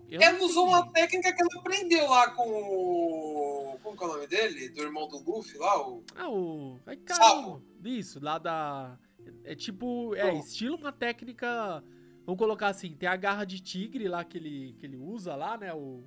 Eu 0.09 0.21
ela 0.21 0.43
usou 0.43 0.67
uma 0.67 0.85
técnica 0.91 1.33
que 1.33 1.41
ela 1.41 1.61
aprendeu 1.61 2.09
lá 2.09 2.29
com 2.31 2.43
o. 2.47 3.79
Como 3.81 3.97
que 3.97 4.03
é 4.03 4.07
o 4.07 4.13
nome 4.13 4.27
dele? 4.27 4.69
Do 4.69 4.81
irmão 4.81 5.07
do 5.07 5.17
Luffy 5.19 5.57
lá? 5.57 5.87
O... 5.87 6.03
Ah, 6.15 6.29
o. 6.29 6.79
Ai, 6.85 6.99
Sapo. 7.07 7.21
caramba. 7.21 7.61
Isso, 7.83 8.19
lá 8.21 8.37
da. 8.37 8.99
É 9.43 9.55
tipo. 9.55 10.13
É, 10.15 10.33
estilo 10.35 10.75
uma 10.75 10.91
técnica. 10.91 11.83
Vamos 12.25 12.37
colocar 12.37 12.67
assim: 12.67 12.95
tem 12.95 13.07
a 13.07 13.15
garra 13.15 13.45
de 13.45 13.59
tigre 13.59 14.07
lá 14.07 14.23
que 14.23 14.37
ele, 14.37 14.75
que 14.77 14.85
ele 14.85 14.97
usa 14.97 15.35
lá, 15.35 15.57
né? 15.57 15.73
O, 15.73 16.03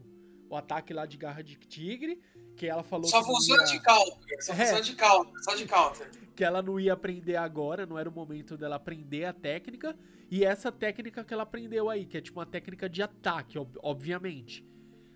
o 0.51 0.57
ataque 0.57 0.93
lá 0.93 1.07
de 1.07 1.17
garra 1.17 1.43
de 1.43 1.57
tigre. 1.57 2.21
Que 2.57 2.67
ela 2.67 2.83
falou 2.83 3.07
Só 3.07 3.21
que, 3.21 3.27
funciona 3.27 3.63
ia, 3.63 3.69
de 3.69 3.81
counter. 3.81 4.43
Só 4.45 4.53
É. 4.53 4.57
funciona 4.57 4.81
de 4.83 4.97
counter. 4.97 5.43
Só 5.45 5.55
de 5.55 5.67
counter. 5.67 6.11
que 6.35 6.45
ela 6.45 6.63
não 6.63 6.79
ia 6.79 6.93
aprender 6.93 7.35
agora, 7.35 7.85
não 7.85 7.99
era 7.99 8.09
o 8.09 8.13
momento 8.13 8.57
dela 8.57 8.77
aprender 8.77 9.25
a 9.25 9.33
técnica. 9.33 9.97
E 10.31 10.45
essa 10.45 10.71
técnica 10.71 11.25
que 11.25 11.35
ela 11.35 11.43
aprendeu 11.43 11.89
aí, 11.91 12.05
que 12.07 12.17
é 12.17 12.21
tipo 12.21 12.39
uma 12.39 12.47
técnica 12.47 12.89
de 12.89 13.03
ataque, 13.03 13.59
ob- 13.59 13.77
obviamente. 13.83 14.65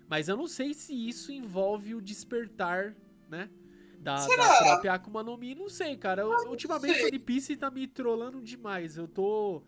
Mas 0.09 0.27
eu 0.27 0.35
não 0.35 0.47
sei 0.47 0.73
se 0.73 0.93
isso 0.93 1.31
envolve 1.31 1.95
o 1.95 2.01
despertar, 2.01 2.93
né? 3.29 3.49
Da, 3.99 4.15
da 4.15 4.21
Será? 4.21 4.57
própria 4.63 4.93
Akuma 4.93 5.23
no 5.23 5.37
Mi, 5.37 5.55
não 5.55 5.69
sei, 5.69 5.95
cara. 5.95 6.23
Eu- 6.23 6.49
ultimamente 6.49 6.95
sei. 6.95 7.03
o 7.03 7.07
One 7.07 7.19
Piece 7.19 7.55
tá 7.55 7.71
me 7.71 7.87
trollando 7.87 8.41
demais. 8.41 8.97
Eu 8.97 9.07
tô. 9.07 9.61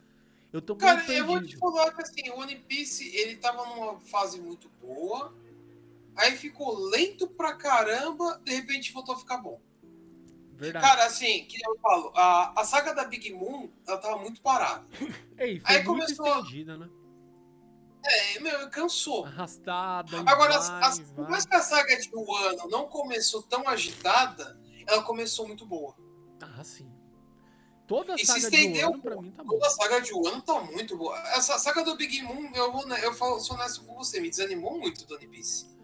Eu 0.51 0.61
tô 0.61 0.75
Cara, 0.75 1.09
eu 1.13 1.25
vou 1.25 1.41
te 1.41 1.55
falar 1.57 1.93
que 1.93 2.01
assim, 2.01 2.29
o 2.31 2.39
One 2.39 2.55
Piece, 2.67 3.15
ele 3.15 3.37
tava 3.37 3.65
numa 3.65 3.97
fase 4.01 4.39
muito 4.41 4.69
boa. 4.81 5.33
Aí 6.15 6.35
ficou 6.37 6.77
lento 6.89 7.27
pra 7.27 7.55
caramba, 7.55 8.39
de 8.43 8.53
repente 8.53 8.91
voltou 8.93 9.15
a 9.15 9.19
ficar 9.19 9.37
bom. 9.37 9.59
Verdade. 10.53 10.85
Cara, 10.85 11.05
assim, 11.05 11.45
que 11.45 11.57
eu 11.65 11.77
falo, 11.79 12.13
a, 12.15 12.61
a 12.61 12.63
saga 12.63 12.93
da 12.93 13.03
Big 13.03 13.33
Moon, 13.33 13.69
ela 13.85 13.97
tava 13.97 14.17
muito 14.17 14.41
parada. 14.41 14.85
Ei, 15.37 15.59
foi 15.59 15.75
aí 15.75 15.83
muito 15.83 16.15
começou 16.15 16.39
estendida, 16.39 16.77
né? 16.77 16.89
É, 18.05 18.39
meu, 18.39 18.69
cansou. 18.69 19.25
Arrastada. 19.25 20.19
Agora, 20.25 20.59
vai, 20.59 20.83
as- 20.83 20.99
vai. 20.99 21.15
por 21.15 21.29
mais 21.29 21.45
que 21.45 21.55
a 21.55 21.61
saga 21.61 21.97
de 21.99 22.09
Wano 22.13 22.69
não 22.69 22.87
começou 22.87 23.41
tão 23.43 23.67
agitada, 23.67 24.57
ela 24.87 25.01
começou 25.03 25.47
muito 25.47 25.65
boa. 25.65 25.95
Ah, 26.41 26.63
sim. 26.63 26.89
Toda 27.87 28.13
a 28.13 28.15
E 28.15 28.19
se 28.19 28.25
saga 28.27 28.39
de 28.39 28.45
estendeu 28.45 28.89
Wano, 28.91 29.01
pra 29.01 29.21
mim, 29.21 29.31
tá 29.31 29.43
bom. 29.43 29.49
Toda 29.53 29.67
a 29.67 29.69
saga 29.71 30.01
de 30.01 30.13
Wano 30.13 30.41
tá 30.41 30.61
muito 30.61 30.95
boa. 30.97 31.17
Essa 31.31 31.57
saga 31.59 31.83
do 31.83 31.95
Big 31.95 32.21
Moon, 32.21 32.51
eu, 32.53 32.71
vou, 32.71 32.87
eu 32.97 33.13
falo, 33.13 33.39
sou 33.39 33.55
honesto 33.57 33.83
com 33.83 33.95
você, 33.95 34.19
me 34.21 34.29
desanimou 34.29 34.77
muito 34.79 35.05
do 35.05 35.15
One 35.15 35.27
Piece. 35.27 35.74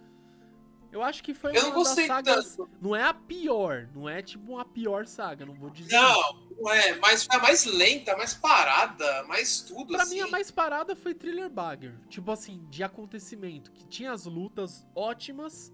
Eu 0.92 1.02
acho 1.02 1.24
que 1.24 1.34
foi 1.34 1.56
Eu 1.56 1.64
não 1.64 1.70
uma 1.72 1.84
das 1.96 2.06
sagas... 2.06 2.56
tanto. 2.56 2.70
Não 2.82 2.94
é 2.96 3.04
a 3.04 3.14
pior, 3.14 3.88
não 3.96 4.10
é 4.10 4.22
tipo 4.22 4.52
uma 4.52 4.66
pior 4.66 5.06
saga, 5.06 5.46
não 5.46 5.54
vou 5.54 5.70
dizer. 5.70 5.96
Não, 5.96 6.50
não 6.60 6.70
é, 6.74 6.96
mas 6.96 7.24
foi 7.24 7.38
a 7.38 7.40
mais 7.40 7.64
lenta, 7.66 8.18
mais 8.18 8.34
parada, 8.34 9.24
mais 9.24 9.62
tudo 9.62 9.94
Pra 9.94 10.04
assim. 10.04 10.16
mim, 10.16 10.22
a 10.22 10.28
mais 10.28 10.52
parada 10.52 10.96
foi 10.96 11.14
Thriller 11.14 11.50
Bagger. 11.50 11.94
Tipo 12.10 12.32
assim, 12.32 12.66
de 12.70 12.84
acontecimento. 12.84 13.72
Que 13.72 13.86
tinha 13.86 14.12
as 14.12 14.26
lutas 14.26 14.86
ótimas, 14.94 15.72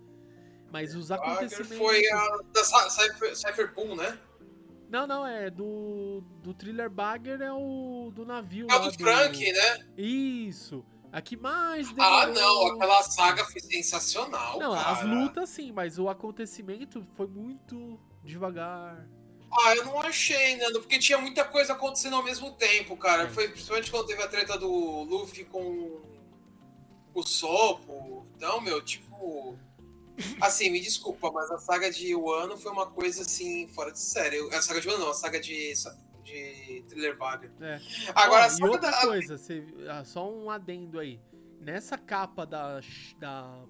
mas 0.71 0.95
os 0.95 1.09
Bagger 1.09 1.25
acontecimentos... 1.29 1.77
Foi 1.77 2.07
a 2.09 2.37
da 2.53 2.63
Cy- 2.63 2.89
Cypher, 2.91 3.35
Cypherpool, 3.35 3.95
né? 3.95 4.19
Não, 4.89 5.05
não, 5.05 5.27
é 5.27 5.49
do, 5.49 6.21
do 6.41 6.53
Thriller 6.53 6.89
Bagger 6.89 7.41
é 7.41 7.51
o 7.51 8.09
do 8.13 8.23
navio 8.25 8.67
É 8.69 8.75
o 8.75 8.79
do 8.89 8.93
Frank, 8.93 9.51
né? 9.51 9.85
Isso. 9.97 10.85
A 11.17 11.21
que 11.21 11.35
mais 11.35 11.87
Ah, 11.97 12.25
demorou. 12.27 12.33
não, 12.35 12.67
aquela 12.75 13.01
saga 13.01 13.43
foi 13.43 13.59
sensacional, 13.59 14.59
Não, 14.59 14.75
cara. 14.75 14.91
as 14.91 15.03
lutas 15.03 15.49
sim, 15.49 15.71
mas 15.71 15.97
o 15.97 16.07
acontecimento 16.07 17.03
foi 17.15 17.25
muito 17.25 17.99
devagar. 18.23 19.09
Ah, 19.51 19.75
eu 19.75 19.83
não 19.85 19.99
achei, 19.99 20.57
Nando, 20.57 20.79
porque 20.79 20.99
tinha 20.99 21.17
muita 21.17 21.43
coisa 21.43 21.73
acontecendo 21.73 22.15
ao 22.17 22.21
mesmo 22.21 22.51
tempo, 22.51 22.95
cara. 22.95 23.23
É. 23.23 23.29
Foi 23.29 23.47
principalmente 23.49 23.89
quando 23.89 24.05
teve 24.05 24.21
a 24.21 24.27
treta 24.27 24.59
do 24.59 24.69
Luffy 25.05 25.43
com 25.45 26.01
o 27.15 27.23
Sopo. 27.23 28.27
Então, 28.35 28.61
meu, 28.61 28.79
tipo. 28.83 29.57
Assim, 30.39 30.69
me 30.69 30.79
desculpa, 30.79 31.31
mas 31.31 31.49
a 31.49 31.57
saga 31.57 31.89
de 31.91 32.13
Wano 32.13 32.57
foi 32.57 32.71
uma 32.71 32.85
coisa 32.85 33.21
assim, 33.23 33.67
fora 33.69 33.91
de 33.91 33.99
série. 33.99 34.37
A 34.53 34.61
saga 34.61 34.81
de 34.81 34.87
Wano 34.87 34.99
não, 35.05 35.11
a 35.11 35.15
saga 35.15 35.39
de, 35.39 35.73
de 36.27 36.83
Thriller 36.87 37.17
Bagger. 37.17 37.51
É. 37.61 37.79
Agora, 38.13 38.45
Ó, 38.45 38.49
a 38.49 38.57
e 38.59 38.63
outra 38.69 38.91
da. 38.91 39.01
coisa, 39.01 39.37
você- 39.37 39.65
ah, 39.89 40.03
só 40.03 40.29
um 40.29 40.49
adendo 40.49 40.99
aí. 40.99 41.19
Nessa 41.59 41.97
capa 41.97 42.45
da, 42.45 42.79
da 43.17 43.63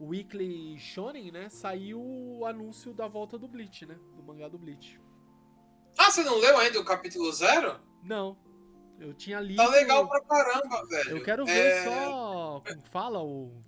Weekly 0.00 0.78
Shonen, 0.78 1.30
né, 1.32 1.48
saiu 1.48 2.00
o 2.00 2.44
anúncio 2.44 2.92
da 2.92 3.06
volta 3.08 3.38
do 3.38 3.48
Bleach, 3.48 3.86
né? 3.86 3.96
Do 4.16 4.22
mangá 4.22 4.48
do 4.48 4.58
Bleach. 4.58 5.00
Ah, 5.98 6.10
você 6.10 6.22
não 6.22 6.38
leu 6.38 6.58
ainda 6.58 6.78
o 6.78 6.84
capítulo 6.84 7.32
zero? 7.32 7.80
Não. 8.02 8.36
Eu 8.98 9.14
tinha 9.14 9.40
lido. 9.40 9.56
Tá 9.56 9.68
legal 9.68 10.06
pra 10.08 10.20
caramba, 10.22 10.84
velho. 10.86 11.16
Eu 11.18 11.22
quero 11.24 11.44
ver 11.46 11.52
É, 11.52 11.84
só. 11.84 12.62
Como 12.66 12.82
fala? 12.86 13.22
O... 13.22 13.62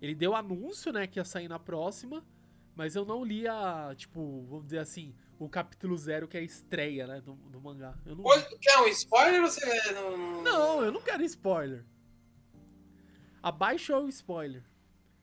Ele 0.00 0.14
deu 0.14 0.34
anúncio, 0.36 0.92
né? 0.92 1.06
Que 1.06 1.18
ia 1.18 1.24
sair 1.24 1.48
na 1.48 1.58
próxima. 1.58 2.24
Mas 2.76 2.94
eu 2.94 3.04
não 3.04 3.24
li 3.24 3.46
a. 3.48 3.92
Tipo, 3.96 4.44
vamos 4.48 4.66
dizer 4.66 4.78
assim, 4.78 5.14
o 5.38 5.48
capítulo 5.48 5.96
zero, 5.96 6.26
que 6.26 6.36
é 6.36 6.40
a 6.40 6.44
estreia, 6.44 7.06
né? 7.06 7.20
Do, 7.20 7.34
do 7.34 7.60
mangá. 7.60 7.94
Eu 8.04 8.16
não, 8.16 8.24
Quer 8.60 8.78
um 8.80 8.88
spoiler 8.88 9.42
ou 9.42 9.48
você 9.50 9.92
não. 9.92 10.42
não, 10.42 10.82
eu 10.84 10.92
não 10.92 11.00
quero 11.00 11.22
spoiler. 11.24 11.84
Abaixa 13.42 13.96
o 13.98 14.08
spoiler. 14.08 14.64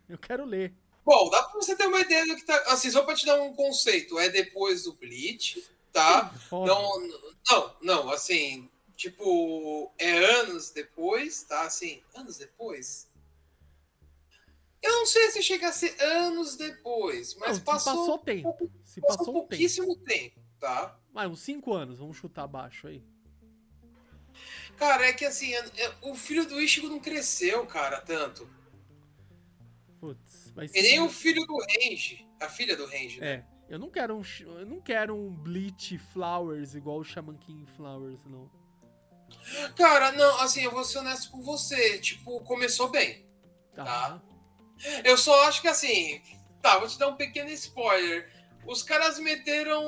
Eu 0.07 0.17
quero 0.17 0.45
ler. 0.45 0.73
Bom, 1.05 1.29
dá 1.29 1.43
pra 1.43 1.53
você 1.59 1.75
ter 1.75 1.85
uma 1.87 1.99
ideia 1.99 2.25
do 2.25 2.35
que 2.35 2.43
tá. 2.45 2.57
Assim, 2.67 2.89
só 2.89 3.03
pra 3.03 3.13
te 3.15 3.25
dar 3.25 3.41
um 3.41 3.53
conceito, 3.53 4.17
é 4.17 4.29
depois 4.29 4.83
do 4.83 4.93
Bleach, 4.93 5.63
tá? 5.91 6.33
Não, 6.51 7.07
não, 7.51 7.75
não, 7.81 8.09
assim, 8.09 8.69
tipo, 8.95 9.91
é 9.97 10.17
anos 10.39 10.71
depois, 10.71 11.43
tá? 11.43 11.63
Assim, 11.63 12.01
anos 12.15 12.37
depois? 12.37 13.07
Eu 14.81 14.91
não 14.91 15.05
sei 15.07 15.31
se 15.31 15.41
chega 15.43 15.67
a 15.69 15.71
ser 15.71 15.99
anos 16.01 16.55
depois, 16.55 17.35
mas 17.35 17.57
Não, 17.57 17.65
passou, 17.65 17.93
passou 17.97 18.17
tempo. 18.19 18.43
pouco- 18.53 18.71
Se 18.95 19.01
passou 19.01 19.17
passou 19.17 19.33
um 19.33 19.37
tempo. 19.39 19.49
pouquíssimo 19.49 19.95
tempo, 19.97 20.39
tá? 20.59 20.97
Vai, 21.13 21.27
uns 21.27 21.41
5 21.41 21.73
anos, 21.73 21.99
vamos 21.99 22.17
chutar 22.17 22.43
abaixo 22.43 22.87
aí. 22.87 23.03
Cara, 24.77 25.05
é 25.07 25.13
que 25.13 25.23
assim, 25.25 25.53
é- 25.53 25.71
é- 25.77 25.93
o 26.01 26.15
filho 26.15 26.45
do 26.45 26.59
Ichigo 26.59 26.87
não 26.89 26.99
cresceu, 26.99 27.65
cara, 27.65 28.01
tanto. 28.01 28.49
Putz, 29.99 30.51
mas. 30.55 30.73
E 30.73 30.81
nem 30.81 30.99
o 30.99 31.09
filho 31.09 31.45
do 31.45 31.57
Range, 31.57 32.27
a 32.41 32.49
filha 32.49 32.75
do 32.75 32.85
Range, 32.85 33.19
né? 33.19 33.33
É. 33.33 33.45
Eu 33.67 33.79
não 33.79 33.89
quero 33.89 34.15
um. 34.17 34.21
Eu 34.41 34.65
não 34.65 34.79
quero 34.81 35.15
um 35.15 35.31
Bleach 35.33 35.97
Flowers 35.97 36.75
igual 36.75 36.99
o 36.99 37.03
Shaman 37.03 37.37
King 37.37 37.65
Flowers, 37.71 38.23
não. 38.25 38.49
Cara, 39.75 40.11
não, 40.11 40.39
assim, 40.41 40.61
eu 40.63 40.71
vou 40.71 40.83
ser 40.83 40.99
honesto 40.99 41.31
com 41.31 41.41
você, 41.41 41.99
tipo, 41.99 42.39
começou 42.41 42.89
bem. 42.89 43.25
Tá. 43.73 43.83
Tá. 43.83 44.21
Eu 45.03 45.17
só 45.17 45.47
acho 45.47 45.61
que 45.61 45.67
assim. 45.67 46.21
Tá, 46.61 46.77
vou 46.79 46.87
te 46.87 46.97
dar 46.99 47.07
um 47.07 47.15
pequeno 47.15 47.49
spoiler. 47.51 48.31
Os 48.65 48.81
caras 48.83 49.19
meteram 49.19 49.83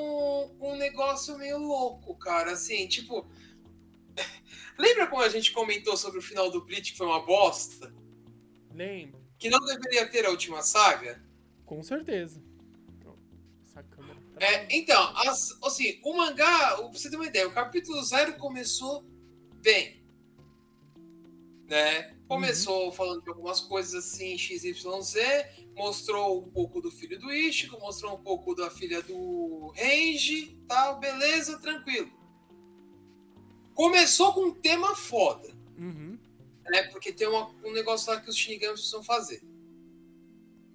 um 0.61 0.75
negócio 0.78 1.38
meio 1.38 1.57
louco, 1.57 2.15
cara. 2.15 2.51
Assim, 2.53 2.88
tipo. 2.88 3.28
Lembra 4.78 5.07
quando 5.07 5.23
a 5.23 5.30
gente 5.30 5.51
comentou 5.51 5.97
sobre 5.97 6.19
o 6.19 6.21
final 6.21 6.51
do 6.51 6.63
Bleach 6.63 6.91
que 6.91 6.97
foi 6.97 7.07
uma 7.07 7.25
bosta? 7.25 7.93
Lembro. 8.73 9.19
Que 9.39 9.49
não 9.49 9.59
deveria 9.65 10.07
ter 10.07 10.25
a 10.25 10.30
última 10.30 10.61
saga? 10.61 11.21
Com 11.65 11.82
certeza. 11.84 12.41
Essa 13.63 13.84
câmera. 13.84 14.19
tá- 14.34 14.45
É, 14.45 14.67
então, 14.71 15.01
as- 15.17 15.57
assim, 15.63 15.99
o 16.03 16.15
mangá, 16.15 16.75
pra 16.78 16.88
você 16.88 17.09
ter 17.09 17.15
uma 17.15 17.25
ideia, 17.28 17.47
o 17.47 17.53
capítulo 17.53 18.01
zero 18.03 18.34
começou 18.38 19.03
bem. 19.61 20.03
Né? 21.68 22.15
Começou 22.28 22.91
falando 22.93 23.22
de 23.24 23.30
algumas 23.30 23.59
coisas 23.59 23.93
assim, 24.05 24.38
XYZ, 24.38 25.15
mostrou 25.76 26.39
um 26.45 26.49
pouco 26.49 26.82
do 26.82 26.89
filho 26.89 27.20
do 27.20 27.32
Ichigo, 27.32 27.78
mostrou 27.80 28.15
um 28.15 28.22
pouco 28.24 28.55
da 28.55 28.70
filha 28.72 29.01
do 29.01 29.74
Range, 29.76 30.57
tal, 30.68 30.99
beleza, 30.99 31.59
tranquilo. 31.59 32.09
Começou 33.74 34.34
com 34.34 34.45
um 34.45 34.53
tema 34.53 34.95
foda, 34.95 35.53
Uhum. 35.78 36.18
né? 36.70 36.84
Porque 36.84 37.11
tem 37.13 37.28
uma- 37.28 37.49
um 37.63 37.72
negócio 37.74 38.11
lá 38.11 38.19
que 38.19 38.30
os 38.30 38.35
Shinigamis 38.38 38.80
precisam 38.80 39.03
fazer. 39.03 39.44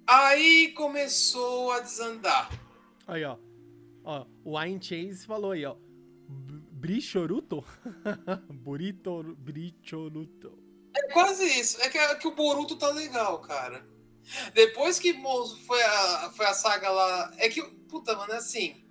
Aí 0.06 0.72
começou 0.72 1.72
a 1.72 1.80
desandar. 1.80 2.50
Aí, 3.06 3.24
ó. 3.24 3.38
Ó, 4.04 4.26
o 4.44 4.58
Ain 4.58 4.80
Chase 4.80 5.24
falou 5.26 5.52
aí, 5.52 5.64
ó. 5.64 5.76
Brichoruto? 6.28 7.64
Burito 8.52 9.22
Brichoruto. 9.38 10.61
É 10.94 11.12
quase 11.12 11.44
isso. 11.44 11.80
É 11.80 11.88
que, 11.88 11.98
é 11.98 12.14
que 12.14 12.28
o 12.28 12.34
Boruto 12.34 12.76
tá 12.76 12.88
legal, 12.88 13.40
cara. 13.40 13.86
Depois 14.54 14.98
que 14.98 15.14
foi 15.66 15.82
a, 15.82 16.32
foi 16.34 16.46
a 16.46 16.54
saga 16.54 16.90
lá. 16.90 17.32
É 17.38 17.48
que, 17.48 17.62
puta, 17.62 18.14
mano, 18.16 18.32
é 18.32 18.36
assim. 18.36 18.84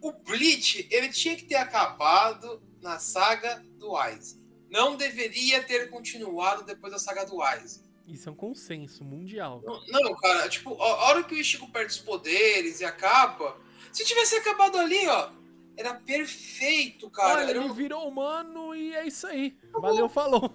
O 0.00 0.12
Bleach, 0.12 0.86
ele 0.90 1.08
tinha 1.08 1.34
que 1.36 1.44
ter 1.44 1.56
acabado 1.56 2.62
na 2.82 2.98
saga 2.98 3.64
do 3.78 3.96
Aizen. 3.96 4.44
Não 4.68 4.96
deveria 4.96 5.62
ter 5.62 5.88
continuado 5.88 6.64
depois 6.64 6.92
da 6.92 6.98
saga 6.98 7.24
do 7.24 7.40
Aizen. 7.40 7.82
Isso 8.06 8.28
é 8.28 8.32
um 8.32 8.34
consenso 8.34 9.02
mundial. 9.02 9.62
Não, 9.64 9.82
não, 9.86 10.14
cara, 10.16 10.48
tipo, 10.48 10.74
a 10.82 10.86
a 10.86 11.04
hora 11.06 11.24
que 11.24 11.34
o 11.34 11.38
Ichigo 11.38 11.70
perde 11.72 11.92
os 11.92 11.98
poderes 11.98 12.80
e 12.80 12.84
acaba. 12.84 13.56
Se 13.90 14.04
tivesse 14.04 14.34
acabado 14.36 14.76
ali, 14.76 15.06
ó, 15.06 15.30
era 15.76 15.94
perfeito, 15.94 17.10
cara. 17.10 17.34
Olha, 17.40 17.50
Era 17.50 17.58
ele 17.58 17.58
um- 17.60 17.72
virou 17.74 18.06
humano 18.08 18.74
e 18.74 18.94
é 18.94 19.06
isso 19.06 19.26
aí. 19.26 19.56
Valeu, 19.72 20.08
falou. 20.08 20.52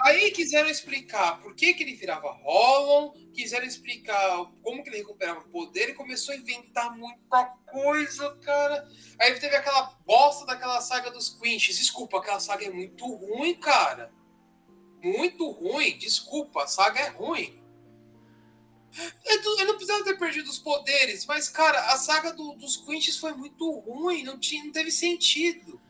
Aí 0.00 0.30
quiseram 0.32 0.68
explicar 0.68 1.40
por 1.40 1.54
que, 1.54 1.72
que 1.72 1.82
ele 1.84 1.94
virava 1.94 2.30
Rollon, 2.42 3.12
quiseram 3.32 3.64
explicar 3.64 4.44
como 4.62 4.82
que 4.82 4.90
ele 4.90 4.98
recuperava 4.98 5.40
o 5.40 5.48
poder 5.48 5.90
e 5.90 5.94
começou 5.94 6.34
a 6.34 6.36
inventar 6.36 6.96
muita 6.96 7.44
coisa, 7.70 8.34
cara. 8.42 8.88
Aí 9.20 9.38
teve 9.38 9.54
aquela 9.54 9.96
bosta 10.04 10.44
daquela 10.46 10.80
saga 10.80 11.10
dos 11.10 11.28
Quinches. 11.28 11.76
Desculpa, 11.78 12.18
aquela 12.18 12.40
saga 12.40 12.64
é 12.66 12.70
muito 12.70 13.06
ruim, 13.06 13.54
cara. 13.54 14.12
Muito 15.02 15.48
ruim, 15.50 15.96
desculpa, 15.98 16.64
a 16.64 16.66
saga 16.66 17.00
é 17.00 17.08
ruim. 17.08 17.62
Eu 19.24 19.58
eu 19.58 19.66
não 19.66 19.74
precisava 19.74 20.04
ter 20.04 20.16
perdido 20.18 20.48
os 20.48 20.58
poderes, 20.58 21.26
mas, 21.26 21.48
cara, 21.48 21.92
a 21.92 21.96
saga 21.96 22.32
do- 22.32 22.54
dos 22.54 22.76
Quinches 22.76 23.16
foi 23.18 23.32
muito 23.32 23.70
ruim, 23.80 24.22
não, 24.22 24.38
tinha, 24.38 24.64
não 24.64 24.72
teve 24.72 24.90
sentido. 24.90 25.80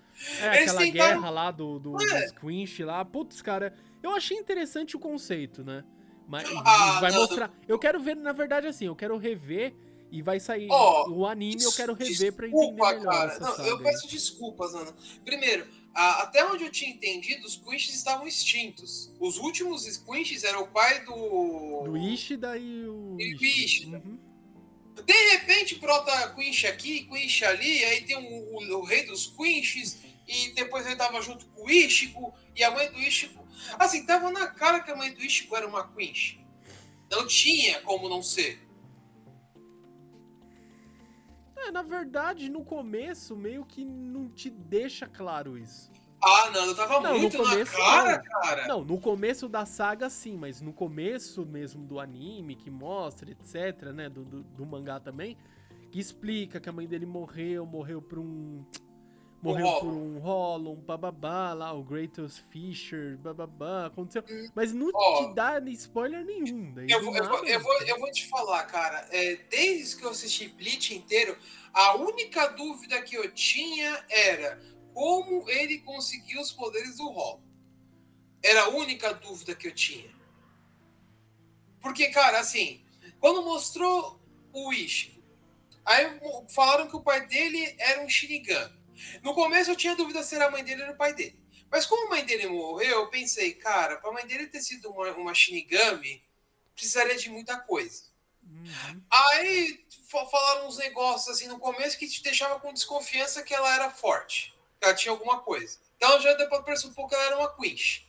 É, 0.41 0.57
Eles 0.59 0.71
aquela 0.71 0.81
tentaram- 0.87 1.21
guerra 1.21 1.31
lá 1.31 1.51
do, 1.51 1.79
do, 1.79 2.03
É. 2.03 2.23
dos 2.23 2.33
Quinch 2.39 2.83
lá. 2.83 3.05
Putz, 3.05 3.43
cara, 3.43 3.75
eu 4.03 4.13
achei 4.13 4.37
interessante 4.39 4.97
o 4.97 4.99
conceito, 4.99 5.63
né? 5.65 5.85
Mas 6.27 6.49
Ah, 6.65 7.01
vai 7.01 7.11
não. 7.13 7.21
mostrar. 7.21 7.53
Eu 7.69 7.79
quero 7.79 8.01
ver, 8.01 8.17
na 8.17 8.33
verdade, 8.33 8.67
assim, 8.67 8.87
eu 8.87 8.97
quero 8.97 9.17
rever 9.19 9.75
e 10.11 10.23
vai 10.23 10.41
sair 10.41 10.69
Ó, 10.71 11.09
o 11.11 11.27
anime, 11.27 11.63
eu 11.63 11.73
quero 11.73 11.93
rever 11.93 12.33
pra 12.33 12.47
entender 12.47 12.61
Desculpa, 12.67 12.93
melhor 12.95 13.13
cara. 13.13 13.33
essa 13.33 13.41
Não, 13.41 13.57
saga 13.57 13.69
eu 13.69 13.79
peço 13.83 14.09
desculpas, 14.09 14.75
Ana. 14.75 14.95
Primeiro, 15.25 15.67
até 15.95 16.45
onde 16.45 16.65
eu 16.65 16.71
tinha 16.71 16.91
entendido, 16.91 17.47
os 17.47 17.57
Quinches 17.57 17.95
estavam 17.95 18.27
extintos. 18.27 19.13
Os 19.21 19.39
últimos 19.39 19.97
Quinches 19.99 20.43
eram 20.43 20.63
o 20.63 20.69
pai 20.69 21.05
do. 21.05 21.83
Do 21.85 21.97
Ishida 21.97 22.59
e 22.59 22.87
o. 22.87 23.17
E 23.19 23.35
o 23.35 23.45
Ishida. 23.45 24.03
Uhum. 24.05 24.19
De 25.03 25.13
repente 25.33 25.75
brota 25.77 26.35
Quinch 26.35 26.67
aqui, 26.67 27.05
Quinch 27.05 27.45
ali, 27.45 27.85
aí 27.85 28.03
tem 28.03 28.17
o, 28.17 28.21
o, 28.21 28.79
o 28.79 28.85
rei 28.85 29.05
dos 29.05 29.27
Quinches, 29.27 29.99
e 30.27 30.51
depois 30.51 30.87
ele 30.87 30.97
tava 30.97 31.21
junto 31.21 31.47
com 31.47 31.65
o 31.65 31.71
Ichigo, 31.71 32.33
e 32.55 32.63
a 32.63 32.71
mãe 32.71 32.91
do 32.91 32.99
Ichigo. 32.99 33.45
Assim, 33.79 34.07
tava 34.07 34.31
na 34.31 34.47
cara 34.47 34.81
que 34.81 34.91
a 34.91 34.97
mãe 34.97 35.13
do 35.13 35.23
Ichigo 35.23 35.57
era 35.57 35.67
uma 35.67 35.89
Quinch. 35.93 36.41
Não 37.11 37.27
tinha 37.27 37.81
como 37.83 38.09
não 38.09 38.23
ser. 38.23 38.64
É, 41.67 41.71
na 41.71 41.83
verdade, 41.83 42.49
no 42.51 42.65
começo, 42.65 43.35
meio 43.37 43.65
que 43.65 43.85
não 43.85 44.29
te 44.29 44.51
deixa 44.51 45.07
claro 45.07 45.57
isso. 45.57 45.91
Ah, 46.23 46.51
não, 46.51 46.65
eu 46.67 46.75
tava 46.75 47.01
Não, 47.01 47.15
no 47.15 47.21
muito 47.21 47.37
começo, 47.37 47.73
na 47.73 47.79
cara, 47.79 48.17
não. 48.17 48.41
cara. 48.41 48.67
Não, 48.67 48.85
no 48.85 48.99
começo 48.99 49.49
da 49.49 49.67
saga 49.67 50.09
sim, 50.09 50.37
mas 50.37 50.61
no 50.61 50.73
começo 50.73 51.45
mesmo 51.45 51.85
do 51.87 52.01
anime, 52.01 52.55
que 52.57 52.71
mostra, 52.71 53.31
etc, 53.31 53.93
né, 53.93 54.09
do, 54.09 54.25
do, 54.25 54.43
do 54.43 54.65
mangá 54.67 54.99
também, 54.99 55.37
que 55.91 56.01
explica 56.01 56.59
que 56.61 56.69
a 56.69 56.73
mãe 56.73 56.87
dele 56.87 57.05
morreu, 57.07 57.67
morreu 57.67 58.01
por 58.01 58.19
um... 58.19 58.65
Morreu 59.45 59.79
por 59.79 59.93
um 59.93 60.19
Hollow, 60.21 60.73
um 60.73 60.81
bababá 60.81 61.53
lá, 61.53 61.71
o 61.75 61.83
Greatest 61.83 62.41
Fisher, 62.49 63.19
bababá, 63.19 63.87
aconteceu. 63.87 64.25
Mas 64.55 64.73
não 64.73 64.91
Ó. 64.95 65.29
te 65.29 65.35
dá 65.35 65.61
spoiler 65.67 66.25
nenhum. 66.25 66.75
Eu 66.89 67.05
vou, 67.05 67.15
eu, 67.15 67.29
vou, 67.29 67.45
eu, 67.45 67.61
vou, 67.61 67.83
eu 67.83 68.01
vou 68.01 68.11
te 68.11 68.27
falar, 68.27 68.65
cara. 68.65 69.07
é, 69.13 69.37
desde 69.51 69.97
que 69.97 70.05
eu 70.05 70.09
assisti 70.09 70.49
Bleach 70.49 70.95
inteiro, 70.95 71.37
a 71.75 71.95
única 71.95 72.47
dúvida 72.49 73.03
que 73.03 73.17
eu 73.17 73.31
tinha 73.33 74.03
era 74.09 74.59
como 74.95 75.51
ele 75.51 75.79
conseguiu 75.81 76.41
os 76.41 76.51
poderes 76.51 76.97
do 76.97 77.11
Hollow. 77.11 77.43
Era 78.43 78.63
a 78.65 78.69
única 78.71 79.13
dúvida 79.13 79.55
que 79.55 79.69
eu 79.69 79.75
tinha. 79.75 80.11
Porque, 81.83 82.09
cara, 82.09 82.41
assim, 82.41 82.83
quando 83.21 83.45
mostrou 83.45 84.19
o 84.55 84.73
Ishi, 84.73 85.23
aí 85.85 86.19
falaram 86.49 86.89
que 86.89 86.97
o 86.97 87.03
pai 87.03 87.27
dele 87.27 87.75
era 87.79 88.03
um 88.03 88.09
Shinigami. 88.09 88.84
No 89.23 89.35
começo 89.35 89.71
eu 89.71 89.77
tinha 89.77 89.97
dúvida 89.97 90.23
se 90.23 90.35
era 90.35 90.47
a 90.47 90.51
mãe 90.51 90.65
dele 90.65 90.85
ou 90.85 90.91
o 90.91 90.97
pai 90.97 91.13
dele. 91.15 91.43
Mas 91.71 91.87
como 91.87 92.07
a 92.07 92.11
mãe 92.11 92.25
dele 92.25 92.47
morreu, 92.47 93.01
eu 93.01 93.11
pensei, 93.11 93.55
cara, 93.55 93.97
pra 93.97 94.13
mãe 94.13 94.27
dele 94.27 94.47
ter 94.47 94.61
sido 94.61 94.91
uma, 94.91 95.11
uma 95.13 95.35
Shinigami, 95.35 96.23
precisaria 96.75 97.17
de 97.17 97.29
muita 97.31 97.59
coisa. 97.59 98.05
Uhum. 98.43 99.03
Aí 99.11 99.85
fa- 100.09 100.27
falaram 100.27 100.69
uns 100.69 100.77
negócios 100.79 101.29
assim 101.35 101.49
no 101.49 101.59
começo 101.59 101.99
que 101.99 102.09
te 102.09 102.23
deixava 102.23 102.61
com 102.61 102.73
desconfiança 102.73 103.43
que 103.43 103.55
ela 103.55 103.75
era 103.75 103.91
forte, 103.91 104.55
que 104.79 104.85
ela 104.87 104.95
tinha 104.95 105.11
alguma 105.13 105.41
coisa. 105.41 105.79
Então 105.97 106.21
já 106.21 106.35
deu 106.35 106.49
pra 106.49 106.63
pressupor 106.63 107.09
que 107.09 107.15
ela 107.15 107.25
era 107.25 107.39
uma 107.39 107.57
Quinch. 107.57 108.07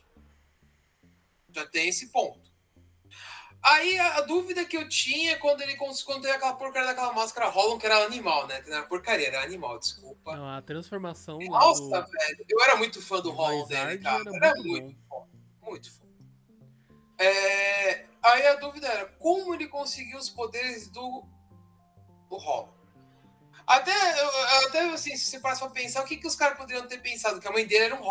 Já 1.51 1.65
tem 1.65 1.87
esse 1.87 2.07
ponto. 2.07 2.51
Aí 3.65 3.97
a, 3.97 4.17
a 4.17 4.21
dúvida 4.21 4.63
que 4.63 4.77
eu 4.77 4.87
tinha 4.87 5.39
quando 5.39 5.61
ele 5.61 5.75
quando 5.75 6.21
teve 6.21 6.31
aquela 6.31 6.53
porcaria 6.53 6.87
daquela 6.87 7.11
máscara 7.13 7.49
Hollow, 7.49 7.79
que 7.79 7.87
era 7.87 8.05
animal, 8.05 8.45
né? 8.45 8.61
Que 8.61 8.69
não 8.69 8.77
era 8.77 8.85
porcaria, 8.85 9.27
era 9.27 9.41
animal, 9.41 9.79
desculpa. 9.79 10.35
Não, 10.35 10.47
a 10.47 10.61
transformação 10.61 11.39
Nossa, 11.39 11.81
do... 11.81 11.89
velho. 11.89 12.45
Eu 12.47 12.61
era 12.61 12.75
muito 12.75 13.01
fã 13.01 13.19
do 13.19 13.31
Hollow 13.31 13.65
dele, 13.67 13.97
cara. 13.97 14.23
era 14.23 14.47
Era 14.49 14.55
muito 14.61 14.95
fã. 15.09 15.15
Muito 15.63 15.91
fã. 15.91 16.05
É, 17.17 18.05
aí 18.21 18.45
a 18.45 18.55
dúvida 18.55 18.87
era 18.87 19.05
como 19.17 19.55
ele 19.55 19.67
conseguiu 19.67 20.19
os 20.19 20.29
poderes 20.29 20.87
do, 20.89 21.25
do 22.29 22.37
Hollow. 22.37 22.71
Até, 23.65 23.93
até 24.67 24.81
assim, 24.91 25.17
se 25.17 25.25
você 25.25 25.39
parar 25.39 25.57
pra 25.57 25.69
pensar, 25.69 26.03
o 26.03 26.05
que, 26.05 26.17
que 26.17 26.27
os 26.27 26.35
caras 26.35 26.55
poderiam 26.55 26.85
ter 26.85 26.99
pensado? 26.99 27.39
Que 27.39 27.47
a 27.47 27.51
mãe 27.51 27.65
dele 27.65 27.85
era 27.85 27.95
um 27.95 28.03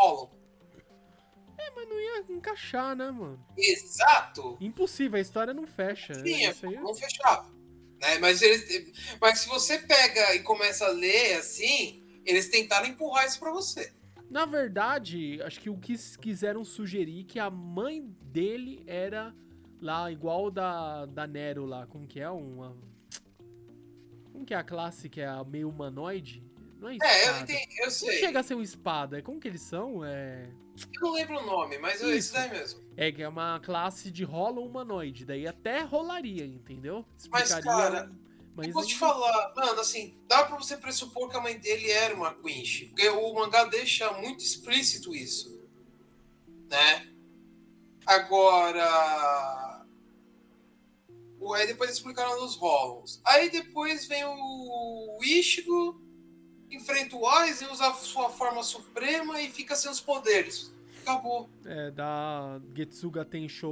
Hollow. 1.59 1.73
Mas 1.75 1.89
não 1.89 2.01
ia 2.01 2.25
encaixar, 2.31 2.97
né, 2.97 3.11
mano? 3.11 3.45
Exato. 3.57 4.57
Impossível, 4.61 5.19
a 5.19 5.21
história 5.21 5.53
não 5.53 5.67
fecha. 5.67 6.15
Sim, 6.15 6.45
é, 6.45 6.55
aí... 6.63 6.77
não 6.77 6.95
fechava. 6.95 7.53
Né? 8.01 8.19
Mas, 8.19 8.43
eles, 8.43 9.17
mas 9.21 9.41
se 9.41 9.49
você 9.49 9.79
pega 9.79 10.35
e 10.35 10.41
começa 10.43 10.87
a 10.87 10.91
ler 10.91 11.37
assim, 11.37 12.03
eles 12.25 12.49
tentaram 12.49 12.87
empurrar 12.87 13.27
isso 13.27 13.39
pra 13.39 13.51
você. 13.51 13.93
Na 14.31 14.47
verdade, 14.47 15.41
acho 15.43 15.61
que 15.61 15.71
o 15.71 15.79
que 15.79 15.95
quiseram 16.21 16.65
sugerir 16.65 17.25
que 17.25 17.39
a 17.39 17.51
mãe 17.51 18.03
dele 18.23 18.83
era 18.87 19.35
lá 19.81 20.11
igual 20.11 20.51
da, 20.51 21.07
da 21.07 21.27
Nero 21.27 21.67
lá, 21.67 21.87
como 21.87 22.07
que 22.07 22.21
é? 22.21 22.29
Uma. 22.29 22.77
Como 24.33 24.45
que 24.45 24.55
é 24.55 24.57
a 24.57 24.65
classe 24.65 25.09
que 25.09 25.21
é 25.21 25.27
a 25.27 25.45
meio 25.45 25.69
humanoide? 25.69 26.43
Não 26.85 26.91
é. 26.91 26.99
É, 27.03 27.29
eu 27.31 27.41
entendi, 27.41 27.79
eu 27.79 27.85
Não 27.85 27.91
sei. 27.91 28.19
chega 28.19 28.41
a 28.41 28.43
ser 28.43 28.55
uma 28.55 28.63
espada. 28.63 29.23
Como 29.23 29.41
que 29.41 29.49
eles 29.49 29.63
são? 29.63 30.05
É. 30.05 30.47
Eu 30.95 31.01
não 31.01 31.13
lembro 31.13 31.39
o 31.39 31.47
nome, 31.47 31.79
mas 31.79 32.03
é 32.03 32.07
Isso. 32.09 32.15
isso 32.17 32.33
daí 32.35 32.51
mesmo. 32.51 32.81
É 32.97 33.11
que 33.11 33.23
é 33.23 33.29
uma 33.29 33.59
classe 33.61 34.11
de 34.11 34.25
rolo 34.25 34.65
humanoide. 34.65 35.25
Daí 35.25 35.47
até 35.47 35.81
rolaria, 35.81 36.45
entendeu? 36.45 37.05
Mas, 37.31 37.55
cara, 37.55 38.11
Mas 38.55 38.67
eu 38.67 38.73
vou 38.73 38.85
te 38.85 38.97
falar, 38.97 39.55
mano, 39.57 39.81
assim, 39.81 40.19
dá 40.29 40.45
pra 40.45 40.57
você 40.57 40.77
pressupor 40.77 41.31
que 41.31 41.37
a 41.37 41.41
mãe 41.41 41.59
dele 41.59 41.91
era 41.91 42.15
uma 42.15 42.35
Quinch. 42.35 42.87
Porque 42.87 43.09
o 43.09 43.33
mangá 43.35 43.65
deixa 43.65 44.13
muito 44.15 44.45
explícito 44.45 45.15
isso. 45.15 45.59
Né? 46.69 47.09
Agora. 48.05 49.85
Aí 51.57 51.67
depois 51.67 51.91
explicaram 51.91 52.39
dos 52.39 52.57
Hollows. 52.57 53.21
Aí 53.25 53.51
depois 53.51 54.07
vem 54.07 54.25
o 54.25 55.19
Ichigo, 55.23 56.01
enfrenta 56.75 57.17
o 57.17 57.27
Aizen, 57.27 57.69
usa 57.69 57.89
a 57.89 57.95
sua 57.95 58.31
forma 58.31 58.63
suprema 58.63 59.41
e 59.41 59.51
fica 59.51 59.75
sem 59.75 59.91
os 59.91 60.01
poderes. 60.01 60.73
Acabou. 61.03 61.49
É, 61.67 61.91
da 61.91 62.61
Getsuga 62.75 63.25
Tensho. 63.25 63.69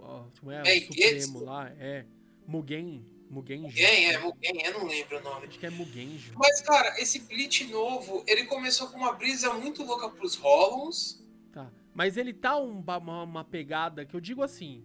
ó, 0.00 0.24
como 0.38 0.52
é? 0.52 0.62
É, 0.64 0.78
o 0.78 0.86
Supremo 0.86 1.20
Getsu? 1.20 1.44
lá. 1.44 1.72
É. 1.78 2.04
Mugen. 2.46 3.04
Mugenji. 3.32 3.74
Quem 3.74 4.10
é? 4.10 4.32
Quem 4.42 4.66
eu 4.66 4.78
não 4.78 4.86
lembro 4.86 5.18
o 5.18 5.22
nome. 5.22 5.46
Acho 5.46 5.58
que 5.58 5.64
é 5.64 5.70
Mugenji. 5.70 6.32
Mas, 6.36 6.60
cara, 6.60 7.00
esse 7.00 7.18
Bleach 7.20 7.64
novo, 7.64 8.22
ele 8.26 8.44
começou 8.44 8.88
com 8.88 8.98
uma 8.98 9.14
brisa 9.14 9.54
muito 9.54 9.82
louca 9.82 10.10
pros 10.10 10.34
Hollows. 10.34 11.24
Tá. 11.50 11.72
Mas 11.94 12.18
ele 12.18 12.34
tá 12.34 12.58
um 12.58 12.80
uma, 12.80 13.22
uma 13.22 13.44
pegada 13.44 14.04
que 14.04 14.14
eu 14.14 14.20
digo 14.20 14.42
assim. 14.42 14.84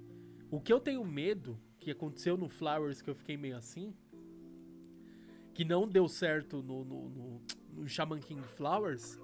O 0.50 0.62
que 0.62 0.72
eu 0.72 0.80
tenho 0.80 1.04
medo, 1.04 1.60
que 1.78 1.92
aconteceu 1.92 2.38
no 2.38 2.48
Flowers, 2.48 3.02
que 3.02 3.10
eu 3.10 3.16
fiquei 3.16 3.36
meio 3.36 3.58
assim. 3.58 3.94
Que 5.58 5.66
não 5.66 5.88
deu 5.88 6.08
certo 6.08 6.62
no, 6.62 6.86
no, 6.86 7.10
no, 7.10 7.42
no 7.74 7.88
Shaman 7.90 8.20
King 8.20 8.44
Flowers. 8.56 9.18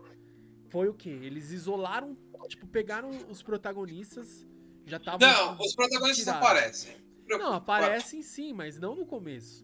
Foi 0.71 0.89
o 0.89 0.93
quê? 0.95 1.11
Eles 1.11 1.51
isolaram, 1.51 2.17
tipo, 2.47 2.65
pegaram 2.65 3.11
os 3.29 3.43
protagonistas, 3.43 4.43
já 4.83 4.97
estavam. 4.97 5.19
Não, 5.19 5.59
os 5.59 5.75
protagonistas 5.75 6.25
tiraram. 6.25 6.39
aparecem. 6.39 6.95
Não, 7.29 7.53
aparecem 7.53 8.23
sim, 8.23 8.51
mas 8.51 8.79
não 8.79 8.95
no 8.95 9.05
começo. 9.05 9.63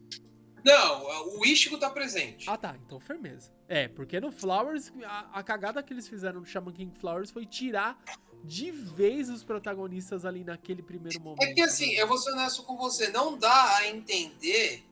Não, 0.64 1.40
o 1.40 1.44
Ichigo 1.44 1.80
tá 1.80 1.90
presente. 1.90 2.48
Ah 2.48 2.56
tá, 2.56 2.78
então 2.86 3.00
firmeza. 3.00 3.52
É, 3.68 3.88
porque 3.88 4.20
no 4.20 4.32
Flowers, 4.32 4.94
a, 5.04 5.40
a 5.40 5.42
cagada 5.42 5.82
que 5.82 5.92
eles 5.92 6.08
fizeram 6.08 6.42
no 6.42 6.46
Shaman 6.46 6.74
King 6.74 6.96
Flowers 7.00 7.32
foi 7.32 7.48
tirar 7.48 8.00
de 8.44 8.70
vez 8.70 9.28
os 9.28 9.44
protagonistas 9.44 10.24
ali 10.24 10.44
naquele 10.44 10.84
primeiro 10.84 11.20
momento. 11.20 11.42
É 11.42 11.52
que 11.52 11.62
assim, 11.62 11.96
né? 11.96 12.04
eu 12.04 12.08
vou 12.08 12.20
ser 12.20 12.32
honesto 12.34 12.62
com 12.62 12.78
você, 12.78 13.10
não 13.10 13.36
dá 13.36 13.78
a 13.78 13.88
entender 13.88 14.84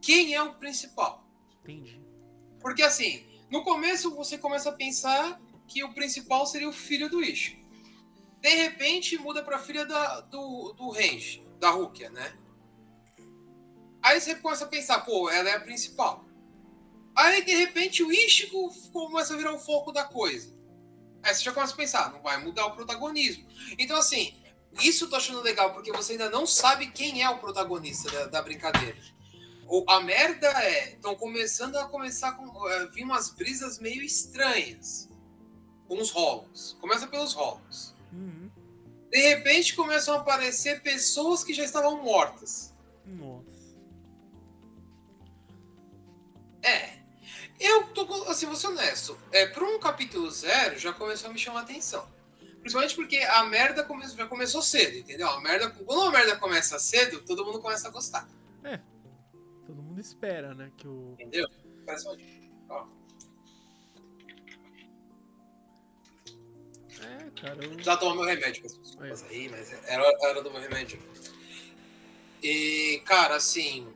quem 0.00 0.34
é 0.34 0.42
o 0.42 0.54
principal. 0.54 1.24
Entendi. 1.62 2.00
Porque 2.60 2.82
assim, 2.82 3.24
no 3.50 3.62
começo 3.62 4.14
você 4.14 4.36
começa 4.36 4.70
a 4.70 4.72
pensar 4.72 5.40
que 5.66 5.84
o 5.84 5.92
principal 5.92 6.46
seria 6.46 6.68
o 6.68 6.72
filho 6.72 7.08
do 7.08 7.22
Ichigo. 7.22 7.58
De 8.40 8.54
repente 8.54 9.18
muda 9.18 9.42
pra 9.42 9.58
filha 9.58 9.84
da, 9.84 10.20
do, 10.20 10.72
do 10.72 10.90
Range, 10.90 11.44
da 11.58 11.70
Rukia, 11.70 12.10
né? 12.10 12.36
Aí 14.02 14.20
você 14.20 14.34
começa 14.36 14.64
a 14.64 14.68
pensar, 14.68 15.00
pô, 15.00 15.28
ela 15.28 15.50
é 15.50 15.56
a 15.56 15.60
principal. 15.60 16.24
Aí 17.14 17.44
de 17.44 17.54
repente 17.54 18.02
o 18.02 18.12
Ichigo 18.12 18.72
começa 18.92 19.34
a 19.34 19.36
virar 19.36 19.52
o 19.52 19.58
foco 19.58 19.92
da 19.92 20.04
coisa. 20.04 20.56
Aí 21.22 21.34
você 21.34 21.42
já 21.42 21.52
começa 21.52 21.74
a 21.74 21.76
pensar, 21.76 22.12
não 22.12 22.22
vai 22.22 22.42
mudar 22.42 22.66
o 22.66 22.76
protagonismo. 22.76 23.46
Então 23.76 23.96
assim, 23.96 24.34
isso 24.80 25.04
eu 25.04 25.10
tô 25.10 25.16
achando 25.16 25.40
legal, 25.40 25.72
porque 25.72 25.92
você 25.92 26.12
ainda 26.12 26.30
não 26.30 26.46
sabe 26.46 26.90
quem 26.90 27.22
é 27.22 27.28
o 27.28 27.38
protagonista 27.38 28.10
da, 28.10 28.26
da 28.26 28.42
brincadeira. 28.42 28.96
O- 29.68 29.84
a 29.88 30.00
merda 30.00 30.48
é, 30.64 30.94
estão 30.94 31.14
começando 31.14 31.76
a 31.76 31.86
começar 31.86 32.32
com 32.32 32.68
eh, 32.70 32.86
vir 32.86 33.04
umas 33.04 33.30
brisas 33.30 33.78
meio 33.78 34.02
estranhas 34.02 35.08
com 35.86 36.00
os 36.00 36.10
rolos. 36.10 36.76
Começa 36.80 37.06
pelos 37.06 37.34
rolos. 37.34 37.94
Uhum. 38.12 38.50
De 39.10 39.18
repente 39.20 39.74
começam 39.76 40.14
a 40.14 40.18
aparecer 40.20 40.82
pessoas 40.82 41.44
que 41.44 41.52
já 41.52 41.64
estavam 41.64 42.02
mortas. 42.02 42.72
Nossa. 43.04 43.58
É. 46.62 46.98
Eu 47.60 47.88
tô, 47.88 48.02
assim, 48.24 48.46
vou 48.46 48.54
ser 48.56 48.68
honesto. 48.68 49.18
É, 49.32 49.46
para 49.46 49.64
um 49.64 49.78
capítulo 49.80 50.30
zero 50.30 50.78
já 50.78 50.92
começou 50.92 51.28
a 51.30 51.32
me 51.32 51.38
chamar 51.38 51.60
a 51.60 51.62
atenção. 51.62 52.06
Principalmente 52.60 52.94
porque 52.94 53.18
a 53.18 53.44
merda 53.44 53.82
come- 53.84 54.06
já 54.08 54.26
começou 54.26 54.62
cedo, 54.62 54.96
entendeu? 54.98 55.28
A 55.28 55.40
merda, 55.40 55.70
quando 55.70 56.02
a 56.02 56.10
merda 56.10 56.36
começa 56.36 56.78
cedo, 56.78 57.20
todo 57.22 57.44
mundo 57.44 57.60
começa 57.60 57.88
a 57.88 57.90
gostar. 57.90 58.28
Todo 58.62 58.80
mundo 59.98 60.00
espera, 60.00 60.54
né? 60.54 60.70
Que 60.76 60.86
o. 60.86 61.14
Entendeu? 61.14 61.48
Ó. 62.68 62.86
É, 67.00 67.30
cara. 67.40 67.64
Eu... 67.64 67.78
Já 67.80 67.96
tomar 67.96 68.14
meu 68.14 68.24
remédio, 68.24 68.62
com 68.62 68.68
as 68.68 68.78
desculpas 68.78 69.22
aí, 69.24 69.48
mas 69.48 69.72
era 69.88 70.02
a 70.02 70.26
hora 70.26 70.42
do 70.42 70.50
meu 70.50 70.60
remédio. 70.60 71.00
E, 72.42 73.02
cara, 73.04 73.36
assim, 73.36 73.92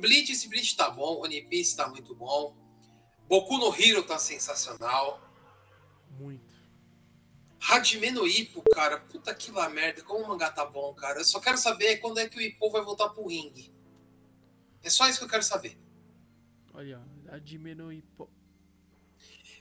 Bleach, 0.00 0.32
esse 0.32 0.48
Bleach 0.48 0.76
tá 0.76 0.88
bom, 0.90 1.22
One 1.22 1.42
Piece 1.42 1.76
tá 1.76 1.88
muito 1.88 2.14
bom. 2.14 2.56
Boku 3.28 3.58
no 3.58 3.74
Hero 3.74 4.02
tá 4.02 4.18
sensacional. 4.18 5.20
Muito. 6.18 6.56
Hajime 7.68 8.12
no 8.12 8.26
Ippo, 8.26 8.62
cara, 8.70 8.98
puta 8.98 9.34
que 9.34 9.50
lá 9.50 9.68
merda, 9.68 10.02
como 10.02 10.24
o 10.24 10.28
mangá 10.28 10.50
tá 10.50 10.64
bom, 10.64 10.94
cara. 10.94 11.18
Eu 11.18 11.24
só 11.24 11.40
quero 11.40 11.58
saber 11.58 11.96
quando 11.96 12.18
é 12.18 12.28
que 12.28 12.38
o 12.38 12.40
Ippo 12.40 12.70
vai 12.70 12.80
voltar 12.82 13.08
pro 13.08 13.26
ringue. 13.26 13.75
É 14.86 14.88
só 14.90 15.08
isso 15.08 15.18
que 15.18 15.24
eu 15.24 15.28
quero 15.28 15.42
saber. 15.42 15.76
Olha, 16.72 17.02
a 17.28 17.38
diminuir. 17.38 18.04
pô. 18.16 18.30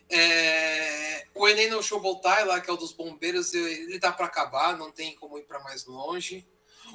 É, 0.07 1.27
o 1.33 1.47
Enem 1.47 1.71
no 1.71 1.81
Shobotai 1.81 2.45
lá, 2.45 2.61
que 2.61 2.69
é 2.69 2.73
o 2.73 2.77
dos 2.77 2.93
bombeiros, 2.93 3.51
ele 3.55 3.99
tá 3.99 4.11
pra 4.11 4.27
acabar, 4.27 4.77
não 4.77 4.91
tem 4.91 5.15
como 5.15 5.39
ir 5.39 5.45
pra 5.45 5.63
mais 5.63 5.83
longe. 5.87 6.47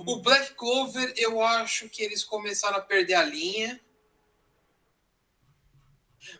O 0.07 0.23
Black 0.23 0.55
Clover, 0.55 1.13
eu 1.17 1.43
acho 1.43 1.89
que 1.89 2.05
eles 2.05 2.23
começaram 2.23 2.77
a 2.77 2.81
perder 2.81 3.15
a 3.15 3.25
linha. 3.25 3.81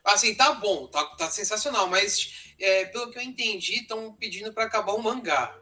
Assim, 0.05 0.33
tá 0.37 0.53
bom, 0.53 0.87
tá, 0.87 1.05
tá 1.17 1.29
sensacional, 1.29 1.89
mas 1.89 2.55
é, 2.57 2.85
pelo 2.85 3.11
que 3.11 3.19
eu 3.19 3.23
entendi, 3.23 3.81
estão 3.81 4.15
pedindo 4.15 4.53
pra 4.53 4.67
acabar 4.67 4.93
o 4.93 5.03
mangá. 5.03 5.59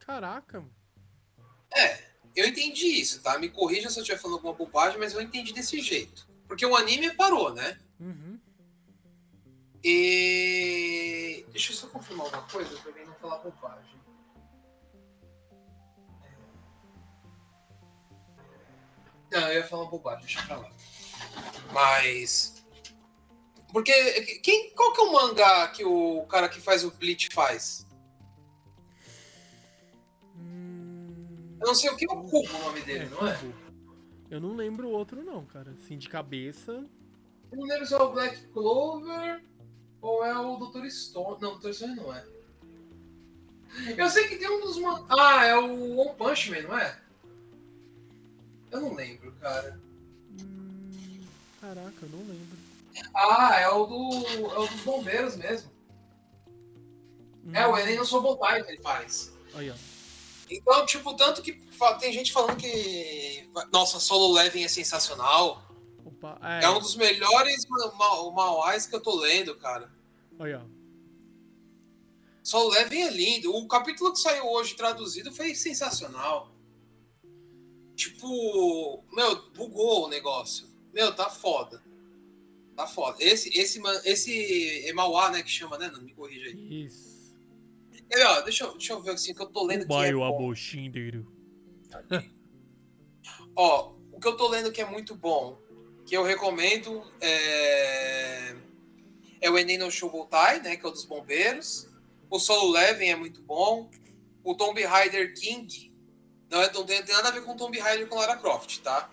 Caraca. 0.00 0.62
É, 1.74 2.09
eu 2.34 2.46
entendi 2.46 2.86
isso, 2.86 3.22
tá? 3.22 3.38
Me 3.38 3.48
corrija 3.48 3.90
se 3.90 3.98
eu 3.98 4.02
estiver 4.02 4.18
falando 4.18 4.36
alguma 4.36 4.54
bobagem, 4.54 4.98
mas 4.98 5.14
eu 5.14 5.20
entendi 5.20 5.52
desse 5.52 5.80
jeito. 5.80 6.28
Porque 6.46 6.64
o 6.64 6.76
anime 6.76 7.14
parou, 7.14 7.52
né? 7.52 7.78
Uhum. 7.98 8.38
E. 9.82 11.44
Deixa 11.50 11.72
eu 11.72 11.76
só 11.76 11.86
confirmar 11.88 12.26
uma 12.28 12.42
coisa 12.42 12.76
pra 12.78 12.92
mim 12.92 13.04
não 13.04 13.14
falar 13.14 13.38
bobagem. 13.38 14.00
Não, 19.30 19.48
eu 19.48 19.60
ia 19.60 19.66
falar 19.66 19.82
uma 19.82 19.90
bobagem, 19.90 20.20
deixa 20.20 20.42
pra 20.46 20.58
lá. 20.58 20.70
Mas. 21.72 22.64
Porque. 23.72 23.92
Quem, 24.42 24.70
qual 24.74 24.92
que 24.92 25.00
é 25.00 25.04
o 25.04 25.12
mangá 25.12 25.68
que 25.68 25.84
o 25.84 26.26
cara 26.26 26.48
que 26.48 26.60
faz 26.60 26.84
o 26.84 26.90
Bleach 26.90 27.28
faz? 27.32 27.86
Eu 31.60 31.66
não 31.66 31.74
sei 31.74 31.90
o 31.90 31.96
que 31.96 32.04
é 32.04 32.12
o 32.12 32.22
Cubo 32.22 32.48
o 32.56 32.58
nome 32.64 32.80
dele, 32.82 33.08
não 33.10 33.26
é? 33.28 33.36
Cubo. 33.36 33.54
Eu 34.30 34.40
não 34.40 34.54
lembro 34.54 34.88
o 34.88 34.92
outro, 34.92 35.22
não, 35.22 35.44
cara. 35.44 35.72
Assim, 35.72 35.98
de 35.98 36.08
cabeça. 36.08 36.84
Eu 37.52 37.58
não 37.58 37.66
lembro 37.66 37.86
se 37.86 37.94
é 37.94 37.98
o 37.98 38.12
Black 38.12 38.46
Clover 38.48 39.42
ou 40.00 40.24
é 40.24 40.38
o 40.38 40.56
Dr. 40.56 40.88
Stone. 40.88 41.38
Não, 41.40 41.58
Dr. 41.58 41.72
Stone 41.72 41.96
não 41.96 42.14
é. 42.14 42.24
Eu 43.96 44.08
sei 44.08 44.26
que 44.28 44.36
tem 44.36 44.48
um 44.50 44.60
dos. 44.60 44.78
man- 44.78 45.04
Ah, 45.08 45.44
é 45.44 45.56
o 45.56 45.96
One 45.96 46.14
Punch 46.16 46.50
Man, 46.50 46.62
não 46.62 46.78
é? 46.78 46.98
Eu 48.70 48.80
não 48.80 48.94
lembro, 48.94 49.32
cara. 49.40 49.80
Hum, 50.40 51.20
caraca, 51.60 51.94
eu 52.02 52.08
não 52.08 52.18
lembro. 52.20 52.58
Ah, 53.14 53.60
é 53.60 53.68
o, 53.68 53.86
do, 53.86 54.26
é 54.26 54.58
o 54.58 54.66
dos 54.66 54.80
bombeiros 54.82 55.36
mesmo. 55.36 55.70
É, 57.52 57.66
o 57.66 57.76
Enem 57.76 57.96
no 57.96 58.04
Sobotai 58.04 58.62
que 58.62 58.72
ele 58.72 58.82
faz. 58.82 59.32
Aí, 59.54 59.70
ó. 59.70 59.74
Então, 60.50 60.84
tipo, 60.84 61.14
tanto 61.14 61.42
que 61.42 61.52
tem 62.00 62.12
gente 62.12 62.32
falando 62.32 62.56
que. 62.56 63.48
Nossa, 63.72 64.00
Solo 64.00 64.32
Leveling 64.32 64.64
é 64.64 64.68
sensacional. 64.68 65.62
Opa, 66.04 66.38
É, 66.42 66.68
um 66.70 66.80
dos 66.80 66.96
melhores 66.96 67.64
ma- 67.68 67.92
ma- 67.92 68.30
mauás 68.32 68.86
que 68.86 68.94
eu 68.96 69.00
tô 69.00 69.14
lendo, 69.16 69.56
cara. 69.56 69.92
Ó. 70.54 70.62
Solo 72.42 72.70
Leveling 72.70 73.02
é 73.02 73.10
lindo. 73.10 73.54
O 73.54 73.68
capítulo 73.68 74.12
que 74.12 74.18
saiu 74.18 74.46
hoje 74.46 74.74
traduzido 74.74 75.30
foi 75.32 75.54
sensacional. 75.54 76.50
Tipo, 77.94 79.04
meu, 79.12 79.50
bugou 79.52 80.06
o 80.06 80.08
negócio. 80.08 80.66
Meu, 80.92 81.14
tá 81.14 81.28
foda. 81.28 81.82
Tá 82.74 82.86
foda. 82.86 83.16
Esse, 83.20 83.50
esse, 83.56 83.80
esse 84.04 84.88
é 84.88 84.92
Mauá, 84.92 85.30
né, 85.30 85.42
que 85.42 85.50
chama, 85.50 85.76
né? 85.76 85.90
Não 85.92 86.00
me 86.02 86.14
corrija 86.14 86.46
aí. 86.46 86.84
Isso. 86.86 87.09
Deixa, 88.44 88.64
eu- 88.64 88.72
deixa 88.72 88.92
eu 88.92 89.00
ver 89.02 89.12
assim, 89.12 89.32
que 89.34 89.40
eu 89.42 89.46
tô 89.46 89.64
lendo 89.64 89.80
que 89.86 89.92
é 89.92 89.96
Baio 89.96 90.18
bom. 90.18 90.26
Ó, 93.56 93.92
o 94.12 94.20
que 94.20 94.26
eu 94.28 94.36
tô 94.36 94.48
lendo 94.48 94.72
que 94.72 94.80
é 94.80 94.84
muito 94.84 95.14
bom, 95.14 95.58
que 96.06 96.16
eu 96.16 96.22
recomendo, 96.22 97.04
é, 97.20 98.54
é 99.40 99.50
o 99.50 99.58
Enem 99.58 99.78
no 99.78 99.90
Shobutai, 99.90 100.60
né, 100.60 100.76
que 100.76 100.84
é 100.84 100.88
o 100.88 100.92
dos 100.92 101.04
bombeiros. 101.04 101.88
O 102.28 102.38
Solo 102.38 102.70
Leveling 102.70 103.10
é 103.10 103.16
muito 103.16 103.42
bom. 103.42 103.90
O 104.42 104.54
Tomb 104.54 104.82
Raider 104.84 105.34
King, 105.34 105.92
não, 106.48 106.62
é, 106.62 106.72
não 106.72 106.84
tem, 106.84 107.02
tem 107.04 107.14
nada 107.14 107.28
a 107.28 107.32
ver 107.32 107.42
com 107.44 107.56
Tomb 107.56 107.78
Raider 107.78 108.06
com 108.08 108.16
Lara 108.16 108.36
Croft, 108.36 108.78
tá? 108.80 109.10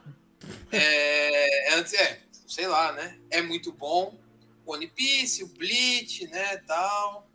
É, 0.72 1.74
é, 1.74 1.80
é, 1.80 2.22
sei 2.48 2.68
lá, 2.68 2.94
né? 2.94 3.20
É 3.30 3.42
muito 3.42 3.72
bom. 3.72 4.18
O 4.66 4.74
One 4.74 4.88
Piece, 4.88 5.44
o 5.44 5.48
Bleach, 5.48 6.28
né, 6.28 6.58
tal. 6.68 7.27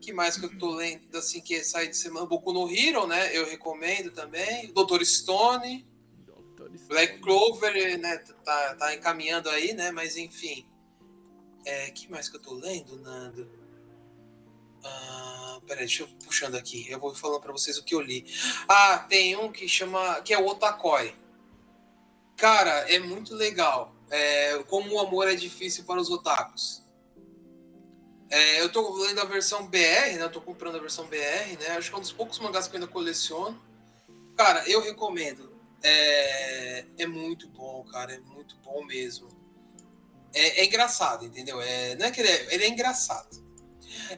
Que 0.00 0.12
mais 0.12 0.36
que 0.36 0.46
eu 0.46 0.58
tô 0.58 0.74
lendo, 0.74 1.16
assim, 1.16 1.40
que 1.40 1.62
sai 1.62 1.88
de 1.88 1.96
semana? 1.96 2.26
Boku 2.26 2.52
no 2.52 2.68
Hero, 2.70 3.06
né? 3.06 3.36
Eu 3.36 3.48
recomendo 3.48 4.10
também. 4.10 4.72
O 4.74 4.84
Dr. 4.84 5.04
Stone. 5.04 5.86
Doutor 6.26 6.70
Black 6.88 7.18
Stone. 7.18 7.22
Clover, 7.22 7.98
né, 7.98 8.18
tá, 8.44 8.74
tá 8.74 8.94
encaminhando 8.94 9.48
aí, 9.50 9.72
né, 9.74 9.92
mas 9.92 10.16
enfim. 10.16 10.66
É, 11.64 11.90
que 11.90 12.10
mais 12.10 12.28
que 12.28 12.36
eu 12.36 12.40
tô 12.40 12.54
lendo, 12.54 12.98
Nando? 12.98 13.50
Ah, 14.82 15.60
peraí, 15.66 15.84
deixa 15.84 16.04
eu 16.04 16.08
puxando 16.24 16.54
aqui. 16.54 16.90
Eu 16.90 16.98
vou 16.98 17.14
falando 17.14 17.40
pra 17.40 17.52
vocês 17.52 17.76
o 17.76 17.84
que 17.84 17.94
eu 17.94 18.00
li. 18.00 18.24
Ah, 18.66 18.98
tem 18.98 19.36
um 19.36 19.52
que 19.52 19.68
chama, 19.68 20.22
que 20.22 20.32
é 20.32 20.38
o 20.38 20.46
Otakoi. 20.46 21.14
Cara, 22.36 22.90
é 22.90 22.98
muito 22.98 23.34
legal. 23.34 23.94
É, 24.10 24.62
como 24.64 24.94
o 24.94 24.98
amor 24.98 25.28
é 25.28 25.34
difícil 25.34 25.84
para 25.84 26.00
os 26.00 26.10
otakus. 26.10 26.79
É, 28.30 28.60
eu 28.60 28.70
tô 28.70 28.96
lendo 29.02 29.20
a 29.20 29.24
versão 29.24 29.66
BR, 29.66 30.16
né? 30.16 30.22
Eu 30.22 30.30
tô 30.30 30.40
comprando 30.40 30.76
a 30.76 30.80
versão 30.80 31.06
BR, 31.06 31.58
né? 31.58 31.76
Acho 31.76 31.90
que 31.90 31.94
é 31.96 31.98
um 31.98 32.02
dos 32.02 32.12
poucos 32.12 32.38
mangás 32.38 32.68
que 32.68 32.76
eu 32.76 32.80
ainda 32.80 32.90
coleciono. 32.90 33.60
Cara, 34.36 34.68
eu 34.70 34.80
recomendo. 34.80 35.52
É, 35.82 36.84
é 36.98 37.06
muito 37.06 37.48
bom, 37.48 37.84
cara. 37.84 38.14
É 38.14 38.20
muito 38.20 38.56
bom 38.58 38.84
mesmo. 38.84 39.28
É, 40.32 40.60
é 40.60 40.64
engraçado, 40.64 41.24
entendeu? 41.24 41.60
É, 41.60 41.96
não 41.96 42.06
é 42.06 42.10
que 42.12 42.20
ele 42.20 42.28
é, 42.28 42.54
ele 42.54 42.64
é 42.64 42.68
engraçado. 42.68 43.44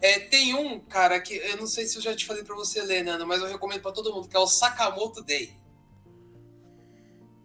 É, 0.01 0.18
tem 0.18 0.55
um, 0.55 0.78
cara, 0.80 1.18
que 1.18 1.34
eu 1.34 1.56
não 1.56 1.66
sei 1.66 1.86
se 1.86 1.97
eu 1.97 2.02
já 2.02 2.14
te 2.14 2.26
falei 2.26 2.44
pra 2.44 2.55
você 2.55 2.82
ler, 2.82 3.02
Nando, 3.02 3.26
mas 3.26 3.40
eu 3.40 3.48
recomendo 3.48 3.80
pra 3.80 3.93
todo 3.93 4.12
mundo, 4.12 4.28
que 4.28 4.36
é 4.36 4.39
o 4.39 4.47
Sakamoto 4.47 5.22
Day. 5.22 5.56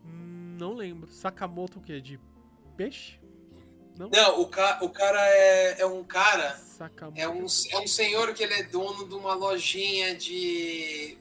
Não 0.04 0.74
lembro. 0.74 1.10
Sakamoto 1.12 1.80
o 1.80 1.82
quê? 1.82 2.02
De 2.02 2.20
peixe? 2.76 3.17
Não? 3.98 4.10
Não, 4.10 4.42
o, 4.42 4.48
ca, 4.48 4.80
o 4.84 4.90
cara 4.90 5.20
é, 5.20 5.82
é 5.82 5.86
um 5.86 6.04
cara. 6.04 6.60
É 7.16 7.28
um, 7.28 7.46
é 7.72 7.80
um 7.80 7.88
senhor 7.88 8.34
que 8.34 8.44
ele 8.44 8.54
é 8.54 8.64
dono 8.64 9.08
de 9.08 9.16
uma 9.16 9.34
lojinha 9.34 10.16
de. 10.16 11.18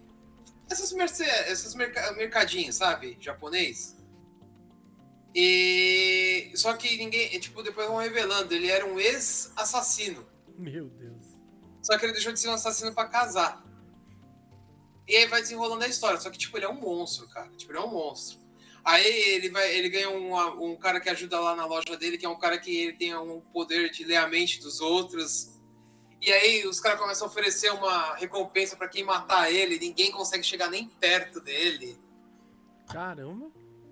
Essas, 0.70 0.92
merce... 0.92 1.24
Essas 1.24 1.74
merca... 1.74 2.12
mercadinhos, 2.12 2.76
sabe? 2.76 3.16
Japonês. 3.18 3.96
E. 5.34 6.52
Só 6.54 6.74
que 6.74 6.96
ninguém. 6.98 7.40
Tipo, 7.40 7.62
depois 7.62 7.88
vão 7.88 7.96
revelando, 7.96 8.52
ele 8.52 8.68
era 8.68 8.84
um 8.84 9.00
ex-assassino. 9.00 10.26
Meu 10.58 10.88
Deus. 10.88 11.26
Só 11.82 11.96
que 11.96 12.04
ele 12.04 12.12
deixou 12.12 12.32
de 12.32 12.40
ser 12.40 12.48
um 12.48 12.54
assassino 12.54 12.92
pra 12.92 13.08
casar. 13.08 13.64
E 15.08 15.16
aí 15.16 15.26
vai 15.26 15.40
desenrolando 15.40 15.84
a 15.84 15.88
história. 15.88 16.20
Só 16.20 16.28
que, 16.30 16.38
tipo, 16.38 16.56
ele 16.58 16.64
é 16.64 16.68
um 16.68 16.80
monstro, 16.80 17.28
cara. 17.28 17.48
Tipo, 17.56 17.72
ele 17.72 17.78
é 17.78 17.82
um 17.82 17.92
monstro. 17.92 18.38
Aí 18.86 19.04
ele 19.34 19.50
vai, 19.50 19.74
ele 19.76 19.88
ganha 19.88 20.08
um, 20.10 20.70
um 20.72 20.76
cara 20.76 21.00
que 21.00 21.08
ajuda 21.10 21.40
lá 21.40 21.56
na 21.56 21.66
loja 21.66 21.96
dele, 21.96 22.16
que 22.16 22.24
é 22.24 22.28
um 22.28 22.38
cara 22.38 22.56
que 22.56 22.70
ele 22.74 22.92
tem 22.92 23.16
um 23.16 23.40
poder 23.52 23.90
de 23.90 24.04
ler 24.04 24.16
a 24.16 24.28
mente 24.28 24.60
dos 24.60 24.80
outros. 24.80 25.56
E 26.22 26.30
aí 26.32 26.64
os 26.66 26.78
caras 26.78 27.00
começam 27.00 27.26
a 27.26 27.30
oferecer 27.30 27.72
uma 27.72 28.14
recompensa 28.14 28.76
pra 28.76 28.88
quem 28.88 29.02
matar 29.02 29.50
ele, 29.52 29.78
ninguém 29.78 30.12
consegue 30.12 30.44
chegar 30.44 30.70
nem 30.70 30.88
perto 30.88 31.40
dele. 31.40 31.98
Caramba. 32.88 33.50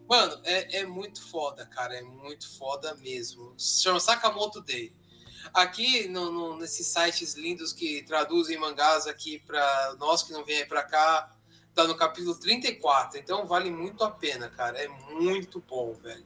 Mano, 0.09 0.41
é, 0.45 0.79
é 0.81 0.87
muito 0.87 1.21
foda, 1.29 1.67
cara. 1.67 1.95
É 1.97 2.03
muito 2.03 2.49
foda 2.57 2.95
mesmo. 2.97 3.53
Se 3.59 3.83
chama 3.83 3.99
Sakamoto 3.99 4.61
Day. 4.61 4.95
Aqui, 5.53 6.07
no, 6.09 6.31
no- 6.31 6.57
nesses 6.59 6.87
sites 6.87 7.35
lindos 7.35 7.73
que 7.73 8.03
traduzem 8.05 8.57
mangás 8.59 9.07
aqui 9.07 9.39
para 9.41 9.97
nós 9.99 10.23
que 10.23 10.33
não 10.33 10.45
vêm 10.45 10.67
pra 10.67 10.83
cá, 10.83 11.34
tá 11.75 11.87
no 11.87 11.97
capítulo 11.97 12.35
34. 12.37 13.19
Então 13.19 13.47
vale 13.47 13.71
muito 13.71 14.03
a 14.05 14.11
pena, 14.11 14.49
cara. 14.49 14.79
É 14.79 14.89
muito 14.89 15.61
bom, 15.61 15.93
velho. 15.95 16.25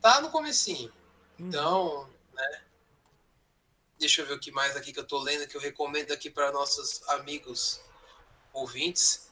Tá 0.00 0.20
no 0.20 0.30
comecinho. 0.30 0.92
Então, 1.38 2.08
né? 2.32 2.62
Deixa 3.98 4.22
eu 4.22 4.26
ver 4.26 4.34
o 4.34 4.38
que 4.40 4.50
mais 4.52 4.76
aqui 4.76 4.92
que 4.92 5.00
eu 5.00 5.06
tô 5.06 5.18
lendo, 5.18 5.46
que 5.48 5.56
eu 5.56 5.60
recomendo 5.60 6.12
aqui 6.12 6.30
para 6.30 6.52
nossos 6.52 7.02
amigos 7.08 7.80
ouvintes. 8.52 9.28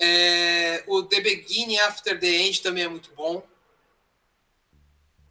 É, 0.00 0.82
o 0.86 1.02
The 1.02 1.20
Beginning 1.20 1.78
After 1.78 2.18
the 2.18 2.26
End 2.26 2.62
também 2.62 2.84
é 2.84 2.88
muito 2.88 3.12
bom. 3.14 3.46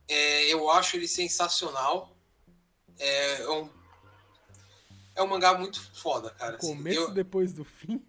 É, 0.08 0.44
eu 0.54 0.70
acho 0.70 0.96
ele 0.96 1.08
sensacional. 1.08 2.16
É, 3.00 3.50
um, 3.50 3.70
é 5.16 5.24
um 5.24 5.28
mangá 5.28 5.58
muito 5.58 5.82
foda, 5.96 6.30
cara. 6.32 6.58
assim. 6.58 6.68
Começo 6.76 7.00
Eu- 7.00 7.12
depois 7.12 7.54
do 7.54 7.64
fim? 7.66 8.06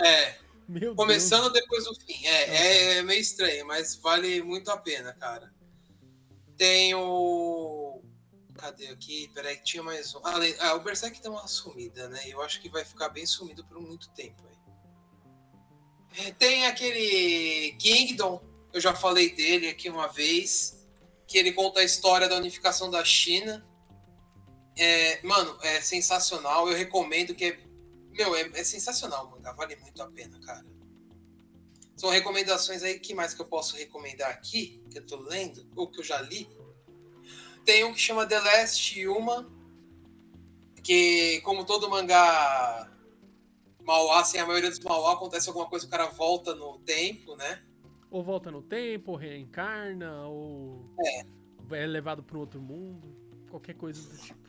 é, 0.00 0.38
Meu 0.68 0.94
começando 0.94 1.50
depois 1.50 1.84
do 1.84 1.94
fim. 1.94 2.26
É, 2.26 2.98
é 2.98 3.02
meio 3.02 3.20
estranho, 3.20 3.66
mas 3.66 3.94
vale 3.96 4.42
muito 4.42 4.70
a 4.70 4.76
pena, 4.76 5.14
cara. 5.14 5.50
Tem 6.58 6.94
o. 6.94 8.02
Cadê 8.54 8.88
aqui? 8.88 9.30
Peraí, 9.32 9.56
que 9.56 9.64
tinha 9.64 9.82
mais 9.82 10.14
um. 10.14 10.20
Ah, 10.22 10.34
ah, 10.60 10.74
o 10.74 10.80
Berserk 10.80 11.22
tem 11.22 11.30
uma 11.30 11.46
sumida, 11.46 12.08
né? 12.08 12.20
Eu 12.26 12.42
acho 12.42 12.60
que 12.60 12.68
vai 12.68 12.84
ficar 12.84 13.08
bem 13.08 13.24
sumido 13.24 13.64
por 13.64 13.80
muito 13.80 14.10
tempo. 14.10 14.42
Aí. 14.46 16.26
É, 16.26 16.32
tem 16.32 16.66
aquele 16.66 17.72
Kingdom, 17.78 18.42
eu 18.72 18.80
já 18.80 18.94
falei 18.94 19.34
dele 19.34 19.68
aqui 19.68 19.88
uma 19.88 20.08
vez, 20.08 20.86
que 21.26 21.38
ele 21.38 21.52
conta 21.52 21.80
a 21.80 21.84
história 21.84 22.28
da 22.28 22.36
unificação 22.36 22.90
da 22.90 23.02
China. 23.04 23.66
É, 24.76 25.22
mano, 25.22 25.56
é 25.62 25.80
sensacional. 25.80 26.68
Eu 26.68 26.76
recomendo 26.76 27.34
que 27.34 27.44
é. 27.46 27.67
Meu, 28.18 28.34
é, 28.34 28.40
é 28.52 28.64
sensacional, 28.64 29.30
manga. 29.30 29.52
Vale 29.52 29.76
muito 29.76 30.02
a 30.02 30.10
pena, 30.10 30.40
cara. 30.40 30.66
São 31.96 32.10
recomendações 32.10 32.82
aí. 32.82 32.98
que 32.98 33.14
mais 33.14 33.32
que 33.32 33.40
eu 33.40 33.46
posso 33.46 33.76
recomendar 33.76 34.28
aqui? 34.28 34.82
Que 34.90 34.98
eu 34.98 35.06
tô 35.06 35.16
lendo, 35.20 35.64
ou 35.76 35.88
que 35.88 36.00
eu 36.00 36.04
já 36.04 36.20
li. 36.20 36.50
Tem 37.64 37.84
um 37.84 37.94
que 37.94 38.00
chama 38.00 38.26
The 38.26 38.40
Last 38.40 39.06
Human, 39.06 39.46
que, 40.82 41.40
como 41.42 41.64
todo 41.64 41.88
mangá 41.88 42.90
Mauá, 43.82 44.20
assim, 44.20 44.38
a 44.38 44.46
maioria 44.46 44.70
dos 44.70 44.80
Mauá 44.80 45.12
acontece 45.12 45.48
alguma 45.48 45.68
coisa, 45.68 45.86
o 45.86 45.88
cara 45.88 46.06
volta 46.06 46.54
no 46.54 46.78
tempo, 46.80 47.36
né? 47.36 47.62
Ou 48.10 48.22
volta 48.22 48.50
no 48.50 48.62
tempo, 48.62 49.12
ou 49.12 49.16
reencarna, 49.16 50.26
ou 50.26 50.90
é, 51.00 51.24
é 51.72 51.86
levado 51.86 52.22
para 52.22 52.38
outro 52.38 52.60
mundo, 52.60 53.14
qualquer 53.48 53.74
coisa 53.74 54.02
do 54.02 54.16
tipo. 54.18 54.48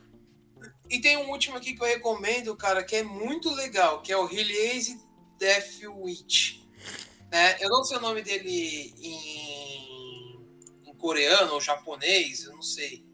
E 0.89 0.99
tem 0.99 1.17
um 1.17 1.29
último 1.29 1.57
aqui 1.57 1.75
que 1.75 1.81
eu 1.81 1.87
recomendo, 1.87 2.55
cara, 2.55 2.83
que 2.83 2.95
é 2.95 3.03
muito 3.03 3.49
legal, 3.53 4.01
que 4.01 4.11
é 4.11 4.17
o 4.17 4.25
Release 4.25 4.99
Death 5.37 5.83
Witch. 5.83 6.61
Né? 7.31 7.57
Eu 7.59 7.69
não 7.69 7.83
sei 7.83 7.97
o 7.97 8.01
nome 8.01 8.21
dele 8.21 8.93
em, 8.97 10.39
em 10.85 10.93
coreano 10.95 11.53
ou 11.53 11.61
japonês, 11.61 12.43
eu 12.43 12.53
não 12.53 12.61
sei. 12.61 13.05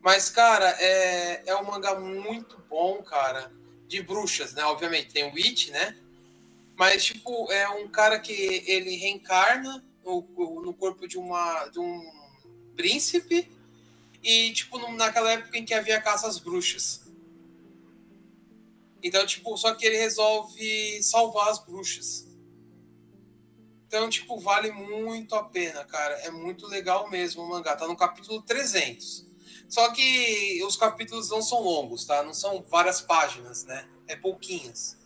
Mas, 0.00 0.30
cara, 0.30 0.68
é, 0.78 1.42
é 1.46 1.56
um 1.56 1.64
mangá 1.64 1.98
muito 1.98 2.58
bom, 2.68 3.02
cara. 3.02 3.52
De 3.86 4.00
bruxas, 4.02 4.54
né? 4.54 4.64
Obviamente, 4.64 5.12
tem 5.12 5.24
o 5.24 5.34
Witch, 5.34 5.68
né? 5.70 5.96
Mas, 6.76 7.04
tipo, 7.04 7.50
é 7.52 7.68
um 7.68 7.88
cara 7.88 8.18
que 8.18 8.32
ele 8.32 8.96
reencarna 8.96 9.84
no, 10.04 10.22
no 10.62 10.72
corpo 10.72 11.06
de, 11.06 11.18
uma, 11.18 11.66
de 11.66 11.78
um 11.80 12.00
príncipe 12.76 13.50
e, 14.22 14.52
tipo, 14.52 14.78
naquela 14.92 15.32
época 15.32 15.56
em 15.56 15.64
que 15.64 15.74
havia 15.74 16.00
caça 16.00 16.26
às 16.26 16.38
bruxas. 16.38 17.02
Então, 19.02 19.24
tipo, 19.24 19.56
só 19.56 19.74
que 19.74 19.86
ele 19.86 19.96
resolve 19.96 21.02
salvar 21.02 21.48
as 21.48 21.58
bruxas. 21.58 22.28
Então, 23.86 24.08
tipo, 24.08 24.38
vale 24.38 24.70
muito 24.70 25.34
a 25.34 25.42
pena, 25.42 25.84
cara. 25.84 26.14
É 26.20 26.30
muito 26.30 26.66
legal 26.66 27.10
mesmo 27.10 27.42
o 27.42 27.48
mangá. 27.48 27.74
Tá 27.74 27.88
no 27.88 27.96
capítulo 27.96 28.42
300. 28.42 29.26
Só 29.68 29.90
que 29.92 30.62
os 30.64 30.76
capítulos 30.76 31.30
não 31.30 31.42
são 31.42 31.60
longos, 31.60 32.04
tá? 32.04 32.22
Não 32.22 32.34
são 32.34 32.62
várias 32.62 33.00
páginas, 33.00 33.64
né? 33.64 33.88
É 34.06 34.14
pouquinhas. 34.14 34.98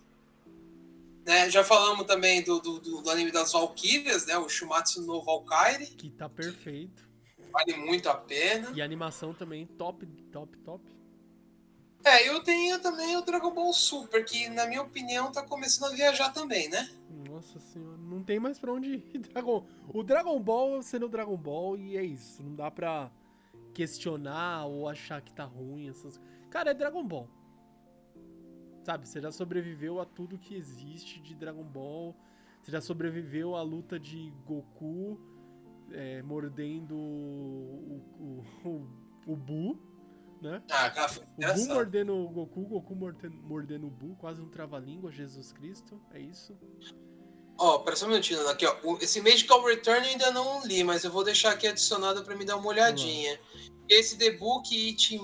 Né? 1.24 1.48
Já 1.50 1.64
falamos 1.64 2.06
também 2.06 2.42
do, 2.42 2.60
do, 2.60 2.78
do 2.78 3.10
anime 3.10 3.30
das 3.30 3.52
Valkyrias, 3.52 4.26
né? 4.26 4.36
O 4.36 4.48
Shumatsu 4.48 5.02
no 5.02 5.22
Valkyrie. 5.22 5.86
Que 5.86 6.10
tá 6.10 6.28
perfeito. 6.28 7.08
Vale 7.54 7.76
muito 7.76 8.08
a 8.08 8.16
pena. 8.16 8.72
E 8.74 8.82
a 8.82 8.84
animação 8.84 9.32
também 9.32 9.64
top, 9.64 10.04
top, 10.32 10.58
top. 10.58 10.84
É, 12.04 12.28
eu 12.28 12.42
tenho 12.42 12.80
também 12.80 13.16
o 13.16 13.22
Dragon 13.22 13.54
Ball 13.54 13.72
Super, 13.72 14.24
que 14.24 14.48
na 14.48 14.66
minha 14.66 14.82
opinião 14.82 15.30
tá 15.30 15.40
começando 15.40 15.92
a 15.92 15.94
viajar 15.94 16.30
também, 16.30 16.68
né? 16.68 16.90
Nossa 17.30 17.60
senhora, 17.60 17.96
não 17.96 18.24
tem 18.24 18.40
mais 18.40 18.58
pra 18.58 18.72
onde 18.72 18.94
ir. 18.96 19.18
Dragon... 19.32 19.64
O 19.88 20.02
Dragon 20.02 20.38
Ball 20.40 20.82
sendo 20.82 21.06
o 21.06 21.08
Dragon 21.08 21.36
Ball 21.36 21.78
e 21.78 21.96
é 21.96 22.02
isso. 22.02 22.42
Não 22.42 22.56
dá 22.56 22.72
pra 22.72 23.08
questionar 23.72 24.66
ou 24.66 24.88
achar 24.88 25.22
que 25.22 25.32
tá 25.32 25.44
ruim. 25.44 25.88
Essas... 25.88 26.20
Cara, 26.50 26.72
é 26.72 26.74
Dragon 26.74 27.06
Ball. 27.06 27.28
Sabe, 28.82 29.08
você 29.08 29.20
já 29.20 29.30
sobreviveu 29.30 30.00
a 30.00 30.04
tudo 30.04 30.36
que 30.36 30.56
existe 30.56 31.20
de 31.20 31.36
Dragon 31.36 31.62
Ball. 31.62 32.16
Você 32.60 32.72
já 32.72 32.80
sobreviveu 32.80 33.54
à 33.54 33.62
luta 33.62 33.98
de 33.98 34.32
Goku 34.44 35.33
é, 35.92 36.22
mordendo 36.22 36.94
o, 36.94 38.02
o, 38.18 38.68
o, 38.68 39.32
o 39.32 39.36
Bu, 39.36 39.78
né? 40.40 40.62
Ah, 40.70 40.90
cara, 40.90 41.12
o 41.12 41.54
Bu 41.54 41.66
mordendo 41.68 42.14
o 42.14 42.28
Goku, 42.28 42.62
Goku 42.62 42.94
mordendo, 42.94 43.36
mordendo 43.42 43.86
o 43.86 43.90
Bu, 43.90 44.16
quase 44.16 44.40
um 44.40 44.48
trava-língua, 44.48 45.10
Jesus 45.10 45.52
Cristo, 45.52 46.00
é 46.12 46.20
isso. 46.20 46.56
Ó, 47.56 47.76
oh, 47.76 47.80
pera 47.80 47.96
só 47.96 48.06
um 48.06 48.08
minutinho, 48.08 48.46
aqui, 48.48 48.66
ó. 48.66 48.76
Esse 49.00 49.20
Magical 49.20 49.64
Return 49.64 50.04
eu 50.04 50.12
ainda 50.12 50.30
não 50.32 50.66
li, 50.66 50.82
mas 50.82 51.04
eu 51.04 51.10
vou 51.10 51.22
deixar 51.22 51.52
aqui 51.52 51.66
adicionado 51.66 52.24
para 52.24 52.34
me 52.34 52.44
dar 52.44 52.56
uma 52.56 52.66
olhadinha. 52.66 53.38
Esse 53.88 54.18
The 54.18 54.32
Book 54.32 54.74
It 54.74 55.20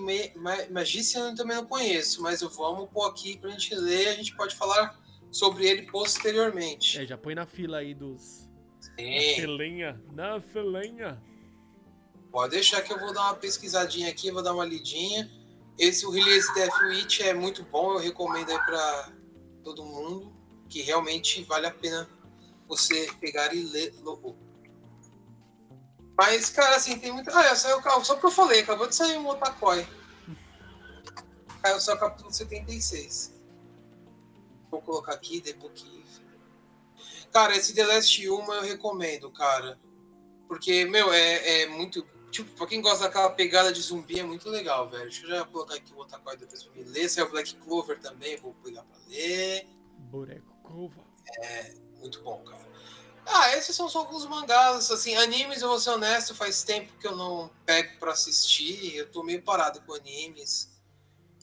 Magician 0.70 1.30
eu 1.30 1.34
também 1.34 1.56
não 1.56 1.66
conheço, 1.66 2.22
mas 2.22 2.40
eu 2.42 2.48
vamos 2.50 2.88
pôr 2.90 3.08
aqui 3.08 3.38
pra 3.38 3.50
gente 3.50 3.74
ler, 3.74 4.08
a 4.08 4.12
gente 4.14 4.36
pode 4.36 4.54
falar 4.54 4.98
sobre 5.30 5.66
ele 5.66 5.90
posteriormente. 5.90 6.98
É, 6.98 7.06
já 7.06 7.16
põe 7.16 7.34
na 7.34 7.46
fila 7.46 7.78
aí 7.78 7.94
dos. 7.94 8.49
Sim. 8.98 9.14
Na 9.14 9.34
filinha, 9.34 10.02
na 10.12 10.40
filinha. 10.40 11.22
Pode 12.30 12.52
deixar 12.52 12.82
que 12.82 12.92
eu 12.92 12.98
vou 12.98 13.12
dar 13.12 13.22
uma 13.24 13.34
pesquisadinha 13.34 14.08
aqui, 14.08 14.30
vou 14.30 14.42
dar 14.42 14.54
uma 14.54 14.64
lidinha. 14.64 15.30
Esse, 15.78 16.06
o 16.06 16.10
Release 16.10 16.52
Death 16.54 16.80
Witch 16.82 17.20
é 17.20 17.34
muito 17.34 17.64
bom, 17.64 17.94
eu 17.94 17.98
recomendo 17.98 18.50
aí 18.50 18.58
pra 18.58 19.12
todo 19.64 19.84
mundo, 19.84 20.32
que 20.68 20.82
realmente 20.82 21.42
vale 21.44 21.66
a 21.66 21.70
pena 21.70 22.08
você 22.68 23.10
pegar 23.20 23.52
e 23.54 23.62
ler. 23.64 23.94
Mas, 26.16 26.50
cara, 26.50 26.76
assim, 26.76 26.98
tem 26.98 27.10
muita. 27.10 27.32
Ah, 27.36 27.56
saiu 27.56 27.82
só 28.04 28.14
porque 28.14 28.26
eu 28.26 28.30
falei, 28.30 28.60
acabou 28.60 28.86
de 28.86 28.94
sair 28.94 29.18
um 29.18 29.26
Otakoi. 29.26 29.86
Caiu 31.62 31.80
só 31.80 31.94
o 31.94 31.98
capítulo 31.98 32.32
76. 32.32 33.34
Vou 34.70 34.80
colocar 34.80 35.14
aqui, 35.14 35.40
The 35.40 35.54
Book. 35.54 35.99
Cara, 37.32 37.56
esse 37.56 37.74
The 37.74 37.86
Last 37.86 38.28
Human 38.28 38.56
eu 38.56 38.62
recomendo, 38.62 39.30
cara. 39.30 39.78
Porque, 40.48 40.84
meu, 40.84 41.12
é, 41.12 41.62
é 41.62 41.66
muito. 41.68 42.06
Tipo, 42.30 42.50
pra 42.56 42.66
quem 42.66 42.80
gosta 42.80 43.04
daquela 43.04 43.30
pegada 43.30 43.72
de 43.72 43.80
zumbi, 43.80 44.20
é 44.20 44.22
muito 44.24 44.48
legal, 44.48 44.88
velho. 44.88 45.04
Deixa 45.04 45.24
eu 45.24 45.30
já 45.30 45.44
colocar 45.44 45.74
aqui 45.74 45.92
o 45.92 45.98
Otakoi 45.98 46.36
depois 46.36 46.62
pra 46.62 46.74
me 46.74 46.84
ler. 46.84 47.08
Saiu 47.08 47.26
o 47.26 47.30
Black 47.30 47.54
Clover 47.56 47.98
também, 48.00 48.36
vou 48.36 48.54
pegar 48.54 48.82
pra 48.82 48.98
ler. 49.08 49.68
Boneco 49.98 50.54
Clover. 50.64 51.04
É, 51.40 51.74
muito 51.98 52.22
bom, 52.22 52.42
cara. 52.44 52.68
Ah, 53.26 53.56
esses 53.56 53.76
são 53.76 53.88
só 53.88 54.00
alguns 54.00 54.26
mangás, 54.26 54.90
assim, 54.90 55.14
animes, 55.14 55.62
eu 55.62 55.68
vou 55.68 55.78
ser 55.78 55.90
honesto, 55.90 56.34
faz 56.34 56.64
tempo 56.64 56.92
que 56.98 57.06
eu 57.06 57.14
não 57.14 57.50
pego 57.64 57.98
para 57.98 58.12
assistir, 58.12 58.96
eu 58.96 59.08
tô 59.10 59.22
meio 59.22 59.40
parado 59.42 59.80
com 59.82 59.94
animes. 59.94 60.68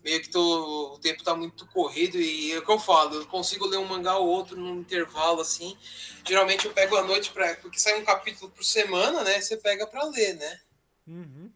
Meio 0.07 0.21
que 0.21 0.29
tô, 0.29 0.93
o 0.93 0.99
tempo 0.99 1.21
tá 1.21 1.35
muito 1.35 1.67
corrido 1.67 2.17
e 2.17 2.53
é 2.53 2.59
o 2.59 2.65
que 2.65 2.71
eu 2.71 2.79
falo, 2.79 3.15
eu 3.15 3.25
consigo 3.25 3.65
ler 3.65 3.75
um 3.75 3.83
mangá 3.83 4.15
ou 4.15 4.25
outro 4.25 4.55
num 4.55 4.79
intervalo 4.79 5.41
assim. 5.41 5.77
Geralmente 6.25 6.65
eu 6.65 6.71
pego 6.71 6.95
à 6.95 7.03
noite 7.03 7.29
para 7.29 7.55
porque 7.55 7.77
sai 7.77 7.99
um 7.99 8.05
capítulo 8.05 8.49
por 8.49 8.63
semana, 8.63 9.21
né? 9.25 9.41
Você 9.41 9.57
pega 9.57 9.85
para 9.85 10.05
ler, 10.05 10.35
né? 10.35 10.61
Uhum. 11.05 11.51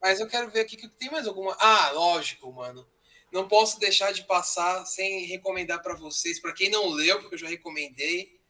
Mas 0.00 0.20
eu 0.20 0.26
quero 0.26 0.50
ver 0.50 0.60
aqui 0.60 0.74
que 0.74 0.88
tem 0.88 1.10
mais 1.10 1.26
alguma. 1.26 1.54
Ah, 1.60 1.90
lógico, 1.90 2.50
mano. 2.50 2.88
Não 3.30 3.46
posso 3.46 3.78
deixar 3.78 4.10
de 4.10 4.24
passar 4.24 4.86
sem 4.86 5.26
recomendar 5.26 5.82
para 5.82 5.94
vocês, 5.94 6.40
para 6.40 6.54
quem 6.54 6.70
não 6.70 6.88
leu, 6.88 7.20
porque 7.20 7.34
eu 7.34 7.40
já 7.40 7.48
recomendei 7.48 8.40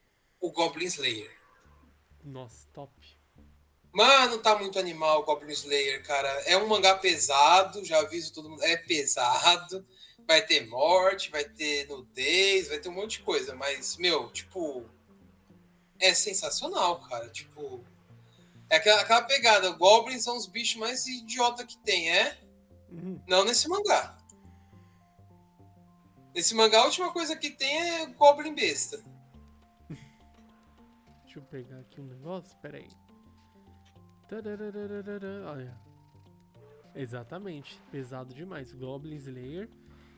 o 0.41 0.53
Goblin 0.53 0.87
Slayer. 0.87 1.37
Nossa, 2.23 2.69
top. 2.73 2.93
Mano, 3.93 4.39
tá 4.39 4.59
muito 4.59 4.79
animal 4.79 5.21
o 5.21 5.25
Goblin 5.25 5.53
Slayer, 5.53 6.03
cara. 6.03 6.29
É 6.47 6.57
um 6.57 6.67
mangá 6.67 6.97
pesado, 6.97 7.85
já 7.85 8.01
aviso 8.01 8.33
todo 8.33 8.49
mundo. 8.49 8.63
É 8.63 8.77
pesado. 8.77 9.87
Vai 10.27 10.41
ter 10.41 10.67
morte, 10.67 11.31
vai 11.31 11.45
ter 11.45 11.87
nudez, 11.89 12.69
vai 12.69 12.79
ter 12.79 12.89
um 12.89 12.93
monte 12.93 13.19
de 13.19 13.25
coisa. 13.25 13.55
Mas, 13.55 13.99
meu, 13.99 14.31
tipo. 14.31 14.89
É 16.01 16.15
sensacional, 16.15 17.01
cara. 17.01 17.29
Tipo. 17.29 17.85
É 18.71 18.77
aquela, 18.77 19.03
aquela 19.03 19.23
pegada. 19.23 19.71
Goblins 19.73 20.25
são 20.25 20.39
os 20.39 20.47
bichos 20.47 20.77
mais 20.77 21.07
idiota 21.07 21.67
que 21.67 21.77
tem, 21.77 22.11
é? 22.11 22.39
Uhum. 22.91 23.21
Não 23.29 23.45
nesse 23.45 23.69
mangá. 23.69 24.17
Nesse 26.35 26.55
mangá, 26.55 26.81
a 26.81 26.87
última 26.87 27.13
coisa 27.13 27.37
que 27.37 27.51
tem 27.51 27.79
é 27.79 28.07
Goblin 28.07 28.55
besta. 28.55 29.05
Deixa 31.25 31.39
eu 31.39 31.43
pegar 31.43 31.81
aqui 31.81 32.01
um 32.01 32.07
negócio, 32.07 32.57
pera 32.63 32.79
aí. 32.79 32.89
Olha. 35.47 35.77
Exatamente, 36.95 37.81
pesado 37.91 38.35
demais. 38.35 38.73
Goblin 38.73 39.17
Slayer. 39.17 39.69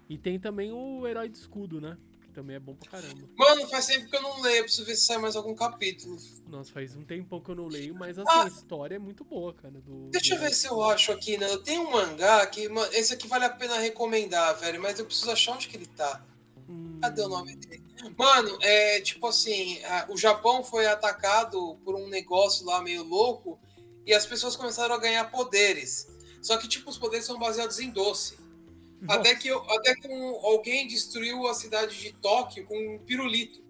E 0.09 0.19
tem 0.19 0.39
também 0.39 0.73
o 0.73 1.07
Herói 1.07 1.29
de 1.29 1.39
Escudo, 1.39 1.81
né? 1.81 1.97
Que 2.21 2.29
também 2.31 2.57
é 2.57 2.61
bom 2.61 2.75
pra 2.75 2.91
caramba. 2.91 3.29
Mano, 3.37 3.67
faz 3.69 3.87
tempo 3.87 4.11
que 4.11 4.17
eu 4.17 4.23
não 4.23 4.43
leio, 4.43 4.65
preciso 4.65 4.85
ver 4.85 4.97
se 4.97 5.07
sai 5.07 5.19
mais 5.19 5.35
algum 5.35 5.55
capítulo. 5.55 6.17
Nossa, 6.49 6.73
faz 6.73 6.95
um 6.95 7.03
tempão 7.03 7.41
que 7.41 7.51
eu 7.51 7.55
não 7.55 7.69
leio, 7.69 7.95
mas 7.95 8.19
assim, 8.19 8.29
ah, 8.29 8.45
a 8.45 8.49
história 8.49 8.97
é 8.97 8.99
muito 8.99 9.25
boa, 9.25 9.55
cara. 9.55 9.81
Do, 9.81 10.11
deixa 10.11 10.35
do... 10.35 10.39
eu 10.39 10.43
ver 10.43 10.55
se 10.55 10.67
eu 10.67 10.83
acho 10.83 11.13
aqui, 11.13 11.39
né? 11.39 11.49
Eu 11.51 11.63
tenho 11.63 11.83
um 11.83 11.91
mangá 11.91 12.47
que. 12.47 12.69
Esse 12.93 13.15
aqui 13.15 13.27
vale 13.27 13.45
a 13.45 13.51
pena 13.51 13.79
recomendar, 13.79 14.59
velho, 14.59 14.83
mas 14.83 14.99
eu 14.99 15.07
preciso 15.07 15.31
achar 15.31 15.53
onde 15.53 15.69
que 15.69 15.77
ele 15.77 15.87
tá. 15.87 16.23
Hum... 16.69 16.99
Cadê 17.01 17.23
o 17.23 17.29
nome 17.29 17.57
dele? 17.57 17.83
Mano, 18.19 18.59
é 18.61 19.01
tipo 19.01 19.27
assim, 19.27 19.83
a, 19.85 20.07
o 20.11 20.17
Japão 20.17 20.63
foi 20.63 20.87
atacado 20.87 21.79
por 21.83 21.95
um 21.95 22.09
negócio 22.09 22.67
lá 22.67 22.83
meio 22.83 23.03
louco 23.03 23.59
e 24.07 24.13
as 24.13 24.27
pessoas 24.27 24.57
começaram 24.57 24.95
a 24.95 24.99
ganhar 24.99 25.31
poderes. 25.31 26.09
Só 26.43 26.57
que, 26.57 26.69
tipo, 26.69 26.91
os 26.91 26.99
poderes 26.99 27.25
são 27.25 27.39
baseados 27.39 27.79
em 27.79 27.91
doce. 27.91 28.37
Até 29.09 29.35
que, 29.35 29.51
até 29.51 29.95
que 29.95 30.09
um, 30.09 30.47
alguém 30.47 30.87
destruiu 30.87 31.47
a 31.47 31.55
cidade 31.55 31.99
de 31.99 32.13
Tóquio 32.13 32.67
com 32.67 32.77
um 32.77 32.99
pirulito. 32.99 33.63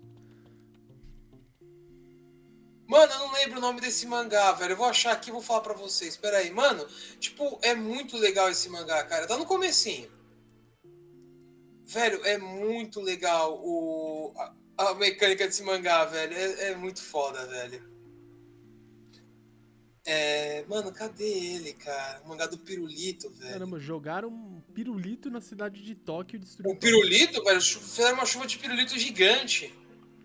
Mano, 2.87 3.13
eu 3.13 3.19
não 3.19 3.33
lembro 3.33 3.59
o 3.59 3.61
nome 3.61 3.81
desse 3.81 4.07
mangá, 4.07 4.53
velho. 4.53 4.73
Eu 4.73 4.77
vou 4.77 4.87
achar 4.87 5.13
aqui 5.13 5.31
e 5.31 5.33
vou 5.33 5.43
falar 5.43 5.63
pra 5.63 5.75
vocês. 5.75 6.15
Espera 6.15 6.39
aí. 6.39 6.51
Mano, 6.51 6.87
tipo, 7.19 7.59
é 7.63 7.75
muito 7.75 8.17
legal 8.17 8.51
esse 8.51 8.69
mangá, 8.69 9.03
cara. 9.05 9.27
Tá 9.27 9.37
no 9.37 9.47
comecinho. 9.47 10.13
Velho, 11.87 12.25
é 12.25 12.39
muito 12.39 13.01
legal 13.01 13.61
o, 13.63 14.33
a, 14.37 14.91
a 14.91 14.95
mecânica 14.95 15.47
desse 15.47 15.63
mangá, 15.63 16.05
velho. 16.05 16.37
É, 16.37 16.71
é 16.71 16.77
muito 16.77 17.03
foda, 17.03 17.45
velho. 17.47 17.94
É, 20.07 20.65
mano, 20.69 20.93
cadê 20.93 21.25
ele, 21.25 21.73
cara? 21.73 22.21
O 22.25 22.29
mangá 22.29 22.47
do 22.47 22.59
pirulito, 22.59 23.31
velho. 23.31 23.53
Caramba, 23.53 23.81
jogaram 23.81 24.29
um 24.29 24.61
pirulito 24.75 25.31
na 25.31 25.41
cidade 25.41 25.83
de 25.83 25.95
Tóquio 25.95 26.37
e 26.37 26.41
destruíram. 26.41 26.77
Um 26.77 26.79
pirulito, 26.79 27.43
velho? 27.43 27.61
Fizeram 27.61 28.15
uma 28.15 28.27
chuva 28.27 28.47
de 28.47 28.59
pirulito 28.59 28.99
gigante. 28.99 29.73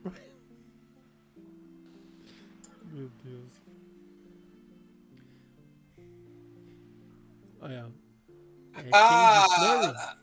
Meu 2.91 3.09
Deus. 3.23 3.53
Olha. 7.61 7.89
É 8.75 8.89
ah! 8.93 10.17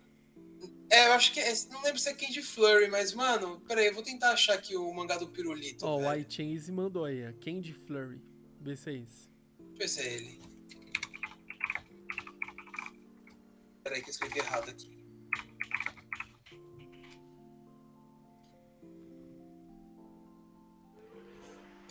É, 0.90 1.08
eu 1.08 1.12
acho 1.14 1.32
que 1.32 1.40
é, 1.40 1.52
não 1.70 1.82
lembro 1.82 1.98
se 1.98 2.08
é 2.08 2.14
Candy 2.14 2.42
Flurry, 2.42 2.88
mas, 2.88 3.12
mano, 3.12 3.60
peraí, 3.66 3.86
eu 3.86 3.94
vou 3.94 4.02
tentar 4.02 4.32
achar 4.32 4.54
aqui 4.54 4.76
o 4.76 4.92
mangá 4.92 5.16
do 5.16 5.26
pirulito. 5.26 5.84
Ó, 5.84 5.96
oh, 5.96 6.02
o 6.02 6.14
iChase 6.14 6.70
mandou 6.70 7.06
aí, 7.06 7.24
a 7.24 7.32
Candy 7.32 7.72
Flurry. 7.72 8.20
Vê 8.60 8.76
se 8.76 8.90
é 8.90 8.92
isso. 8.94 9.25
Se 9.84 10.00
é 10.00 10.14
ele. 10.14 10.40
Peraí 13.84 14.02
que 14.02 14.08
eu 14.08 14.12
escrevi 14.12 14.38
errado 14.40 14.68
aqui. 14.68 14.96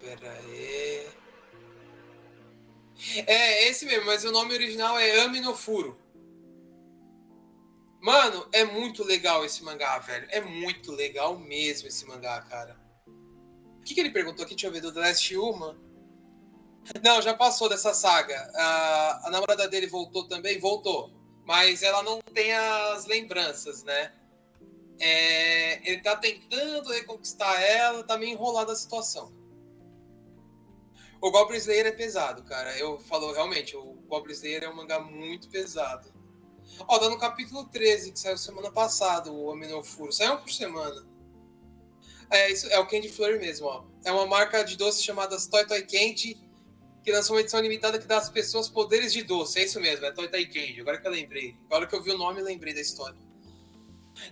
Pera 0.02 0.32
aí. 0.32 1.08
É, 3.26 3.68
esse 3.70 3.86
mesmo, 3.86 4.06
mas 4.08 4.26
o 4.26 4.32
nome 4.32 4.54
original 4.54 5.00
é 5.00 5.22
Ami 5.22 5.40
no 5.40 5.56
Furo. 5.56 5.98
Mano, 8.02 8.48
é 8.52 8.66
muito 8.66 9.04
legal 9.04 9.46
esse 9.46 9.64
mangá, 9.64 9.98
velho. 10.00 10.28
É 10.32 10.42
muito 10.42 10.92
legal 10.92 11.40
mesmo 11.40 11.88
esse 11.88 12.06
mangá, 12.06 12.42
cara. 12.42 12.78
O 13.08 13.84
que, 13.84 13.94
que 13.94 14.00
ele 14.00 14.12
perguntou 14.12 14.44
aqui? 14.44 14.54
Deixa 14.54 14.68
eu 14.68 14.72
ver, 14.72 14.82
do 14.82 14.94
The 14.94 15.00
Last 15.00 15.36
Human. 15.36 15.76
Não, 17.04 17.22
já 17.22 17.34
passou 17.34 17.68
dessa 17.68 17.94
saga. 17.94 18.52
A, 18.56 19.28
a 19.28 19.30
namorada 19.30 19.68
dele 19.68 19.88
voltou 19.88 20.28
também? 20.28 20.60
Voltou. 20.60 21.12
Mas 21.44 21.84
ela 21.84 22.04
não 22.04 22.20
tem 22.22 22.54
as 22.54 23.06
lembranças, 23.06 23.84
né? 23.84 24.14
É, 25.00 25.90
ele 25.90 26.02
tá 26.02 26.16
tentando 26.16 26.92
reconquistar 26.92 27.62
ela, 27.62 28.04
tá 28.04 28.18
meio 28.18 28.32
enrolada 28.34 28.72
a 28.72 28.76
situação. 28.76 29.34
O 31.22 31.32
Goblin 31.32 31.58
Slayer 31.58 31.88
é 31.88 31.92
pesado, 31.92 32.44
cara. 32.44 32.78
Eu 32.78 33.00
falo 33.00 33.32
realmente, 33.34 33.76
o 33.76 33.96
Goblin 34.08 34.34
Slayer 34.34 34.64
é 34.64 34.70
um 34.70 34.76
mangá 34.76 35.00
muito 35.00 35.50
pesado. 35.50 36.14
Ó, 36.88 37.00
tá 37.00 37.10
no 37.10 37.18
capítulo 37.18 37.66
13, 37.66 38.12
que 38.12 38.20
saiu 38.20 38.38
semana 38.38 38.72
passada, 38.72 39.32
o 39.32 39.52
Aminofuro. 39.52 40.12
Saiu 40.12 40.38
por 40.38 40.52
semana. 40.52 41.06
É, 42.30 42.52
isso 42.52 42.68
é 42.68 42.80
o 42.80 42.88
Candy 42.88 43.10
Flurry 43.10 43.40
mesmo, 43.40 43.68
ó. 43.68 43.86
É 44.04 44.12
uma 44.12 44.26
marca 44.26 44.64
de 44.64 44.76
doce 44.76 45.04
chamada 45.04 45.38
Toy 45.50 45.66
Toy 45.66 45.82
Candy, 45.84 46.45
que 47.06 47.12
lançou 47.12 47.36
uma 47.36 47.42
edição 47.42 47.60
limitada 47.62 48.00
que 48.00 48.08
dá 48.08 48.18
às 48.18 48.30
pessoas 48.30 48.68
poderes 48.68 49.14
de 49.14 49.22
doce. 49.22 49.60
É 49.60 49.64
isso 49.64 49.80
mesmo, 49.80 50.04
é 50.04 50.12
Toy 50.12 50.28
Candy. 50.28 50.82
Agora 50.82 51.00
que 51.00 51.08
eu 51.08 51.12
lembrei. 51.12 51.56
Agora 51.68 51.86
que 51.86 51.96
eu 51.96 52.02
vi 52.02 52.10
o 52.10 52.18
nome, 52.18 52.42
lembrei 52.42 52.74
da 52.74 52.82
história. 52.82 53.16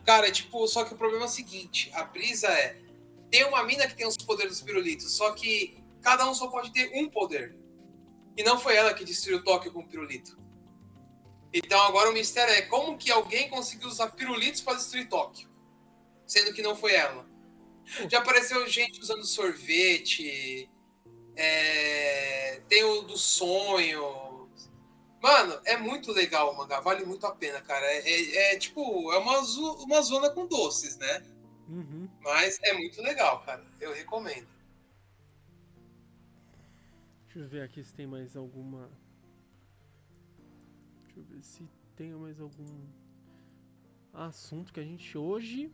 Cara, 0.03 0.27
é 0.27 0.31
tipo, 0.31 0.67
só 0.67 0.83
que 0.83 0.95
o 0.95 0.97
problema 0.97 1.25
é 1.25 1.27
o 1.27 1.31
seguinte: 1.31 1.91
a 1.93 2.03
brisa 2.03 2.47
é. 2.47 2.81
Tem 3.29 3.45
uma 3.45 3.63
mina 3.63 3.87
que 3.87 3.95
tem 3.95 4.07
os 4.07 4.17
poderes 4.17 4.53
dos 4.53 4.61
pirulitos, 4.63 5.11
só 5.11 5.31
que 5.33 5.77
cada 6.01 6.27
um 6.27 6.33
só 6.33 6.47
pode 6.47 6.73
ter 6.73 6.91
um 6.95 7.09
poder. 7.09 7.55
E 8.35 8.43
não 8.43 8.59
foi 8.59 8.75
ela 8.75 8.93
que 8.93 9.05
destruiu 9.05 9.43
Tóquio 9.43 9.71
com 9.71 9.81
o 9.81 9.87
pirulito. 9.87 10.35
Então 11.53 11.79
agora 11.83 12.09
o 12.09 12.13
mistério 12.13 12.53
é 12.55 12.63
como 12.63 12.97
que 12.97 13.11
alguém 13.11 13.49
conseguiu 13.49 13.87
usar 13.87 14.07
pirulitos 14.11 14.61
para 14.61 14.77
destruir 14.77 15.07
Tóquio, 15.07 15.47
sendo 16.25 16.53
que 16.53 16.63
não 16.63 16.75
foi 16.75 16.93
ela. 16.95 17.27
Já 18.09 18.19
apareceu 18.19 18.67
gente 18.67 18.99
usando 18.99 19.23
sorvete, 19.25 20.69
é, 21.35 22.61
tem 22.67 22.83
o 22.83 23.01
do 23.03 23.17
sonho. 23.17 24.49
Mano, 25.21 25.59
é 25.65 25.77
muito 25.77 26.11
legal 26.11 26.51
o 26.51 26.57
mangá, 26.57 26.79
vale 26.81 27.05
muito 27.05 27.25
a 27.25 27.33
pena, 27.33 27.61
cara. 27.61 27.85
É, 27.85 28.09
é, 28.09 28.53
é 28.53 28.57
tipo, 28.57 29.11
é 29.13 29.17
uma, 29.17 29.39
uma 29.83 30.01
zona 30.01 30.29
com 30.29 30.45
doces, 30.47 30.97
né? 30.97 31.23
Uhum. 31.69 32.09
Mas 32.21 32.59
é 32.61 32.73
muito 32.73 33.01
legal, 33.01 33.41
cara. 33.43 33.63
Eu 33.79 33.93
recomendo. 33.93 34.47
Deixa 37.25 37.39
eu 37.39 37.47
ver 37.47 37.61
aqui 37.63 37.83
se 37.83 37.93
tem 37.93 38.05
mais 38.05 38.35
alguma 38.35 38.91
Deixa 41.13 41.19
eu 41.19 41.23
ver 41.35 41.43
se 41.43 41.69
tem 41.95 42.11
mais 42.13 42.39
algum 42.39 42.87
assunto 44.11 44.73
que 44.73 44.79
a 44.79 44.83
gente 44.83 45.15
hoje. 45.15 45.71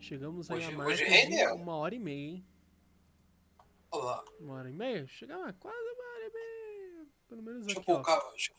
Chegamos 0.00 0.50
aí 0.50 0.58
hoje, 0.58 0.74
a 0.74 0.76
mais 0.76 0.98
de 0.98 1.44
uma 1.54 1.76
hora 1.76 1.94
e 1.94 1.98
meia, 1.98 2.30
hein? 2.30 2.46
Olá. 3.90 4.22
Uma 4.38 4.54
hora 4.54 4.68
e 4.68 4.72
meia? 4.72 5.06
Chegamos 5.06 5.54
quase 5.58 5.76
uma 5.78 6.04
hora 6.04 6.26
e 6.26 6.32
meia. 6.32 7.06
Pelo 7.26 7.42
menos 7.42 7.64
deixa 7.64 7.80
aqui, 7.80 7.90
ó. 7.90 8.02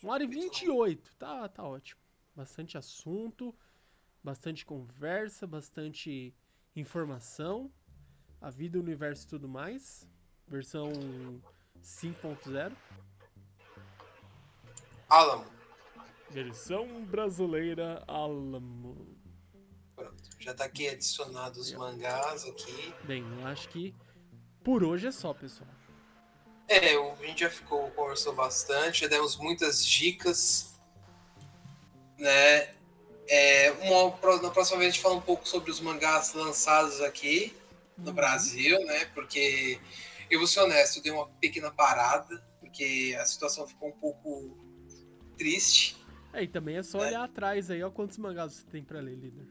Uma 0.02 0.14
hora 0.14 0.24
e 0.24 0.28
vinte 0.28 0.64
e 0.64 0.70
oito. 0.70 1.16
Tá, 1.18 1.48
tá 1.48 1.64
ótimo. 1.64 2.02
Bastante 2.36 2.78
assunto, 2.78 3.56
bastante 4.24 4.66
conversa, 4.66 5.46
bastante 5.46 6.34
informação. 6.76 7.72
A 8.42 8.50
vida, 8.50 8.80
o 8.80 8.82
universo 8.82 9.26
e 9.26 9.28
tudo 9.28 9.48
mais. 9.48 10.08
Versão 10.48 10.92
5.0. 11.80 12.76
Alamo. 15.08 15.46
Versão 16.32 17.06
brasileira 17.06 18.04
Alamo. 18.08 19.16
Pronto, 19.96 20.24
já 20.40 20.54
tá 20.56 20.66
aqui 20.66 20.88
adicionado 20.88 21.60
os 21.60 21.72
mangás 21.74 22.46
aqui. 22.46 22.94
Bem, 23.04 23.24
eu 23.40 23.48
acho 23.48 23.70
que 23.70 23.94
por 24.64 24.84
hoje 24.84 25.08
é 25.08 25.12
só, 25.12 25.34
pessoal. 25.34 25.70
É, 26.68 26.96
a 26.96 27.26
gente 27.26 27.40
já 27.42 27.50
ficou, 27.50 27.90
conversou 27.92 28.34
bastante, 28.34 29.02
já 29.02 29.08
demos 29.08 29.36
muitas 29.38 29.84
dicas, 29.84 30.80
né? 32.18 32.76
É, 33.28 33.72
uma, 33.82 34.38
na 34.42 34.50
próxima 34.52 34.78
vez 34.78 34.90
a 34.90 34.92
gente 34.94 35.02
fala 35.02 35.16
um 35.16 35.22
pouco 35.22 35.48
sobre 35.48 35.72
os 35.72 35.80
mangás 35.80 36.34
lançados 36.34 37.02
aqui 37.02 37.56
no 37.98 38.10
uhum. 38.10 38.14
Brasil, 38.14 38.84
né? 38.86 39.06
Porque 39.14 39.80
eu 40.30 40.40
vou 40.40 40.48
ser 40.48 40.62
honesto, 40.62 40.98
eu 40.98 41.04
dei 41.04 41.12
uma 41.12 41.28
pequena 41.40 41.72
parada, 41.72 42.44
porque 42.60 43.18
a 43.20 43.26
situação 43.26 43.68
ficou 43.68 43.90
um 43.90 43.94
pouco 43.94 44.58
triste. 45.38 45.98
É, 46.34 46.44
e 46.44 46.48
também 46.48 46.78
é 46.78 46.84
só 46.84 47.04
é. 47.04 47.08
olhar 47.08 47.24
atrás 47.24 47.72
aí, 47.72 47.82
ó 47.82 47.90
quantos 47.90 48.18
mangás 48.20 48.54
você 48.54 48.64
tem 48.66 48.84
pra 48.84 49.00
ler, 49.00 49.16
líder. 49.16 49.48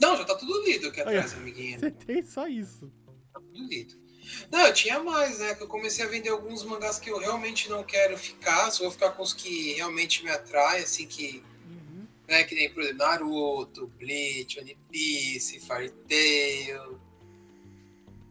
Não, 0.00 0.16
já 0.16 0.24
tá 0.24 0.34
tudo 0.34 0.64
lido 0.64 0.88
aqui 0.88 1.00
atrás, 1.00 1.32
Olha, 1.32 1.42
amiguinho. 1.42 1.78
Você 1.78 1.90
tem 1.90 2.22
só 2.22 2.46
isso. 2.46 2.90
Tá 3.32 3.40
tudo 3.40 3.66
lido. 3.66 4.07
Não, 4.50 4.66
eu 4.66 4.72
tinha 4.72 4.98
mais, 5.00 5.38
né? 5.38 5.54
Que 5.54 5.62
eu 5.62 5.68
comecei 5.68 6.04
a 6.04 6.08
vender 6.08 6.30
alguns 6.30 6.64
mangás 6.64 6.98
que 6.98 7.10
eu 7.10 7.18
realmente 7.18 7.68
não 7.68 7.82
quero 7.84 8.16
ficar, 8.16 8.70
só 8.70 8.84
vou 8.84 8.92
ficar 8.92 9.10
com 9.10 9.22
os 9.22 9.32
que 9.32 9.74
realmente 9.74 10.24
me 10.24 10.30
atraem, 10.30 10.82
assim, 10.82 11.06
que. 11.06 11.42
Uhum. 11.66 12.06
Né, 12.28 12.44
que 12.44 12.54
nem, 12.54 12.70
por 12.70 12.82
exemplo, 12.82 12.98
Naruto, 12.98 13.86
Bleach, 13.98 14.60
One 14.60 14.76
Piece, 14.90 15.60
Fairy 15.60 15.90
Tail, 16.08 17.00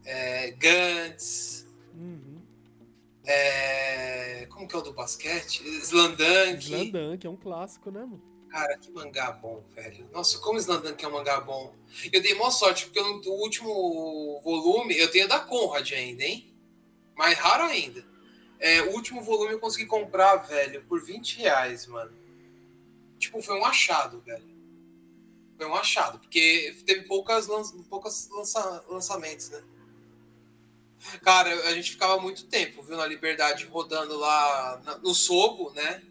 é, 0.04 0.50
Gantz. 0.52 1.66
Uhum. 1.94 2.40
É... 3.24 4.46
Como 4.48 4.66
que 4.66 4.74
é 4.74 4.78
o 4.78 4.82
do 4.82 4.92
basquete? 4.92 5.62
Slandunk. 5.82 6.64
Slandunk, 6.64 7.26
é 7.26 7.30
um 7.30 7.36
clássico, 7.36 7.90
né, 7.90 8.00
mano? 8.00 8.22
Cara, 8.50 8.78
que 8.78 8.90
mangá 8.90 9.30
bom, 9.30 9.62
velho. 9.74 10.08
Nossa, 10.12 10.38
como 10.38 10.58
Slandunk 10.58 11.04
é 11.04 11.08
um 11.08 11.12
mangá 11.12 11.40
bom. 11.40 11.74
Eu 12.10 12.22
dei 12.22 12.34
maior 12.34 12.50
sorte, 12.50 12.86
porque 12.86 13.00
no 13.00 13.32
último 13.34 14.40
volume 14.42 14.96
eu 14.96 15.10
tenho 15.10 15.28
da 15.28 15.38
Conrad 15.38 15.92
ainda, 15.92 16.24
hein? 16.24 16.50
Mais 17.14 17.36
raro 17.38 17.64
ainda. 17.64 18.04
É, 18.58 18.82
o 18.82 18.92
último 18.92 19.22
volume 19.22 19.52
eu 19.52 19.60
consegui 19.60 19.86
comprar, 19.86 20.36
velho, 20.36 20.82
por 20.84 21.02
20 21.02 21.38
reais, 21.38 21.86
mano. 21.86 22.12
Tipo, 23.18 23.42
foi 23.42 23.58
um 23.58 23.64
achado, 23.64 24.20
velho. 24.20 24.48
Foi 25.56 25.66
um 25.66 25.74
achado, 25.74 26.18
porque 26.18 26.74
teve 26.86 27.02
poucas, 27.02 27.48
poucas 27.90 28.28
lança 28.30 28.84
lançamentos, 28.88 29.50
né? 29.50 29.62
Cara, 31.22 31.50
a 31.68 31.74
gente 31.74 31.92
ficava 31.92 32.20
muito 32.20 32.46
tempo, 32.46 32.82
viu, 32.82 32.96
na 32.96 33.06
Liberdade, 33.06 33.66
rodando 33.66 34.16
lá 34.16 34.98
no 35.02 35.14
Sogo, 35.14 35.70
né? 35.72 36.02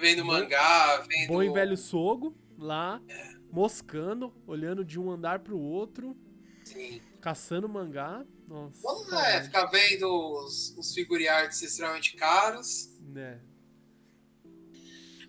Vendo 0.00 0.24
mangá, 0.24 1.04
vendo. 1.08 1.28
Bom 1.28 1.42
e 1.42 1.50
velho 1.50 1.76
Sogo, 1.76 2.34
lá, 2.58 3.00
é. 3.08 3.34
moscando, 3.50 4.32
olhando 4.46 4.84
de 4.84 4.98
um 4.98 5.10
andar 5.10 5.40
pro 5.40 5.58
outro. 5.58 6.16
Sim. 6.64 7.00
Caçando 7.20 7.68
mangá. 7.68 8.24
Nossa. 8.46 8.80
Vamos 8.82 9.12
é, 9.12 9.42
ficar 9.44 9.66
vendo 9.66 10.06
os, 10.06 10.76
os 10.76 10.94
figure 10.94 11.28
arts 11.28 11.62
extremamente 11.62 12.16
caros. 12.16 12.90
Né. 13.00 13.40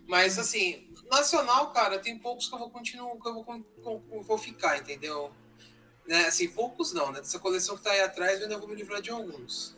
Mas 0.08 0.38
assim, 0.38 0.90
nacional, 1.10 1.72
cara, 1.72 2.00
tem 2.00 2.18
poucos 2.18 2.48
que 2.48 2.56
eu 2.56 2.60
vou 2.60 2.70
continuar, 2.70 3.16
que 3.18 3.28
eu 3.28 3.44
vou, 3.84 4.24
vou 4.24 4.38
ficar, 4.38 4.78
entendeu? 4.78 5.32
Né? 6.08 6.26
Assim, 6.26 6.48
poucos 6.50 6.94
não, 6.94 7.12
né? 7.12 7.20
Dessa 7.20 7.40
coleção 7.40 7.76
que 7.78 7.84
tá 7.84 7.92
aí 7.92 8.02
atrás, 8.02 8.38
eu 8.40 8.44
ainda 8.44 8.58
vou 8.58 8.68
me 8.68 8.76
livrar 8.76 9.02
de 9.02 9.10
alguns. 9.10 9.76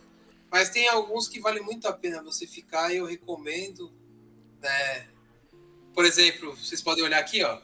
Mas 0.51 0.69
tem 0.69 0.87
alguns 0.87 1.27
que 1.27 1.39
vale 1.39 1.61
muito 1.61 1.87
a 1.87 1.93
pena 1.93 2.23
você 2.23 2.45
ficar 2.47 2.93
e 2.93 2.97
eu 2.97 3.05
recomendo. 3.05 3.91
Né? 4.61 5.07
Por 5.93 6.05
exemplo, 6.05 6.55
vocês 6.55 6.81
podem 6.81 7.03
olhar 7.03 7.19
aqui, 7.19 7.43
ó. 7.43 7.61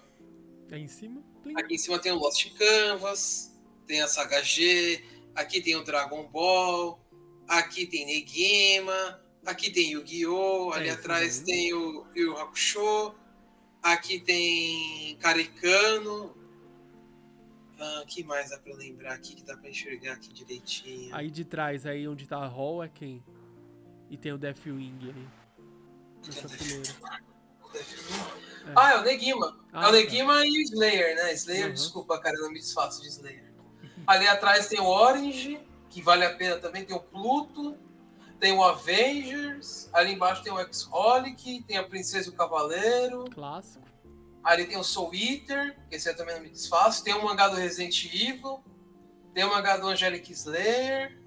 Aí 0.72 0.82
em 0.82 0.88
cima. 0.88 1.22
plim. 1.42 1.54
Aqui 1.58 1.76
em 1.76 1.78
cima 1.78 2.00
tem 2.00 2.12
o 2.12 2.16
Lost 2.16 2.52
Canvas, 2.58 3.54
tem 3.86 4.02
a 4.02 4.08
Saga 4.08 4.42
G, 4.42 5.04
aqui 5.36 5.62
tem 5.62 5.76
o 5.76 5.84
Dragon 5.84 6.24
Ball, 6.30 7.00
aqui 7.48 7.86
tem 7.86 8.06
Negima, 8.06 9.22
aqui 9.46 9.70
tem 9.70 9.92
Yu-Gi-Oh!, 9.92 10.72
ali 10.74 10.88
É, 10.90 10.92
atrás 10.94 11.34
sim. 11.34 11.46
tem 11.46 11.74
o 11.74 12.08
Yu 12.16 12.36
Hakusho, 12.38 13.14
aqui 13.84 14.20
tem 14.20 15.16
Karikano. 15.18 16.36
Ah, 17.80 18.04
que 18.08 18.24
mais 18.24 18.50
dá 18.50 18.58
pra 18.58 18.74
lembrar 18.76 19.14
aqui 19.14 19.36
que 19.36 19.44
dá 19.44 19.58
pra 19.58 19.70
enxergar 19.70 20.14
aqui 20.14 20.32
direitinho? 20.32 21.14
Aí 21.14 21.30
de 21.30 21.44
trás, 21.44 21.86
aí 21.86 22.08
onde 22.08 22.26
tá 22.26 22.38
a 22.38 22.48
Hall 22.48 22.82
é 22.84 22.88
quem? 22.90 23.22
E 24.10 24.16
tem 24.18 24.32
o 24.32 24.38
Deathwing 24.38 24.98
aí. 25.04 25.28
Nessa 26.26 26.50
fileira. 26.50 26.94
Ah, 28.76 28.94
é 28.94 28.98
o 28.98 29.02
Negima. 29.04 29.58
Ah, 29.74 29.78
é 29.78 29.90
o 29.90 29.92
tá. 29.92 29.92
Negima 29.92 30.46
e 30.46 30.50
o 30.50 30.62
Slayer, 30.62 31.16
né? 31.18 31.34
Slayer, 31.34 31.68
Uhum. 31.68 31.74
desculpa, 31.74 32.18
cara, 32.18 32.36
eu 32.38 32.44
não 32.44 32.52
me 32.52 32.60
desfaço 32.60 33.02
de 33.02 33.10
Slayer. 33.10 33.52
Ali 34.08 34.26
atrás 34.26 34.68
tem 34.68 34.80
o 34.80 34.86
Orange, 34.86 35.60
que 35.90 36.02
vale 36.02 36.24
a 36.24 36.34
pena 36.34 36.58
também. 36.58 36.86
Tem 36.86 36.96
o 36.96 37.00
Pluto, 37.02 37.78
tem 38.40 38.54
o 38.54 38.64
Avengers. 38.64 39.90
Ali 39.92 40.14
embaixo 40.14 40.44
tem 40.44 40.54
o 40.54 40.60
X-Holic, 40.60 41.64
tem 41.64 41.76
a 41.78 41.84
Princesa 41.84 42.30
e 42.30 42.32
o 42.32 42.36
Cavaleiro. 42.36 43.26
Clássico. 43.34 43.84
Ali 44.42 44.66
tem 44.66 44.78
o 44.78 44.84
Soul 44.84 45.14
Eater, 45.14 45.78
que 45.90 45.96
esse 45.98 46.10
eu 46.10 46.16
também 46.16 46.36
não 46.36 46.42
me 46.44 46.50
desfaço. 46.50 47.04
Tem 47.04 47.14
o 47.14 47.24
mangá 47.24 47.50
do 47.50 47.58
Resident 47.58 48.06
Evil. 48.06 48.64
Tem 49.34 49.44
o 49.44 49.50
mangá 49.50 49.76
do 49.76 49.88
Angelic 49.88 50.32
Slayer. 50.32 51.18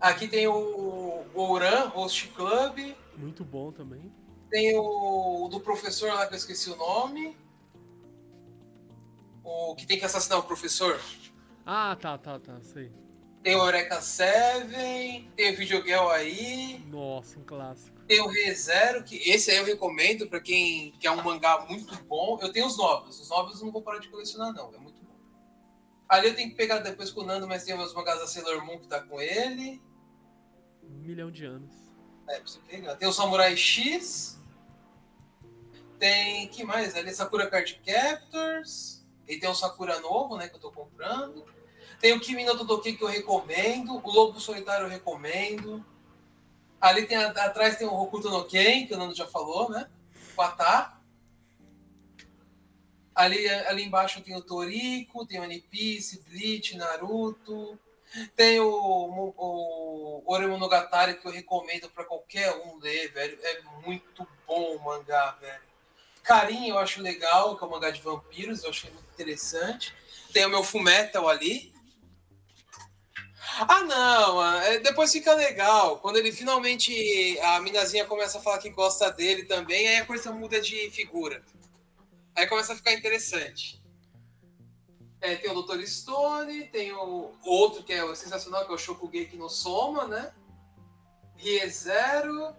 Aqui 0.00 0.26
tem 0.26 0.48
o, 0.48 0.52
o 0.52 1.26
Ouran, 1.34 1.86
Host 1.90 2.26
Club. 2.28 2.94
Muito 3.18 3.44
bom 3.44 3.72
também. 3.72 4.12
Tem 4.50 4.76
o, 4.76 5.44
o 5.44 5.48
do 5.48 5.60
professor 5.60 6.12
lá 6.14 6.26
que 6.26 6.34
eu 6.34 6.38
esqueci 6.38 6.70
o 6.70 6.76
nome. 6.76 7.36
O 9.44 9.74
que 9.74 9.86
tem 9.86 9.98
que 9.98 10.04
assassinar 10.04 10.38
o 10.38 10.42
professor. 10.44 11.00
Ah, 11.66 11.96
tá, 12.00 12.16
tá, 12.16 12.38
tá. 12.38 12.60
Sei. 12.62 12.90
Tem 13.42 13.54
o 13.54 13.60
Eureka 13.60 14.00
7, 14.00 15.30
tem 15.36 15.52
o 15.52 15.56
Videogame 15.56 16.10
aí, 16.10 16.84
Nossa, 16.88 17.38
um 17.38 17.44
clássico. 17.44 17.96
tem 18.06 18.20
o 18.20 18.26
ReZero, 18.26 19.04
que 19.04 19.16
esse 19.16 19.50
aí 19.50 19.58
eu 19.58 19.64
recomendo 19.64 20.28
pra 20.28 20.40
quem 20.40 20.92
quer 20.98 21.10
um 21.12 21.22
mangá 21.22 21.64
muito 21.68 21.94
bom. 22.04 22.38
Eu 22.42 22.52
tenho 22.52 22.66
os 22.66 22.76
novos, 22.76 23.20
os 23.20 23.30
novos 23.30 23.60
eu 23.60 23.66
não 23.66 23.72
vou 23.72 23.80
parar 23.80 24.00
de 24.00 24.08
colecionar 24.08 24.52
não, 24.52 24.74
é 24.74 24.78
muito 24.78 25.00
bom. 25.02 25.14
Ali 26.08 26.28
eu 26.28 26.34
tenho 26.34 26.50
que 26.50 26.56
pegar 26.56 26.78
depois 26.80 27.10
com 27.10 27.20
o 27.20 27.24
Nando, 27.24 27.46
mas 27.46 27.64
tem 27.64 27.76
meus 27.76 27.94
mangás 27.94 28.18
da 28.18 28.26
Sailor 28.26 28.64
Moon 28.66 28.80
que 28.80 28.88
tá 28.88 29.00
com 29.00 29.20
ele. 29.20 29.80
Um 30.82 30.98
milhão 30.98 31.30
de 31.30 31.44
anos. 31.44 31.87
É, 32.28 32.42
pegar. 32.68 32.96
Tem 32.96 33.08
o 33.08 33.12
Samurai 33.12 33.56
X. 33.56 34.38
Tem. 35.98 36.48
que 36.48 36.62
mais? 36.62 36.94
Ali 36.94 37.12
Sakura 37.14 37.48
Card 37.48 37.80
Captors. 37.84 39.04
E 39.26 39.38
tem 39.38 39.48
o 39.48 39.54
Sakura 39.54 39.98
novo, 40.00 40.36
né? 40.36 40.48
Que 40.48 40.56
eu 40.56 40.60
tô 40.60 40.70
comprando. 40.70 41.44
Tem 42.00 42.12
o 42.12 42.20
Kimi 42.20 42.44
no 42.44 42.56
Todoke 42.56 42.92
que 42.92 43.02
eu 43.02 43.08
recomendo. 43.08 43.96
O 43.96 44.10
Lobo 44.10 44.38
Solitário 44.38 44.86
eu 44.86 44.90
recomendo. 44.90 45.84
Ali 46.80 47.06
tem 47.06 47.16
atrás 47.16 47.76
tem 47.76 47.86
o 47.86 47.94
Hokuto 47.94 48.30
no 48.30 48.44
Ken, 48.44 48.86
que 48.86 48.94
o 48.94 48.98
Nando 48.98 49.14
já 49.14 49.26
falou, 49.26 49.68
né? 49.68 49.88
O 50.36 50.42
Atá. 50.42 51.00
Ali, 53.14 53.48
ali 53.48 53.82
embaixo 53.82 54.20
tem 54.20 54.36
o 54.36 54.42
Toriko, 54.42 55.26
tem 55.26 55.40
o 55.40 55.42
One 55.42 55.60
Piece, 55.60 56.22
Bleach, 56.22 56.76
Naruto. 56.76 57.76
Tem 58.34 58.58
o, 58.60 58.68
o, 58.68 60.22
o 60.24 60.32
Oremonogatari 60.32 61.20
que 61.20 61.26
eu 61.26 61.32
recomendo 61.32 61.90
pra 61.90 62.04
qualquer 62.04 62.54
um 62.54 62.78
ler, 62.78 63.12
velho. 63.12 63.38
É 63.42 63.62
muito 63.84 64.26
bom 64.46 64.76
o 64.76 64.82
mangá, 64.82 65.36
velho. 65.40 65.68
Carinho 66.22 66.74
eu 66.74 66.78
acho 66.78 67.00
legal, 67.00 67.56
que 67.56 67.64
é 67.64 67.66
o 67.66 67.70
mangá 67.70 67.90
de 67.90 68.02
vampiros, 68.02 68.62
eu 68.62 68.70
achei 68.70 68.90
muito 68.90 69.08
interessante. 69.14 69.94
Tem 70.32 70.44
o 70.44 70.50
meu 70.50 70.62
Fullmetal 70.62 71.28
ali. 71.28 71.72
Ah, 73.60 73.82
não, 73.82 74.62
é, 74.62 74.78
depois 74.78 75.10
fica 75.10 75.34
legal. 75.34 75.98
Quando 75.98 76.16
ele 76.16 76.30
finalmente. 76.32 77.38
A 77.40 77.60
minazinha 77.60 78.04
começa 78.04 78.38
a 78.38 78.40
falar 78.40 78.58
que 78.58 78.70
gosta 78.70 79.10
dele 79.10 79.44
também, 79.44 79.88
aí 79.88 79.96
a 79.96 80.06
coisa 80.06 80.30
muda 80.30 80.60
de 80.60 80.90
figura. 80.90 81.42
Aí 82.36 82.46
começa 82.46 82.72
a 82.72 82.76
ficar 82.76 82.92
interessante. 82.92 83.77
É, 85.20 85.34
tem 85.34 85.50
o 85.50 85.62
Dr. 85.62 85.82
Stone, 85.84 86.64
tem 86.68 86.92
o 86.92 87.32
outro 87.44 87.82
que 87.82 87.92
é 87.92 88.04
o 88.04 88.14
sensacional, 88.14 88.64
que 88.64 88.70
é 88.70 88.74
o 88.74 88.78
Shokugeki 88.78 89.36
no 89.36 89.48
Soma, 89.48 90.06
né? 90.06 90.32
ReZero. 91.36 92.54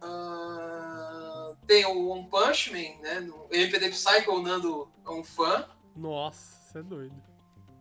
ah, 0.00 1.52
tem 1.66 1.84
o 1.86 2.08
One 2.08 2.28
Punch 2.28 2.70
Man, 2.72 3.00
né? 3.02 3.20
No 3.20 3.46
MPD 3.50 3.90
Psycho, 3.90 4.32
o 4.32 4.42
Nando 4.42 4.88
é 5.06 5.10
um 5.10 5.24
fã. 5.24 5.68
Nossa, 5.96 6.60
você 6.62 6.78
é 6.78 6.82
doido. 6.82 7.22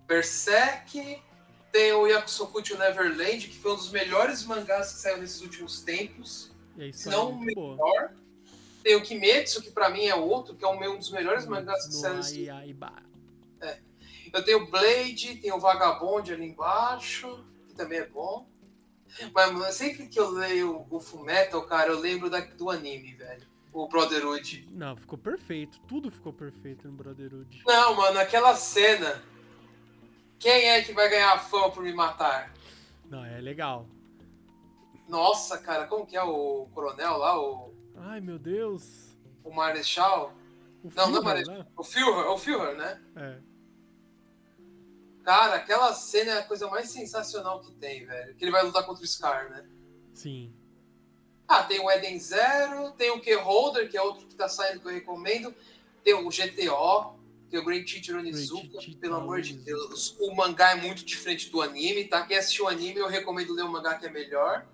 Berserk. 0.07 1.21
Tem 1.71 1.93
o 1.93 2.05
Yakusokuchi 2.05 2.75
Neverland, 2.75 3.47
que 3.47 3.57
foi 3.57 3.71
um 3.71 3.75
dos 3.77 3.91
melhores 3.91 4.43
mangás 4.43 4.91
que 4.91 4.99
saiu 4.99 5.19
nesses 5.19 5.41
últimos 5.41 5.81
tempos. 5.81 6.51
E 6.75 6.83
aí, 6.83 6.93
Se 6.93 7.07
não 7.09 7.29
o 7.29 7.39
melhor. 7.39 8.13
Tem 8.83 8.95
o 8.95 9.01
Kimetsu, 9.01 9.61
que 9.61 9.71
pra 9.71 9.89
mim 9.89 10.05
é 10.05 10.15
outro, 10.15 10.53
que 10.53 10.65
é 10.65 10.67
um 10.67 10.97
dos 10.97 11.11
melhores 11.11 11.45
mangás 11.45 11.85
que 11.85 11.93
saiu 11.93 12.15
nesse 12.15 12.49
Aiba. 13.61 13.81
Eu 14.33 14.43
tenho 14.45 14.63
o 14.63 14.71
Blade, 14.71 15.35
tem 15.41 15.51
o 15.51 15.59
Vagabond 15.59 16.31
ali 16.31 16.45
embaixo, 16.45 17.45
que 17.67 17.73
também 17.75 17.99
é 17.99 18.07
bom. 18.07 18.47
Mas 19.33 19.51
mano, 19.51 19.71
sempre 19.73 20.07
que 20.07 20.19
eu 20.19 20.29
leio 20.29 20.85
o 20.89 20.99
Fullmetal, 21.01 21.63
cara, 21.63 21.89
eu 21.91 21.99
lembro 21.99 22.29
da- 22.29 22.39
do 22.39 22.69
anime, 22.69 23.13
velho. 23.15 23.45
O 23.73 23.87
Brotherhood. 23.87 24.67
Não, 24.71 24.95
ficou 24.97 25.17
perfeito. 25.17 25.79
Tudo 25.87 26.11
ficou 26.11 26.31
perfeito 26.33 26.87
no 26.87 26.93
Brotherhood. 26.93 27.61
Não, 27.65 27.95
mano, 27.95 28.19
aquela 28.19 28.55
cena. 28.55 29.21
Quem 30.39 30.69
é 30.69 30.81
que 30.81 30.91
vai 30.93 31.09
ganhar 31.09 31.33
a 31.33 31.39
fama 31.39 31.69
por 31.71 31.83
me 31.83 31.93
matar? 31.93 32.53
Não, 33.05 33.23
é 33.23 33.39
legal. 33.39 33.85
Nossa, 35.07 35.57
cara, 35.57 35.87
como 35.87 36.05
que 36.05 36.15
é 36.15 36.23
o 36.23 36.67
coronel 36.73 37.17
lá, 37.17 37.39
o, 37.39 37.73
Ai, 37.97 38.21
meu 38.21 38.39
Deus. 38.39 39.15
o 39.43 39.51
Marechal? 39.53 40.33
O 40.83 40.89
Não, 40.95 41.09
não 41.11 41.19
é 41.19 41.21
Führer, 41.21 41.23
Marechal. 41.23 41.57
né? 41.57 41.65
O 41.77 41.83
Führer, 41.83 42.31
o 42.31 42.37
Führer, 42.37 42.75
né? 42.77 43.01
É. 43.15 43.37
Cara, 45.23 45.55
aquela 45.55 45.93
cena 45.93 46.31
é 46.31 46.37
a 46.39 46.43
coisa 46.43 46.67
mais 46.67 46.89
sensacional 46.89 47.61
que 47.61 47.71
tem, 47.73 48.05
velho. 48.05 48.35
Que 48.35 48.43
ele 48.43 48.51
vai 48.51 48.63
lutar 48.63 48.85
contra 48.85 49.03
o 49.03 49.07
Scar, 49.07 49.49
né? 49.49 49.67
Sim. 50.13 50.53
Ah, 51.47 51.63
tem 51.63 51.79
o 51.79 51.91
Eden 51.91 52.17
Zero, 52.19 52.91
tem 52.91 53.11
o 53.11 53.19
K-Holder, 53.19 53.89
que 53.89 53.97
é 53.97 54.01
outro 54.01 54.25
que 54.25 54.35
tá 54.35 54.47
saindo 54.47 54.79
que 54.79 54.87
eu 54.87 54.91
recomendo. 54.91 55.53
Tem 56.03 56.13
o 56.13 56.29
GTO, 56.29 57.19
tem 57.49 57.59
o 57.59 57.65
Great 57.65 57.93
Teacher 57.93 58.17
Onizuka, 58.17 58.79
pelo 58.99 59.15
amor 59.15 59.41
de. 59.41 59.53
Deus. 59.57 60.17
O 60.19 60.33
mangá 60.33 60.71
é 60.71 60.75
muito 60.75 61.05
diferente 61.05 61.49
do 61.49 61.61
anime, 61.61 62.05
tá? 62.05 62.25
Quem 62.25 62.37
assistiu 62.37 62.65
o 62.65 62.67
anime, 62.69 62.99
eu 62.99 63.07
recomendo 63.07 63.53
ler 63.53 63.63
o 63.63 63.71
mangá 63.71 63.95
que 63.95 64.05
é 64.05 64.09
melhor. 64.09 64.65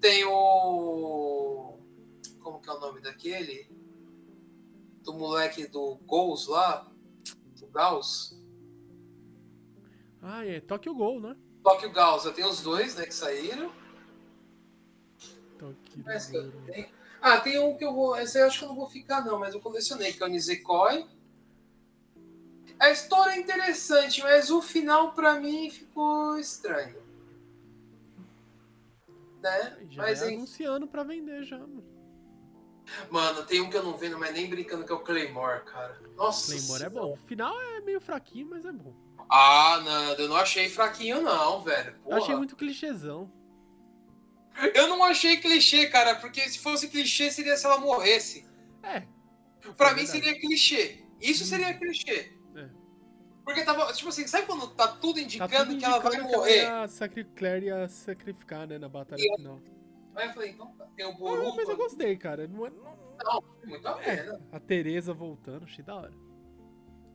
Tem 0.00 0.24
o. 0.26 1.78
Como 2.40 2.60
que 2.60 2.68
é 2.68 2.72
o 2.72 2.78
nome 2.78 3.00
daquele? 3.00 3.66
Do 5.02 5.14
moleque 5.14 5.66
do 5.66 5.96
Ghost 6.04 6.50
lá? 6.50 6.86
Do 7.58 7.66
Gauss? 7.68 8.33
Ah, 10.26 10.44
é 10.46 10.58
Tokyo 10.58 10.94
Gol, 10.94 11.20
né? 11.20 11.36
Tokyo 11.62 11.92
Gauss, 11.92 12.24
eu 12.24 12.32
tenho 12.32 12.48
os 12.48 12.62
dois, 12.62 12.94
né, 12.96 13.04
que 13.04 13.14
saíram. 13.14 13.70
Tokyo 15.58 16.02
Mas 16.04 16.26
tenho- 16.28 16.52
Ah, 17.20 17.40
tem 17.40 17.58
um 17.58 17.76
que 17.76 17.84
eu 17.84 17.94
vou. 17.94 18.16
Esse 18.18 18.38
eu 18.40 18.46
acho 18.46 18.58
que 18.58 18.64
eu 18.64 18.68
não 18.68 18.76
vou 18.76 18.88
ficar, 18.88 19.24
não, 19.24 19.38
mas 19.38 19.54
eu 19.54 19.60
colecionei, 19.60 20.12
que 20.12 20.22
é 20.22 20.26
o 20.26 20.28
Nisekoi. 20.28 21.06
A 22.78 22.90
história 22.90 23.32
é 23.32 23.38
interessante, 23.40 24.22
mas 24.22 24.50
o 24.50 24.60
final 24.60 25.12
pra 25.12 25.40
mim 25.40 25.70
ficou 25.70 26.38
estranho. 26.38 27.02
Né? 29.42 29.86
Já 29.90 30.02
Mas, 30.02 30.22
é 30.22 30.30
hein, 30.30 30.36
anunciando 30.36 30.86
pra 30.86 31.02
vender 31.02 31.44
já, 31.44 31.58
mano. 31.58 31.84
mano, 33.10 33.44
tem 33.44 33.60
um 33.60 33.70
que 33.70 33.76
eu 33.76 33.82
não 33.82 33.96
vendo, 33.96 34.18
mas 34.18 34.34
nem 34.34 34.48
brincando, 34.48 34.84
que 34.84 34.92
é 34.92 34.94
o 34.94 35.00
Claymore, 35.00 35.64
cara. 35.64 35.98
Nossa. 36.16 36.52
Claymore 36.52 36.84
é 36.84 36.88
bom. 36.90 37.12
O 37.12 37.16
final 37.16 37.58
é 37.58 37.80
meio 37.80 38.00
fraquinho, 38.00 38.48
mas 38.50 38.64
é 38.64 38.72
bom. 38.72 38.94
Ah, 39.28 39.80
Nando, 39.84 40.22
eu 40.22 40.28
não 40.28 40.36
achei 40.36 40.68
fraquinho, 40.68 41.22
não, 41.22 41.60
velho. 41.62 41.90
Eu 41.96 42.02
Porra. 42.02 42.18
achei 42.18 42.36
muito 42.36 42.56
clichêzão. 42.56 43.30
Eu 44.74 44.86
não 44.88 45.02
achei 45.02 45.36
clichê, 45.38 45.86
cara, 45.88 46.14
porque 46.16 46.40
se 46.48 46.58
fosse 46.60 46.88
clichê 46.88 47.30
seria 47.30 47.56
se 47.56 47.66
ela 47.66 47.78
morresse. 47.78 48.46
É. 48.82 49.00
Pra 49.76 49.88
é 49.88 49.94
mim 49.94 50.04
verdade. 50.04 50.06
seria 50.06 50.40
clichê. 50.40 51.04
Isso 51.20 51.42
Hum. 51.42 51.46
seria 51.46 51.74
clichê. 51.74 52.32
É. 52.54 52.68
Porque 53.44 53.64
tava, 53.64 53.92
tipo 53.92 54.08
assim, 54.10 54.26
sabe 54.26 54.46
quando 54.46 54.68
tá 54.74 54.86
tudo 54.88 55.14
Tá 55.16 55.20
indicando 55.22 55.66
tudo 55.70 55.78
que 55.78 55.84
ela 55.84 55.98
vai 55.98 56.12
indicando 56.12 56.30
que 56.30 56.36
morrer? 56.36 56.58
ela 56.58 56.80
ia 56.82 56.88
sacri- 56.88 57.24
Claire 57.24 57.66
ia 57.66 57.88
sacrificar, 57.88 58.66
né, 58.68 58.78
na 58.78 58.88
batalha 58.88 59.20
final. 59.36 59.60
Aí 60.14 60.28
eu 60.28 60.34
falei, 60.34 60.50
então 60.50 60.68
tá, 60.76 60.86
tem 60.94 61.04
o 61.06 61.08
Ah, 61.08 61.12
mas 61.12 61.20
eu 61.20 61.52
Boruto. 61.54 61.76
gostei, 61.76 62.16
cara. 62.16 62.46
Não, 62.46 62.66
é- 62.66 62.70
não- 62.70 63.16
Não, 63.24 63.44
muito 63.66 63.88
a 63.88 63.94
pena. 63.94 64.40
a 64.52 64.60
Tereza 64.60 65.12
voltando, 65.12 65.64
achei 65.64 65.84
da 65.84 65.96
hora. 65.96 66.12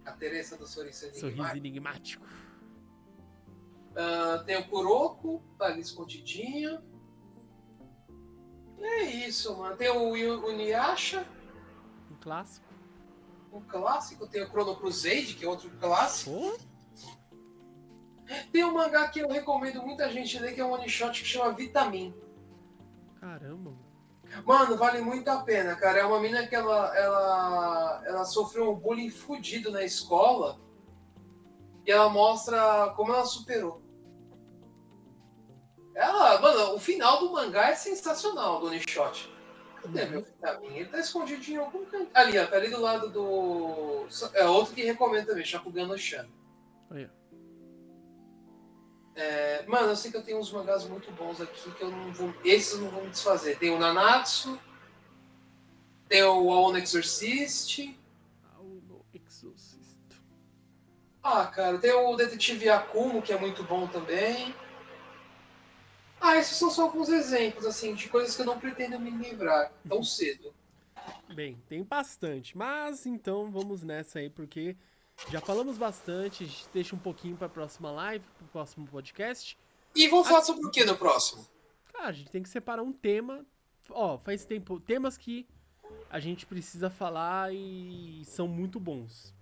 A 0.10 0.14
Teresa 0.14 0.58
do 0.58 0.66
Sorriso 0.68 1.00
Sorriso 1.06 1.26
Enigmático. 1.28 1.58
enigmático. 1.58 2.26
Ah, 3.96 4.44
tem 4.46 4.58
o 4.58 4.68
Kuroko, 4.68 5.42
tá 5.58 5.66
ali 5.66 5.82
escondidinho. 5.82 6.82
É 8.82 9.04
isso, 9.04 9.56
mano. 9.58 9.76
Tem 9.76 9.90
o, 9.90 10.12
o 10.12 10.52
Niyasha, 10.56 11.26
Um 12.12 12.16
clássico. 12.16 12.66
um 13.52 13.62
clássico. 13.62 14.28
Tem 14.28 14.42
o 14.44 14.48
Chrono 14.48 14.76
Crusade, 14.76 15.34
que 15.36 15.46
é 15.46 15.48
outro 15.48 15.70
clássico. 15.80 16.32
Pô, 16.32 16.58
Tem 18.52 18.64
um 18.64 18.74
mangá 18.74 19.08
que 19.10 19.20
eu 19.20 19.28
recomendo 19.30 19.82
muita 19.84 20.10
gente 20.10 20.40
ler, 20.40 20.54
que 20.54 20.62
é 20.62 20.66
um 20.66 20.72
one 20.72 20.88
shot 20.90 21.22
que 21.22 21.28
chama 21.28 21.52
Vitamin. 21.54 22.14
caramba. 23.20 23.72
mano. 23.72 23.79
Mano, 24.46 24.78
vale 24.78 25.02
muito 25.02 25.28
a 25.30 25.40
pena, 25.42 25.76
cara. 25.76 26.00
É 26.00 26.06
uma 26.06 26.20
mina 26.20 26.46
que 26.48 26.56
ela, 26.56 26.96
ela, 26.98 28.04
ela 28.06 28.26
sofreu 28.26 28.72
um 28.72 28.76
bullying 28.76 29.10
fudido 29.10 29.72
na 29.72 29.84
escola 29.84 30.60
e 31.86 31.92
ela 31.92 32.10
mostra 32.10 32.94
como 32.96 33.14
ela 33.14 33.26
superou. 33.26 33.82
Ela, 35.96 36.40
mano, 36.40 36.76
o 36.76 36.80
final 36.80 37.20
do 37.20 37.32
mangá 37.32 37.70
é 37.70 37.76
sensacional 37.76 38.60
do 38.60 38.68
Onishot. 38.68 39.30
Cadê 39.82 40.06
meu 40.06 40.22
vitamin? 40.22 40.76
Ele 40.76 40.90
tá 40.90 41.00
escondidinho 41.00 41.62
em 41.62 41.66
algum 41.66 41.86
canto. 41.86 42.10
Ali, 42.14 42.38
ó, 42.38 42.46
tá 42.46 42.58
ali 42.58 42.70
do 42.70 42.82
lado 42.82 43.10
do. 43.10 44.08
É 44.34 44.48
outro 44.48 44.74
que 44.74 44.84
recomendo 44.84 45.28
também, 45.28 45.46
Shakugan 45.46 45.88
no 45.88 45.98
Chan. 45.98 46.28
Aí, 46.92 47.06
ó. 47.06 47.29
É, 49.22 49.66
mano, 49.68 49.90
eu 49.90 49.96
sei 49.98 50.12
que 50.12 50.16
eu 50.16 50.24
tenho 50.24 50.40
uns 50.40 50.50
mangás 50.50 50.86
muito 50.86 51.12
bons 51.12 51.42
aqui 51.42 51.70
que 51.72 51.84
eu 51.84 51.92
não 51.92 52.14
vou. 52.14 52.34
Esses 52.42 52.72
eu 52.76 52.80
não 52.80 52.90
vou 52.90 53.04
me 53.04 53.10
desfazer. 53.10 53.60
Tem 53.60 53.70
o 53.70 53.78
Nanatsu, 53.78 54.58
tem 56.08 56.24
o 56.24 56.50
Aon 56.54 56.78
Exorcist. 56.78 58.00
Auno 58.58 59.06
Exorcist. 59.14 60.00
Ah, 61.22 61.46
cara, 61.48 61.78
tem 61.80 61.92
o 61.92 62.16
Detetive 62.16 62.70
Akumo, 62.70 63.22
que 63.22 63.34
é 63.34 63.38
muito 63.38 63.62
bom 63.62 63.88
também. 63.88 64.56
Ah, 66.22 66.38
esses 66.38 66.56
são 66.56 66.72
só 66.72 66.84
alguns 66.84 67.10
exemplos, 67.10 67.66
assim, 67.66 67.94
de 67.94 68.08
coisas 68.08 68.34
que 68.34 68.42
eu 68.42 68.46
não 68.46 68.58
pretendo 68.58 68.98
me 69.02 69.12
livrar 69.12 69.74
tão 69.86 70.02
cedo. 70.02 70.56
Bem, 71.34 71.62
tem 71.68 71.84
bastante. 71.84 72.58
Mas 72.58 73.06
então 73.06 73.52
vamos 73.52 73.84
nessa 73.84 74.20
aí, 74.20 74.30
porque 74.30 74.78
já 75.32 75.42
falamos 75.42 75.78
bastante. 75.78 76.44
A 76.44 76.48
gente 76.48 76.70
deixa 76.74 76.96
um 76.96 77.00
pouquinho 77.00 77.36
pra 77.36 77.50
próxima 77.50 77.92
live, 77.92 78.26
pro 78.38 78.48
próximo 78.48 78.88
podcast. 78.88 79.58
E 79.96 80.08
vamos 80.08 80.28
falar 80.28 80.44
sobre 80.44 80.66
o 80.66 80.70
que 80.70 80.86
no 80.86 80.96
próximo? 80.96 81.46
Cara, 81.92 82.08
a 82.08 82.12
gente 82.12 82.32
tem 82.32 82.42
que 82.42 82.50
separar 82.50 82.84
um 82.84 82.94
tema. 82.94 83.46
Ó, 83.90 84.18
faz 84.18 84.46
tempo. 84.46 84.80
Temas 84.80 85.18
que 85.18 85.48
a 86.10 86.20
gente 86.20 86.46
precisa 86.46 86.90
falar 86.90 87.54
e 87.54 88.24
são 88.26 88.48
muito 88.48 88.80
bons. 88.80 89.34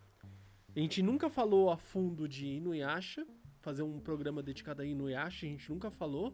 A 0.76 0.80
gente 0.80 1.02
nunca 1.02 1.30
falou 1.30 1.70
a 1.70 1.78
fundo 1.78 2.28
de 2.28 2.46
Inuyasha. 2.46 3.26
Fazer 3.62 3.84
um 3.84 4.00
programa 4.00 4.42
dedicado 4.42 4.82
a 4.82 4.86
Inuyasha, 4.86 5.46
a 5.46 5.50
gente 5.50 5.70
nunca 5.70 5.92
falou. 5.92 6.34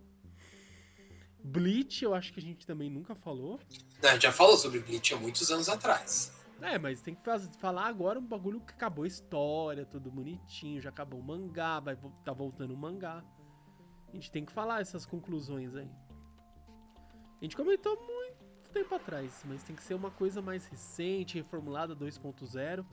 Bleach, 1.44 2.04
eu 2.04 2.14
acho 2.14 2.32
que 2.32 2.40
a 2.40 2.44
gente 2.44 2.66
também 2.66 2.90
nunca 2.90 3.16
falou. 3.16 3.60
Não, 4.02 4.10
a 4.10 4.14
gente 4.14 4.24
já 4.24 4.32
falou 4.32 4.56
sobre 4.56 4.80
Bleach 4.80 5.14
há 5.14 5.18
muitos 5.18 5.52
anos 5.52 5.68
atrás. 5.68 6.32
É, 6.64 6.80
mas 6.80 7.02
tem 7.02 7.14
que 7.14 7.22
falar 7.60 7.88
agora 7.88 8.18
um 8.18 8.26
bagulho 8.26 8.62
que 8.62 8.72
acabou 8.72 9.04
a 9.04 9.08
história, 9.08 9.86
tudo 9.86 10.10
bonitinho, 10.10 10.80
já 10.80 10.88
acabou 10.88 11.20
o 11.20 11.24
mangá, 11.24 11.82
vai 11.82 11.98
tá 12.24 12.32
voltando 12.32 12.74
o 12.74 12.78
mangá. 12.78 13.22
A 14.08 14.12
gente 14.14 14.32
tem 14.32 14.46
que 14.46 14.52
falar 14.52 14.80
essas 14.80 15.06
conclusões 15.06 15.76
aí. 15.76 15.92
A 17.42 17.44
gente 17.44 17.58
comentou 17.58 17.98
muito 18.02 18.70
tempo 18.72 18.96
atrás, 18.96 19.44
mas 19.46 19.62
tem 19.62 19.76
que 19.76 19.84
ser 19.84 19.94
uma 19.94 20.10
coisa 20.10 20.42
mais 20.42 20.66
recente, 20.68 21.36
reformulada 21.36 21.94
2.0. 21.94 22.86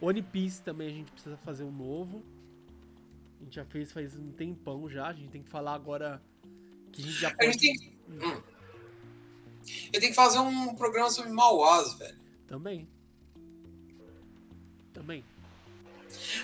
One 0.00 0.22
Piece 0.22 0.62
também 0.62 0.88
a 0.88 0.92
gente 0.92 1.12
precisa 1.12 1.36
fazer 1.36 1.64
um 1.64 1.70
novo. 1.70 2.24
A 3.38 3.44
gente 3.44 3.56
já 3.56 3.64
fez 3.66 3.92
faz 3.92 4.16
um 4.16 4.32
tempão 4.32 4.88
já, 4.88 5.08
a 5.08 5.12
gente 5.12 5.28
tem 5.28 5.42
que 5.42 5.50
falar 5.50 5.74
agora 5.74 6.22
que 6.90 7.02
a 7.02 7.04
gente 7.04 7.18
já 7.18 7.28
A 7.28 7.44
gente 7.44 7.58
pode... 7.58 7.58
tem. 7.58 7.98
Hum. 8.08 8.42
Eu 9.92 10.00
tenho 10.00 10.12
que 10.12 10.14
fazer 10.14 10.38
um 10.38 10.74
programa 10.74 11.10
sobre 11.10 11.30
Mauás, 11.30 11.92
velho. 11.98 12.18
Também. 12.46 12.88
Também. 14.92 15.24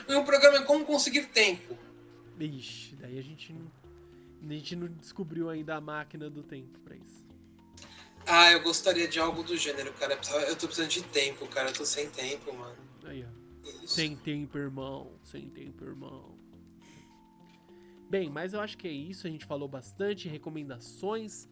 E 0.08 0.14
um 0.14 0.24
programa 0.24 0.58
é 0.58 0.62
como 0.62 0.84
conseguir 0.84 1.26
tempo. 1.26 1.76
Ixi, 2.38 2.96
daí 2.96 3.18
a 3.18 3.22
gente 3.22 3.52
não. 3.52 3.78
A 4.48 4.52
gente 4.52 4.76
não 4.76 4.86
descobriu 4.86 5.50
ainda 5.50 5.74
a 5.74 5.80
máquina 5.80 6.30
do 6.30 6.42
tempo 6.42 6.78
pra 6.80 6.94
isso. 6.94 7.26
Ah, 8.24 8.52
eu 8.52 8.62
gostaria 8.62 9.08
de 9.08 9.18
algo 9.18 9.42
do 9.42 9.56
gênero, 9.56 9.92
cara. 9.94 10.18
Eu 10.46 10.54
tô 10.54 10.66
precisando 10.66 10.90
de 10.90 11.02
tempo, 11.02 11.46
cara. 11.48 11.70
Eu 11.70 11.74
tô 11.74 11.84
sem 11.84 12.08
tempo, 12.10 12.52
mano. 12.54 12.76
Aí, 13.04 13.24
ó. 13.24 13.68
Isso. 13.68 13.88
Sem 13.88 14.14
tempo, 14.14 14.56
irmão. 14.56 15.10
Sem 15.24 15.48
tempo, 15.48 15.84
irmão. 15.84 16.36
Bem, 18.08 18.30
mas 18.30 18.52
eu 18.54 18.60
acho 18.60 18.78
que 18.78 18.86
é 18.86 18.92
isso. 18.92 19.26
A 19.26 19.30
gente 19.30 19.44
falou 19.44 19.66
bastante. 19.66 20.28
Recomendações. 20.28 21.48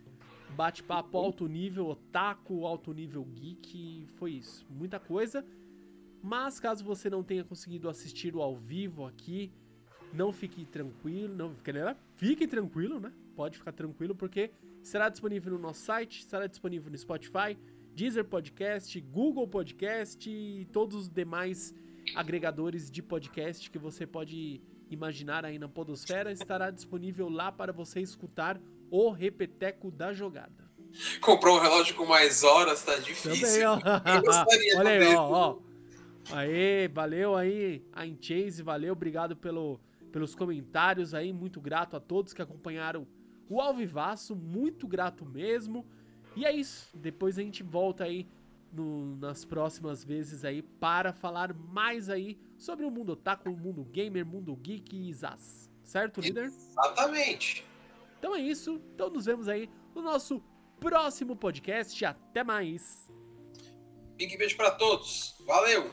Bate-papo 0.51 1.19
alto 1.19 1.49
nível, 1.49 1.89
otaku, 1.89 2.65
alto 2.67 2.93
nível 2.93 3.25
geek. 3.25 4.07
Foi 4.17 4.33
isso. 4.33 4.65
Muita 4.71 5.01
coisa. 5.01 5.45
Mas 6.27 6.59
caso 6.59 6.83
você 6.83 7.09
não 7.09 7.23
tenha 7.23 7.45
conseguido 7.45 7.89
assistir 7.89 8.35
o 8.35 8.43
ao 8.43 8.57
vivo 8.57 9.07
aqui, 9.07 9.53
não 10.13 10.33
fique 10.33 10.65
tranquilo. 10.65 11.33
Não, 11.33 11.55
fique, 11.55 11.73
fique 12.17 12.47
tranquilo, 12.49 12.99
né? 12.99 13.13
Pode 13.37 13.57
ficar 13.57 13.71
tranquilo, 13.71 14.13
porque 14.13 14.51
será 14.83 15.09
disponível 15.09 15.53
no 15.53 15.59
nosso 15.61 15.83
site, 15.83 16.25
será 16.25 16.49
disponível 16.49 16.91
no 16.91 16.99
Spotify, 16.99 17.57
Deezer 17.95 18.25
Podcast, 18.25 19.01
Google 19.03 19.47
Podcast 19.47 20.29
e 20.29 20.65
todos 20.73 20.97
os 20.97 21.09
demais 21.09 21.73
agregadores 22.17 22.91
de 22.91 23.05
podcast 23.05 23.71
que 23.71 23.79
você 23.79 24.05
pode 24.05 24.61
imaginar 24.91 25.45
aí 25.45 25.61
na 25.61 25.69
Podosfera. 25.69 26.33
Estará 26.33 26.73
disponível 26.73 27.29
lá 27.29 27.53
para 27.53 27.73
você 27.73 28.01
escutar 28.01 28.61
o 28.91 29.13
Repeteco 29.13 29.93
da 29.93 30.13
Jogada. 30.13 30.69
Comprar 31.21 31.53
um 31.53 31.61
relógio 31.61 31.95
com 31.95 32.05
mais 32.05 32.43
horas 32.43 32.83
tá 32.83 32.97
difícil. 32.97 33.47
Também, 33.47 33.65
ó. 33.65 33.79
Eu 34.13 34.23
gostaria 34.23 34.79
Olha 34.79 34.91
aí, 34.91 35.15
ó, 35.15 35.31
ó. 35.31 35.66
Aê, 36.33 36.89
valeu 36.89 37.35
aí, 37.37 37.85
a 37.93 38.03
Chase, 38.21 38.63
valeu, 38.63 38.93
obrigado 38.93 39.37
pelo, 39.37 39.81
pelos 40.13 40.35
comentários 40.35 41.15
aí, 41.15 41.33
muito 41.33 41.61
grato 41.61 41.97
a 41.97 42.01
todos 42.01 42.33
que 42.33 42.43
acompanharam 42.43 43.07
o 43.49 43.61
Alvivaço, 43.61 44.35
muito 44.35 44.87
grato 44.89 45.25
mesmo. 45.25 45.87
E 46.35 46.45
é 46.45 46.53
isso, 46.53 46.91
depois 46.97 47.39
a 47.39 47.43
gente 47.43 47.63
volta 47.63 48.05
aí 48.05 48.29
no- 48.73 49.17
nas 49.17 49.45
próximas 49.45 50.05
vezes 50.05 50.45
aí 50.45 50.61
para 50.63 51.13
falar 51.13 51.55
mais 51.55 52.11
aí 52.11 52.39
sobre 52.59 52.85
o 52.85 52.91
mundo 52.91 53.13
otaku, 53.13 53.49
o 53.49 53.57
mundo 53.57 53.85
gamer, 53.85 54.27
mundo 54.27 54.55
geek 54.57 55.09
e 55.09 55.13
zaz. 55.15 55.71
Certo, 55.85 56.21
líder? 56.21 56.47
Exatamente. 56.47 57.65
Então 58.19 58.35
é 58.35 58.41
isso, 58.41 58.81
então 58.95 59.09
nos 59.09 59.25
vemos 59.27 59.49
aí 59.49 59.71
no 59.95 60.03
nosso 60.03 60.43
próximo 60.81 61.37
podcast. 61.37 62.05
Até 62.05 62.43
mais! 62.43 63.09
Big 64.17 64.37
beijo 64.37 64.57
pra 64.57 64.73
todos. 64.73 65.37
Valeu! 65.47 65.91